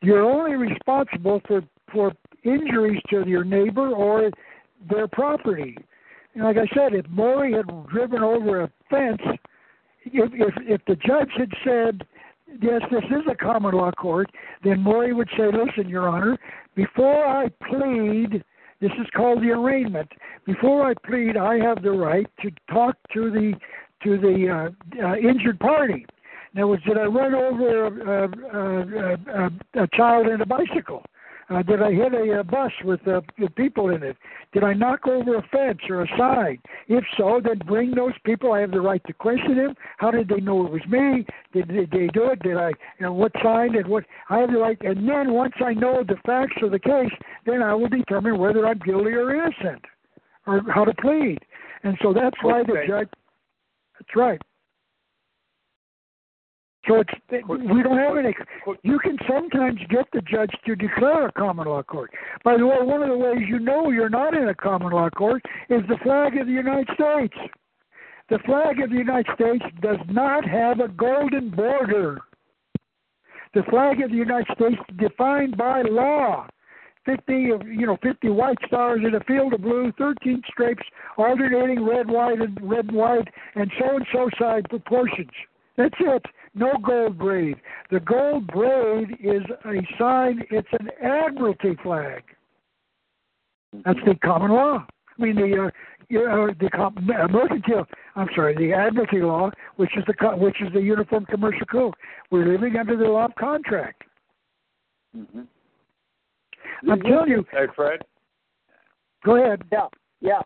You're 0.00 0.22
only 0.22 0.56
responsible 0.56 1.40
for 1.46 1.62
for 1.92 2.12
injuries 2.42 3.00
to 3.10 3.28
your 3.28 3.44
neighbor 3.44 3.90
or 3.90 4.30
their 4.90 5.06
property. 5.06 5.76
And 6.34 6.44
like 6.44 6.56
I 6.56 6.66
said, 6.74 6.94
if 6.94 7.06
Maury 7.08 7.52
had 7.52 7.66
driven 7.88 8.22
over 8.22 8.62
a 8.62 8.70
fence, 8.90 9.20
if 10.04 10.30
if, 10.34 10.54
if 10.60 10.80
the 10.86 10.96
judge 10.96 11.30
had 11.36 11.52
said, 11.64 12.06
"Yes, 12.60 12.80
this 12.90 13.04
is 13.04 13.22
a 13.30 13.34
common 13.34 13.74
law 13.74 13.92
court," 13.92 14.30
then 14.64 14.80
Maury 14.80 15.12
would 15.12 15.28
say, 15.36 15.44
"Listen, 15.46 15.88
Your 15.88 16.08
Honor, 16.08 16.38
before 16.74 17.26
I 17.26 17.48
plead." 17.68 18.42
This 18.82 18.90
is 19.00 19.06
called 19.14 19.40
the 19.42 19.52
arraignment. 19.52 20.10
Before 20.44 20.90
I 20.90 20.94
plead, 21.06 21.36
I 21.36 21.56
have 21.58 21.82
the 21.82 21.92
right 21.92 22.26
to 22.42 22.50
talk 22.68 22.96
to 23.14 23.30
the 23.30 23.54
to 24.02 24.18
the 24.18 24.72
uh, 25.00 25.06
uh, 25.06 25.16
injured 25.16 25.60
party. 25.60 26.04
Now, 26.52 26.66
was 26.66 26.80
did 26.84 26.98
I 26.98 27.04
run 27.04 27.32
over 27.32 27.86
a, 27.86 27.92
a, 28.12 28.66
a, 28.98 29.46
a, 29.46 29.84
a 29.84 29.88
child 29.94 30.26
in 30.26 30.40
a 30.40 30.46
bicycle? 30.46 31.04
Uh, 31.50 31.62
did 31.62 31.82
I 31.82 31.92
hit 31.92 32.14
a, 32.14 32.40
a 32.40 32.44
bus 32.44 32.72
with, 32.84 33.06
uh, 33.06 33.20
with 33.38 33.54
people 33.56 33.90
in 33.90 34.02
it? 34.02 34.16
Did 34.52 34.64
I 34.64 34.72
knock 34.72 35.06
over 35.06 35.36
a 35.36 35.42
fence 35.48 35.80
or 35.88 36.02
a 36.02 36.08
sign? 36.18 36.58
If 36.88 37.04
so, 37.16 37.40
then 37.42 37.58
bring 37.66 37.92
those 37.94 38.12
people. 38.24 38.52
I 38.52 38.60
have 38.60 38.70
the 38.70 38.80
right 38.80 39.02
to 39.06 39.12
question 39.12 39.56
them. 39.56 39.74
How 39.98 40.10
did 40.10 40.28
they 40.28 40.40
know 40.40 40.64
it 40.66 40.72
was 40.72 40.86
me? 40.88 41.26
Did, 41.52 41.68
did 41.68 41.90
they 41.90 42.08
do 42.08 42.30
it? 42.30 42.42
Did 42.42 42.56
I? 42.56 42.68
You 42.98 43.06
know, 43.06 43.12
what 43.12 43.32
sign? 43.42 43.74
And 43.76 43.86
what? 43.86 44.04
I 44.30 44.38
have 44.38 44.52
the 44.52 44.58
right. 44.58 44.80
And 44.82 45.08
then 45.08 45.32
once 45.32 45.54
I 45.64 45.74
know 45.74 46.02
the 46.06 46.16
facts 46.24 46.56
of 46.62 46.70
the 46.70 46.78
case, 46.78 47.12
then 47.44 47.62
I 47.62 47.74
will 47.74 47.88
determine 47.88 48.38
whether 48.38 48.66
I'm 48.66 48.78
guilty 48.78 49.10
or 49.10 49.34
innocent, 49.34 49.84
or 50.46 50.62
how 50.72 50.84
to 50.84 50.94
plead. 50.94 51.38
And 51.82 51.96
so 52.02 52.12
that's 52.12 52.36
why 52.42 52.62
the 52.62 52.84
judge. 52.86 53.08
That's 53.98 54.16
right. 54.16 54.40
So 56.88 56.96
it's 57.00 57.10
we 57.48 57.82
don't 57.82 57.98
have 57.98 58.16
any. 58.16 58.34
You 58.82 58.98
can 58.98 59.16
sometimes 59.28 59.78
get 59.88 60.06
the 60.12 60.20
judge 60.22 60.50
to 60.66 60.74
declare 60.74 61.28
a 61.28 61.32
common 61.32 61.66
law 61.66 61.82
court. 61.82 62.10
By 62.44 62.56
the 62.56 62.66
way, 62.66 62.76
one 62.80 63.02
of 63.02 63.08
the 63.08 63.16
ways 63.16 63.42
you 63.48 63.60
know 63.60 63.90
you're 63.90 64.08
not 64.08 64.34
in 64.34 64.48
a 64.48 64.54
common 64.54 64.92
law 64.92 65.08
court 65.10 65.42
is 65.70 65.82
the 65.88 65.96
flag 66.02 66.36
of 66.38 66.46
the 66.46 66.52
United 66.52 66.88
States. 66.94 67.34
The 68.30 68.38
flag 68.46 68.80
of 68.80 68.90
the 68.90 68.96
United 68.96 69.26
States 69.34 69.64
does 69.80 69.98
not 70.08 70.44
have 70.48 70.80
a 70.80 70.88
golden 70.88 71.50
border. 71.50 72.18
The 73.54 73.62
flag 73.70 74.00
of 74.00 74.10
the 74.10 74.16
United 74.16 74.46
States 74.56 74.80
is 74.88 74.96
defined 74.96 75.56
by 75.56 75.82
law. 75.82 76.48
50 77.04 77.50
of 77.50 77.66
you 77.66 77.86
know 77.86 77.98
50 78.02 78.28
white 78.30 78.58
stars 78.66 79.00
in 79.06 79.14
a 79.14 79.20
field 79.24 79.52
of 79.54 79.62
blue 79.62 79.92
13 79.98 80.40
stripes 80.48 80.84
alternating 81.18 81.84
red 81.84 82.08
white 82.08 82.40
and 82.40 82.56
red 82.62 82.92
white 82.92 83.26
and 83.56 83.70
so 83.78 83.96
and 83.96 84.06
so 84.12 84.30
side 84.38 84.68
proportions 84.70 85.30
that's 85.76 85.96
it 85.98 86.22
no 86.54 86.72
gold 86.84 87.18
braid 87.18 87.56
the 87.90 88.00
gold 88.00 88.46
braid 88.48 89.08
is 89.20 89.42
a 89.64 89.74
sign 89.98 90.42
it's 90.50 90.68
an 90.80 90.88
admiralty 91.02 91.76
flag 91.82 92.22
that's 93.84 93.98
the 94.06 94.14
common 94.16 94.50
law 94.50 94.84
i 95.18 95.22
mean 95.22 95.34
the 95.36 95.64
uh, 95.66 95.70
you 96.08 96.22
know, 96.26 96.48
the 96.60 96.68
com- 96.70 96.94
mercantile 97.30 97.86
i'm 98.16 98.28
sorry 98.34 98.54
the 98.56 98.72
admiralty 98.72 99.20
law 99.20 99.50
which 99.76 99.96
is 99.96 100.04
the 100.06 100.14
co- 100.14 100.36
which 100.36 100.60
is 100.60 100.72
the 100.74 100.80
uniform 100.80 101.24
commercial 101.26 101.66
code 101.66 101.94
we're 102.30 102.46
living 102.46 102.76
under 102.76 102.96
the 102.96 103.04
law 103.04 103.26
of 103.26 103.34
contract 103.36 104.02
Mm-hmm. 105.16 106.90
i'm 106.90 107.00
telling 107.02 107.28
you 107.28 107.44
Hey, 107.50 107.66
Fred. 107.76 108.00
go 109.26 109.36
ahead 109.36 109.62
Yeah, 109.70 109.86
yeah. 110.20 110.40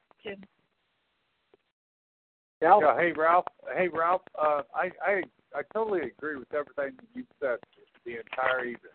Yeah. 2.62 2.78
Yeah, 2.81 2.97
hey 2.99 3.12
Ralph. 3.12 3.45
Hey 3.77 3.89
Ralph. 3.89 4.23
Uh, 4.37 4.62
I 4.74 4.91
I 5.07 5.23
I 5.57 5.62
totally 5.73 6.03
agree 6.03 6.37
with 6.37 6.53
everything 6.53 6.99
you 7.15 7.24
said 7.41 7.59
the 8.05 8.19
entire 8.19 8.61
evening. 8.61 8.93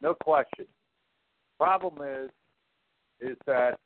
No 0.00 0.14
question. 0.14 0.66
Problem 1.58 1.94
is, 2.00 2.30
is 3.20 3.36
that 3.46 3.80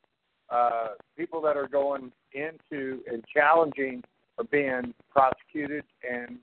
uh, 0.51 0.89
people 1.17 1.41
that 1.41 1.57
are 1.57 1.67
going 1.67 2.11
into 2.33 3.01
and 3.11 3.23
challenging 3.33 4.03
are 4.37 4.43
being 4.45 4.93
prosecuted 5.09 5.83
and 6.07 6.37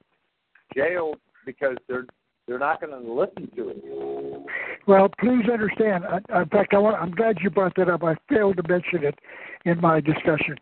jailed 0.74 1.18
because 1.44 1.76
they're 1.88 2.06
they're 2.48 2.58
not 2.60 2.80
going 2.80 2.92
to 2.92 3.12
listen 3.12 3.50
to 3.56 3.70
it. 3.70 4.46
Well, 4.86 5.08
please 5.18 5.48
understand. 5.52 6.04
I, 6.04 6.42
in 6.42 6.48
fact, 6.48 6.74
I 6.74 6.78
want, 6.78 6.96
I'm 6.96 7.10
glad 7.10 7.38
you 7.40 7.50
brought 7.50 7.74
that 7.74 7.88
up. 7.88 8.04
I 8.04 8.14
failed 8.28 8.58
to 8.58 8.62
mention 8.68 9.02
it 9.02 9.18
in 9.64 9.80
my 9.80 10.00
discussion. 10.00 10.54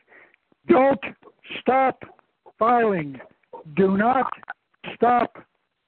Don't 0.66 1.00
stop 1.60 2.02
filing. 2.58 3.20
Do 3.76 3.98
not 3.98 4.32
stop 4.94 5.36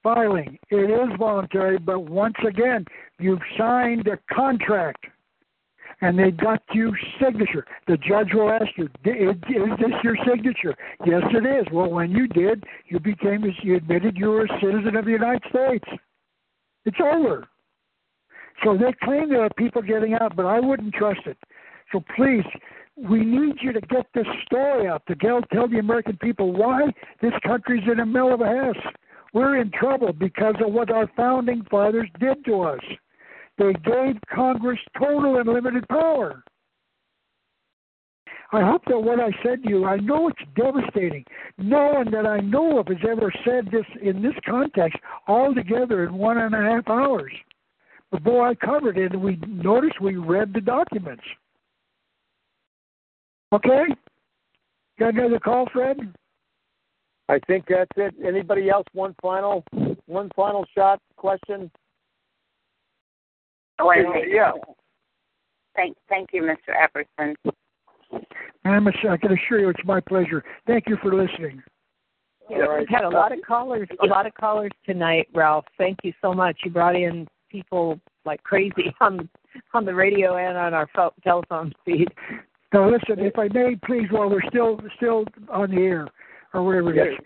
filing. 0.03 0.59
It 0.71 0.91
is 0.91 1.19
voluntary, 1.19 1.79
but 1.79 2.01
once 2.01 2.37
again, 2.47 2.85
you've 3.19 3.41
signed 3.59 4.07
a 4.07 4.19
contract 4.33 5.07
and 6.01 6.19
they 6.19 6.31
got 6.31 6.63
you 6.75 6.95
signature. 7.21 7.65
The 7.87 7.97
judge 7.97 8.33
will 8.35 8.51
ask 8.51 8.67
you, 8.77 8.89
"Is 9.05 9.37
is 9.49 9.79
this 9.79 10.05
your 10.05 10.17
signature?" 10.27 10.75
Yes, 11.05 11.23
it 11.33 11.47
is. 11.47 11.67
Well, 11.73 11.91
when 11.91 12.11
you 12.11 12.27
did, 12.29 12.65
you 12.87 13.01
became, 13.01 13.45
you 13.63 13.77
admitted 13.77 14.17
you 14.17 14.31
were 14.31 14.45
a 14.45 14.61
citizen 14.61 14.97
of 14.97 15.05
the 15.07 15.13
United 15.13 15.43
States. 15.49 15.89
It's 16.85 17.01
over. 17.01 17.49
So 18.63 18.77
they 18.77 18.93
claim 19.03 19.29
there 19.29 19.43
are 19.43 19.51
people 19.57 19.83
getting 19.83 20.15
out, 20.15 20.37
but 20.37 20.47
I 20.47 20.61
wouldn't 20.61 20.95
trust 20.95 21.27
it. 21.27 21.39
So 21.93 22.03
please, 22.15 22.45
we 22.97 23.25
need 23.25 23.57
you 23.61 23.73
to 23.73 23.81
get 23.83 24.07
this 24.15 24.27
story 24.47 24.89
out 24.89 25.03
to 25.07 25.15
tell, 25.17 25.43
tell 25.53 25.69
the 25.69 25.79
American 25.79 26.17
people 26.17 26.53
why 26.53 26.93
this 27.21 27.33
country's 27.45 27.85
in 27.91 27.99
the 27.99 28.07
middle 28.07 28.33
of 28.33 28.41
a 28.41 28.45
mess. 28.45 28.83
We're 29.35 29.61
in 29.61 29.71
trouble 29.71 30.13
because 30.13 30.55
of 30.65 30.73
what 30.73 30.91
our 30.91 31.11
founding 31.15 31.63
fathers 31.71 32.09
did 32.19 32.45
to 32.47 32.63
us. 32.63 32.81
They 33.59 33.73
gave 33.85 34.17
Congress 34.35 34.79
total 34.99 35.37
and 35.39 35.49
limited 35.49 35.87
power. 35.89 36.43
I 38.53 38.63
hope 38.63 38.83
that 38.87 38.99
what 38.99 39.21
I 39.21 39.31
said 39.43 39.65
to 39.65 39.69
you, 39.69 39.85
I 39.85 39.97
know 39.97 40.29
it's 40.29 40.39
devastating. 40.55 41.25
No 41.59 41.95
one 41.95 42.11
that 42.13 42.27
I 42.27 42.39
know 42.39 42.79
of 42.79 42.87
has 42.89 42.97
ever 43.07 43.33
said 43.45 43.69
this 43.71 43.85
in 44.01 44.23
this 44.23 44.35
context 44.49 44.99
all 45.27 45.53
together 45.53 46.05
in 46.05 46.15
one 46.15 46.39
and 46.39 46.55
a 46.55 46.63
half 46.63 46.89
hours. 46.89 47.33
But 48.11 48.23
boy, 48.23 48.51
I 48.51 48.55
covered 48.55 48.99
it, 48.99 49.13
and 49.13 49.23
we 49.23 49.37
noticed 49.49 50.01
we 50.01 50.17
read 50.17 50.55
the 50.55 50.61
documents. 50.61 51.25
Okay? 53.53 53.85
Got 54.99 55.15
another 55.15 55.39
call, 55.39 55.67
Fred? 55.73 55.99
I 57.29 57.39
think 57.47 57.65
that's 57.69 57.91
it. 57.97 58.15
Anybody 58.25 58.71
else? 58.71 58.87
One 58.93 59.15
final, 59.21 59.65
one 60.07 60.31
final 60.37 60.65
shot 60.75 61.01
question. 61.17 61.71
Oh, 63.79 63.89
wait 63.89 64.01
a 64.01 64.03
Yeah, 64.03 64.09
minute. 64.09 64.29
yeah. 64.31 64.53
Thank, 65.75 65.97
thank 66.09 66.31
you, 66.33 66.43
Mr. 66.43 66.75
Epperson. 66.75 67.35
I'm, 68.65 68.89
I 68.89 69.17
can 69.17 69.33
assure 69.33 69.61
you 69.61 69.69
it's 69.69 69.85
my 69.85 70.01
pleasure. 70.01 70.43
Thank 70.67 70.85
you 70.89 70.97
for 71.03 71.15
listening. 71.15 71.63
All 72.49 72.59
right. 72.61 72.79
We've 72.81 72.89
had 72.89 73.05
a 73.05 73.09
lot 73.09 73.33
of 73.33 73.41
callers, 73.47 73.89
a 74.03 74.07
lot 74.07 74.27
of 74.27 74.35
callers 74.35 74.71
tonight, 74.85 75.29
Ralph. 75.35 75.65
Thank 75.79 75.99
you 76.05 76.13
so 76.23 76.33
much. 76.33 76.59
You 76.65 76.71
brought 76.71 76.97
in 76.97 77.27
people 77.51 78.01
like 78.25 78.43
crazy 78.43 78.95
on 79.01 79.29
on 79.75 79.85
the 79.85 79.95
radio 79.95 80.37
and 80.37 80.57
on 80.57 80.75
our 80.75 80.89
telephone 81.23 81.73
feed. 81.85 82.09
Now, 82.73 82.91
listen, 82.91 83.21
if 83.25 83.39
I 83.39 83.47
may, 83.49 83.77
please, 83.85 84.09
while 84.11 84.29
we're 84.29 84.43
still 84.49 84.81
still 84.97 85.25
on 85.51 85.71
the 85.71 85.83
air 85.83 86.09
or 86.53 86.65
whatever 86.65 86.93
it 86.93 87.13
is, 87.13 87.19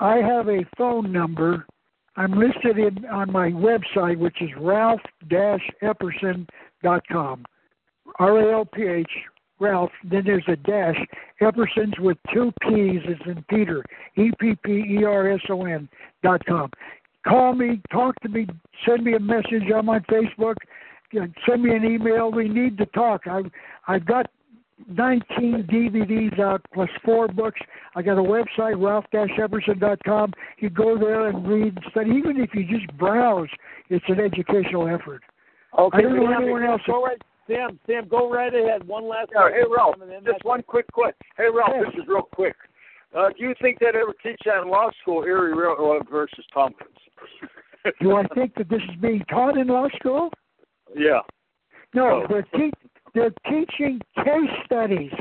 I 0.00 0.16
have 0.16 0.48
a 0.48 0.66
phone 0.76 1.10
number. 1.12 1.66
I'm 2.16 2.32
listed 2.32 2.78
in 2.78 3.04
on 3.06 3.30
my 3.30 3.50
website, 3.50 4.18
which 4.18 4.40
is 4.40 4.50
ralph-epperson.com. 4.58 7.44
R 8.18 8.38
A 8.38 8.52
L 8.54 8.64
P 8.64 8.82
H 8.82 9.10
Ralph. 9.58 9.90
Then 10.04 10.22
there's 10.24 10.44
a 10.48 10.56
dash. 10.56 10.96
Epperson's 11.40 11.98
with 11.98 12.18
two 12.32 12.52
P's 12.62 13.00
as 13.08 13.16
in 13.26 13.44
Peter. 13.48 13.84
E 14.16 14.30
P 14.38 14.54
P 14.64 14.72
E 14.72 15.04
R 15.04 15.30
S 15.30 15.40
O 15.50 15.64
N 15.64 15.88
dot 16.22 16.44
com. 16.46 16.70
Call 17.26 17.54
me, 17.54 17.80
talk 17.90 18.14
to 18.20 18.28
me, 18.28 18.46
send 18.86 19.04
me 19.04 19.14
a 19.14 19.20
message. 19.20 19.64
I'm 19.74 19.88
on 19.88 20.02
Facebook, 20.02 20.54
uh, 21.20 21.26
send 21.46 21.64
me 21.64 21.74
an 21.74 21.84
email. 21.84 22.30
We 22.30 22.48
need 22.48 22.78
to 22.78 22.86
talk. 22.86 23.26
I've 23.26 23.50
I've 23.88 24.06
got 24.06 24.30
19 24.88 25.66
DVDs 25.70 26.38
out 26.38 26.60
plus 26.74 26.88
four 27.04 27.28
books. 27.28 27.60
I 27.94 28.02
got 28.02 28.18
a 28.18 28.22
website, 28.22 28.80
ralph-epperson.com. 28.82 30.32
You 30.58 30.70
go 30.70 30.98
there 30.98 31.28
and 31.28 31.46
read, 31.48 31.78
study. 31.90 32.10
Even 32.10 32.38
if 32.40 32.50
you 32.54 32.64
just 32.66 32.86
browse, 32.98 33.48
it's 33.88 34.04
an 34.08 34.20
educational 34.20 34.86
effort. 34.88 35.22
Okay, 35.78 35.98
I 35.98 36.02
don't 36.02 36.16
know 36.16 36.26
Sam, 36.32 36.42
anyone 36.42 36.62
else. 36.64 36.82
Go 36.86 37.04
right, 37.04 37.20
Sam. 37.46 37.78
Sam, 37.86 38.08
go 38.08 38.30
right 38.30 38.54
ahead. 38.54 38.86
One 38.86 39.08
last. 39.08 39.30
Yeah, 39.34 39.48
hey 39.50 39.64
Ralph, 39.74 39.96
just 39.98 40.24
that's- 40.24 40.40
one 40.44 40.62
quick 40.62 40.90
question. 40.92 41.16
Hey 41.36 41.48
Ralph, 41.52 41.72
Yes. 41.74 41.92
this 41.94 42.02
is 42.02 42.08
real 42.08 42.22
quick. 42.22 42.54
Uh, 43.14 43.28
do 43.30 43.44
you 43.44 43.54
think 43.60 43.78
they'd 43.78 43.94
ever 43.94 44.14
teach 44.22 44.40
that 44.44 44.62
in 44.62 44.68
law 44.68 44.90
school, 45.00 45.22
Erie 45.24 45.54
Railroad 45.54 46.08
versus 46.10 46.44
Tompkins? 46.52 46.96
Do 48.00 48.16
I 48.16 48.26
think 48.34 48.54
that 48.56 48.68
this 48.68 48.82
is 48.82 48.96
being 49.00 49.24
taught 49.30 49.56
in 49.56 49.68
law 49.68 49.88
school? 49.96 50.30
yeah. 50.96 51.20
No, 51.94 52.22
Oh. 52.22 52.26
they're, 52.28 52.42
te- 52.42 52.72
they're 53.16 53.32
teaching 53.50 54.00
case 54.16 54.50
studies. 54.64 55.12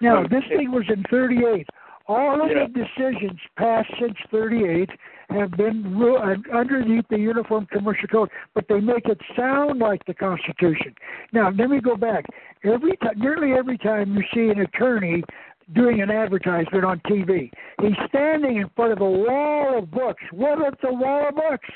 Now, 0.00 0.22
this 0.26 0.44
thing 0.48 0.70
was 0.70 0.84
in 0.88 1.02
38. 1.10 1.66
All 2.06 2.42
of 2.42 2.50
Yeah. 2.50 2.66
the 2.66 2.84
decisions 2.84 3.40
passed 3.56 3.90
since 3.98 4.18
38 4.30 4.90
have 5.30 5.52
been 5.52 5.96
ru- 5.98 6.16
uh, 6.16 6.36
underneath 6.52 7.08
the 7.08 7.18
Uniform 7.18 7.66
Commercial 7.72 8.08
Code, 8.08 8.30
but 8.54 8.68
they 8.68 8.78
make 8.80 9.08
it 9.08 9.18
sound 9.34 9.78
like 9.78 10.04
the 10.04 10.12
Constitution. 10.12 10.94
Now, 11.32 11.48
let 11.48 11.70
me 11.70 11.80
go 11.80 11.96
back. 11.96 12.26
Every 12.62 12.96
time, 12.98 13.18
nearly 13.18 13.54
every 13.54 13.78
time 13.78 14.14
you 14.14 14.22
see 14.34 14.50
an 14.50 14.60
attorney 14.60 15.24
doing 15.72 16.02
an 16.02 16.10
advertisement 16.10 16.84
on 16.84 17.00
TV, 17.00 17.50
he's 17.80 17.96
standing 18.08 18.56
in 18.56 18.68
front 18.76 18.92
of 18.92 19.00
a 19.00 19.10
wall 19.10 19.78
of 19.78 19.90
books. 19.90 20.22
What 20.30 20.58
is 20.58 20.78
the 20.82 20.92
wall 20.92 21.28
of 21.28 21.36
books? 21.36 21.70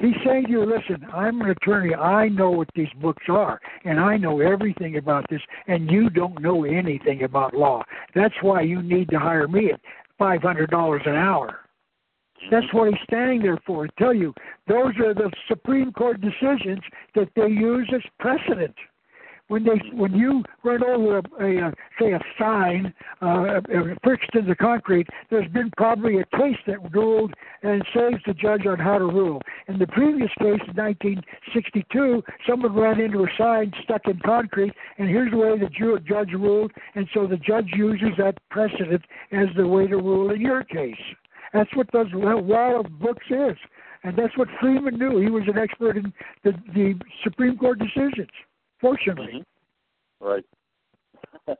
He's 0.00 0.14
saying 0.24 0.44
to 0.46 0.50
you, 0.50 0.64
listen, 0.64 1.06
I'm 1.12 1.40
an 1.42 1.50
attorney. 1.50 1.94
I 1.94 2.28
know 2.28 2.50
what 2.50 2.68
these 2.74 2.88
books 3.00 3.24
are, 3.28 3.60
and 3.84 4.00
I 4.00 4.16
know 4.16 4.40
everything 4.40 4.96
about 4.96 5.26
this, 5.28 5.42
and 5.66 5.90
you 5.90 6.08
don't 6.08 6.40
know 6.40 6.64
anything 6.64 7.24
about 7.24 7.54
law. 7.54 7.82
That's 8.14 8.34
why 8.40 8.62
you 8.62 8.82
need 8.82 9.10
to 9.10 9.18
hire 9.18 9.46
me 9.46 9.72
at 9.72 9.80
$500 10.18 11.08
an 11.08 11.14
hour. 11.14 11.60
That's 12.50 12.64
mm-hmm. 12.66 12.76
what 12.76 12.88
he's 12.88 13.02
standing 13.04 13.42
there 13.42 13.58
for. 13.66 13.86
To 13.86 13.92
tell 13.98 14.14
you, 14.14 14.32
those 14.68 14.96
are 15.04 15.12
the 15.12 15.30
Supreme 15.48 15.92
Court 15.92 16.20
decisions 16.20 16.80
that 17.14 17.28
they 17.36 17.48
use 17.48 17.90
as 17.94 18.02
precedent. 18.18 18.74
When 19.50 19.64
they, 19.64 19.80
when 19.96 20.12
you 20.14 20.44
run 20.62 20.84
over 20.84 21.18
a, 21.18 21.22
a, 21.44 21.68
a 21.68 21.72
say 21.98 22.12
a 22.12 22.20
sign 22.38 22.94
uh, 23.20 23.26
uh, 23.26 23.60
fixed 24.04 24.32
into 24.36 24.54
concrete, 24.54 25.08
there's 25.28 25.50
been 25.50 25.72
probably 25.76 26.20
a 26.20 26.24
case 26.36 26.56
that 26.68 26.94
ruled 26.94 27.34
and 27.64 27.84
saves 27.92 28.22
the 28.28 28.34
judge 28.34 28.64
on 28.66 28.78
how 28.78 28.98
to 28.98 29.06
rule. 29.06 29.42
In 29.66 29.80
the 29.80 29.88
previous 29.88 30.30
case, 30.38 30.60
in 30.68 30.76
1962, 30.76 32.22
someone 32.48 32.76
ran 32.76 33.00
into 33.00 33.24
a 33.24 33.28
sign 33.36 33.72
stuck 33.82 34.02
in 34.06 34.20
concrete, 34.24 34.72
and 34.98 35.08
here's 35.08 35.32
the 35.32 35.38
way 35.38 35.58
the 35.58 35.68
ju- 35.68 35.98
judge 36.08 36.30
ruled, 36.30 36.70
and 36.94 37.08
so 37.12 37.26
the 37.26 37.36
judge 37.36 37.70
uses 37.74 38.10
that 38.18 38.38
precedent 38.50 39.02
as 39.32 39.48
the 39.56 39.66
way 39.66 39.88
to 39.88 39.96
rule 39.96 40.30
in 40.30 40.40
your 40.40 40.62
case. 40.62 40.94
That's 41.52 41.74
what 41.74 41.88
those 41.92 42.06
wall 42.14 42.82
of 42.82 43.00
books 43.00 43.26
is, 43.28 43.56
and 44.04 44.16
that's 44.16 44.38
what 44.38 44.46
Freeman 44.60 44.96
knew. 44.96 45.20
He 45.20 45.28
was 45.28 45.42
an 45.48 45.58
expert 45.58 45.96
in 45.96 46.12
the, 46.44 46.52
the 46.72 46.94
Supreme 47.24 47.58
Court 47.58 47.80
decisions. 47.80 48.30
Fortunately. 48.80 49.44
Right. 50.20 50.44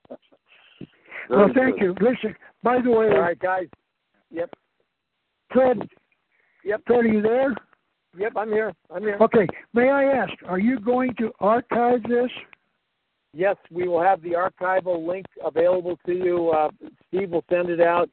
Well, 1.29 1.49
thank 1.55 1.79
good. 1.79 1.81
you. 1.81 1.95
Listen, 2.01 2.35
by 2.65 2.81
the 2.83 2.91
way, 2.91 3.07
All 3.07 3.21
right, 3.21 3.39
guys. 3.39 3.67
Yep. 4.33 4.51
Fred. 5.53 5.79
Yep. 6.65 6.83
Fred, 6.87 7.05
are 7.05 7.09
you 7.09 7.23
there? 7.23 7.55
Yep, 8.19 8.33
I'm 8.37 8.49
here. 8.49 8.73
I'm 8.93 9.03
here. 9.03 9.17
Okay. 9.21 9.47
May 9.73 9.91
I 9.91 10.05
ask, 10.05 10.33
are 10.49 10.59
you 10.59 10.81
going 10.81 11.15
to 11.19 11.31
archive 11.39 12.03
this? 12.03 12.31
Yes, 13.33 13.57
we 13.71 13.87
will 13.87 14.03
have 14.03 14.21
the 14.23 14.31
archival 14.31 15.07
link 15.07 15.27
available 15.45 15.97
to 16.07 16.13
you. 16.13 16.51
Uh, 16.51 16.69
Steve 17.09 17.31
will 17.31 17.45
send 17.49 17.71
it 17.71 17.81
out 17.81 18.11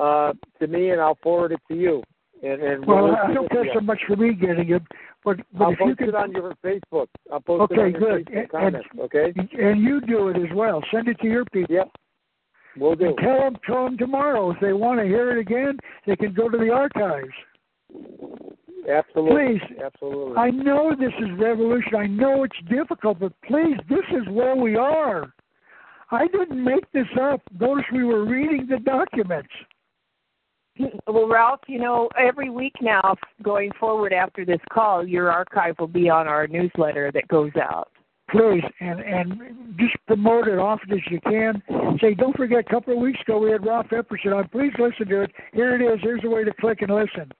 uh, 0.00 0.32
to 0.58 0.66
me, 0.66 0.90
and 0.90 1.00
I'll 1.00 1.18
forward 1.22 1.52
it 1.52 1.60
to 1.68 1.74
you. 1.74 2.02
And, 2.42 2.62
and 2.62 2.86
Well, 2.86 3.04
we'll 3.04 3.16
I 3.16 3.34
don't 3.34 3.50
care 3.50 3.66
so 3.74 3.80
much 3.80 4.00
for 4.06 4.16
me 4.16 4.32
getting 4.32 4.70
it, 4.70 4.82
but 5.24 5.36
but 5.52 5.64
I'll 5.64 5.76
post 5.76 5.98
could, 5.98 6.08
it 6.08 6.14
on 6.14 6.32
your 6.32 6.54
Facebook. 6.64 7.06
I'll 7.32 7.40
post 7.40 7.72
it 7.72 7.74
Okay, 7.74 7.82
on 7.82 7.90
your 7.92 8.00
good. 8.00 8.26
Facebook 8.26 8.38
And- 8.40 8.50
comments. 8.50 8.88
Okay. 9.00 9.32
and 9.58 9.80
you 9.82 10.00
do 10.00 10.28
it 10.28 10.36
as 10.36 10.54
well. 10.54 10.82
Send 10.90 11.08
it 11.08 11.18
to 11.20 11.26
your 11.26 11.44
people. 11.46 11.74
Yep. 11.74 11.90
We'll 12.76 12.94
do. 12.94 13.06
And 13.06 13.18
tell 13.18 13.40
them, 13.40 13.56
tell 13.66 13.84
them 13.84 13.98
tomorrow 13.98 14.50
if 14.52 14.60
they 14.60 14.72
want 14.72 15.00
to 15.00 15.06
hear 15.06 15.36
it 15.36 15.40
again, 15.40 15.78
they 16.06 16.14
can 16.16 16.32
go 16.32 16.48
to 16.48 16.56
the 16.56 16.70
archives. 16.70 17.32
Absolutely. 18.88 19.58
Please. 19.58 19.80
Absolutely. 19.84 20.36
I 20.36 20.50
know 20.50 20.92
this 20.98 21.12
is 21.18 21.28
revolution. 21.38 21.94
I 21.96 22.06
know 22.06 22.44
it's 22.44 22.56
difficult, 22.70 23.18
but 23.18 23.32
please, 23.46 23.76
this 23.88 24.04
is 24.12 24.26
where 24.30 24.56
we 24.56 24.76
are. 24.76 25.32
I 26.10 26.26
didn't 26.28 26.62
make 26.62 26.90
this 26.92 27.06
up. 27.20 27.42
Notice 27.58 27.84
we 27.92 28.04
were 28.04 28.24
reading 28.24 28.66
the 28.68 28.78
documents. 28.78 29.50
Well, 31.06 31.28
Ralph, 31.28 31.60
you 31.66 31.78
know, 31.78 32.08
every 32.18 32.50
week 32.50 32.74
now, 32.80 33.16
going 33.42 33.70
forward 33.78 34.12
after 34.12 34.44
this 34.44 34.60
call, 34.72 35.06
your 35.06 35.30
archive 35.30 35.76
will 35.78 35.88
be 35.88 36.08
on 36.08 36.28
our 36.28 36.46
newsletter 36.46 37.10
that 37.12 37.28
goes 37.28 37.52
out. 37.60 37.90
Please, 38.30 38.62
and 38.80 39.00
and 39.00 39.40
just 39.78 39.96
promote 40.06 40.48
it 40.48 40.58
often 40.58 40.92
as 40.92 40.98
you 41.10 41.18
can. 41.22 41.62
Say, 41.98 42.12
don't 42.12 42.36
forget, 42.36 42.58
a 42.58 42.70
couple 42.70 42.92
of 42.92 43.00
weeks 43.00 43.20
ago 43.22 43.38
we 43.38 43.50
had 43.50 43.64
Ralph 43.64 43.86
Epperson 43.86 44.36
on. 44.36 44.48
Please 44.48 44.72
listen 44.78 45.08
to 45.08 45.22
it. 45.22 45.30
Here 45.54 45.74
it 45.74 45.82
is. 45.82 45.98
Here's 46.02 46.20
a 46.24 46.28
way 46.28 46.44
to 46.44 46.52
click 46.60 46.82
and 46.82 46.94
listen. 46.94 47.32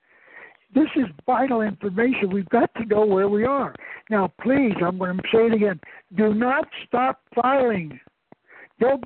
This 0.74 0.88
is 0.96 1.04
vital 1.26 1.60
information. 1.60 2.30
We've 2.30 2.48
got 2.48 2.74
to 2.76 2.86
know 2.86 3.04
where 3.04 3.28
we 3.28 3.44
are. 3.44 3.74
Now, 4.08 4.32
please, 4.40 4.72
I'm 4.82 4.96
going 4.96 5.18
to 5.18 5.22
say 5.30 5.46
it 5.46 5.52
again. 5.52 5.78
Do 6.16 6.32
not 6.32 6.66
stop 6.86 7.20
filing. 7.34 8.00
Don't. 8.80 9.04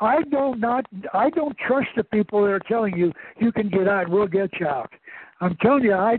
I 0.00 0.22
don't 0.30 0.60
not. 0.60 0.84
I 1.14 1.30
don't 1.30 1.56
trust 1.58 1.88
the 1.96 2.04
people 2.04 2.42
that 2.42 2.50
are 2.50 2.60
telling 2.60 2.96
you 2.96 3.12
you 3.40 3.50
can 3.52 3.68
get 3.68 3.88
out. 3.88 4.08
We'll 4.08 4.26
get 4.26 4.50
you 4.60 4.66
out. 4.66 4.92
I'm 5.40 5.56
telling 5.62 5.84
you, 5.84 5.94
I 5.94 6.18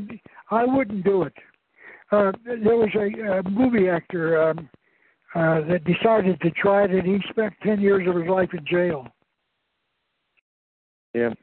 I 0.50 0.66
wouldn't 0.66 1.04
do 1.04 1.24
it. 1.24 1.34
Uh, 2.12 2.32
there 2.46 2.78
was 2.78 2.90
a, 2.96 3.40
a 3.40 3.50
movie 3.50 3.90
actor 3.90 4.50
um, 4.50 4.70
uh, 5.36 5.62
that 5.68 5.84
decided 5.84 6.40
to 6.42 6.52
try 6.52 6.86
it, 6.86 6.92
and 6.92 7.06
he 7.06 7.20
spent 7.30 7.54
ten 7.62 7.80
years 7.80 8.08
of 8.08 8.16
his 8.16 8.28
life 8.28 8.50
in 8.54 8.66
jail. 8.66 9.08
Yeah. 11.14 11.34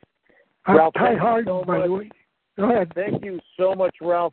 I'm 0.66 0.76
Ralph, 0.76 0.94
Ty 0.94 1.16
Hardin, 1.16 1.46
so 1.46 1.64
by 1.64 1.86
the 1.86 1.92
way. 1.92 2.10
Go 2.56 2.70
ahead. 2.70 2.92
Thank 2.94 3.24
you 3.24 3.40
so 3.58 3.74
much, 3.74 3.96
Ralph. 4.00 4.32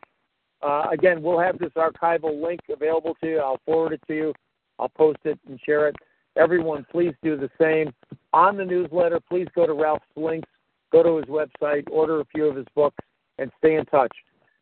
Uh, 0.62 0.84
again, 0.92 1.20
we'll 1.22 1.40
have 1.40 1.58
this 1.58 1.72
archival 1.76 2.40
link 2.42 2.60
available 2.70 3.16
to 3.20 3.26
you. 3.28 3.38
I'll 3.38 3.60
forward 3.66 3.92
it 3.92 4.00
to 4.06 4.14
you. 4.14 4.32
I'll 4.78 4.88
post 4.88 5.18
it 5.24 5.38
and 5.48 5.60
share 5.66 5.88
it. 5.88 5.96
Everyone, 6.36 6.86
please 6.90 7.14
do 7.22 7.36
the 7.36 7.50
same. 7.60 7.92
On 8.32 8.56
the 8.56 8.64
newsletter, 8.64 9.20
please 9.20 9.46
go 9.54 9.66
to 9.66 9.74
Ralph's 9.74 10.04
links, 10.16 10.48
go 10.90 11.02
to 11.02 11.16
his 11.16 11.26
website, 11.26 11.84
order 11.90 12.20
a 12.20 12.24
few 12.26 12.46
of 12.46 12.56
his 12.56 12.66
books, 12.74 13.04
and 13.38 13.50
stay 13.58 13.76
in 13.76 13.84
touch. 13.86 14.12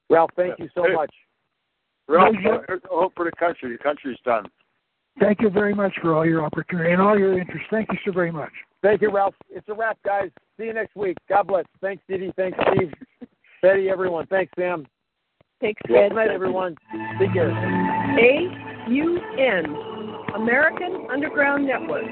Ralph, 0.09 0.31
thank 0.37 0.59
you 0.59 0.69
so 0.75 0.85
Hey. 0.85 0.93
much. 0.95 1.15
Ralph, 2.09 2.35
Pleasure. 2.43 2.81
uh, 2.85 2.89
hope 2.89 3.15
for 3.15 3.25
the 3.25 3.33
country. 3.33 3.71
The 3.71 3.79
country's 3.79 4.19
done. 4.25 4.51
Thank 5.21 5.41
you 5.41 5.51
very 5.51 5.75
much 5.75 5.97
for 6.01 6.15
all 6.15 6.27
your 6.27 6.43
opportunity 6.45 6.91
and 6.93 7.01
all 7.01 7.17
your 7.19 7.39
interest. 7.39 7.67
Thank 7.71 7.93
you 7.93 7.99
so 8.05 8.11
very 8.13 8.33
much. 8.33 8.53
Thank 8.83 9.03
you, 9.03 9.11
Ralph. 9.11 9.35
It's 9.49 9.69
a 9.69 9.75
wrap, 9.75 9.99
guys. 10.05 10.31
See 10.57 10.65
you 10.65 10.73
next 10.73 10.97
week. 10.97 11.19
God 11.29 11.47
bless. 11.47 11.67
Thanks, 11.81 12.03
Didi. 12.09 12.33
Thanks, 12.37 12.59
Steve. 12.73 12.93
Betty, 13.63 13.91
everyone. 13.91 14.27
Thanks, 14.27 14.53
Sam. 14.59 14.87
Thanks, 15.61 15.81
Good 15.87 16.15
night, 16.15 16.31
everyone. 16.31 16.75
Take 17.19 17.35
care. 17.35 17.51
A 17.51 18.89
U 18.89 19.21
N, 19.39 20.00
American 20.35 21.07
Underground 21.11 21.67
Network. 21.67 22.05